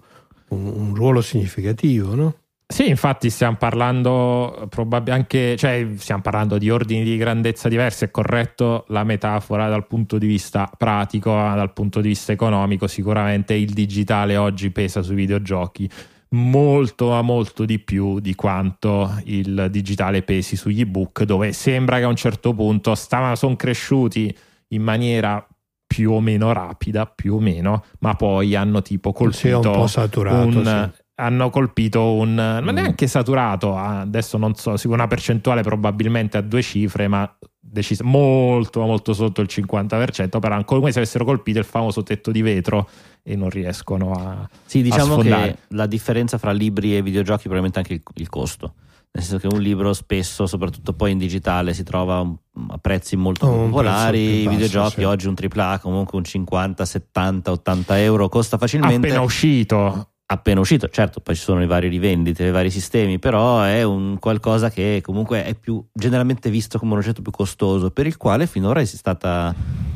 un- 0.48 0.66
un 0.66 0.94
ruolo 0.94 1.20
significativo. 1.20 2.14
No? 2.14 2.34
Sì, 2.66 2.88
infatti 2.88 3.28
stiamo 3.30 3.56
parlando 3.56 4.66
probabilmente 4.70 5.12
anche, 5.12 5.56
cioè 5.56 5.86
stiamo 5.96 6.22
parlando 6.22 6.56
di 6.58 6.70
ordini 6.70 7.04
di 7.04 7.16
grandezza 7.16 7.68
diversi, 7.68 8.04
è 8.04 8.10
corretto 8.10 8.84
la 8.88 9.04
metafora 9.04 9.68
dal 9.68 9.86
punto 9.86 10.16
di 10.18 10.26
vista 10.26 10.70
pratico, 10.76 11.30
dal 11.30 11.72
punto 11.72 12.00
di 12.00 12.08
vista 12.08 12.32
economico 12.32 12.86
sicuramente 12.86 13.54
il 13.54 13.72
digitale 13.72 14.36
oggi 14.36 14.70
pesa 14.70 15.02
sui 15.02 15.14
videogiochi 15.14 15.88
molto 16.34 17.10
ma 17.10 17.22
molto 17.22 17.64
di 17.64 17.78
più 17.78 18.18
di 18.18 18.34
quanto 18.34 19.20
il 19.24 19.68
digitale 19.70 20.22
pesi 20.22 20.56
sugli 20.56 20.80
ebook 20.80 21.22
dove 21.22 21.52
sembra 21.52 21.98
che 21.98 22.04
a 22.04 22.08
un 22.08 22.16
certo 22.16 22.52
punto 22.54 22.94
sono 22.94 23.56
cresciuti 23.56 24.36
in 24.68 24.82
maniera 24.82 25.46
più 25.94 26.12
o 26.12 26.20
meno 26.20 26.52
rapida, 26.52 27.06
più 27.06 27.34
o 27.36 27.40
meno, 27.40 27.84
ma 28.00 28.14
poi 28.14 28.54
hanno 28.56 28.82
tipo 28.82 29.12
Sì, 29.30 29.48
è 29.48 29.54
un 29.54 29.60
colpito 29.62 29.70
po' 29.80 29.86
saturato. 29.86 30.46
un- 30.46 30.90
sì. 30.96 31.02
hanno 31.16 31.48
colpito 31.50 32.12
un 32.14 32.34
ma 32.34 32.60
Mm. 32.60 32.68
neanche 32.74 33.06
saturato 33.06 33.76
ah, 33.76 34.00
adesso 34.00 34.36
non 34.36 34.56
so 34.56 34.74
una 34.86 35.06
percentuale 35.06 35.62
probabilmente 35.62 36.36
a 36.38 36.40
due 36.40 36.60
cifre 36.60 37.06
ma 37.06 37.32
decis- 37.60 38.00
molto 38.00 38.80
molto 38.80 39.12
sotto 39.14 39.40
il 39.40 39.46
50% 39.48 40.40
però 40.40 40.56
ancora 40.56 40.80
come 40.80 40.90
se 40.90 40.98
avessero 40.98 41.24
colpito 41.24 41.60
il 41.60 41.64
famoso 41.64 42.02
tetto 42.02 42.32
di 42.32 42.42
vetro 42.42 42.88
e 43.22 43.36
non 43.36 43.48
riescono 43.48 44.10
a 44.10 44.48
Sì, 44.64 44.82
diciamo 44.82 45.12
sfondare. 45.20 45.52
che 45.52 45.58
la 45.76 45.86
differenza 45.86 46.36
fra 46.36 46.50
libri 46.50 46.96
e 46.96 47.02
videogiochi 47.02 47.42
è 47.46 47.48
probabilmente 47.48 47.78
anche 47.78 47.92
il, 47.94 48.02
il 48.14 48.28
costo. 48.28 48.74
Nel 49.16 49.22
senso 49.22 49.38
che 49.38 49.54
un 49.54 49.62
libro 49.62 49.92
spesso, 49.92 50.44
soprattutto 50.46 50.92
poi 50.92 51.12
in 51.12 51.18
digitale, 51.18 51.72
si 51.72 51.84
trova 51.84 52.18
a 52.18 52.78
prezzi 52.78 53.14
molto 53.14 53.46
Oh, 53.46 53.66
popolari. 53.66 54.42
I 54.42 54.48
videogiochi 54.48 55.00
sì. 55.00 55.04
oggi 55.04 55.28
un 55.28 55.36
AAA 55.40 55.78
comunque 55.78 56.18
un 56.18 56.24
50, 56.24 56.84
70, 56.84 57.52
80 57.52 58.00
euro 58.00 58.28
costa 58.28 58.58
facilmente. 58.58 59.06
appena 59.06 59.20
uscito 59.20 60.08
appena 60.26 60.58
uscito, 60.58 60.88
certo, 60.88 61.20
poi 61.20 61.36
ci 61.36 61.42
sono 61.42 61.60
le 61.60 61.66
varie 61.66 61.88
rivendite, 61.88 62.46
i 62.46 62.50
vari 62.50 62.70
sistemi, 62.70 63.18
però 63.18 63.62
è 63.62 63.82
un 63.82 64.18
qualcosa 64.18 64.70
che 64.70 65.00
comunque 65.02 65.44
è 65.44 65.54
più 65.54 65.84
generalmente 65.92 66.50
visto 66.50 66.78
come 66.78 66.92
un 66.92 66.98
oggetto 66.98 67.22
più 67.22 67.30
costoso, 67.30 67.90
per 67.90 68.06
il 68.06 68.16
quale 68.16 68.46
finora 68.46 68.80
è 68.80 68.84
stata 68.84 69.54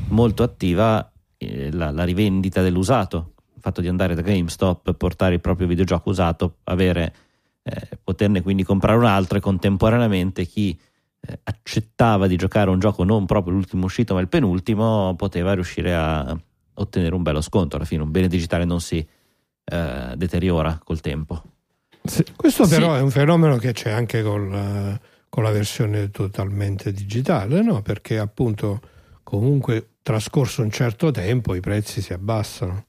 molto 0.08 0.42
attiva 0.42 1.10
eh, 1.38 1.72
la, 1.72 1.90
la 1.90 2.04
rivendita 2.04 2.62
dell'usato, 2.62 3.32
il 3.54 3.60
fatto 3.60 3.80
di 3.80 3.88
andare 3.88 4.14
da 4.14 4.20
GameStop, 4.20 4.92
portare 4.94 5.34
il 5.34 5.40
proprio 5.40 5.66
videogioco 5.66 6.10
usato, 6.10 6.58
avere, 6.64 7.12
eh, 7.68 7.98
poterne 8.02 8.40
quindi 8.40 8.62
comprare 8.62 8.96
un 8.96 9.04
altro 9.04 9.38
e 9.38 9.40
contemporaneamente 9.40 10.44
chi 10.46 10.78
eh, 11.20 11.40
accettava 11.42 12.26
di 12.26 12.36
giocare 12.36 12.70
un 12.70 12.78
gioco 12.78 13.04
non 13.04 13.26
proprio 13.26 13.52
l'ultimo 13.52 13.84
uscito 13.84 14.14
ma 14.14 14.20
il 14.20 14.28
penultimo 14.28 15.14
poteva 15.16 15.52
riuscire 15.52 15.94
a 15.94 16.38
ottenere 16.74 17.14
un 17.14 17.22
bello 17.22 17.40
sconto 17.40 17.76
alla 17.76 17.84
fine 17.84 18.02
un 18.02 18.10
bene 18.10 18.28
digitale 18.28 18.64
non 18.64 18.80
si 18.80 19.06
eh, 19.70 20.12
deteriora 20.16 20.80
col 20.82 21.00
tempo. 21.00 21.42
Sì. 22.02 22.24
Questo 22.34 22.64
Sì. 22.64 22.76
però 22.76 22.94
è 22.94 23.00
un 23.00 23.10
fenomeno 23.10 23.58
che 23.58 23.72
c'è 23.72 23.90
anche 23.90 24.22
col, 24.22 24.50
eh, 24.50 25.00
con 25.28 25.42
la 25.42 25.50
versione 25.50 26.10
totalmente 26.10 26.90
digitale, 26.90 27.60
no? 27.62 27.82
perché 27.82 28.18
appunto 28.18 28.80
comunque 29.22 29.96
trascorso 30.00 30.62
un 30.62 30.70
certo 30.70 31.10
tempo 31.10 31.54
i 31.54 31.60
prezzi 31.60 32.00
si 32.00 32.14
abbassano. 32.14 32.86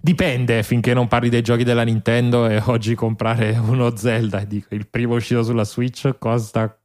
Dipende 0.00 0.62
finché 0.62 0.94
non 0.94 1.08
parli 1.08 1.28
dei 1.28 1.42
giochi 1.42 1.64
della 1.64 1.82
Nintendo 1.82 2.46
e 2.46 2.60
oggi 2.66 2.94
comprare 2.94 3.50
uno 3.58 3.96
Zelda, 3.96 4.40
e 4.40 4.46
dico, 4.46 4.74
il 4.74 4.86
primo 4.88 5.14
uscito 5.14 5.42
sulla 5.42 5.64
Switch 5.64 6.16
costa 6.18 6.76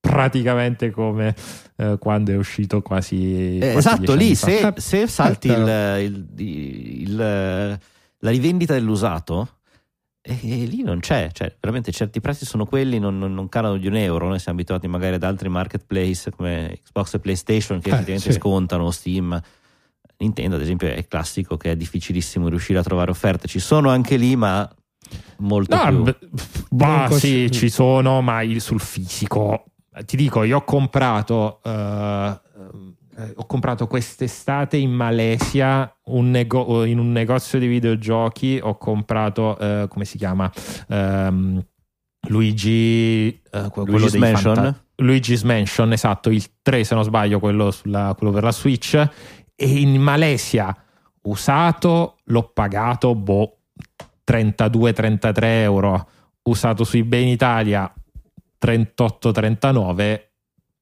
praticamente 0.00 0.90
come 0.90 1.34
eh, 1.76 1.96
quando 1.98 2.32
è 2.32 2.36
uscito 2.36 2.82
quasi, 2.82 3.58
Eh, 3.58 3.72
quasi 3.72 3.88
esatto, 3.88 4.14
lì 4.14 4.34
se, 4.34 4.72
se 4.76 5.06
salti 5.06 5.48
il, 5.48 6.26
il- 6.36 7.00
il- 7.02 7.16
la 8.24 8.30
rivendita 8.30 8.74
dell'usato, 8.74 9.58
e, 10.20 10.38
e 10.42 10.64
lì 10.66 10.82
non 10.82 11.00
c'è, 11.00 11.30
cioè 11.32 11.54
veramente 11.60 11.90
certi 11.92 12.20
prezzi 12.20 12.44
sono 12.44 12.64
quelli, 12.66 12.98
non, 12.98 13.18
non- 13.18 13.34
non 13.34 13.48
calano 13.48 13.76
di 13.76 13.86
un 13.88 13.96
euro. 13.96 14.28
Noi 14.28 14.38
siamo 14.38 14.58
abituati 14.58 14.86
magari 14.86 15.14
ad 15.14 15.22
altri 15.24 15.48
marketplace 15.48 16.30
come 16.30 16.78
Xbox 16.84 17.14
e 17.14 17.18
PlayStation 17.18 17.80
che 17.80 17.88
Eh, 17.90 17.92
effettivamente 17.92 18.32
sì. 18.32 18.38
scontano, 18.38 18.90
Steam. 18.92 19.40
Nintendo, 20.22 20.56
ad 20.56 20.62
esempio, 20.62 20.88
è 20.88 21.06
classico 21.06 21.56
che 21.56 21.72
è 21.72 21.76
difficilissimo 21.76 22.48
riuscire 22.48 22.78
a 22.78 22.82
trovare 22.82 23.10
offerte. 23.10 23.48
Ci 23.48 23.58
sono 23.58 23.90
anche 23.90 24.16
lì, 24.16 24.36
ma 24.36 24.68
molto 25.38 25.74
No, 25.76 26.02
più. 26.02 26.14
bah, 26.70 27.06
cos- 27.08 27.18
sì, 27.18 27.50
ci 27.50 27.68
sono, 27.68 28.20
ma 28.22 28.42
il- 28.42 28.60
sul 28.60 28.80
fisico. 28.80 29.64
Eh, 29.94 30.04
Ti 30.04 30.16
dico, 30.16 30.42
io 30.44 30.58
ho 30.58 30.64
comprato, 30.64 31.60
eh, 31.64 32.40
ho 33.34 33.46
comprato 33.46 33.86
quest'estate 33.86 34.76
in 34.78 34.90
Malesia 34.92 35.92
un 36.04 36.30
nego- 36.30 36.84
in 36.84 36.98
un 36.98 37.12
negozio 37.12 37.58
di 37.58 37.66
videogiochi. 37.66 38.58
Ho 38.62 38.78
comprato, 38.78 39.58
eh, 39.58 39.86
come 39.88 40.04
si 40.06 40.16
chiama? 40.16 40.50
Ehm, 40.88 41.62
Luigi, 42.28 43.28
eh, 43.28 43.68
quello 43.70 43.90
Luigi's 43.98 44.14
Mansion? 44.14 44.54
Fanta- 44.54 44.84
Luigi's 44.96 45.42
Mansion, 45.42 45.92
esatto, 45.92 46.30
il 46.30 46.44
3 46.62 46.84
se 46.84 46.94
non 46.94 47.02
sbaglio, 47.04 47.38
quello, 47.40 47.70
sulla- 47.72 48.14
quello 48.16 48.32
per 48.32 48.44
la 48.44 48.52
Switch. 48.52 49.08
E 49.62 49.80
in 49.80 50.00
Malesia 50.00 50.76
usato 51.22 52.16
l'ho 52.24 52.50
pagato 52.52 53.14
boh 53.14 53.58
32-33 54.28 55.30
euro, 55.42 56.08
usato 56.42 56.82
su 56.84 56.96
eBay 56.96 57.22
in 57.22 57.28
Italia 57.28 57.92
38-39 58.64 60.20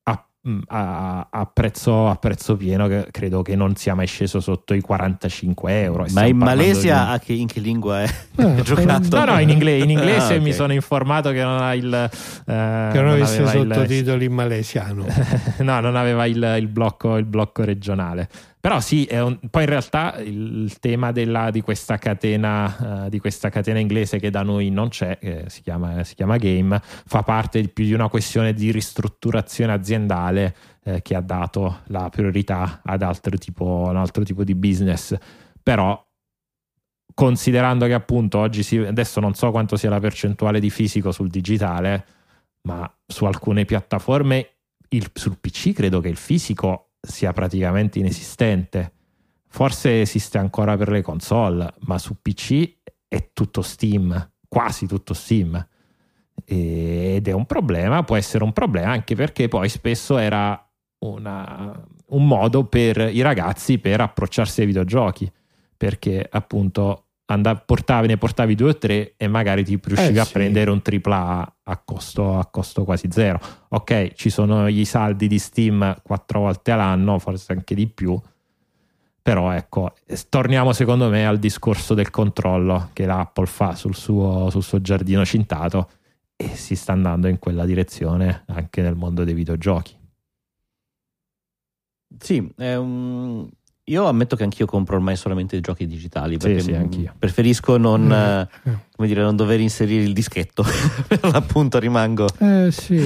a, 0.05 0.25
a- 0.69 1.27
a 1.31 1.47
prezzo, 1.47 2.09
a 2.09 2.15
prezzo 2.17 2.57
pieno, 2.57 2.87
che 2.89 3.09
credo 3.11 3.43
che 3.43 3.55
non 3.57 3.77
sia 3.77 3.95
mai 3.95 4.07
sceso 4.07 4.41
sotto 4.41 4.73
i 4.73 4.81
45 4.81 5.83
euro. 5.83 6.07
Ma 6.13 6.25
in 6.25 6.37
Malesia 6.39 7.05
di- 7.05 7.13
a 7.13 7.19
che- 7.19 7.33
in 7.35 7.47
che 7.47 7.61
lingua 7.61 8.03
è 8.03 8.09
Eh, 8.37 8.63
giocato? 8.65 9.15
No, 9.19 9.25
no, 9.27 9.39
in, 9.41 9.51
ingle- 9.51 9.79
in 9.79 9.91
inglese 9.91 10.35
Ah, 10.35 10.37
ok. 10.37 10.43
mi 10.43 10.53
sono 10.55 10.73
informato 10.73 11.31
che 11.33 11.43
non 11.43 11.61
ha 11.61 11.75
il. 11.75 11.93
eh, 11.93 12.09
Che 12.47 13.01
non 13.01 13.09
avesse 13.09 13.43
aveva 13.43 13.53
il- 13.53 13.75
sottotitoli 13.75 14.25
in 14.25 14.33
malesiano. 14.33 15.05
no, 15.61 15.81
non 15.81 15.97
aveva 15.97 16.25
il, 16.27 16.57
il 16.59 16.69
blocco, 16.69 17.17
il 17.19 17.27
blocco 17.27 17.63
regionale. 17.65 18.29
Però 18.61 18.79
sì, 18.81 19.09
un- 19.11 19.39
poi 19.49 19.63
in 19.63 19.69
realtà 19.71 20.17
il, 20.19 20.77
tema 20.81 21.13
della- 21.13 21.51
di, 21.51 21.63
questa 21.63 21.97
catena, 21.97 23.07
eh, 23.07 23.11
di 23.11 23.19
questa 23.19 23.49
catena 23.49 23.79
inglese 23.79 24.19
che 24.19 24.29
da 24.29 24.43
noi 24.43 24.69
non 24.69 24.89
c'è, 24.91 25.17
che 25.19 25.45
si 25.49 25.63
chiama, 25.63 26.05
si 26.05 26.15
chiama 26.15 26.37
Game, 26.37 26.79
fa 26.83 27.23
parte 27.23 27.67
più 27.69 27.85
di 27.87 27.95
una 27.95 28.09
questione 28.09 28.53
di 28.53 28.71
ristrutturazione 28.71 29.73
aziendale 29.73 30.55
eh, 30.85 31.01
che 31.01 31.15
ha 31.15 31.23
dato 31.23 31.81
la 31.87 32.09
priorità 32.11 32.81
ad 32.85 33.01
altro 33.03 33.39
tipo, 33.39 33.65
un 33.89 33.97
altro 33.97 34.25
tipo 34.25 34.45
di 34.45 34.55
business. 34.55 35.17
Però 35.63 36.07
considerando 37.15 37.87
che 37.87 37.95
appunto 37.95 38.39
oggi 38.39 38.63
si, 38.63 38.77
adesso 38.79 39.21
non 39.21 39.35
so 39.35 39.51
quanto 39.51 39.77
sia 39.77 39.91
la 39.91 40.01
percentuale 40.01 40.61
di 40.61 40.71
fisico 40.71 41.13
sul 41.13 41.29
digitale, 41.29 42.05
ma 42.63 42.91
su 43.07 43.25
alcune 43.25 43.65
piattaforme 43.65 44.49
il- 44.91 45.11
sul 45.15 45.39
PC 45.39 45.73
credo 45.73 46.01
che 46.01 46.09
il 46.09 46.17
fisico 46.17 46.90
sia 47.01 47.33
praticamente 47.33 47.99
inesistente. 47.99 48.93
Forse 49.49 50.01
esiste 50.03 50.39
ancora 50.39 50.77
per 50.77 50.91
le 50.91 51.03
console, 51.03 51.73
ma 51.81 51.99
su 51.99 52.17
PC 52.21 52.77
è 53.09 53.31
tutto 53.33 53.63
Steam, 53.63 54.31
quasi 54.49 54.87
tutto 54.87 55.13
Steam. 55.15 55.67
Ed 56.45 57.27
è 57.29 57.33
un 57.33 57.47
problema, 57.47 58.03
può 58.03 58.17
essere 58.17 58.45
un 58.45 58.53
problema 58.53 58.91
anche 58.93 59.15
perché 59.15 59.49
poi 59.49 59.69
spesso 59.69 60.17
era 60.19 60.63
una- 61.01 61.83
un 62.09 62.27
modo 62.27 62.65
per 62.65 62.99
i 63.13 63.21
ragazzi 63.21 63.79
per 63.79 64.01
approcciarsi 64.01 64.61
ai 64.61 64.67
videogiochi, 64.67 65.31
perché 65.77 66.27
appunto 66.29 67.07
andav- 67.27 67.65
portavi, 67.65 68.07
ne 68.09 68.17
portavi 68.19 68.55
due 68.55 68.71
o 68.71 68.79
tre 68.79 69.15
e 69.17 69.29
magari 69.29 69.65
ti 69.65 69.79
riuscivi 69.83 70.17
Eh, 70.17 70.21
a 70.21 70.25
sì. 70.25 70.33
prendere 70.33 70.71
un 70.71 70.83
AAA 70.83 71.57
a 71.71 71.81
costo, 71.85 72.39
a 72.39 72.47
costo 72.47 72.85
quasi 72.85 73.09
zero. 73.11 73.41
Ok, 73.69 74.13
ci 74.15 74.29
sono 74.31 74.67
i 74.67 74.85
saldi 74.85 75.29
di 75.29 75.39
Steam 75.39 75.97
quattro 76.03 76.41
volte 76.41 76.73
all'anno, 76.73 77.19
forse 77.19 77.53
anche 77.53 77.75
di 77.75 77.87
più. 77.87 78.21
Però 79.23 79.51
ecco, 79.53 79.93
torniamo 80.29 80.73
secondo 80.73 81.09
me 81.09 81.27
al 81.27 81.39
discorso 81.39 81.95
del 81.95 82.11
controllo 82.11 82.91
che 82.93 83.07
l'Apple 83.07 83.47
fa 83.47 83.75
sul 83.75 83.95
suo, 83.95 84.51
sul 84.51 84.63
suo 84.63 84.81
giardino 84.81 85.25
cintato 85.25 85.91
e 86.35 86.49
si 86.57 86.75
sta 86.75 86.93
andando 86.93 87.29
in 87.29 87.39
quella 87.39 87.65
direzione 87.65 88.45
anche 88.47 88.81
nel 88.83 88.97
mondo 88.97 89.23
dei 89.23 89.35
videogiochi. 89.35 89.97
Sì, 92.19 92.53
è 92.57 92.75
un- 92.75 93.49
io 93.85 94.05
ammetto 94.07 94.37
che 94.37 94.45
anch'io 94.45 94.67
compro 94.67 94.97
ormai 94.97 95.17
solamente 95.17 95.57
i 95.57 95.61
giochi 95.61 95.87
digitali 95.87 96.33
Sì, 96.35 96.39
perché 96.39 96.61
sì, 96.61 96.73
anch'io. 96.75 97.13
preferisco 97.19 97.77
non, 97.77 98.07
Mm. 98.07 98.13
eh, 98.13 98.49
come 98.95 99.09
dire, 99.09 99.23
non 99.23 99.35
dover 99.35 99.59
inserire 99.61 100.03
il 100.05 100.13
dischetto. 100.13 100.63
per 101.09 101.19
l'appunto 101.31 101.79
rimango 101.81 102.27
Eh 102.39 102.69
sì. 102.71 102.97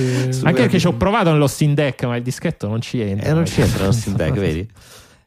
Anche 0.42 0.62
perché 0.62 0.78
ci 0.78 0.86
ho 0.86 0.92
provato 0.94 1.30
nello 1.32 1.46
Steam 1.46 1.72
Deck, 1.74 2.04
ma 2.04 2.16
il 2.16 2.22
dischetto 2.22 2.68
non 2.68 2.80
ci 2.82 3.00
entra. 3.00 3.28
E 3.30 3.32
non 3.32 3.44
c'entra 3.44 3.86
lo 3.86 3.92
Steam 3.92 4.16
Deck, 4.16 4.34
vedi? 4.38 4.68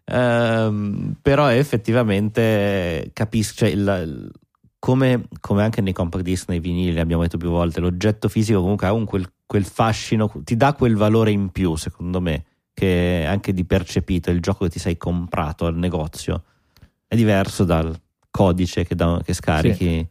Ehm, 0.05 1.15
però 1.21 1.49
effettivamente 1.51 3.09
capisco, 3.13 3.53
cioè 3.57 3.69
il- 3.69 4.31
come, 4.79 5.23
come 5.41 5.63
anche 5.63 5.81
nei 5.81 5.91
compact 5.91 6.23
disc, 6.23 6.47
nei 6.49 6.59
vinili, 6.59 6.99
abbiamo 6.99 7.23
detto 7.23 7.37
più 7.37 7.49
volte, 7.49 7.79
l'oggetto 7.79 8.29
fisico 8.29 8.61
comunque 8.61 8.85
ha 8.87 8.93
un 8.93 9.05
quel, 9.05 9.27
quel 9.45 9.65
fascino, 9.65 10.31
ti 10.43 10.55
dà 10.55 10.73
quel 10.73 10.95
valore 10.95 11.31
in 11.31 11.49
più, 11.49 11.75
secondo 11.75 12.21
me, 12.21 12.45
che 12.79 13.25
anche 13.27 13.53
di 13.53 13.65
percepito, 13.65 14.29
il 14.29 14.39
gioco 14.39 14.65
che 14.65 14.69
ti 14.69 14.77
sei 14.77 14.97
comprato 14.97 15.65
al 15.65 15.75
negozio 15.75 16.43
è 17.07 17.15
diverso 17.15 17.63
dal 17.63 17.99
codice 18.29 18.85
che, 18.85 18.93
da- 18.93 19.19
che 19.23 19.33
scarichi. 19.33 20.07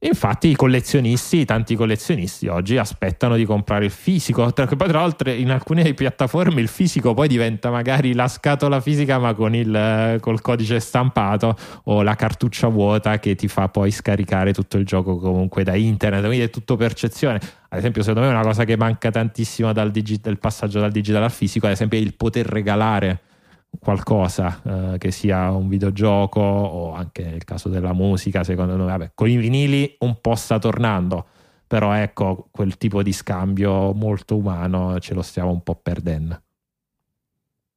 Infatti 0.00 0.46
i 0.46 0.54
collezionisti, 0.54 1.44
tanti 1.44 1.74
collezionisti 1.74 2.46
oggi 2.46 2.76
aspettano 2.76 3.34
di 3.34 3.44
comprare 3.44 3.86
il 3.86 3.90
fisico, 3.90 4.52
tra 4.52 4.68
l'altro 4.92 5.28
in 5.30 5.50
alcune 5.50 5.92
piattaforme 5.92 6.60
il 6.60 6.68
fisico 6.68 7.14
poi 7.14 7.26
diventa 7.26 7.68
magari 7.70 8.14
la 8.14 8.28
scatola 8.28 8.80
fisica 8.80 9.18
ma 9.18 9.34
con 9.34 9.56
il 9.56 10.18
col 10.20 10.40
codice 10.40 10.78
stampato 10.78 11.56
o 11.84 12.02
la 12.02 12.14
cartuccia 12.14 12.68
vuota 12.68 13.18
che 13.18 13.34
ti 13.34 13.48
fa 13.48 13.68
poi 13.70 13.90
scaricare 13.90 14.52
tutto 14.52 14.76
il 14.76 14.84
gioco 14.84 15.18
comunque 15.18 15.64
da 15.64 15.74
internet, 15.74 16.24
quindi 16.24 16.44
è 16.44 16.50
tutto 16.50 16.76
percezione. 16.76 17.40
Ad 17.68 17.78
esempio 17.78 18.02
secondo 18.02 18.28
me 18.28 18.32
una 18.32 18.44
cosa 18.44 18.62
che 18.62 18.76
manca 18.76 19.10
tantissimo 19.10 19.72
dal 19.72 19.90
digi- 19.90 20.20
del 20.20 20.38
passaggio 20.38 20.78
dal 20.78 20.92
digitale 20.92 21.24
al 21.24 21.32
fisico 21.32 21.66
è 21.66 21.70
ad 21.70 21.74
esempio 21.74 21.98
il 21.98 22.14
poter 22.14 22.46
regalare 22.46 23.22
qualcosa 23.78 24.60
eh, 24.64 24.98
che 24.98 25.10
sia 25.10 25.50
un 25.50 25.68
videogioco 25.68 26.40
o 26.40 26.94
anche 26.94 27.22
nel 27.24 27.44
caso 27.44 27.68
della 27.68 27.92
musica 27.92 28.44
secondo 28.44 28.76
me 28.76 28.84
vabbè, 28.84 29.10
con 29.14 29.28
i 29.28 29.36
vinili 29.36 29.96
un 30.00 30.20
po' 30.20 30.34
sta 30.34 30.58
tornando 30.58 31.26
però 31.66 31.92
ecco 31.92 32.48
quel 32.50 32.76
tipo 32.78 33.02
di 33.02 33.12
scambio 33.12 33.92
molto 33.92 34.36
umano 34.36 34.98
ce 35.00 35.14
lo 35.14 35.22
stiamo 35.22 35.50
un 35.50 35.62
po' 35.62 35.74
perdendo 35.76 36.42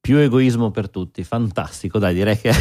Più 0.01 0.17
egoismo 0.17 0.71
per 0.71 0.89
tutti, 0.89 1.23
fantastico, 1.23 1.99
dai, 1.99 2.15
direi 2.15 2.35
che 2.35 2.51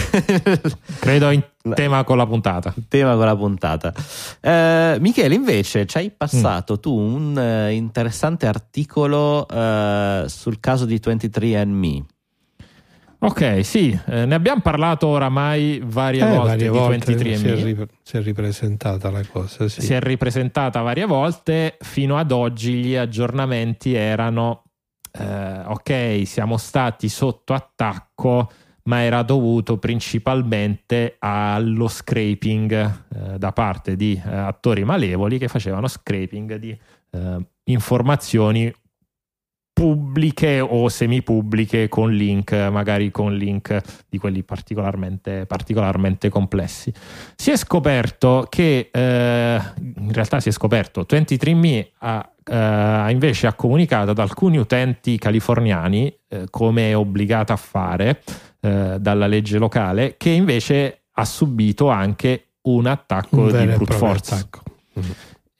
credo 1.01 1.31
in 1.31 1.43
tema 1.75 2.05
con 2.05 2.19
la 2.19 2.27
puntata 2.27 2.75
tema 2.87 3.17
con 3.17 3.25
la 3.25 3.35
puntata. 3.35 3.95
Eh, 4.43 4.99
Michele, 5.01 5.35
invece, 5.37 5.87
ci 5.87 5.97
hai 5.97 6.11
passato 6.11 6.75
Mm. 6.75 6.77
tu 6.77 6.95
un 6.95 7.39
eh, 7.39 7.73
interessante 7.73 8.47
articolo 8.47 9.49
eh, 9.49 10.25
sul 10.27 10.61
caso 10.61 10.85
di 10.85 11.01
23andMe. 11.03 12.05
Ok 13.23 13.65
sì 13.65 13.99
eh, 14.07 14.25
ne 14.25 14.35
abbiamo 14.35 14.61
parlato 14.61 15.07
oramai 15.07 15.81
varie 15.85 16.23
Eh, 16.23 16.29
volte 16.29 16.47
varie 16.47 16.71
di 16.71 16.79
volte 16.79 17.15
23andMe 17.15 17.37
si 17.37 17.47
è, 17.47 17.55
rip- 17.63 17.91
si 18.03 18.17
è 18.17 18.23
ripresentata 18.23 19.11
la 19.11 19.23
cosa. 19.31 19.69
Sì. 19.69 19.83
si 19.83 19.93
è 19.95 20.01
ripresentata 20.01 20.81
varie 20.81 21.05
volte. 21.07 21.77
Fino 21.81 22.17
ad 22.17 22.33
oggi 22.33 22.75
gli 22.83 22.97
aggiornamenti 22.97 23.95
erano: 23.95 24.65
eh, 25.13 25.61
ok, 25.67 26.23
siamo 26.25 26.57
stati 26.57 27.09
sotto 27.09 27.53
attacco, 27.53 28.51
ma 28.85 29.03
era 29.03 29.23
dovuto 29.23 29.77
principalmente 29.79 31.17
allo 31.19 31.89
scraping 31.89 32.73
eh, 32.73 33.39
da 33.39 33.53
parte 33.53 33.97
di 33.97 34.21
eh, 34.25 34.35
attori 34.35 34.85
malevoli 34.85 35.39
che 35.39 35.49
facevano 35.49 35.87
scraping 35.89 36.57
di 36.57 36.77
eh, 37.11 37.37
informazioni 37.65 38.73
pubbliche 39.81 40.61
o 40.61 40.91
semipubbliche 40.91 41.89
con 41.89 42.13
link, 42.13 42.53
magari 42.53 43.11
con 43.11 43.35
link 43.35 43.81
di 44.11 44.19
quelli 44.19 44.43
particolarmente, 44.43 45.47
particolarmente 45.47 46.29
complessi. 46.29 46.93
Si 47.35 47.51
è 47.51 47.57
scoperto 47.57 48.47
che, 48.51 48.91
eh, 48.93 49.61
in 49.79 50.13
realtà 50.13 50.39
si 50.39 50.51
è 50.51 50.53
scoperto, 50.53 51.07
23andMe 51.09 51.93
ha, 52.01 52.31
eh, 52.45 53.11
invece 53.11 53.47
ha 53.47 53.55
comunicato 53.55 54.11
ad 54.11 54.19
alcuni 54.19 54.59
utenti 54.59 55.17
californiani, 55.17 56.15
eh, 56.29 56.45
come 56.51 56.91
è 56.91 56.97
obbligata 56.97 57.55
a 57.55 57.57
fare 57.57 58.23
eh, 58.61 58.99
dalla 59.01 59.27
legge 59.27 59.57
locale, 59.57 60.17
che 60.19 60.29
invece 60.29 61.05
ha 61.11 61.25
subito 61.25 61.89
anche 61.89 62.49
un 62.65 62.85
attacco 62.85 63.41
un 63.41 63.57
di 63.57 63.65
brute 63.65 63.95
force. 63.95 64.35
attacco. 64.35 64.61
Mm. 64.99 65.11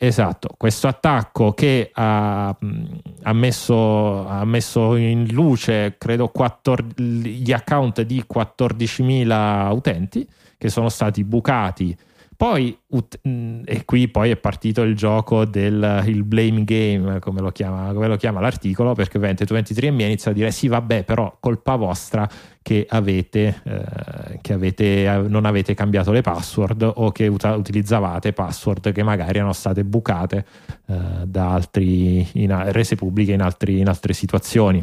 Esatto, 0.03 0.55
questo 0.57 0.89
attacco 0.89 1.53
che 1.53 1.91
ha, 1.93 2.57
mh, 2.59 2.85
ha 3.25 3.33
messo, 3.35 4.27
ha 4.27 4.47
messo 4.47 4.97
in 4.97 5.31
luce, 5.31 5.97
credo, 5.99 6.29
14 6.29 7.31
gli 7.43 7.53
account 7.53 8.01
di 8.01 8.25
14.000 8.27 9.71
utenti 9.71 10.27
che 10.57 10.71
sono 10.71 10.89
stati 10.89 11.23
bucati. 11.23 11.95
Poi, 12.41 12.75
ut- 12.87 13.21
mh, 13.23 13.65
e 13.67 13.85
qui 13.85 14.09
poi 14.09 14.31
è 14.31 14.37
partito 14.39 14.81
il 14.81 14.97
gioco 14.97 15.45
del 15.45 16.03
il 16.07 16.25
blame 16.25 16.65
game, 16.65 17.19
come 17.19 17.43
lo 17.43 17.51
chiama, 17.51 17.93
come 17.93 18.07
lo 18.09 18.17
chiama 18.17 18.41
l'articolo, 18.41 18.95
perché 18.95 19.19
ovviamente 19.19 19.45
23andMe 19.45 20.05
inizia 20.05 20.31
a 20.31 20.35
dire 20.35 20.51
sì, 20.51 20.67
vabbè, 20.67 21.05
però 21.05 21.37
colpa 21.39 21.77
vostra 21.77 22.27
che 22.63 22.87
avete, 22.89 23.61
eh, 23.63 24.39
che 24.41 24.55
avete 24.55 25.23
non 25.29 25.45
avete 25.45 25.75
cambiato 25.75 26.13
le 26.13 26.23
password 26.23 26.91
o 26.95 27.13
che 27.13 27.27
uta- 27.27 27.55
utilizzavate 27.57 28.33
password 28.33 28.91
che 28.93 29.03
magari 29.03 29.37
erano 29.37 29.53
state 29.53 29.85
bucate 29.85 30.47
eh, 30.87 30.97
da 31.27 31.53
altri 31.53 32.27
in 32.41 32.73
rese 32.73 32.95
pubbliche 32.95 33.33
in, 33.33 33.43
altri- 33.43 33.81
in 33.81 33.89
altre 33.89 34.15
situazioni. 34.15 34.83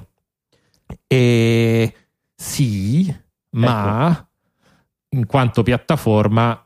E 1.08 1.94
sì 2.36 3.12
ma 3.50 4.30
in 5.10 5.26
quanto 5.26 5.64
piattaforma 5.64 6.62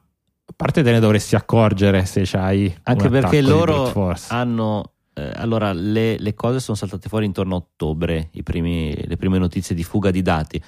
A 0.51 0.53
parte 0.55 0.83
te 0.83 0.91
ne 0.91 0.99
dovresti 0.99 1.35
accorgere 1.35 2.05
se 2.05 2.23
c'hai 2.25 2.73
Anche 2.83 3.07
perché 3.09 3.41
loro 3.41 4.13
hanno. 4.27 4.91
eh, 5.13 5.31
allora, 5.35 5.71
le, 5.71 6.19
le 6.19 6.33
cose 6.33 6.59
sono 6.59 6.75
saltate 6.75 7.07
fuori 7.07 7.25
intorno 7.25 7.55
a 7.55 7.57
ottobre, 7.59 8.27
i 8.33 8.43
primi- 8.43 8.93
le 8.93 9.15
prime 9.15 9.37
notizie 9.37 9.73
di 9.73 9.83
fuga 9.83 10.11
di 10.11 10.21
dati. 10.21 10.61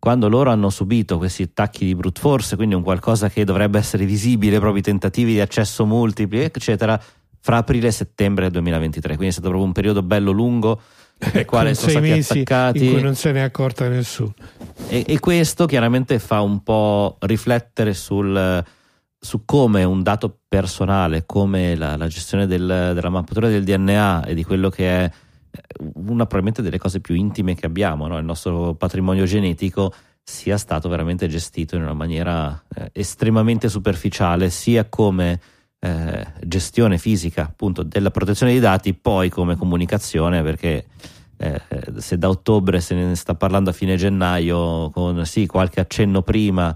Quando 0.00 0.28
loro 0.28 0.50
hanno 0.50 0.70
subito 0.70 1.18
questi 1.18 1.44
attacchi 1.44 1.84
di 1.84 1.94
brute 1.94 2.20
force, 2.20 2.56
quindi 2.56 2.74
un 2.74 2.82
qualcosa 2.82 3.28
che 3.30 3.44
dovrebbe 3.44 3.78
essere 3.78 4.04
visibile, 4.06 4.58
proprio 4.58 4.80
i 4.80 4.82
tentativi 4.82 5.32
di 5.32 5.40
accesso 5.40 5.86
multipli, 5.86 6.40
eccetera, 6.40 7.00
fra 7.40 7.58
aprile 7.58 7.88
e 7.88 7.92
settembre 7.92 8.44
del 8.44 8.52
2023. 8.52 9.14
Quindi 9.14 9.28
è 9.28 9.32
stato 9.32 9.48
proprio 9.48 9.66
un 9.66 9.72
periodo 9.72 10.02
bello 10.02 10.32
lungo 10.32 10.80
nel 11.32 11.44
quale 11.46 11.74
sono 11.74 11.90
stati 11.90 12.10
attaccati. 12.10 12.84
in 12.84 12.92
cui 12.92 13.02
non 13.02 13.14
se 13.14 13.30
ne 13.32 13.38
è 13.38 13.42
accorta 13.42 13.88
nessuno. 13.88 14.34
E, 14.88 15.04
e 15.06 15.18
questo 15.20 15.66
chiaramente 15.66 16.18
fa 16.18 16.40
un 16.40 16.62
po' 16.62 17.16
riflettere 17.20 17.92
sul, 17.94 18.64
su 19.28 19.44
come 19.44 19.84
un 19.84 20.02
dato 20.02 20.38
personale, 20.48 21.26
come 21.26 21.76
la, 21.76 21.98
la 21.98 22.06
gestione 22.06 22.46
del- 22.46 22.92
della 22.94 23.10
mappatura 23.10 23.48
del 23.48 23.62
DNA 23.62 24.24
e 24.24 24.32
di 24.34 24.42
quello 24.42 24.70
che 24.70 24.88
è 24.88 25.04
eh, 25.04 25.60
una 25.96 26.24
probabilmente 26.24 26.62
delle 26.62 26.78
cose 26.78 27.02
più 27.02 27.14
intime 27.14 27.54
che 27.54 27.66
abbiamo, 27.66 28.06
no? 28.06 28.16
il 28.16 28.24
nostro 28.24 28.72
patrimonio 28.72 29.26
genetico, 29.26 29.92
sia 30.22 30.56
stato 30.56 30.88
veramente 30.88 31.28
gestito 31.28 31.76
in 31.76 31.82
una 31.82 31.92
maniera 31.92 32.58
eh, 32.74 32.88
estremamente 32.94 33.68
superficiale, 33.68 34.48
sia 34.48 34.88
come 34.88 35.38
eh, 35.78 36.26
gestione 36.42 36.96
fisica 36.96 37.42
appunto 37.42 37.82
della 37.82 38.10
protezione 38.10 38.52
dei 38.52 38.62
dati, 38.62 38.94
poi 38.94 39.28
come 39.28 39.56
comunicazione, 39.56 40.42
perché 40.42 40.86
eh, 41.36 41.60
se 41.98 42.16
da 42.16 42.30
ottobre 42.30 42.80
se 42.80 42.94
ne 42.94 43.14
sta 43.14 43.34
parlando 43.34 43.68
a 43.68 43.74
fine 43.74 43.96
gennaio 43.96 44.88
con 44.88 45.26
sì 45.26 45.44
qualche 45.44 45.80
accenno 45.80 46.22
prima 46.22 46.74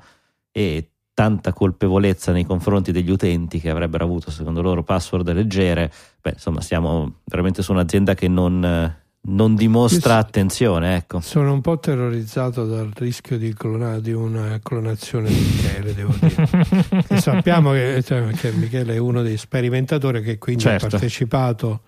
e 0.53 0.92
tanta 1.23 1.53
colpevolezza 1.53 2.33
nei 2.33 2.45
confronti 2.45 2.91
degli 2.91 3.11
utenti 3.11 3.61
che 3.61 3.71
avrebbero 3.71 4.03
avuto 4.03 4.33
secondo 4.33 4.61
loro 4.61 4.83
password 4.83 5.31
leggere, 5.33 5.89
beh 6.21 6.31
insomma 6.31 6.61
siamo 6.61 7.21
veramente 7.27 7.63
su 7.63 7.71
un'azienda 7.71 8.15
che 8.15 8.27
non, 8.27 8.65
eh, 8.65 9.05
non 9.29 9.55
dimostra 9.55 10.15
Io- 10.15 10.19
attenzione, 10.19 10.97
ecco. 10.97 11.21
Sono 11.21 11.53
un 11.53 11.61
po' 11.61 11.79
terrorizzato 11.79 12.67
dal 12.67 12.91
rischio 12.93 13.39
di, 13.39 13.55
clona- 13.55 14.01
di 14.01 14.11
una 14.13 14.59
clonazione 14.61 15.29
di 15.29 15.35
Michele, 15.35 15.95
devo 15.95 16.13
dire. 16.19 17.05
E 17.07 17.21
sappiamo 17.21 17.71
che, 17.71 18.03
cioè, 18.05 18.27
che 18.33 18.51
Michele 18.51 18.95
è 18.95 18.99
uno 18.99 19.23
dei 19.23 19.37
sperimentatori 19.37 20.23
che 20.23 20.39
quindi 20.39 20.63
Certo. 20.65 20.87
ha 20.87 20.89
partecipato 20.89 21.83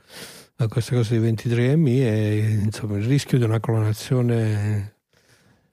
a 0.59 0.69
questa 0.69 0.95
cosa 0.95 1.19
di 1.19 1.33
23andMe 1.33 1.89
e 1.89 2.61
insomma 2.63 2.97
il 2.99 3.05
rischio 3.05 3.37
di 3.39 3.43
una 3.43 3.59
clonazione 3.59 4.94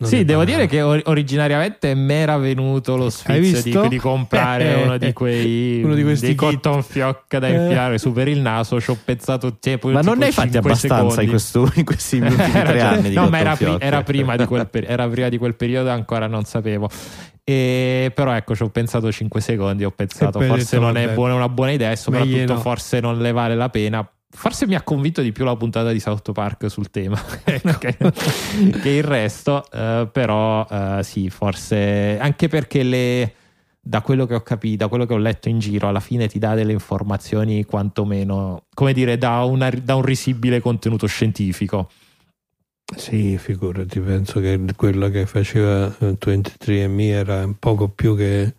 non 0.01 0.09
sì, 0.09 0.25
devo 0.25 0.39
banale. 0.43 0.55
dire 0.57 0.67
che 0.67 0.81
or- 0.81 1.01
originariamente 1.05 1.93
mi 1.95 2.13
era 2.13 2.37
venuto 2.37 2.97
lo 2.97 3.09
sfizio 3.09 3.81
di, 3.83 3.87
di 3.89 3.97
comprare 3.97 4.73
uno 4.83 4.97
di 4.97 5.13
quei 5.13 5.81
Uno 5.85 5.93
di 5.93 6.03
questi 6.03 6.25
dei 6.27 6.35
cotton 6.35 6.81
fiocca 6.83 7.39
da 7.39 7.47
Eh. 7.47 7.53
infilare 7.53 7.97
su 7.97 8.11
per 8.11 8.27
il 8.27 8.39
naso. 8.39 8.81
Ci 8.81 8.89
ho 8.89 8.97
pensato 9.03 9.57
tipo, 9.59 9.89
Ma 9.89 10.01
non 10.01 10.17
ne 10.17 10.25
hai 10.25 10.31
fatti 10.31 10.51
5 10.51 10.69
abbastanza 10.69 11.21
in, 11.21 11.29
questo- 11.29 11.71
in 11.75 11.85
questi 11.85 12.17
ultimi 12.21 12.35
tre 12.37 12.81
anni 12.81 13.09
di 13.09 13.15
no, 13.15 13.29
ma 13.29 13.39
era, 13.39 13.55
pri- 13.55 13.65
Fioc. 13.65 13.83
era 13.83 14.03
prima 14.03 14.35
di 14.35 14.45
quel 14.45 14.67
per- 14.69 14.89
era 14.89 15.07
prima 15.07 15.29
di 15.29 15.37
quel 15.37 15.55
periodo 15.55 15.89
ancora 15.89 16.27
non 16.27 16.43
sapevo. 16.45 16.89
E, 17.43 18.11
però 18.13 18.33
ecco, 18.33 18.55
ci 18.55 18.63
ho 18.63 18.69
pensato 18.69 19.11
5 19.11 19.41
secondi. 19.41 19.83
Ho 19.83 19.91
pensato, 19.91 20.39
forse 20.41 20.77
non 20.79 20.95
è 20.97 21.09
buona, 21.09 21.33
una 21.35 21.49
buona 21.49 21.71
idea. 21.71 21.91
E 21.91 21.95
soprattutto, 21.95 22.35
meglio 22.35 22.53
no. 22.53 22.59
forse 22.59 22.99
non 22.99 23.19
le 23.19 23.31
vale 23.31 23.55
la 23.55 23.69
pena. 23.69 24.07
Forse 24.33 24.65
mi 24.65 24.75
ha 24.75 24.81
convinto 24.81 25.21
di 25.21 25.31
più 25.31 25.43
la 25.43 25.55
puntata 25.55 25.91
di 25.91 25.99
South 25.99 26.31
Park 26.31 26.69
sul 26.69 26.89
tema 26.89 27.21
Ecco. 27.43 27.77
che, 27.79 27.97
che 28.81 28.89
il 28.89 29.03
resto. 29.03 29.69
eh, 29.71 30.07
però, 30.11 30.65
eh, 30.69 30.99
sì, 31.03 31.29
forse 31.29 32.17
anche 32.19 32.47
perché 32.47 32.83
le. 32.83 33.33
Da 33.83 34.01
quello 34.01 34.27
che 34.27 34.35
ho 34.35 34.41
capito, 34.41 34.77
da 34.83 34.87
quello 34.89 35.07
che 35.07 35.13
ho 35.13 35.17
letto 35.17 35.49
in 35.49 35.57
giro, 35.57 35.87
alla 35.87 35.99
fine 35.99 36.27
ti 36.27 36.37
dà 36.37 36.53
delle 36.53 36.71
informazioni 36.71 37.65
quantomeno, 37.65 38.65
come 38.75 38.93
dire, 38.93 39.17
da, 39.17 39.43
una- 39.43 39.71
da 39.71 39.95
un 39.95 40.03
risibile 40.03 40.59
contenuto 40.59 41.07
scientifico. 41.07 41.89
Sì, 42.95 43.37
figurati, 43.39 43.99
penso 43.99 44.39
che 44.39 44.59
quello 44.75 45.09
che 45.09 45.25
faceva 45.25 45.87
eh, 45.99 46.15
23andMe 46.17 47.09
era 47.09 47.43
un 47.43 47.55
poco 47.57 47.87
più 47.89 48.15
che 48.15 48.53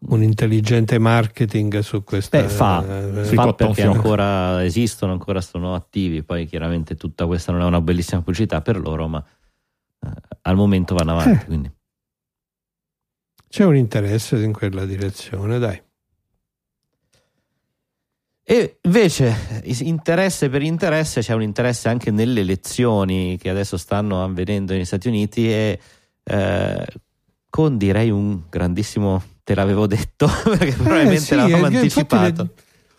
un 0.00 0.22
intelligente 0.22 0.98
marketing 0.98 1.80
su 1.80 2.04
questa 2.04 2.40
Beh, 2.40 2.48
fa, 2.48 2.84
eh, 2.84 3.24
fa 3.24 3.44
cotton 3.44 3.66
perché 3.68 3.82
ancora 3.82 4.64
esistono, 4.64 5.12
ancora 5.12 5.40
sono 5.40 5.74
attivi. 5.74 6.22
Poi 6.22 6.46
chiaramente 6.46 6.94
tutta 6.94 7.26
questa 7.26 7.52
non 7.52 7.62
è 7.62 7.64
una 7.64 7.80
bellissima 7.80 8.20
pubblicità 8.20 8.60
per 8.60 8.78
loro, 8.78 9.08
ma 9.08 9.24
eh, 10.00 10.08
al 10.42 10.56
momento 10.56 10.94
vanno 10.94 11.12
avanti. 11.12 11.42
Eh. 11.42 11.46
Quindi. 11.46 11.72
c'è 13.48 13.64
un 13.64 13.76
interesse 13.76 14.42
in 14.42 14.52
quella 14.52 14.84
direzione, 14.84 15.58
dai. 15.58 15.82
E 18.50 18.78
invece, 18.80 19.62
interesse 19.80 20.48
per 20.48 20.62
interesse, 20.62 21.20
c'è 21.20 21.34
un 21.34 21.42
interesse 21.42 21.90
anche 21.90 22.10
nelle 22.10 22.40
elezioni 22.40 23.36
che 23.36 23.50
adesso 23.50 23.76
stanno 23.76 24.24
avvenendo 24.24 24.72
negli 24.72 24.86
Stati 24.86 25.06
Uniti 25.06 25.52
e 25.52 25.78
eh, 26.24 26.86
con 27.50 27.76
direi 27.76 28.08
un 28.08 28.44
grandissimo 28.48 29.22
te 29.48 29.54
l'avevo 29.54 29.86
detto, 29.86 30.28
perché 30.44 30.72
probabilmente 30.72 31.14
Eh, 31.14 31.20
sì, 31.20 31.34
l'avevamo 31.34 31.64
anticipato. 31.64 32.42
le- 32.42 32.50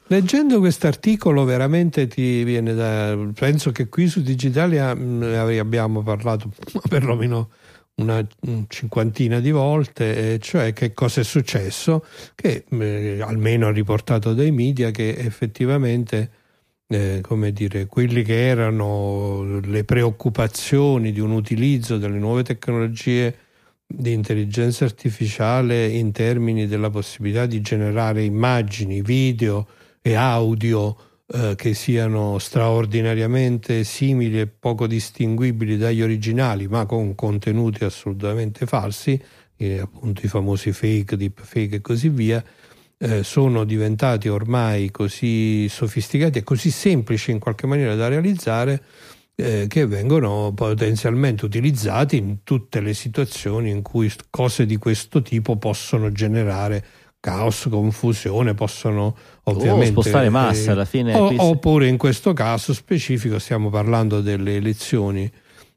leggendo 0.07 0.57
questo 0.57 0.87
articolo 0.87 1.43
veramente 1.43 2.07
ti 2.07 2.43
viene 2.43 2.73
da... 2.73 3.15
Penso 3.35 3.71
che 3.71 3.87
qui 3.87 4.07
su 4.07 4.23
Digitalia 4.23 4.95
mh, 4.95 5.21
abbiamo 5.59 6.01
parlato 6.01 6.49
perlomeno 6.89 7.51
una 7.97 8.25
un 8.47 8.65
cinquantina 8.67 9.39
di 9.39 9.51
volte, 9.51 10.39
cioè 10.39 10.73
che 10.73 10.91
cosa 10.93 11.21
è 11.21 11.23
successo, 11.23 12.03
che 12.33 12.63
eh, 12.67 13.21
almeno 13.21 13.67
ha 13.67 13.71
riportato 13.71 14.33
dai 14.33 14.49
media 14.49 14.89
che 14.89 15.09
effettivamente 15.17 16.31
eh, 16.87 17.19
come 17.21 17.51
dire, 17.51 17.85
quelli 17.85 18.23
che 18.23 18.47
erano 18.47 19.59
le 19.61 19.83
preoccupazioni 19.83 21.11
di 21.11 21.19
un 21.19 21.29
utilizzo 21.29 21.99
delle 21.99 22.17
nuove 22.17 22.41
tecnologie 22.41 23.35
di 23.91 24.13
intelligenza 24.13 24.85
artificiale 24.85 25.87
in 25.87 26.11
termini 26.11 26.67
della 26.67 26.91
possibilità 26.91 27.47
di 27.47 27.59
generare 27.59 28.23
immagini, 28.23 29.01
video 29.01 29.67
e 29.99 30.13
audio 30.13 30.95
eh, 31.25 31.55
che 31.55 31.73
siano 31.73 32.37
straordinariamente 32.37 33.83
simili 33.83 34.41
e 34.41 34.47
poco 34.47 34.85
distinguibili 34.85 35.75
dagli 35.75 36.03
originali, 36.03 36.67
ma 36.67 36.85
con 36.85 37.15
contenuti 37.15 37.83
assolutamente 37.83 38.67
falsi, 38.67 39.19
eh, 39.57 39.79
appunto 39.79 40.23
i 40.23 40.29
famosi 40.29 40.71
fake, 40.71 41.17
deepfake 41.17 41.77
e 41.77 41.81
così 41.81 42.09
via, 42.09 42.43
eh, 42.95 43.23
sono 43.23 43.63
diventati 43.63 44.27
ormai 44.27 44.91
così 44.91 45.67
sofisticati 45.67 46.37
e 46.37 46.43
così 46.43 46.69
semplici 46.69 47.31
in 47.31 47.39
qualche 47.39 47.65
maniera 47.65 47.95
da 47.95 48.07
realizzare 48.07 48.83
eh, 49.39 49.65
che 49.67 49.85
vengono 49.85 50.51
potenzialmente 50.53 51.45
utilizzati 51.45 52.17
in 52.17 52.43
tutte 52.43 52.81
le 52.81 52.93
situazioni 52.93 53.69
in 53.69 53.81
cui 53.81 54.11
cose 54.29 54.65
di 54.65 54.77
questo 54.77 55.21
tipo 55.21 55.55
possono 55.55 56.11
generare 56.11 56.85
caos, 57.21 57.67
confusione, 57.69 58.53
possono 58.53 59.15
ovviamente 59.43 59.97
Oh, 59.97 60.01
spostare 60.01 60.29
massa, 60.29 60.69
eh, 60.69 60.73
alla 60.73 60.85
fine 60.85 61.15
o- 61.15 61.33
oppure 61.37 61.87
in 61.87 61.97
questo 61.97 62.33
caso 62.33 62.73
specifico 62.73 63.39
stiamo 63.39 63.69
parlando 63.69 64.21
delle 64.21 64.55
elezioni. 64.55 65.31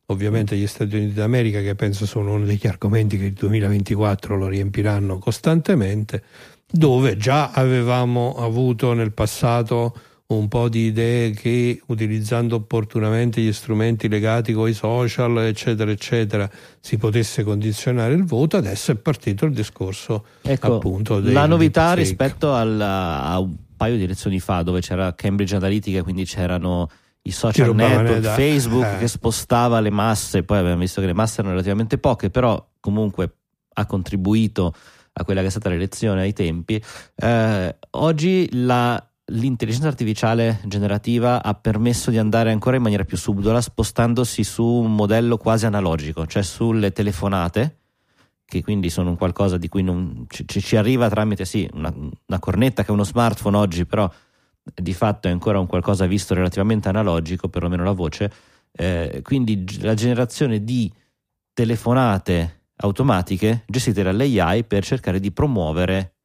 Ovviamente 0.07 0.57
gli 0.57 0.67
Stati 0.67 0.97
Uniti 0.97 1.15
d'America 1.15 1.61
che 1.61 1.75
penso 1.75 2.05
sono 2.05 2.35
uno 2.35 2.45
degli 2.45 2.67
argomenti 2.67 3.17
che 3.17 3.27
il 3.27 3.33
2024 3.33 4.37
lo 4.37 4.49
riempiranno 4.49 5.19
costantemente 5.19 6.23
dove 6.71 7.17
già 7.17 7.51
avevamo 7.51 8.35
avuto 8.37 8.93
nel 8.93 9.13
passato 9.13 9.95
un 10.37 10.49
po' 10.49 10.69
di 10.69 10.87
idee 10.87 11.31
che 11.33 11.81
utilizzando 11.87 12.57
opportunamente 12.57 13.41
gli 13.41 13.53
strumenti 13.53 14.09
legati 14.09 14.53
con 14.53 14.69
i 14.69 14.73
social, 14.73 15.39
eccetera, 15.39 15.91
eccetera, 15.91 16.49
si 16.81 16.97
potesse 16.97 17.43
condizionare 17.45 18.15
il 18.15 18.25
voto, 18.25 18.57
adesso 18.57 18.93
è 18.93 18.97
partito 18.97 19.45
il 19.47 19.53
discorso 19.53 20.25
Ecco, 20.43 20.77
appunto 20.77 21.19
la 21.21 21.47
novità 21.47 21.95
rispetto 21.95 22.55
alla- 22.55 23.23
a 23.25 23.39
un 23.39 23.55
paio 23.77 23.97
di 23.97 24.07
lezioni 24.07 24.39
fa 24.41 24.63
dove 24.63 24.81
c'era 24.81 25.15
Cambridge 25.15 25.57
Analytica 25.57 26.03
quindi 26.03 26.25
c'erano 26.25 26.89
i 27.23 27.31
social 27.31 27.75
network, 27.75 28.19
da- 28.21 28.35
Facebook 28.35 28.85
eh. 28.85 28.99
che 28.99 29.09
spostava 29.09 29.81
le 29.81 29.91
masse 29.91 30.43
poi 30.43 30.59
abbiamo 30.59 30.79
visto 30.81 31.01
che 31.01 31.07
le 31.07 31.15
masse 31.15 31.35
erano 31.41 31.51
relativamente 31.51 31.99
poche 31.99 32.31
però 32.31 32.65
comunque 32.81 33.35
ha 33.75 33.87
contribuito 33.87 34.75
a 35.15 35.25
quella 35.25 35.41
che 35.41 35.49
è 35.49 35.51
stata 35.51 35.69
l'elezione 35.69 36.23
ai 36.23 36.33
tempi. 36.33 36.83
Eh, 37.17 37.77
oggi 37.91 38.49
la- 38.53 39.05
l'intelligenza 39.33 39.89
artificiale 39.89 40.61
generativa 40.65 41.43
ha 41.43 41.55
permesso 41.55 42.11
di 42.11 42.19
andare 42.19 42.51
ancora 42.51 42.77
in 42.77 42.83
maniera 42.83 43.05
più 43.05 43.17
subdola 43.17 43.61
spostandosi 43.61 44.45
su 44.45 44.65
un 44.65 44.95
modello 44.95 45.37
quasi 45.37 45.67
analogico 45.67 46.27
cioè 46.27 46.43
sulle 46.43 46.93
telefonate 46.93 47.77
che 48.53 48.63
quindi 48.63 48.91
sono 48.91 49.09
un 49.09 49.17
qualcosa 49.17 49.57
di 49.57 49.67
cui 49.69 49.83
non, 49.83 50.27
ci, 50.29 50.45
ci- 50.47 50.77
arriva 50.77 51.09
tramite 51.09 51.47
sì, 51.47 51.67
una, 51.73 51.91
una 51.95 52.39
cornetta 52.39 52.83
che 52.83 52.89
è 52.89 52.93
uno 52.93 53.03
smartphone 53.03 53.57
oggi, 53.57 53.87
però 53.87 54.11
di 54.63 54.93
fatto 54.93 55.27
è 55.27 55.31
ancora 55.31 55.59
un 55.59 55.67
qualcosa 55.67 56.05
visto 56.05 56.35
relativamente 56.35 56.91
analogico, 56.91 57.49
perlomeno 57.49 57.83
la 57.83 57.93
voce. 57.93 58.31
Eh, 58.71 59.21
quindi 59.23 59.81
la 59.81 59.95
generazione 59.95 60.63
di 60.63 60.93
telefonate 61.55 62.67
automatiche 62.77 63.65
gestite 63.67 64.03
dall'AI 64.03 64.65
per 64.65 64.85
cercare 64.85 65.19
di 65.19 65.33
promuovere 65.33 66.17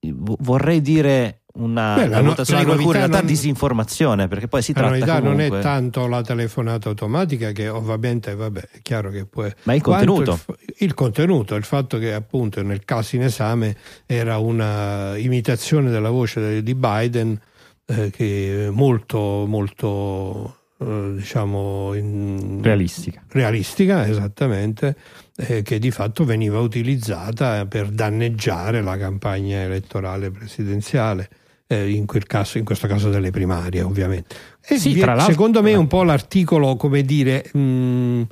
eh, 0.00 0.12
vorrei 0.16 0.80
dire 0.80 1.41
una 1.54 1.94
Beh, 1.96 2.06
la 2.08 2.20
la 2.20 2.32
di 2.60 2.64
qualcuno, 2.64 2.72
in 2.72 2.76
novità 2.76 2.92
realtà 2.98 3.16
non- 3.18 3.26
disinformazione, 3.26 4.28
perché 4.28 4.48
poi 4.48 4.62
si 4.62 4.72
La 4.72 4.80
tratta 4.80 4.94
novità 4.94 5.18
non 5.20 5.32
comunque... 5.34 5.58
è 5.58 5.62
tanto 5.62 6.06
la 6.06 6.22
telefonata 6.22 6.88
automatica 6.88 7.52
che 7.52 7.68
ovviamente 7.68 8.34
vabbè, 8.34 8.60
è 8.72 8.78
chiaro 8.80 9.10
che 9.10 9.26
può 9.26 9.46
Ma 9.64 9.74
il 9.74 9.82
contenuto. 9.82 10.38
il, 10.58 10.74
il 10.78 10.94
contenuto, 10.94 11.54
il 11.54 11.64
fatto 11.64 11.98
che 11.98 12.14
appunto 12.14 12.62
nel 12.62 12.84
caso 12.84 13.16
in 13.16 13.22
esame 13.22 13.76
era 14.06 14.38
una 14.38 15.16
imitazione 15.18 15.90
della 15.90 16.10
voce 16.10 16.62
di 16.62 16.74
Biden 16.74 17.38
eh, 17.84 18.10
che 18.10 18.68
molto 18.72 19.44
molto 19.46 20.56
eh, 20.78 21.12
diciamo 21.16 21.92
in- 21.94 22.60
realistica. 22.62 23.22
realistica 23.28 24.06
esattamente 24.08 24.96
eh, 25.36 25.62
che 25.62 25.78
di 25.78 25.90
fatto 25.90 26.24
veniva 26.24 26.60
utilizzata 26.60 27.66
per 27.66 27.88
danneggiare 27.88 28.80
la 28.82 28.96
campagna 28.96 29.60
elettorale 29.60 30.30
presidenziale 30.30 31.28
eh, 31.72 31.90
in, 31.90 32.06
quel 32.06 32.26
caso, 32.26 32.58
in 32.58 32.64
questo 32.64 32.86
caso 32.86 33.10
delle 33.10 33.30
primarie 33.30 33.82
ovviamente 33.82 34.34
e 34.64 34.78
Sì, 34.78 34.92
vi- 34.92 35.00
tra 35.00 35.14
l'altro- 35.14 35.32
secondo 35.32 35.62
me 35.62 35.74
un 35.74 35.86
po' 35.86 36.02
l'articolo 36.02 36.76
come 36.76 37.02
dire 37.02 37.48
mh, 37.52 38.22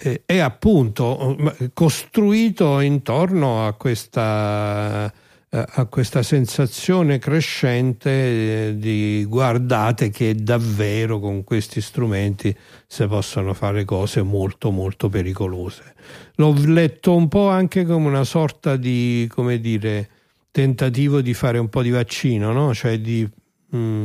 eh, 0.00 0.22
è 0.26 0.38
appunto 0.38 1.36
eh, 1.58 1.70
costruito 1.72 2.80
intorno 2.80 3.66
a 3.66 3.72
questa 3.74 5.12
eh, 5.48 5.64
a 5.66 5.86
questa 5.86 6.22
sensazione 6.22 7.18
crescente 7.18 8.10
eh, 8.10 8.78
di 8.78 9.24
guardate 9.28 10.10
che 10.10 10.34
davvero 10.34 11.20
con 11.20 11.44
questi 11.44 11.80
strumenti 11.80 12.54
si 12.86 13.06
possono 13.06 13.54
fare 13.54 13.84
cose 13.84 14.22
molto 14.22 14.70
molto 14.70 15.08
pericolose. 15.08 15.94
L'ho 16.36 16.52
letto 16.66 17.14
un 17.14 17.28
po' 17.28 17.48
anche 17.48 17.84
come 17.86 18.08
una 18.08 18.24
sorta 18.24 18.76
di, 18.76 19.28
come 19.32 19.60
dire, 19.60 20.08
tentativo 20.56 21.20
di 21.20 21.34
fare 21.34 21.58
un 21.58 21.68
po' 21.68 21.82
di 21.82 21.90
vaccino, 21.90 22.50
no? 22.50 22.72
Cioè 22.72 22.98
di, 22.98 23.28
mh, 23.68 24.04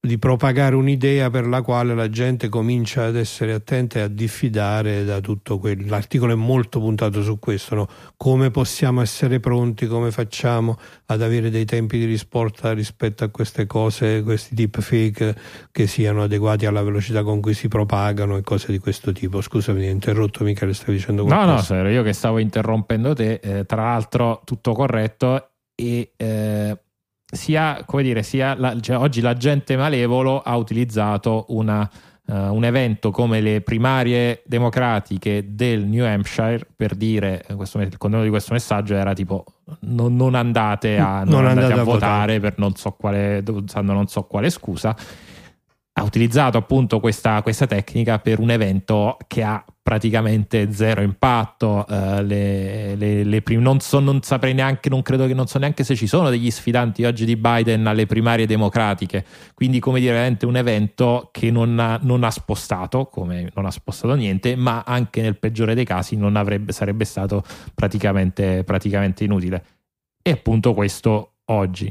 di 0.00 0.18
propagare 0.18 0.74
un'idea 0.74 1.30
per 1.30 1.46
la 1.46 1.62
quale 1.62 1.94
la 1.94 2.08
gente 2.10 2.48
comincia 2.48 3.04
ad 3.04 3.14
essere 3.14 3.52
attenta 3.52 4.00
e 4.00 4.02
a 4.02 4.08
diffidare 4.08 5.04
da 5.04 5.20
tutto 5.20 5.60
quello. 5.60 5.84
L'articolo 5.86 6.32
è 6.32 6.34
molto 6.34 6.80
puntato 6.80 7.22
su 7.22 7.38
questo, 7.38 7.76
no? 7.76 7.88
come 8.16 8.50
possiamo 8.50 9.00
essere 9.00 9.38
pronti, 9.38 9.86
come 9.86 10.10
facciamo 10.10 10.76
ad 11.06 11.22
avere 11.22 11.50
dei 11.50 11.64
tempi 11.64 11.98
di 11.98 12.04
risposta 12.04 12.72
rispetto 12.72 13.22
a 13.22 13.28
queste 13.28 13.66
cose, 13.66 14.24
questi 14.24 14.56
deepfake 14.56 15.36
che 15.70 15.86
siano 15.86 16.24
adeguati 16.24 16.66
alla 16.66 16.82
velocità 16.82 17.22
con 17.22 17.40
cui 17.40 17.54
si 17.54 17.68
propagano 17.68 18.36
e 18.36 18.42
cose 18.42 18.72
di 18.72 18.78
questo 18.80 19.12
tipo. 19.12 19.40
Scusami, 19.40 19.78
mi 19.78 19.86
hai 19.86 19.92
interrotto 19.92 20.42
Michele, 20.42 20.74
stavi 20.74 20.94
dicendo 20.94 21.22
No, 21.22 21.28
qualcosa? 21.28 21.52
no, 21.54 21.62
Sero, 21.62 21.88
io 21.90 22.02
che 22.02 22.12
stavo 22.12 22.38
interrompendo 22.38 23.14
te, 23.14 23.34
eh, 23.40 23.64
tra 23.66 23.84
l'altro 23.84 24.42
tutto 24.44 24.72
corretto 24.72 25.50
e 25.76 26.12
eh, 26.16 26.76
sia, 27.24 27.82
come 27.86 28.02
dire, 28.02 28.22
sia 28.24 28.54
la- 28.56 28.80
cioè, 28.80 28.96
oggi 28.96 29.20
l'agente 29.20 29.76
malevolo 29.76 30.40
ha 30.40 30.56
utilizzato 30.56 31.44
una, 31.48 31.88
eh, 32.28 32.32
un 32.32 32.64
evento 32.64 33.10
come 33.10 33.40
le 33.40 33.60
primarie 33.60 34.42
democratiche 34.46 35.44
del 35.54 35.84
New 35.84 36.04
Hampshire 36.04 36.66
per 36.74 36.94
dire, 36.94 37.44
eh, 37.46 37.54
questo, 37.54 37.78
il 37.80 37.88
contenuto 37.98 38.24
di 38.24 38.30
questo 38.30 38.52
messaggio 38.54 38.94
era 38.94 39.12
tipo 39.12 39.44
non, 39.80 40.16
non 40.16 40.34
andate, 40.34 40.98
a, 40.98 41.24
non 41.24 41.28
Non 41.42 41.46
andate 41.46 41.72
andate 41.72 41.78
a 41.78 41.82
a 41.82 41.84
votare. 41.84 42.40
per 42.40 42.54
non 42.56 42.74
so 42.74 42.92
quale, 42.92 43.42
non 43.82 44.06
so 44.06 44.22
quale 44.24 44.48
scusa 44.50 44.96
ha 45.98 46.02
utilizzato 46.02 46.58
appunto 46.58 47.00
questa, 47.00 47.40
questa 47.40 47.66
tecnica 47.66 48.18
per 48.18 48.38
un 48.38 48.50
evento 48.50 49.16
che 49.26 49.42
ha 49.42 49.64
praticamente 49.82 50.70
zero 50.72 51.00
impatto. 51.00 51.86
eh, 51.88 52.22
le- 52.22 52.94
le- 52.96 53.24
le 53.24 53.40
prim- 53.40 53.62
non, 53.62 53.80
so, 53.80 53.98
non 53.98 54.20
saprei 54.20 54.52
neanche, 54.52 54.90
non 54.90 55.00
credo 55.00 55.26
che 55.26 55.32
non 55.32 55.46
so 55.46 55.58
neanche 55.58 55.84
se 55.84 55.94
ci 55.96 56.06
sono 56.06 56.28
degli 56.28 56.50
sfidanti 56.50 57.04
oggi 57.04 57.24
di 57.24 57.36
Biden 57.36 57.86
alle 57.86 58.04
primarie 58.04 58.46
democratiche. 58.46 59.24
Quindi, 59.54 59.78
come 59.78 59.98
dire, 60.00 60.12
veramente 60.12 60.44
un 60.44 60.56
evento 60.56 61.30
che 61.32 61.50
non 61.50 61.78
ha, 61.78 61.98
non 62.02 62.24
ha 62.24 62.30
spostato, 62.30 63.06
come 63.06 63.50
non 63.54 63.64
ha 63.64 63.70
spostato 63.70 64.14
niente, 64.14 64.54
ma 64.54 64.82
anche 64.86 65.22
nel 65.22 65.38
peggiore 65.38 65.74
dei 65.74 65.84
casi 65.86 66.14
non 66.16 66.36
avrebbe, 66.36 66.72
sarebbe 66.72 67.06
stato 67.06 67.42
praticamente, 67.74 68.64
praticamente 68.64 69.24
inutile. 69.24 69.64
E 70.20 70.30
appunto 70.30 70.74
questo 70.74 71.36
oggi 71.46 71.90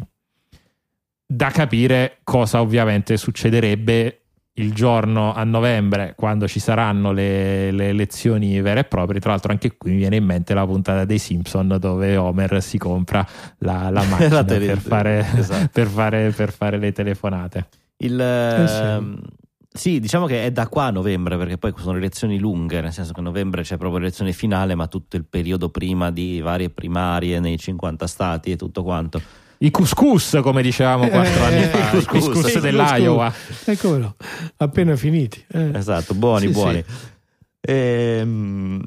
da 1.25 1.49
capire 1.49 2.19
cosa 2.23 2.61
ovviamente 2.61 3.17
succederebbe 3.17 4.19
il 4.57 4.73
giorno 4.73 5.33
a 5.33 5.43
novembre 5.43 6.13
quando 6.15 6.47
ci 6.47 6.59
saranno 6.61 7.11
le, 7.11 7.71
le 7.71 7.89
elezioni 7.89 8.61
vere 8.61 8.81
e 8.81 8.83
proprie. 8.85 9.19
Tra 9.19 9.31
l'altro, 9.31 9.51
anche 9.51 9.75
qui 9.75 9.91
mi 9.91 9.97
viene 9.97 10.15
in 10.15 10.23
mente 10.23 10.53
la 10.53 10.65
puntata 10.65 11.03
dei 11.03 11.17
Simpson 11.19 11.75
dove 11.79 12.15
Homer 12.15 12.61
si 12.63 12.77
compra 12.77 13.25
la, 13.59 13.89
la 13.89 14.03
macchina 14.07 14.29
La 14.29 14.43
tele- 14.45 14.67
per, 14.67 14.77
fare, 14.79 15.25
esatto. 15.35 15.69
per, 15.73 15.87
fare, 15.87 16.31
per 16.31 16.51
fare 16.53 16.77
le 16.77 16.91
telefonate. 16.93 17.67
Il, 17.97 18.17
Eh, 18.19 18.67
sì. 18.67 18.81
ehm, 18.81 19.21
sì, 19.75 19.99
diciamo 19.99 20.25
che 20.25 20.45
è 20.45 20.51
da 20.53 20.69
qua 20.69 20.85
a 20.85 20.91
novembre, 20.91 21.35
perché 21.35 21.57
poi 21.57 21.73
sono 21.75 21.97
elezioni 21.97 22.39
lunghe, 22.39 22.79
nel 22.79 22.93
senso 22.93 23.11
che 23.11 23.19
a 23.19 23.23
novembre 23.23 23.61
c'è 23.63 23.75
proprio 23.75 23.99
l'elezione 23.99 24.31
finale, 24.31 24.73
ma 24.73 24.87
tutto 24.87 25.17
il 25.17 25.25
periodo 25.25 25.67
prima 25.67 26.11
di 26.11 26.39
varie 26.39 26.69
primarie 26.69 27.41
nei 27.41 27.57
50 27.57 28.07
stati 28.07 28.51
e 28.51 28.55
tutto 28.55 28.83
quanto. 28.83 29.21
I 29.65 29.71
couscous, 29.71 30.39
come 30.41 30.61
dicevamo 30.61 31.07
quattro 31.07 31.41
Eh, 31.41 31.45
anni 31.45 31.63
eh, 31.63 31.67
fa, 31.67 31.77
i 31.77 31.81
i 31.81 31.89
couscous, 31.91 32.23
couscous 32.25 32.51
sì, 32.51 32.59
dell'Iowa. 32.59 33.33
E 33.65 33.77
come 33.77 33.97
no? 33.97 34.15
Appena 34.57 34.95
finiti. 34.95 35.43
eh. 35.51 35.71
Esatto, 35.73 36.13
buoni, 36.13 36.47
Sì, 36.47 36.51
buoni. 36.51 36.83
sì. 36.87 36.93
Ehm, 37.61 38.81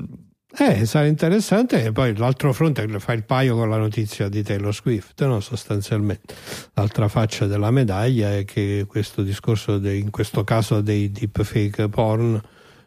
Eh, 0.61 0.87
sarà 0.87 1.07
interessante 1.07 1.85
e 1.85 1.93
poi 1.93 2.17
l'altro 2.17 2.53
fronte 2.53 2.85
fa 2.99 3.13
il 3.13 3.23
paio 3.25 3.55
con 3.55 3.69
la 3.69 3.77
notizia 3.77 4.29
di 4.29 4.43
Taylor 4.43 4.75
Swift, 4.75 5.25
no? 5.25 5.39
sostanzialmente. 5.41 6.35
L'altra 6.75 7.07
faccia 7.07 7.47
della 7.47 7.71
medaglia 7.71 8.35
è 8.35 8.45
che 8.45 8.85
questo 8.89 9.23
discorso, 9.23 9.79
dei- 9.79 10.01
in 10.01 10.11
questo 10.11 10.43
caso 10.45 10.81
dei 10.81 11.13
deepfake 11.13 11.89
porn, 11.89 12.41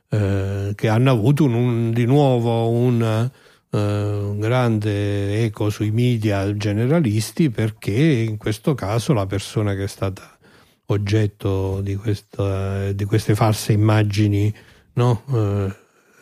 eh, 0.09 0.71
che 0.75 0.87
hanno 0.89 1.11
avuto 1.11 1.45
un- 1.45 1.53
un- 1.53 1.91
di 1.91 2.05
nuovo 2.05 2.67
un, 2.69 3.29
eh, 3.71 3.77
un 3.77 4.39
grande 4.39 5.43
eco 5.43 5.69
sui 5.69 5.91
media 5.91 6.55
generalisti 6.55 7.49
perché 7.49 7.91
in 7.93 8.37
questo 8.37 8.73
caso 8.75 9.13
la 9.13 9.25
persona 9.25 9.73
che 9.75 9.83
è 9.83 9.87
stata 9.87 10.37
oggetto 10.87 11.79
di, 11.81 11.95
questa- 11.95 12.91
di 12.91 13.05
queste 13.05 13.33
false 13.35 13.71
immagini 13.71 14.53
no? 14.93 15.23
Eh, 15.31 15.75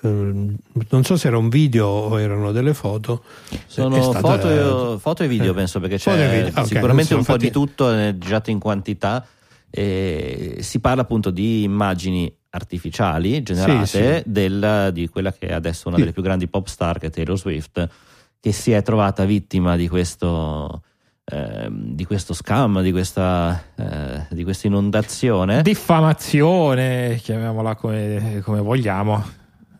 ehm, 0.03 0.55
non 0.89 1.03
so 1.03 1.17
se 1.17 1.27
era 1.27 1.37
un 1.37 1.49
video 1.49 1.87
o 1.87 2.19
erano 2.19 2.51
delle 2.51 2.73
foto 2.75 3.23
sono 3.65 4.01
stata- 4.01 4.19
foto, 4.19 4.99
foto 4.99 5.23
e 5.23 5.27
video, 5.27 5.51
eh, 5.51 5.55
penso, 5.55 5.79
perché 5.79 5.97
c'è 5.97 6.11
e 6.13 6.43
video, 6.43 6.59
ok, 6.61 6.67
sicuramente 6.67 7.15
un 7.15 7.23
po' 7.23 7.37
di 7.37 7.49
tutto 7.51 7.91
eh, 7.91 8.15
girato 8.17 8.49
in 8.51 8.59
quantità. 8.59 9.25
E 9.71 10.57
si 10.61 10.79
parla 10.79 11.03
appunto 11.03 11.29
di 11.29 11.61
immagini 11.61 12.31
artificiali 12.51 13.43
generate 13.43 13.85
Sì, 13.85 13.97
sì. 13.97 14.23
del- 14.25 14.89
di 14.93 15.07
quella 15.07 15.31
che 15.31 15.47
è 15.47 15.53
adesso 15.53 15.87
una 15.87 15.97
Sì. 15.97 16.01
delle 16.03 16.13
più 16.13 16.23
grandi 16.23 16.47
pop 16.47 16.65
star 16.67 16.97
che 16.99 17.07
è 17.07 17.09
Taylor 17.09 17.37
Swift 17.37 17.87
che 18.39 18.51
si 18.51 18.71
è 18.71 18.81
trovata 18.81 19.25
vittima 19.25 19.75
di 19.75 19.87
questo 19.87 20.81
ehm, 21.31 21.93
di 21.93 22.05
questo 22.05 22.33
scam 22.33 22.81
di 22.81 22.91
questa, 22.91 23.61
eh, 23.75 24.25
di 24.31 24.43
questa 24.43 24.65
inondazione 24.65 25.61
Diffamazione, 25.61 27.19
chiamiamola 27.21 27.75
come, 27.75 28.41
come 28.43 28.61
vogliamo. 28.61 29.23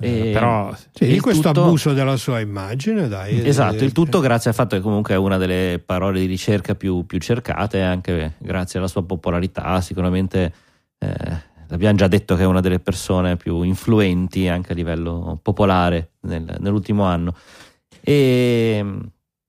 E- 0.02 0.30
Eh, 0.30 0.32
però 0.32 0.74
Sì, 0.94 1.06
Il 1.06 1.22
questo 1.22 1.50
tutto- 1.50 1.64
abuso 1.66 1.94
della 1.94 2.16
sua 2.18 2.40
immagine 2.40 3.08
dai 3.08 3.46
Esatto, 3.46 3.78
eh, 3.84 3.86
il 3.86 3.92
tutto 3.92 4.20
grazie 4.20 4.52
al 4.52 4.56
fatto 4.56 4.76
che 4.76 4.82
comunque 4.82 5.14
è 5.14 5.18
una 5.18 5.38
delle 5.38 5.82
parole 5.84 6.20
di 6.22 6.26
ricerca 6.28 6.76
più, 6.76 7.06
più 7.06 7.18
cercate, 7.20 7.82
anche 7.82 8.36
grazie 8.38 8.80
alla 8.80 8.88
sua 8.88 9.04
popolarità, 9.04 9.82
sicuramente 9.82 10.54
eh, 11.00 11.42
l'abbiamo 11.70 11.96
già 11.98 12.08
detto 12.08 12.36
che 12.36 12.44
è 12.44 12.46
una 12.46 12.60
delle 12.62 12.80
persone 12.80 13.38
più 13.38 13.62
influenti 13.62 14.48
anche 14.48 14.74
a 14.74 14.76
livello 14.76 15.40
popolare 15.42 16.12
nel- 16.22 16.58
nell'ultimo 16.60 17.04
anno. 17.06 17.34
E 18.02 18.86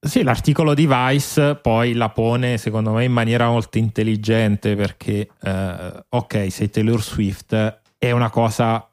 Sì, 0.03 0.23
l'articolo 0.23 0.73
di 0.73 0.89
Vice 0.91 1.57
poi 1.57 1.93
la 1.93 2.09
pone 2.09 2.57
secondo 2.57 2.93
me 2.93 3.05
in 3.05 3.13
maniera 3.13 3.49
molto 3.51 3.77
intelligente 3.77 4.75
perché, 4.75 5.29
eh, 5.43 6.05
ok, 6.09 6.47
sei 6.51 6.71
Taylor 6.71 7.03
Swift, 7.03 7.81
è 7.99 8.11
una 8.11 8.31
cosa 8.31 8.91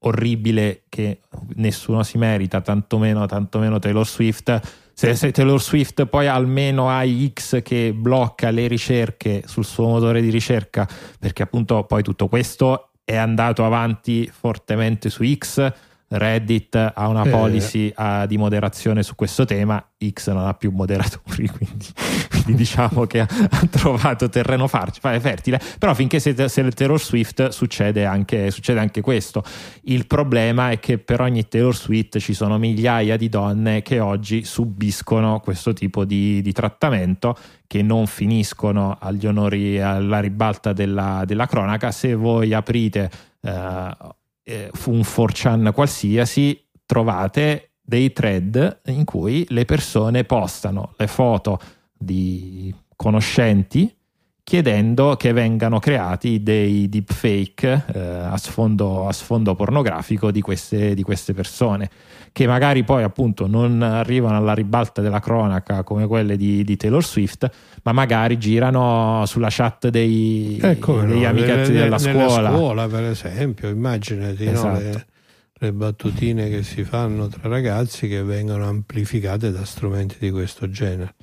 orribile 0.00 0.82
che 0.90 1.20
nessuno 1.54 2.02
si 2.02 2.18
merita, 2.18 2.60
tantomeno, 2.60 3.24
tantomeno 3.26 3.78
Taylor 3.78 4.06
Swift. 4.06 4.89
Se 5.00 5.14
sei 5.14 5.32
Taylor 5.32 5.62
Swift 5.62 6.04
poi 6.04 6.26
almeno 6.26 6.90
hai 6.90 7.32
X 7.32 7.62
che 7.62 7.94
blocca 7.94 8.50
le 8.50 8.66
ricerche 8.66 9.44
sul 9.46 9.64
suo 9.64 9.86
motore 9.86 10.20
di 10.20 10.28
ricerca, 10.28 10.86
perché 11.18 11.42
appunto 11.42 11.84
poi 11.84 12.02
tutto 12.02 12.28
questo 12.28 12.90
è 13.02 13.16
andato 13.16 13.64
avanti 13.64 14.30
fortemente 14.30 15.08
su 15.08 15.24
X, 15.24 15.72
Reddit 16.12 16.74
ha 16.74 17.06
una 17.06 17.22
Eh. 17.22 17.30
policy 17.30 17.92
ah, 17.94 18.26
di 18.26 18.36
moderazione 18.36 19.04
su 19.04 19.14
questo 19.14 19.44
tema, 19.44 19.82
X 20.04 20.32
non 20.32 20.46
ha 20.46 20.54
più 20.54 20.72
moderatori, 20.72 21.46
quindi, 21.48 21.86
quindi 22.30 22.54
diciamo 22.54 23.06
che 23.06 23.20
ha, 23.20 23.28
ha 23.28 23.66
trovato 23.70 24.28
terreno 24.28 24.66
fertile. 24.66 25.60
Però 25.78 25.94
finché 25.94 26.18
siete, 26.18 26.48
siete 26.48 26.72
Taylor 26.72 27.00
Swift 27.00 27.48
succede 27.50 28.04
anche, 28.06 28.50
succede 28.50 28.80
anche 28.80 29.00
questo. 29.00 29.44
Il 29.82 30.06
problema 30.08 30.70
è 30.70 30.80
che 30.80 30.98
per 30.98 31.20
ogni 31.20 31.46
Taylor 31.46 31.76
Swift 31.76 32.18
ci 32.18 32.34
sono 32.34 32.58
migliaia 32.58 33.16
di 33.16 33.28
donne 33.28 33.82
che 33.82 34.00
oggi 34.00 34.44
subiscono 34.44 35.38
questo 35.38 35.72
tipo 35.72 36.04
di, 36.04 36.42
di 36.42 36.52
trattamento 36.52 37.36
che 37.68 37.82
non 37.82 38.08
finiscono 38.08 38.98
agli 39.00 39.26
onori 39.26 39.80
alla 39.80 40.18
ribalta 40.18 40.72
della, 40.72 41.22
della 41.24 41.46
cronaca. 41.46 41.92
Se 41.92 42.14
voi 42.14 42.52
aprite 42.52 43.08
eh, 43.42 44.18
eh, 44.50 44.70
un 44.86 45.00
4chan 45.00 45.72
qualsiasi, 45.72 46.66
trovate 46.84 47.72
dei 47.80 48.12
thread 48.12 48.80
in 48.86 49.04
cui 49.04 49.46
le 49.50 49.64
persone 49.64 50.24
postano 50.24 50.94
le 50.96 51.06
foto 51.06 51.60
di 51.96 52.74
conoscenti 52.96 53.92
chiedendo 54.50 55.14
che 55.14 55.32
vengano 55.32 55.78
creati 55.78 56.42
dei 56.42 56.88
deepfake 56.88 57.84
eh, 57.94 58.00
a, 58.00 58.36
sfondo, 58.36 59.06
a 59.06 59.12
sfondo 59.12 59.54
pornografico 59.54 60.32
di 60.32 60.40
queste, 60.40 60.92
di 60.94 61.04
queste 61.04 61.34
persone 61.34 61.88
che 62.32 62.48
magari 62.48 62.82
poi 62.82 63.04
appunto 63.04 63.46
non 63.46 63.80
arrivano 63.80 64.38
alla 64.38 64.52
ribalta 64.52 65.02
della 65.02 65.20
cronaca 65.20 65.84
come 65.84 66.08
quelle 66.08 66.36
di, 66.36 66.64
di 66.64 66.76
Taylor 66.76 67.04
Swift 67.04 67.48
ma 67.84 67.92
magari 67.92 68.38
girano 68.40 69.22
sulla 69.24 69.50
chat 69.50 69.86
dei, 69.86 70.58
Ecco, 70.60 71.00
degli 71.02 71.20
no, 71.22 71.28
amichetti 71.28 71.70
della 71.70 71.98
scuola 71.98 72.50
scuola, 72.50 72.88
per 72.88 73.04
esempio, 73.04 73.68
immaginati 73.68 74.46
no, 74.46 74.50
Esatto. 74.50 74.80
le, 74.80 75.06
le 75.60 75.72
battutine 75.72 76.48
che 76.50 76.64
si 76.64 76.82
fanno 76.82 77.28
tra 77.28 77.48
ragazzi 77.48 78.08
che 78.08 78.24
vengono 78.24 78.66
amplificate 78.66 79.52
da 79.52 79.64
strumenti 79.64 80.16
di 80.18 80.32
questo 80.32 80.68
genere. 80.68 81.14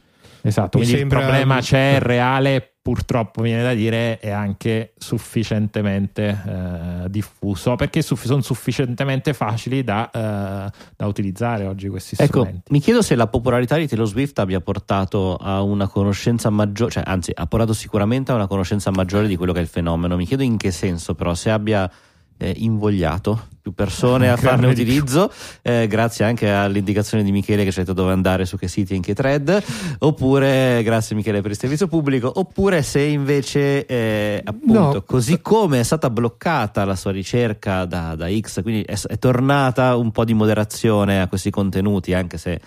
Esatto, 0.44 0.78
Mi 0.78 0.86
quindi 0.86 1.02
sembra- 1.02 1.20
il 1.20 1.26
problema 1.26 1.60
c'è, 1.60 1.95
è 1.95 1.99
reale, 1.99 2.77
purtroppo 2.88 3.41
viene 3.41 3.64
da 3.64 3.73
dire, 3.73 4.18
è 4.18 4.30
anche 4.30 4.93
sufficientemente 4.97 6.41
eh, 6.47 7.09
diffuso 7.09 7.76
perché 7.76 8.01
suff- 8.01 8.23
sono 8.23 8.41
sufficientemente 8.41 9.34
facili 9.34 9.84
da, 9.84 10.09
eh, 10.09 10.72
da 10.95 11.05
utilizzare 11.05 11.65
oggi 11.65 11.89
questi 11.89 12.15
Ecco, 12.18 12.39
strumenti. 12.43 12.72
mi 12.72 12.80
chiedo 12.80 13.01
se 13.01 13.15
la 13.15 13.27
popolarità 13.27 13.76
di 13.76 13.89
Taylor 13.89 14.07
Swift 14.07 14.39
abbia 14.39 14.61
portato 14.61 15.35
a 15.35 15.61
una 15.64 15.89
conoscenza 15.89 16.49
maggiore, 16.49 16.91
cioè 16.91 17.03
anzi 17.05 17.34
ha 17.35 17.45
portato 17.45 17.73
sicuramente 17.73 18.31
a 18.31 18.35
una 18.35 18.47
conoscenza 18.47 18.89
maggiore 18.89 19.27
di 19.27 19.35
quello 19.35 19.51
che 19.51 19.59
è 19.59 19.64
il 19.64 19.68
fenomeno. 19.68 20.15
Mi 20.15 20.26
chiedo 20.26 20.43
in 20.43 20.55
che 20.55 20.72
senso 20.72 21.14
però, 21.14 21.34
se 21.34 21.49
abbia 21.49 21.91
eh, 22.38 22.53
invogliato 22.57 23.47
più 23.61 23.73
persone 23.73 24.30
a 24.31 24.38
farne 24.38 24.68
utilizzo, 24.68 25.31
eh, 25.61 25.88
grazie 25.88 26.26
anche 26.26 26.51
all'indicazione 26.51 27.23
di 27.23 27.31
Michele 27.31 27.64
che 27.64 27.72
ci 27.72 27.80
ha 27.80 27.81
detto 27.84 27.93
dove 27.93 28.11
andare, 28.11 28.45
su 28.45 28.57
che 28.57 28.68
siti 28.68 28.93
e 28.93 28.95
in 28.95 29.01
che 29.01 29.14
thread, 29.14 29.64
oppure 29.99 30.81
grazie 30.84 31.15
Michele 31.15 31.41
per 31.41 31.51
il 31.51 31.57
servizio 31.57 31.88
pubblico, 31.88 32.31
oppure 32.35 32.81
se 32.81 33.01
invece 33.01 33.85
eh, 33.85 34.41
appunto 34.43 34.76
No. 34.77 35.03
così 35.05 35.41
come 35.41 35.80
è 35.80 35.84
stata 35.84 36.09
bloccata 36.09 36.85
la 36.85 36.95
sua 36.95 37.11
ricerca 37.11 37.85
da, 37.85 38.15
da 38.15 38.27
X, 38.30 38.61
quindi 38.61 38.84
è, 38.84 38.97
è 38.99 39.18
tornata 39.18 39.95
un 39.95 40.11
po' 40.11 40.23
di 40.23 40.34
moderazione 40.34 41.22
a 41.22 41.27
questi 41.27 41.49
contenuti, 41.49 42.14
anche 42.14 42.38
se 42.38 42.61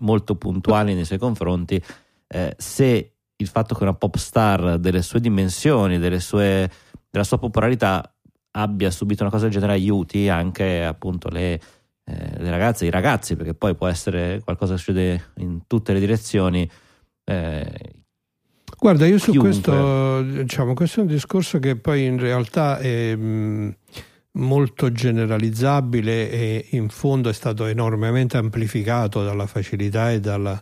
molto 0.00 0.34
puntuali 0.36 0.94
nei 0.94 1.04
suoi 1.04 1.18
confronti, 1.18 1.80
eh, 2.26 2.54
se 2.56 3.12
il 3.36 3.48
fatto 3.48 3.74
che 3.74 3.82
una 3.82 3.94
pop 3.94 4.16
star 4.16 4.78
delle 4.78 5.02
sue 5.02 5.20
dimensioni, 5.20 5.98
delle 5.98 6.20
sue, 6.20 6.70
della 7.10 7.24
sua 7.24 7.38
popolarità 7.38 8.09
abbia 8.52 8.90
subito 8.90 9.22
una 9.22 9.30
cosa 9.30 9.44
del 9.44 9.52
genere 9.52 9.72
aiuti 9.72 10.28
anche 10.28 10.84
appunto 10.84 11.28
le, 11.28 11.52
eh, 12.04 12.38
le 12.38 12.50
ragazze, 12.50 12.86
i 12.86 12.90
ragazzi, 12.90 13.36
perché 13.36 13.54
poi 13.54 13.74
può 13.74 13.86
essere 13.86 14.40
qualcosa 14.42 14.74
che 14.74 14.78
succede 14.78 15.30
in 15.36 15.60
tutte 15.66 15.92
le 15.92 16.00
direzioni. 16.00 16.68
eh, 17.24 17.94
Guarda, 18.78 19.06
io 19.06 19.18
su 19.18 19.32
Chiunque. 19.32 19.50
questo, 19.50 20.22
diciamo, 20.22 20.74
questo 20.74 21.00
è 21.00 21.02
un 21.02 21.08
discorso 21.08 21.58
che 21.58 21.76
poi 21.76 22.06
in 22.06 22.18
realtà 22.18 22.78
è 22.78 23.14
mh, 23.14 23.76
molto 24.32 24.90
generalizzabile 24.90 26.30
e 26.30 26.66
in 26.70 26.88
fondo 26.88 27.28
è 27.28 27.32
stato 27.32 27.66
enormemente 27.66 28.38
amplificato 28.38 29.22
dalla 29.22 29.46
facilità 29.46 30.10
e 30.12 30.20
dalla, 30.20 30.58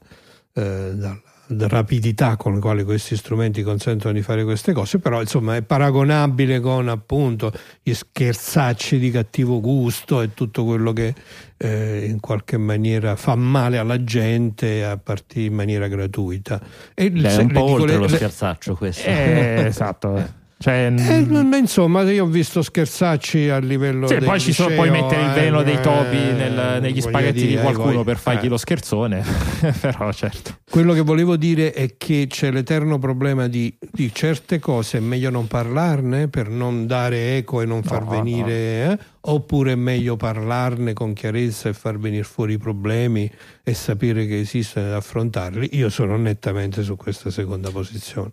eh, 0.53 0.93
dalla 0.95 1.23
rapidità 1.57 2.37
con 2.37 2.55
la 2.55 2.61
quale 2.61 2.85
questi 2.85 3.17
strumenti 3.17 3.63
consentono 3.63 4.13
di 4.13 4.23
fare 4.23 4.45
queste 4.45 4.73
cose, 4.73 4.99
però 4.99 5.21
insomma 5.21 5.57
è 5.57 5.63
paragonabile 5.63 6.61
con 6.61 6.89
appunto 6.89 7.53
gli 7.83 7.95
scherzacci 7.95 8.99
di 8.99 9.11
cattivo 9.11 9.61
gusto 9.61 10.21
e 10.21 10.35
tutto 10.35 10.65
quello 10.65 10.93
che 10.93 11.15
eh, 11.57 12.07
in 12.09 12.21
qualche 12.21 12.57
maniera 12.59 13.17
fa 13.17 13.35
male 13.35 13.79
alla 13.79 14.03
gente 14.05 14.85
a 14.85 14.97
partire 14.99 15.47
in 15.47 15.55
maniera 15.55 15.89
gratuita. 15.89 16.61
E 16.95 17.11
beh, 17.11 17.29
è 17.29 17.37
un 17.37 17.53
po' 17.53 17.63
oltre 17.63 17.93
le- 17.93 17.97
lo 17.97 18.07
le- 18.07 18.17
scherzaccio 18.17 18.75
questo. 18.75 19.09
Eh, 19.09 19.65
esatto. 19.67 20.37
Cioè, 20.61 20.93
eh, 20.99 21.21
non- 21.29 21.55
insomma, 21.55 22.03
io 22.11 22.25
ho 22.25 22.27
visto 22.27 22.63
scherzacci 22.63 23.49
a 23.49 23.59
livello 23.59 24.09
Sì, 24.09 24.17
poi 24.17 24.41
ci 24.41 24.53
sono, 24.53 24.75
puoi 24.75 24.91
mettere 24.91 25.23
il 25.23 25.29
eh, 25.31 25.33
veleno 25.35 25.63
dei 25.63 25.81
topi 25.81 26.17
eh, 26.17 26.33
nel- 26.33 26.79
negli 26.81 27.01
spaghetti 27.01 27.41
di 27.43 27.47
dire, 27.47 27.61
qualcuno 27.63 27.87
voglio- 27.87 28.03
per 28.05 28.17
fargli 28.19 28.47
eh. 28.47 28.49
lo 28.49 28.57
scherzone, 28.57 29.23
però 29.81 30.13
certo. 30.13 30.57
Quello 30.69 30.95
che 30.95 31.03
volevo 31.03 31.37
dire 31.37 31.73
è 31.73 31.95
che 31.97 32.27
c'è 32.29 32.51
l'eterno 32.51 32.99
problema 32.99 33.47
di, 33.47 33.73
di 33.93 34.13
certe 34.13 34.59
cose, 34.59 34.99
è 34.99 35.01
meglio 35.01 35.31
non 35.31 35.47
parlarne 35.47 36.27
per 36.27 36.49
non 36.49 36.87
dare 36.89 37.37
eco 37.37 37.61
e 37.61 37.65
non 37.65 37.85
far 37.85 38.03
No, 38.03 38.11
venire, 38.11 38.53
eh? 38.91 38.99
Oppure 39.21 39.73
è 39.73 39.75
meglio 39.75 40.17
parlarne 40.17 40.93
con 40.93 41.13
chiarezza 41.13 41.69
e 41.69 41.73
far 41.73 41.99
venire 41.99 42.23
fuori 42.23 42.55
i 42.55 42.59
problemi 42.59 43.31
e 43.63 43.75
sapere 43.75 44.27
che 44.27 44.41
esistono 44.41 44.87
ed 44.87 44.93
affrontarli. 44.93 45.71
Io 45.73 45.89
sono 45.89 46.17
nettamente 46.17 46.83
su 46.83 46.97
questa 46.97 47.31
seconda 47.31 47.71
posizione. 47.71 48.33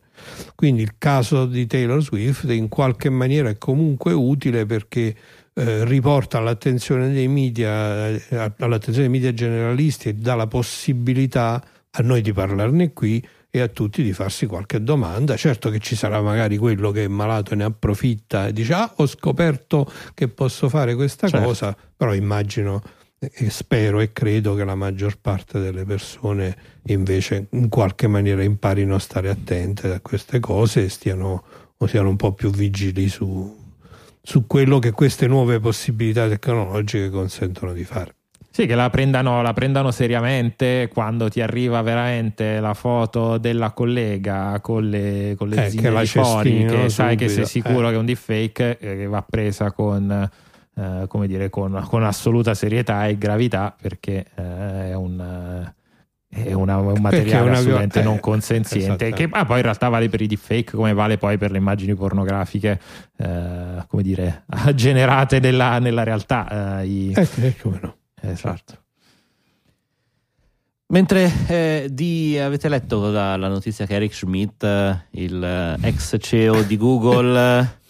Quindi 0.55 0.81
il 0.81 0.95
caso 0.97 1.45
di 1.45 1.65
Taylor 1.67 2.01
Swift 2.01 2.49
in 2.49 2.69
qualche 2.69 3.09
maniera 3.09 3.49
è 3.49 3.57
comunque 3.57 4.13
utile 4.13 4.65
perché 4.65 5.15
eh, 5.53 5.85
riporta 5.85 6.37
all'attenzione 6.37 7.11
dei 7.11 7.27
media, 7.27 8.09
eh, 8.09 8.53
all'attenzione 8.59 9.07
dei 9.07 9.09
media 9.09 9.33
generalisti 9.33 10.09
e 10.09 10.13
dà 10.13 10.35
la 10.35 10.47
possibilità 10.47 11.63
a 11.91 12.01
noi 12.01 12.21
di 12.21 12.33
parlarne 12.33 12.91
qui 12.91 13.25
e 13.55 13.61
a 13.61 13.67
tutti 13.69 14.03
di 14.03 14.11
farsi 14.11 14.47
qualche 14.47 14.83
domanda. 14.83 15.37
Certo 15.37 15.69
che 15.69 15.79
ci 15.79 15.95
sarà 15.95 16.21
magari 16.21 16.57
quello 16.57 16.91
che 16.91 17.05
è 17.05 17.07
malato 17.07 17.53
e 17.53 17.55
ne 17.55 17.63
approfitta 17.63 18.47
e 18.47 18.53
dice 18.53 18.73
ah 18.73 18.91
ho 18.97 19.07
scoperto 19.07 19.89
che 20.13 20.27
posso 20.27 20.67
fare 20.67 20.93
questa 20.93 21.29
Certo. 21.29 21.45
cosa, 21.45 21.77
però 21.95 22.13
immagino 22.13 22.83
e 23.17 23.49
spero 23.49 24.01
e 24.01 24.11
credo 24.11 24.55
che 24.55 24.65
la 24.65 24.75
maggior 24.75 25.17
parte 25.19 25.59
delle 25.59 25.85
persone 25.85 26.55
invece 26.87 27.47
in 27.51 27.69
qualche 27.69 28.07
maniera 28.07 28.43
imparino 28.43 28.93
a 28.93 28.99
stare 28.99 29.29
attente 29.29 29.93
a 29.93 30.01
queste 30.01 30.41
cose 30.41 30.83
e 30.83 30.89
stiano 30.89 31.43
o 31.77 31.87
siano 31.87 32.09
un 32.09 32.17
po' 32.17 32.33
più 32.33 32.49
vigili 32.49 33.07
su, 33.07 33.55
su 34.21 34.45
quello 34.47 34.79
che 34.79 34.91
queste 34.91 35.27
nuove 35.27 35.61
possibilità 35.61 36.27
tecnologiche 36.27 37.09
consentono 37.09 37.71
di 37.71 37.85
fare. 37.85 38.14
Sì, 38.55 38.67
che 38.67 38.75
la 38.75 38.89
prendano, 38.89 39.41
la 39.41 39.51
prendano 39.51 39.91
seriamente 39.91 40.89
quando 40.93 41.27
ti 41.27 41.41
arriva 41.41 41.81
veramente 41.81 42.61
la 42.61 42.73
foto 42.73 43.37
della 43.37 43.71
collega 43.71 44.57
con 44.61 44.87
le, 44.89 45.35
con 45.37 45.49
le 45.49 45.65
Eh, 45.65 45.69
che 45.71 45.89
di 45.89 46.05
fuori, 46.05 46.65
che 46.65 46.87
sai 46.87 47.17
che 47.17 47.27
sei 47.27 47.43
subito, 47.45 47.47
sicuro 47.49 47.87
eh. 47.87 47.89
che 47.89 47.95
è 47.97 47.99
un 47.99 48.05
deepfake, 48.05 48.77
eh, 48.79 48.95
che 48.95 49.07
va 49.07 49.21
presa 49.29 49.71
con, 49.73 50.29
eh, 50.73 51.05
come 51.09 51.27
dire, 51.27 51.49
con, 51.49 51.85
con 51.85 52.03
assoluta 52.05 52.53
serietà 52.53 53.07
e 53.07 53.17
gravità 53.17 53.75
perché 53.77 54.25
eh, 54.35 54.91
è 54.91 54.93
un... 54.95 55.73
è 56.29 56.53
una- 56.53 56.77
un 56.77 57.01
materiale 57.01 57.39
è 57.43 57.47
una 57.49 57.57
assolutamente 57.57 57.99
eh, 57.99 58.03
non 58.03 58.19
consenziente, 58.21 58.95
che 58.95 59.05
esattamente. 59.23 59.37
ah, 59.37 59.43
poi 59.45 59.57
in 59.57 59.63
realtà 59.63 59.89
vale 59.89 60.07
per 60.07 60.21
i 60.21 60.27
deepfake 60.27 60.77
come 60.77 60.93
vale 60.93 61.17
poi 61.17 61.37
per 61.37 61.51
le 61.51 61.57
immagini 61.57 61.93
pornografiche, 61.93 62.79
come 63.17 64.01
dire, 64.01 64.45
generate 64.75 65.41
nella, 65.41 65.77
nella 65.79 66.03
realtà. 66.03 66.81
i- 66.83 67.11
Eh, 67.13 67.27
eh, 67.41 67.55
come 67.61 67.79
no. 67.81 67.95
Esatto. 68.29 68.83
Mentre 70.87 71.31
eh, 71.47 71.87
di, 71.91 72.37
avete 72.37 72.69
letto 72.69 73.09
la, 73.09 73.35
la 73.37 73.47
notizia 73.47 73.85
che 73.87 73.95
Eric 73.95 74.13
Schmidt, 74.13 74.63
eh, 74.63 75.05
il 75.11 75.43
eh, 75.43 75.87
ex 75.87 76.15
CEO 76.19 76.61
di 76.61 76.77
Google, 76.77 77.79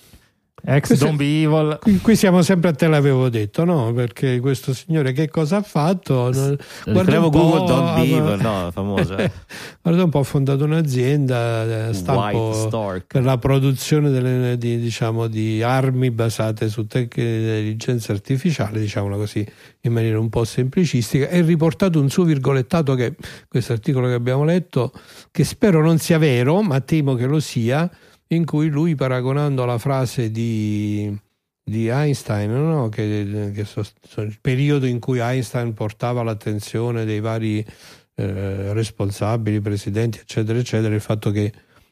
Ex 0.68 0.88
Questo- 0.88 1.06
Don't 1.06 1.18
Be 1.18 1.44
Evil. 1.44 1.78
Qui, 1.80 2.00
qui 2.00 2.16
siamo 2.16 2.42
sempre 2.42 2.70
a 2.72 2.74
te 2.74 2.88
l'avevo 2.88 3.30
detto, 3.30 3.64
no? 3.66 3.94
Perché 3.94 4.40
questo 4.40 4.74
signore 4.74 5.12
che 5.12 5.30
cosa 5.30 5.58
ha 5.58 5.62
fatto? 5.62 6.32
Scrivevo 6.34 7.26
un 7.26 7.32
po', 7.32 7.40
Google 7.40 7.66
Don't 7.68 7.94
Be 7.96 8.02
Evil, 8.16 8.40
no, 8.42 8.70
famoso. 8.72 9.16
eh. 9.18 9.32
Guarda 9.82 10.04
un 10.04 10.10
po', 10.10 10.20
ha 10.20 10.24
fondato 10.24 10.64
un'azienda 10.64 11.90
eh, 11.90 11.94
stampo 11.94 12.22
White 12.40 12.68
Stork. 12.68 13.06
per 13.08 13.24
la 13.24 13.38
produzione 13.38 14.10
delle, 14.10 14.58
di, 14.58 14.80
diciamo, 14.80 15.28
di 15.28 15.62
armi 15.62 16.10
basate 16.10 16.68
su 16.70 16.88
tec- 16.88 17.16
intelligenza 17.18 18.12
artificiale, 18.12 18.80
diciamolo 18.80 19.18
così, 19.18 19.46
in 19.82 19.94
maniera 19.94 20.20
un 20.20 20.30
po' 20.30 20.46
semplicistica, 20.46 21.28
e 21.28 21.42
riportato 21.42 22.00
un 22.00 22.10
suo 22.10 22.24
virgolettato 22.24 22.96
che 22.96 23.14
questo 23.48 23.74
articolo 23.74 24.08
che 24.08 24.14
abbiamo 24.14 24.44
letto, 24.44 24.92
che 25.32 25.44
spero 25.44 25.84
non 25.84 26.00
sia 26.00 26.18
vero, 26.18 26.62
ma 26.64 26.80
temo 26.82 27.14
che 27.14 27.28
lo 27.28 27.40
sia, 27.40 27.88
in 28.28 28.46
cui 28.46 28.70
lui 28.70 28.96
paragonando 28.96 29.66
la 29.66 29.78
frase 29.78 30.32
di 30.32 31.24
di 31.68 31.88
Einstein, 31.88 32.52
no? 32.52 32.90
che, 32.90 33.52
che 33.52 33.66
so, 33.66 33.84
so, 34.08 34.22
il 34.22 34.38
periodo 34.40 34.86
in 34.86 35.00
cui 35.00 35.18
Einstein 35.18 35.74
portava 35.74 36.22
l'attenzione 36.22 37.06
dei 37.06 37.20
vari 37.20 37.66
eh, 38.14 38.72
responsabili, 38.72 39.60
presidenti, 39.62 40.20
eccetera, 40.20 40.60
eccetera, 40.60 40.94
il 40.94 41.02
fatto 41.02 41.32
che 41.32 41.52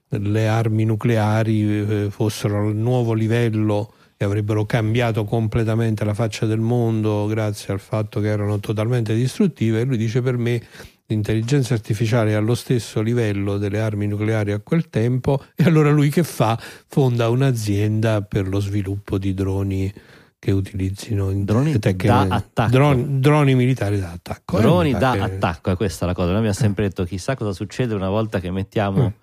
le 0.10 0.48
armi 0.48 0.86
nucleari 0.86 1.64
eh, 1.64 2.08
fossero 2.12 2.68
al 2.68 2.76
nuovo 2.76 3.14
livello 3.14 3.94
e 4.16 4.26
avrebbero 4.26 4.64
cambiato 4.66 5.24
completamente 5.24 6.06
la 6.06 6.14
faccia 6.14 6.46
del 6.46 6.60
mondo 6.60 7.26
grazie 7.26 7.74
al 7.74 7.80
fatto 7.80 8.20
che 8.20 8.28
erano 8.28 8.60
totalmente 8.60 9.16
distruttive. 9.16 9.82
E 9.82 9.84
lui 9.86 9.98
dice 9.98 10.22
per 10.22 10.38
me 10.38 10.62
l'intelligenza 11.08 11.74
artificiale 11.74 12.32
è 12.32 12.34
allo 12.34 12.56
stesso 12.56 13.02
livello 13.02 13.58
delle 13.58 13.80
armi 13.80 14.08
nucleari 14.08 14.52
a 14.52 14.60
quel 14.60 14.90
tempo 14.90 15.44
e 15.56 15.64
allora 15.64 15.92
lui 15.92 16.10
che 16.10 16.24
fa? 16.24 16.58
Fonda 16.88 17.30
un'azienda 17.30 18.22
per 18.22 18.48
lo 18.48 18.60
sviluppo 18.60 19.18
di 19.18 19.34
droni 19.34 19.94
che 20.40 20.52
utilizzino 20.52 21.32
droni 21.32 21.78
da 21.80 22.22
attacco. 22.28 22.70
Droni, 22.70 23.20
droni, 23.20 23.56
militari 23.56 24.00
da 24.00 24.12
attacco. 24.12 24.60
Droni 24.60 24.92
eh, 24.92 24.98
da 24.98 25.14
che... 25.14 25.20
attacco, 25.20 25.72
è 25.72 25.76
questa 25.78 26.06
la 26.06 26.14
cosa. 26.14 26.30
Noi 26.30 26.38
abbiamo 26.38 26.56
sempre 26.56 26.88
detto 26.88 27.06
chissà 27.06 27.36
cosa 27.36 27.54
succede 27.54 27.94
una 27.94 28.10
volta 28.10 28.40
che 28.40 28.52
mettiamo 28.52 29.04
mm 29.04 29.22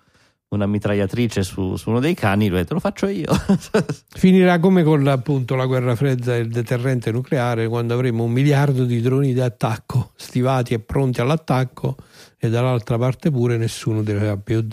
una 0.51 0.65
mitragliatrice 0.65 1.43
su, 1.43 1.75
su, 1.77 1.89
uno 1.89 1.99
dei 1.99 2.13
cani, 2.13 2.49
lui 2.49 2.65
te 2.65 2.73
lo 2.73 2.79
faccio 2.79 3.07
io. 3.07 3.31
Finirà 4.09 4.59
come 4.59 4.83
con 4.83 5.07
appunto 5.07 5.55
la 5.55 5.65
guerra 5.65 5.95
fredda 5.95 6.35
e 6.35 6.39
il 6.39 6.49
deterrente 6.49 7.11
nucleare, 7.11 7.67
quando 7.67 7.93
avremo 7.93 8.23
un 8.23 8.31
miliardo 8.31 8.83
di 8.83 8.99
droni 9.01 9.33
d'attacco 9.33 10.11
stivati 10.15 10.73
e 10.73 10.79
pronti 10.79 11.21
all'attacco 11.21 11.95
e 12.37 12.49
dall'altra 12.49 12.97
parte 12.97 13.31
pure 13.31 13.57
nessuno 13.57 14.03
più, 14.43 14.67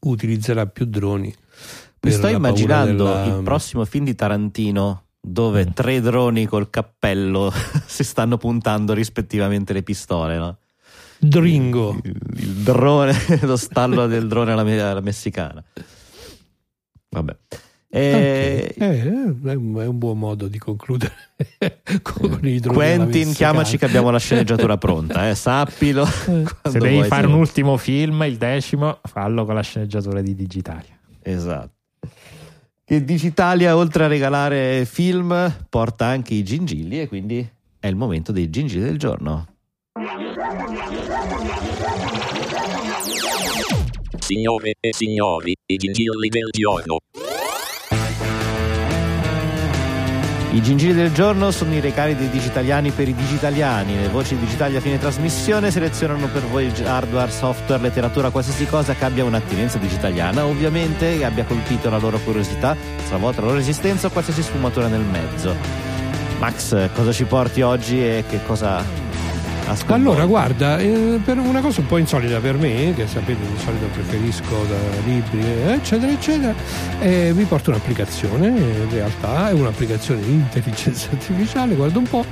utilizzerà 0.00 0.66
più 0.66 0.86
droni. 0.86 1.32
Mi 2.00 2.10
sto 2.10 2.26
immaginando 2.26 3.04
della... 3.04 3.24
il 3.24 3.42
prossimo 3.44 3.84
film 3.84 4.04
di 4.04 4.16
Tarantino 4.16 5.04
dove 5.24 5.66
mm. 5.66 5.70
tre 5.72 6.00
droni 6.00 6.46
col 6.46 6.68
cappello 6.68 7.52
si 7.86 8.02
stanno 8.02 8.38
puntando 8.38 8.92
rispettivamente 8.92 9.72
le 9.72 9.84
pistole, 9.84 10.36
no? 10.36 10.56
Dringo. 11.24 11.98
Il, 12.02 12.20
il 12.36 12.48
drone, 12.62 13.14
lo 13.42 13.56
stallo 13.56 14.06
del 14.06 14.26
drone 14.26 14.52
alla, 14.52 14.90
alla 14.90 15.00
messicana. 15.00 15.62
Vabbè. 17.10 17.36
E... 17.94 18.72
Okay. 18.74 18.88
Eh, 18.88 19.02
è, 19.02 19.54
un, 19.54 19.76
è, 19.78 19.86
un, 19.86 19.98
buon 19.98 20.18
modo 20.18 20.48
di 20.48 20.58
concludere 20.58 21.12
con 22.02 22.40
i 22.42 22.58
droni. 22.58 22.74
Quentin, 22.74 23.32
chiamaci 23.34 23.76
che 23.76 23.84
abbiamo 23.84 24.10
la 24.10 24.18
sceneggiatura 24.18 24.78
pronta, 24.78 25.28
eh, 25.28 25.34
sappilo. 25.34 26.04
Eh. 26.04 26.44
Se 26.70 26.78
devi 26.78 27.04
fare 27.04 27.26
un 27.26 27.34
ultimo 27.34 27.76
film, 27.76 28.22
il 28.22 28.38
decimo, 28.38 28.98
fallo 29.02 29.44
con 29.44 29.54
la 29.54 29.60
sceneggiatura 29.60 30.22
di 30.22 30.34
Digitalia. 30.34 30.98
Esatto. 31.22 31.74
Che 32.82 33.04
Digitalia, 33.04 33.76
oltre 33.76 34.04
a 34.04 34.08
regalare 34.08 34.86
film, 34.86 35.54
porta 35.68 36.06
anche 36.06 36.34
i 36.34 36.42
gingilli 36.42 37.00
e 37.00 37.08
quindi 37.08 37.48
è 37.78 37.86
il 37.86 37.96
momento 37.96 38.32
dei 38.32 38.48
gingilli 38.48 38.84
del 38.84 38.98
giorno. 38.98 39.51
Signore 44.18 44.72
e 44.80 44.90
signori, 44.94 45.54
i 45.66 45.76
gingilli 45.76 46.28
del 46.28 46.48
giorno. 46.50 46.96
I 50.52 50.62
gingilli 50.62 50.94
del 50.94 51.12
giorno 51.12 51.50
sono 51.50 51.74
i 51.74 51.80
recali 51.80 52.16
dei 52.16 52.30
digitaliani 52.30 52.90
per 52.90 53.08
i 53.08 53.14
digitaliani. 53.14 54.00
Le 54.00 54.08
voci 54.08 54.34
digitali 54.38 54.76
a 54.76 54.80
fine 54.80 54.98
trasmissione 54.98 55.70
selezionano 55.70 56.26
per 56.28 56.46
voi 56.46 56.72
hardware, 56.84 57.30
software, 57.30 57.82
letteratura, 57.82 58.30
qualsiasi 58.30 58.64
cosa 58.64 58.94
che 58.94 59.04
abbia 59.04 59.24
un'attinenza 59.24 59.76
digitaliana, 59.76 60.46
ovviamente 60.46 61.18
che 61.18 61.24
abbia 61.26 61.44
colpito 61.44 61.90
la 61.90 61.98
loro 61.98 62.18
curiosità, 62.20 62.74
stravolta 63.04 63.42
la 63.42 63.48
loro 63.48 63.58
esistenza 63.58 64.06
o 64.06 64.10
qualsiasi 64.10 64.42
sfumatura 64.42 64.88
nel 64.88 65.04
mezzo. 65.04 65.54
Max, 66.38 66.90
cosa 66.94 67.12
ci 67.12 67.24
porti 67.24 67.60
oggi 67.60 68.02
e 68.02 68.24
che 68.26 68.42
cosa 68.44 69.02
allora, 69.94 70.24
guarda, 70.26 70.78
eh, 70.78 71.20
per 71.24 71.38
una 71.38 71.60
cosa 71.60 71.80
un 71.80 71.86
po' 71.86 71.98
insolita 71.98 72.38
per 72.40 72.56
me, 72.56 72.92
che 72.94 73.06
sapete 73.06 73.40
di 73.40 73.58
solito 73.58 73.86
preferisco 73.92 74.66
libri, 75.04 75.44
eccetera, 75.68 76.12
eccetera, 76.12 76.54
eh, 77.00 77.32
vi 77.34 77.44
porto 77.44 77.70
un'applicazione, 77.70 78.48
in 78.48 78.90
realtà 78.90 79.50
è 79.50 79.52
un'applicazione 79.52 80.22
di 80.22 80.32
intelligenza 80.32 81.08
artificiale, 81.12 81.74
guarda 81.74 81.98
un 81.98 82.08
po', 82.08 82.24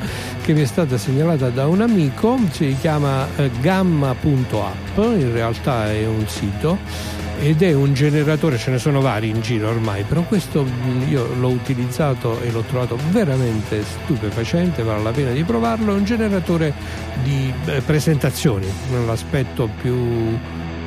che 0.42 0.52
mi 0.52 0.62
è 0.62 0.66
stata 0.66 0.98
segnalata 0.98 1.50
da 1.50 1.66
un 1.66 1.80
amico, 1.80 2.38
si 2.50 2.76
chiama 2.80 3.26
eh, 3.36 3.50
gamma.app, 3.60 4.96
in 4.96 5.32
realtà 5.32 5.90
è 5.90 6.06
un 6.06 6.26
sito 6.26 7.18
ed 7.40 7.62
è 7.62 7.72
un 7.72 7.94
generatore, 7.94 8.58
ce 8.58 8.70
ne 8.70 8.78
sono 8.78 9.00
vari 9.00 9.30
in 9.30 9.40
giro 9.40 9.68
ormai, 9.68 10.02
però 10.02 10.22
questo 10.22 10.66
io 11.08 11.26
l'ho 11.34 11.48
utilizzato 11.48 12.40
e 12.42 12.50
l'ho 12.50 12.60
trovato 12.62 12.98
veramente 13.10 13.82
stupefacente, 13.82 14.82
vale 14.82 15.02
la 15.02 15.10
pena 15.10 15.30
di 15.30 15.42
provarlo, 15.42 15.94
è 15.94 15.96
un 15.96 16.04
generatore 16.04 16.74
di 17.22 17.52
eh, 17.64 17.80
presentazioni, 17.80 18.66
l'aspetto 19.06 19.70
più 19.80 20.38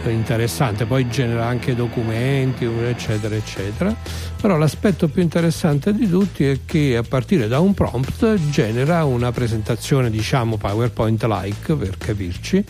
interessante, 0.09 0.85
poi 0.85 1.07
genera 1.07 1.45
anche 1.45 1.75
documenti, 1.75 2.65
eccetera, 2.65 3.35
eccetera. 3.35 3.95
Però 4.41 4.57
l'aspetto 4.57 5.07
più 5.07 5.21
interessante 5.21 5.93
di 5.93 6.09
tutti 6.09 6.45
è 6.45 6.59
che 6.65 6.97
a 6.97 7.03
partire 7.03 7.47
da 7.47 7.59
un 7.59 7.73
prompt 7.73 8.35
genera 8.49 9.05
una 9.05 9.31
presentazione, 9.31 10.09
diciamo 10.09 10.57
PowerPoint-like 10.57 11.75
per 11.75 11.97
capirci, 11.97 12.63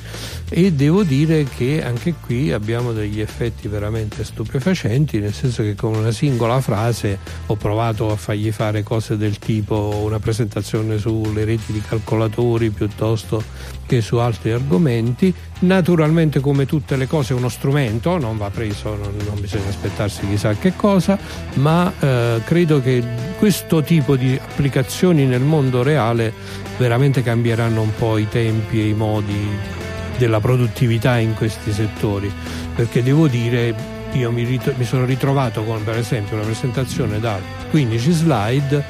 e 0.56 0.72
devo 0.72 1.02
dire 1.02 1.46
che 1.46 1.84
anche 1.84 2.14
qui 2.24 2.52
abbiamo 2.52 2.94
degli 2.94 3.20
effetti 3.20 3.68
veramente 3.68 4.24
stupefacenti, 4.24 5.18
nel 5.18 5.34
senso 5.34 5.64
che 5.64 5.74
con 5.74 5.96
una 5.96 6.12
singola 6.12 6.62
frase 6.62 7.18
ho 7.48 7.56
provato 7.56 8.12
a 8.12 8.16
fargli 8.16 8.52
fare 8.52 8.84
cose 8.84 9.18
del 9.18 9.40
tipo 9.40 10.02
una 10.04 10.20
presentazione 10.20 11.00
sulle 11.00 11.44
reti 11.44 11.74
di 11.74 11.82
calcolatori 11.82 12.70
piuttosto 12.70 13.44
che 13.88 14.00
su 14.02 14.18
altri 14.18 14.52
argomenti. 14.52 15.34
Naturalmente 15.62 16.40
come 16.40 16.68
tutte 16.68 16.98
le 16.98 17.08
cose 17.08 17.34
uno 17.34 17.50
strumento, 17.50 18.20
non 18.20 18.38
va 18.38 18.52
preso, 18.52 18.96
non, 18.96 19.16
non 19.26 19.42
bisogna 19.42 19.70
aspettarsi 19.70 20.28
chissà 20.28 20.54
che 20.54 20.76
cosa, 20.76 21.18
ma 21.56 21.92
eh, 22.00 22.42
credo 22.46 22.80
che 22.80 23.04
questo 23.40 23.82
tipo 23.82 24.16
di 24.16 24.40
applicazioni 24.40 25.26
nel 25.26 25.42
mondo 25.42 25.82
reale 25.82 26.32
veramente 26.78 27.24
cambieranno 27.24 27.82
un 27.82 27.92
po' 27.98 28.20
i 28.20 28.28
tempi 28.30 28.82
e 28.82 28.90
i 28.90 28.94
modi 28.94 29.82
della 30.18 30.40
produttività 30.40 31.18
in 31.18 31.34
questi 31.34 31.72
settori, 31.72 32.32
perché 32.76 33.04
devo 33.04 33.28
dire 33.28 33.76
io 34.14 34.32
mi, 34.32 34.44
rit- 34.44 34.76
mi 34.78 34.86
sono 34.86 35.06
ritrovato 35.06 35.64
con 35.64 35.84
per 35.84 35.98
esempio 35.98 36.36
una 36.36 36.46
presentazione 36.46 37.20
da 37.20 37.40
15 37.72 38.12
slide 38.12 38.84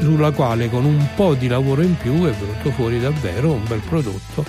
sulla 0.00 0.30
quale 0.30 0.70
con 0.70 0.84
un 0.84 1.08
po' 1.14 1.34
di 1.34 1.46
lavoro 1.46 1.82
in 1.82 1.96
più 1.96 2.24
è 2.24 2.32
venuto 2.32 2.70
fuori 2.70 2.98
davvero 3.00 3.52
un 3.52 3.62
bel 3.66 3.80
prodotto 3.80 4.44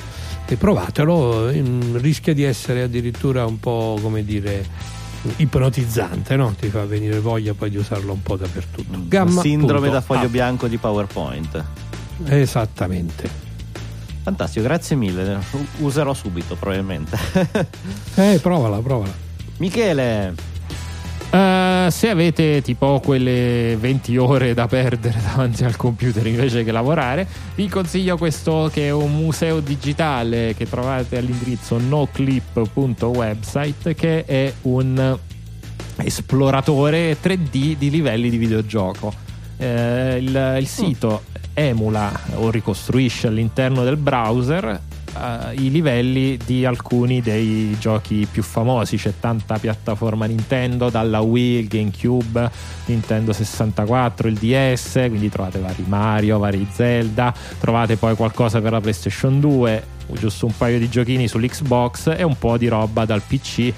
e 0.45 0.55
provatelo, 0.55 1.49
rischia 1.97 2.33
di 2.33 2.43
essere 2.43 2.83
addirittura 2.83 3.45
un 3.45 3.59
po' 3.59 3.97
come 4.01 4.23
dire 4.23 4.65
ipnotizzante, 5.37 6.35
no? 6.35 6.53
ti 6.59 6.69
fa 6.69 6.85
venire 6.85 7.19
voglia 7.19 7.53
poi 7.53 7.69
di 7.69 7.77
usarlo 7.77 8.13
un 8.13 8.21
po' 8.21 8.35
dappertutto. 8.35 9.03
Gamma, 9.07 9.41
Sindrome 9.41 9.89
da 9.89 10.01
foglio 10.01 10.27
bianco 10.27 10.67
di 10.67 10.77
PowerPoint. 10.77 11.63
Esattamente. 12.25 13.52
Fantastico, 14.23 14.63
grazie 14.63 14.95
mille. 14.95 15.37
Userò 15.79 16.13
subito 16.13 16.55
probabilmente. 16.55 17.17
eh, 18.15 18.39
provala, 18.41 18.79
provala. 18.79 19.11
Michele. 19.57 20.33
Uh, 21.29 21.89
se 21.89 22.09
avete 22.09 22.61
tipo 22.61 23.01
quelle 23.03 23.75
20 23.75 24.15
ore 24.17 24.53
da 24.53 24.67
perdere 24.67 25.19
davanti 25.19 25.65
al 25.65 25.75
computer 25.75 26.25
invece 26.25 26.63
che 26.63 26.71
lavorare, 26.71 27.27
vi 27.55 27.67
consiglio 27.67 28.15
questo 28.17 28.69
che 28.71 28.87
è 28.87 28.91
un 28.91 29.13
museo 29.13 29.59
digitale 29.59 30.53
che 30.55 30.69
trovate 30.69 31.17
all'indirizzo 31.17 31.77
noclip.website 31.79 33.95
che 33.95 34.23
è 34.25 34.53
un 34.61 35.17
esploratore 35.97 37.17
3D 37.19 37.75
di 37.77 37.89
livelli 37.89 38.29
di 38.29 38.37
videogioco. 38.37 39.32
Uh, 39.57 40.17
il, 40.17 40.57
il 40.59 40.67
sito 40.67 41.23
emula 41.53 42.11
o 42.35 42.49
ricostruisce 42.49 43.27
all'interno 43.27 43.83
del 43.83 43.97
browser 43.97 44.81
uh, 45.15 45.51
i 45.59 45.69
livelli 45.69 46.37
di 46.43 46.65
alcuni 46.65 47.21
dei 47.21 47.75
giochi 47.79 48.27
più 48.29 48.43
famosi. 48.43 48.97
C'è 48.97 49.13
tanta 49.19 49.57
piattaforma 49.57 50.25
Nintendo, 50.25 50.89
dalla 50.89 51.21
Wii, 51.21 51.59
il 51.59 51.67
GameCube, 51.67 52.49
Nintendo 52.85 53.33
64, 53.33 54.27
il 54.27 54.35
DS, 54.35 54.91
quindi 55.07 55.29
trovate 55.29 55.59
vari 55.59 55.83
Mario, 55.87 56.39
vari 56.39 56.67
Zelda, 56.71 57.33
trovate 57.59 57.97
poi 57.97 58.15
qualcosa 58.15 58.61
per 58.61 58.71
la 58.71 58.81
PlayStation 58.81 59.39
2 59.39 59.91
giusto 60.11 60.45
un 60.45 60.53
paio 60.55 60.79
di 60.79 60.89
giochini 60.89 61.27
sull'Xbox 61.27 62.15
e 62.17 62.23
un 62.23 62.37
po' 62.37 62.57
di 62.57 62.67
roba 62.67 63.05
dal 63.05 63.21
PC, 63.21 63.59
eh, 63.59 63.73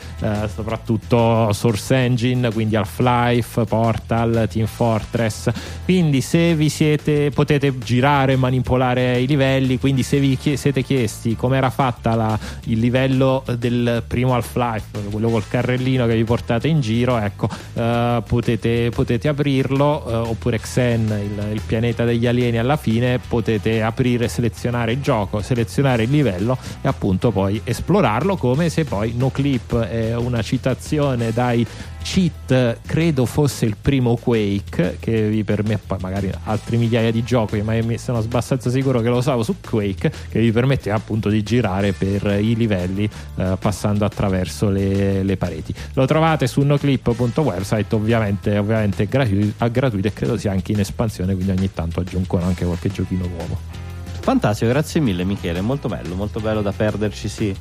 soprattutto 0.54 1.52
Source 1.54 1.96
Engine, 1.96 2.52
quindi 2.52 2.76
Half-Life, 2.76 3.66
Portal, 3.66 4.48
Team 4.50 4.66
Fortress. 4.66 5.50
Quindi 5.84 6.22
se 6.22 6.56
vi 6.56 6.70
siete 6.70 7.30
potete 7.30 7.78
girare 7.78 8.34
e 8.34 8.36
manipolare 8.36 9.20
i 9.20 9.28
livelli, 9.28 9.80
quindi 9.80 10.04
se 10.04 10.20
vi 10.20 10.38
chie- 10.38 10.58
siete 10.58 10.84
chiesti 10.84 11.36
come 11.36 11.58
era 11.58 11.70
fatta 11.70 12.16
la, 12.16 12.38
il 12.66 12.80
livello 12.80 13.44
del 13.58 14.04
primo 14.08 14.34
Half-Life, 14.34 15.10
quello 15.10 15.30
col 15.30 15.48
carrellino 15.48 16.06
che 16.06 16.16
vi 16.16 16.24
portate 16.24 16.68
in 16.68 16.82
giro, 16.82 17.18
ecco, 17.18 17.50
eh, 17.74 18.24
potete, 18.26 18.90
potete 18.90 19.28
aprirlo, 19.28 20.06
eh, 20.08 20.16
oppure 20.16 20.60
Xen, 20.60 21.02
il, 21.08 21.54
il 21.54 21.62
pianeta 21.66 22.04
degli 22.06 22.28
alieni 22.28 22.58
alla 22.58 22.78
fine, 22.78 23.20
potete 23.20 23.82
aprire, 23.82 24.28
selezionare 24.28 24.94
il 24.94 25.02
gioco, 25.02 25.42
selezionare 25.42 26.04
il 26.04 26.10
livello 26.16 26.58
e 26.82 26.88
appunto 26.88 27.32
poi 27.32 27.62
esplorarlo 27.64 28.36
come 28.38 28.70
se 28.70 28.84
poi 28.84 29.14
No 29.16 29.30
Clip 29.30 29.78
è 29.78 30.16
una 30.16 30.42
citazione 30.42 31.32
dai 31.32 31.66
cheat 32.06 32.82
credo 32.86 33.26
fosse 33.26 33.66
il 33.66 33.76
primo 33.82 34.16
Quake 34.16 34.98
che 35.00 35.28
vi 35.28 35.44
permette 35.44 35.86
poi 35.88 35.98
magari 36.00 36.32
altri 36.44 36.78
migliaia 36.78 37.12
di 37.12 37.24
giochi 37.24 37.64
ma 37.64 37.74
sono 37.98 38.20
abbastanza 38.20 38.70
sicuro 38.70 39.02
che 39.02 39.10
lo 39.10 39.18
usavo 39.18 39.42
su 39.42 39.56
Quake 39.60 40.12
che 40.30 40.40
vi 40.40 40.52
permette 40.52 40.92
appunto 40.92 41.30
di 41.30 41.42
girare 41.42 41.94
per 41.94 42.38
i 42.40 42.56
livelli 42.56 43.10
eh, 43.38 43.58
passando 43.60 44.06
attraverso 44.06 44.70
le, 44.70 45.24
le, 45.24 45.36
pareti. 45.36 45.74
Lo 45.94 46.06
trovate 46.06 46.46
su 46.46 46.62
noclip.website 46.62 47.96
ovviamente, 47.96 48.56
ovviamente 48.58 49.08
gratuito, 49.08 49.68
gratuito 49.72 50.08
e 50.08 50.14
credo 50.14 50.38
sia 50.38 50.52
anche 50.52 50.74
in 50.74 50.80
espansione 50.80 51.34
quindi 51.34 51.52
ogni 51.52 51.74
tanto 51.74 52.02
aggiungono 52.02 52.46
anche 52.46 52.66
qualche 52.66 52.90
giochino 52.92 53.26
nuovo 53.26 53.85
Fantastico, 54.26 54.72
grazie 54.72 55.02
mille 55.02 55.24
Michele, 55.24 55.62
molto 55.62 55.88
bello, 55.88 56.16
molto 56.16 56.40
bello 56.40 56.64
da 56.64 56.72
perderci 56.72 57.30
sì, 57.30 57.56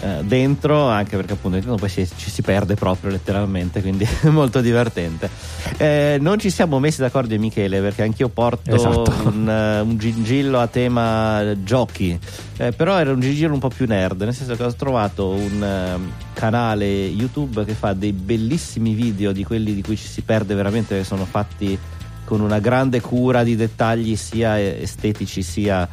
eh, 0.00 0.22
dentro, 0.22 0.88
anche 0.88 1.14
perché 1.14 1.34
appunto 1.34 1.74
poi 1.74 1.88
si, 1.90 2.08
ci 2.16 2.30
si 2.30 2.40
perde 2.40 2.74
proprio 2.74 3.10
letteralmente, 3.10 3.82
quindi 3.82 4.08
è 4.22 4.28
molto 4.32 4.62
divertente. 4.62 5.28
Eh, 5.76 6.16
non 6.18 6.38
ci 6.38 6.48
siamo 6.48 6.78
messi 6.78 7.02
d'accordo 7.02 7.34
io 7.34 7.40
Michele 7.40 7.82
perché 7.82 8.00
anch'io 8.00 8.30
porto 8.30 8.74
esatto. 8.74 9.12
un, 9.24 9.46
uh, 9.46 9.86
un, 9.86 9.98
gingillo 9.98 10.58
a 10.58 10.68
tema 10.68 11.52
giochi, 11.62 12.18
eh, 12.56 12.72
però 12.72 12.98
era 12.98 13.12
un 13.12 13.20
gingillo 13.20 13.52
un 13.52 13.60
po' 13.60 13.68
più 13.68 13.84
nerd, 13.86 14.22
nel 14.22 14.32
senso 14.32 14.56
che 14.56 14.62
ho 14.62 14.74
trovato 14.74 15.28
un 15.28 15.60
uh, 15.60 16.32
canale 16.32 16.86
YouTube 16.86 17.62
che 17.66 17.74
fa 17.74 17.92
dei 17.92 18.14
bellissimi 18.14 18.94
video 18.94 19.32
di 19.32 19.44
quelli 19.44 19.74
di 19.74 19.82
cui 19.82 19.98
ci 19.98 20.06
si 20.06 20.22
perde 20.22 20.54
veramente, 20.54 20.96
che 20.96 21.04
sono 21.04 21.26
fatti 21.26 21.78
con 22.30 22.42
una 22.42 22.60
grande 22.60 23.00
cura 23.00 23.42
di 23.42 23.56
dettagli 23.56 24.14
sia 24.14 24.56
estetici 24.56 25.42
sia 25.42 25.88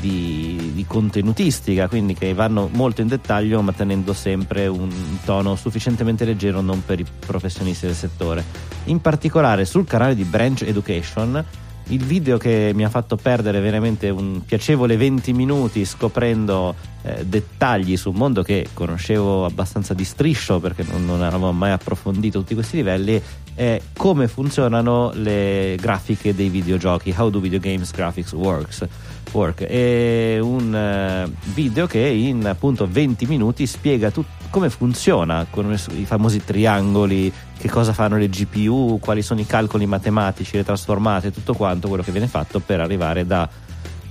di, 0.00 0.72
di, 0.72 0.86
contenutistica, 0.86 1.86
quindi 1.86 2.14
che 2.14 2.32
vanno 2.32 2.70
molto 2.72 3.02
in 3.02 3.08
dettaglio 3.08 3.60
ma 3.60 3.72
tenendo 3.72 4.14
sempre 4.14 4.68
un 4.68 4.90
tono 5.26 5.54
sufficientemente 5.54 6.24
leggero 6.24 6.62
non 6.62 6.82
per 6.82 6.98
i 7.00 7.04
professionisti 7.26 7.84
del 7.84 7.94
settore. 7.94 8.42
In 8.84 9.02
particolare 9.02 9.66
sul 9.66 9.84
canale 9.84 10.14
di 10.14 10.24
Branch 10.24 10.62
Education 10.62 11.44
il 11.88 12.04
video 12.04 12.38
che 12.38 12.70
mi 12.74 12.84
ha 12.84 12.88
fatto 12.88 13.16
perdere 13.16 13.60
veramente 13.60 14.08
un 14.08 14.42
piacevole 14.46 14.96
20 14.96 15.32
minuti 15.34 15.84
scoprendo 15.84 16.74
eh, 17.02 17.26
dettagli 17.26 17.96
su 17.96 18.10
un 18.10 18.16
mondo 18.16 18.42
che 18.42 18.68
conoscevo 18.72 19.44
abbastanza 19.44 19.92
di 19.92 20.04
striscio 20.04 20.58
perché 20.58 20.84
non, 20.84 21.04
non 21.04 21.22
avevo 21.22 21.52
mai 21.52 21.72
approfondito 21.72 22.38
tutti 22.38 22.54
questi 22.54 22.76
livelli 22.76 23.20
è 23.54 23.80
come 23.96 24.28
funzionano 24.28 25.12
le 25.14 25.76
grafiche 25.80 26.34
dei 26.34 26.48
videogiochi 26.48 27.14
How 27.16 27.30
do 27.30 27.40
video 27.40 27.58
games 27.58 27.90
graphics 27.90 28.32
works 28.32 28.86
Work. 29.32 29.62
È 29.64 30.38
un 30.38 31.26
uh, 31.26 31.50
video 31.52 31.86
che 31.86 32.00
in 32.00 32.46
appunto 32.46 32.86
20 32.86 33.26
minuti 33.26 33.66
spiega 33.66 34.10
tut- 34.10 34.28
come 34.50 34.68
funziona 34.68 35.46
con 35.48 35.72
i 35.72 36.04
famosi 36.04 36.44
triangoli, 36.44 37.32
che 37.56 37.70
cosa 37.70 37.92
fanno 37.92 38.18
le 38.18 38.28
GPU, 38.28 38.98
quali 39.00 39.22
sono 39.22 39.40
i 39.40 39.46
calcoli 39.46 39.86
matematici, 39.86 40.56
le 40.56 40.64
trasformate, 40.64 41.32
tutto 41.32 41.54
quanto 41.54 41.88
quello 41.88 42.02
che 42.02 42.12
viene 42.12 42.26
fatto 42.26 42.60
per 42.60 42.80
arrivare 42.80 43.26
dai 43.26 43.48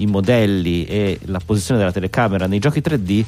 modelli 0.07 0.85
e 0.85 1.19
la 1.26 1.39
posizione 1.45 1.80
della 1.80 1.91
telecamera 1.91 2.47
nei 2.47 2.59
giochi 2.59 2.80
3D 2.80 3.23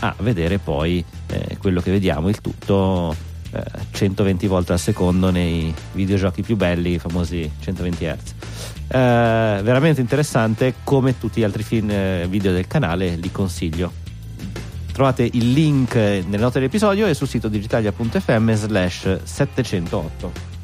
a 0.00 0.14
vedere 0.18 0.58
poi 0.58 1.04
eh, 1.28 1.56
quello 1.58 1.80
che 1.80 1.92
vediamo, 1.92 2.28
il 2.28 2.40
tutto 2.40 3.14
120 3.90 4.44
eh, 4.44 4.48
volte 4.48 4.72
al 4.72 4.78
secondo 4.78 5.30
nei 5.30 5.72
videogiochi 5.92 6.42
più 6.42 6.56
belli, 6.56 6.94
i 6.94 6.98
famosi 6.98 7.50
120 7.58 8.04
Hz. 8.04 8.34
Eh, 8.88 9.60
veramente 9.62 10.00
interessante, 10.00 10.74
come 10.84 11.18
tutti 11.18 11.40
gli 11.40 11.44
altri 11.44 11.62
film 11.62 11.90
eh, 11.90 12.26
video 12.28 12.52
del 12.52 12.66
canale, 12.66 13.16
li 13.16 13.30
consiglio. 13.30 14.04
Trovate 14.92 15.28
il 15.30 15.52
link 15.52 15.94
nelle 15.94 16.38
note 16.38 16.58
dell'episodio 16.58 17.06
e 17.06 17.14
sul 17.14 17.28
sito 17.28 17.48
digitalia.fm 17.48 18.54
slash 18.54 19.22
708. 19.22 20.55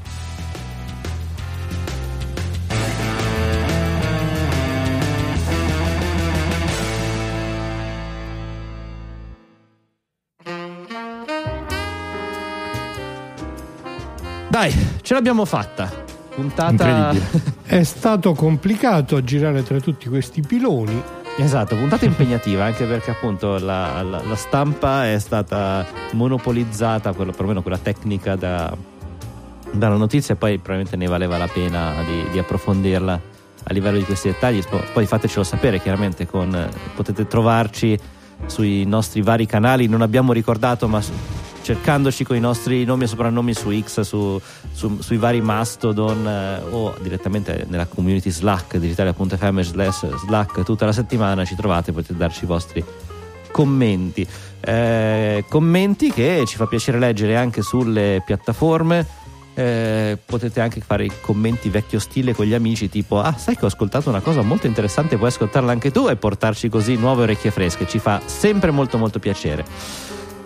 Dai, 14.63 14.73
ce 15.03 15.15
l'abbiamo 15.15 15.45
fatta. 15.45 15.91
Puntata. 16.37 17.13
È 17.67 17.83
stato 17.83 18.33
complicato 18.33 19.25
girare 19.25 19.65
tra 19.65 19.81
tutti 19.81 20.09
questi 20.09 20.41
piloni. 20.41 21.03
Esatto, 21.37 21.75
puntata 21.75 22.05
impegnativa 22.05 22.65
anche 22.65 22.85
perché 22.85 23.11
appunto 23.11 23.59
la, 23.59 24.01
la, 24.03 24.23
la 24.23 24.37
stampa 24.37 25.11
è 25.11 25.19
stata 25.19 25.85
monopolizzata, 26.13 27.13
quello, 27.13 27.33
perlomeno 27.33 27.63
quella 27.63 27.79
tecnica 27.79 28.37
da, 28.37 28.73
dalla 29.73 29.97
notizia 29.97 30.35
e 30.35 30.37
poi 30.37 30.59
probabilmente 30.59 30.97
ne 30.97 31.07
valeva 31.07 31.39
la 31.39 31.49
pena 31.49 31.95
di, 32.07 32.31
di 32.31 32.39
approfondirla 32.39 33.21
a 33.65 33.73
livello 33.73 33.99
di 33.99 34.05
questi 34.05 34.29
dettagli. 34.29 34.63
Poi 34.93 35.07
fatecelo 35.07 35.43
sapere 35.43 35.81
chiaramente, 35.81 36.25
con, 36.25 36.69
potete 36.95 37.27
trovarci 37.27 37.99
sui 38.47 38.85
nostri 38.85 39.23
vari 39.23 39.47
canali, 39.47 39.89
non 39.89 40.03
abbiamo 40.03 40.33
ricordato 40.33 40.87
ma 40.87 41.01
cercandoci 41.63 42.25
con 42.25 42.37
i 42.37 42.41
nostri 42.41 42.85
nomi 42.85 43.05
e 43.05 43.07
soprannomi 43.07 43.55
su 43.55 43.71
X, 43.81 44.01
su, 44.01 44.41
su, 44.73 45.01
sui 45.01 45.17
vari 45.17 45.41
Mastodon 45.41 46.27
eh, 46.27 46.61
o 46.71 46.95
direttamente 47.01 47.65
nella 47.69 47.87
community 47.87 48.31
Slack 48.31 48.77
digitale.fm 48.77 49.61
Slack 49.61 50.63
tutta 50.65 50.85
la 50.85 50.93
settimana 50.93 51.45
ci 51.45 51.55
trovate, 51.55 51.93
potete 51.93 52.17
darci 52.17 52.45
i 52.45 52.47
vostri 52.47 52.85
commenti. 53.51 54.27
Eh, 54.61 55.45
commenti 55.49 56.11
che 56.11 56.45
ci 56.47 56.57
fa 56.57 56.67
piacere 56.67 56.99
leggere 56.99 57.37
anche 57.37 57.63
sulle 57.63 58.23
piattaforme. 58.25 59.21
Eh, 59.55 60.17
potete 60.25 60.63
anche 60.63 60.81
fare 60.81 61.05
i 61.05 61.13
commenti 61.21 61.69
vecchio 61.69 61.99
stile 61.99 62.33
con 62.33 62.47
gli 62.47 62.55
amici 62.55 62.89
tipo 62.89 63.21
ah 63.21 63.37
sai 63.37 63.55
che 63.55 63.67
ho 63.67 63.69
ascoltato 63.69 64.09
una 64.09 64.21
cosa 64.21 64.41
molto 64.41 64.67
interessante 64.67 65.19
puoi 65.19 65.29
ascoltarla 65.29 65.71
anche 65.71 65.91
tu 65.91 66.09
e 66.09 66.17
portarci 66.17 66.71
così 66.71 66.97
nuove 66.97 67.25
orecchie 67.25 67.51
fresche 67.51 67.87
ci 67.87 67.99
fa 67.99 68.23
sempre 68.25 68.71
molto 68.71 68.97
molto 68.97 69.19
piacere 69.19 69.63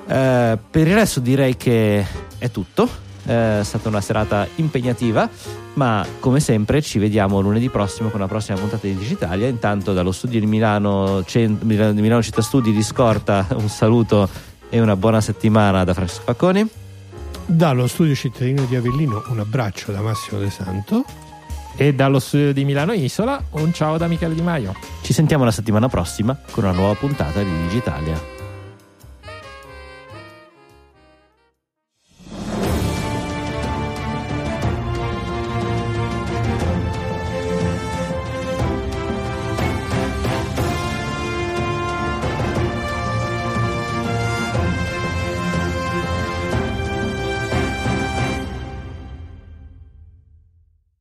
eh, 0.06 0.58
per 0.70 0.86
il 0.86 0.94
resto 0.94 1.20
direi 1.20 1.56
che 1.56 2.04
è 2.38 2.50
tutto. 2.50 3.04
Eh, 3.26 3.60
è 3.60 3.64
stata 3.64 3.88
una 3.88 4.00
serata 4.00 4.46
impegnativa, 4.56 5.28
ma 5.74 6.06
come 6.20 6.38
sempre 6.38 6.80
ci 6.80 6.98
vediamo 6.98 7.40
lunedì 7.40 7.68
prossimo 7.68 8.08
con 8.10 8.20
la 8.20 8.28
prossima 8.28 8.58
puntata 8.58 8.86
di 8.86 8.96
Digitalia. 8.96 9.48
Intanto 9.48 9.92
dallo 9.92 10.12
studio 10.12 10.38
di 10.38 10.46
Milano, 10.46 11.24
Cent- 11.24 11.62
Milano 11.62 12.22
Città 12.22 12.42
Studi 12.42 12.72
di 12.72 12.82
Scorta 12.82 13.46
un 13.56 13.68
saluto 13.68 14.28
e 14.68 14.80
una 14.80 14.96
buona 14.96 15.20
settimana 15.20 15.82
da 15.84 15.92
Francesco 15.92 16.22
Facconi. 16.24 16.68
Dallo 17.48 17.86
studio 17.86 18.14
cittadino 18.14 18.64
di 18.64 18.74
Avellino 18.74 19.22
un 19.28 19.38
abbraccio 19.38 19.92
da 19.92 20.00
Massimo 20.00 20.40
De 20.40 20.50
Santo. 20.50 21.04
E 21.78 21.94
dallo 21.94 22.20
studio 22.20 22.52
di 22.52 22.64
Milano 22.64 22.92
Isola 22.92 23.42
un 23.50 23.72
ciao 23.72 23.98
da 23.98 24.06
Michele 24.06 24.34
Di 24.34 24.40
Maio. 24.40 24.74
Ci 25.02 25.12
sentiamo 25.12 25.44
la 25.44 25.50
settimana 25.50 25.88
prossima 25.88 26.38
con 26.50 26.64
una 26.64 26.72
nuova 26.72 26.94
puntata 26.94 27.42
di 27.42 27.50
Digitalia. 27.62 28.35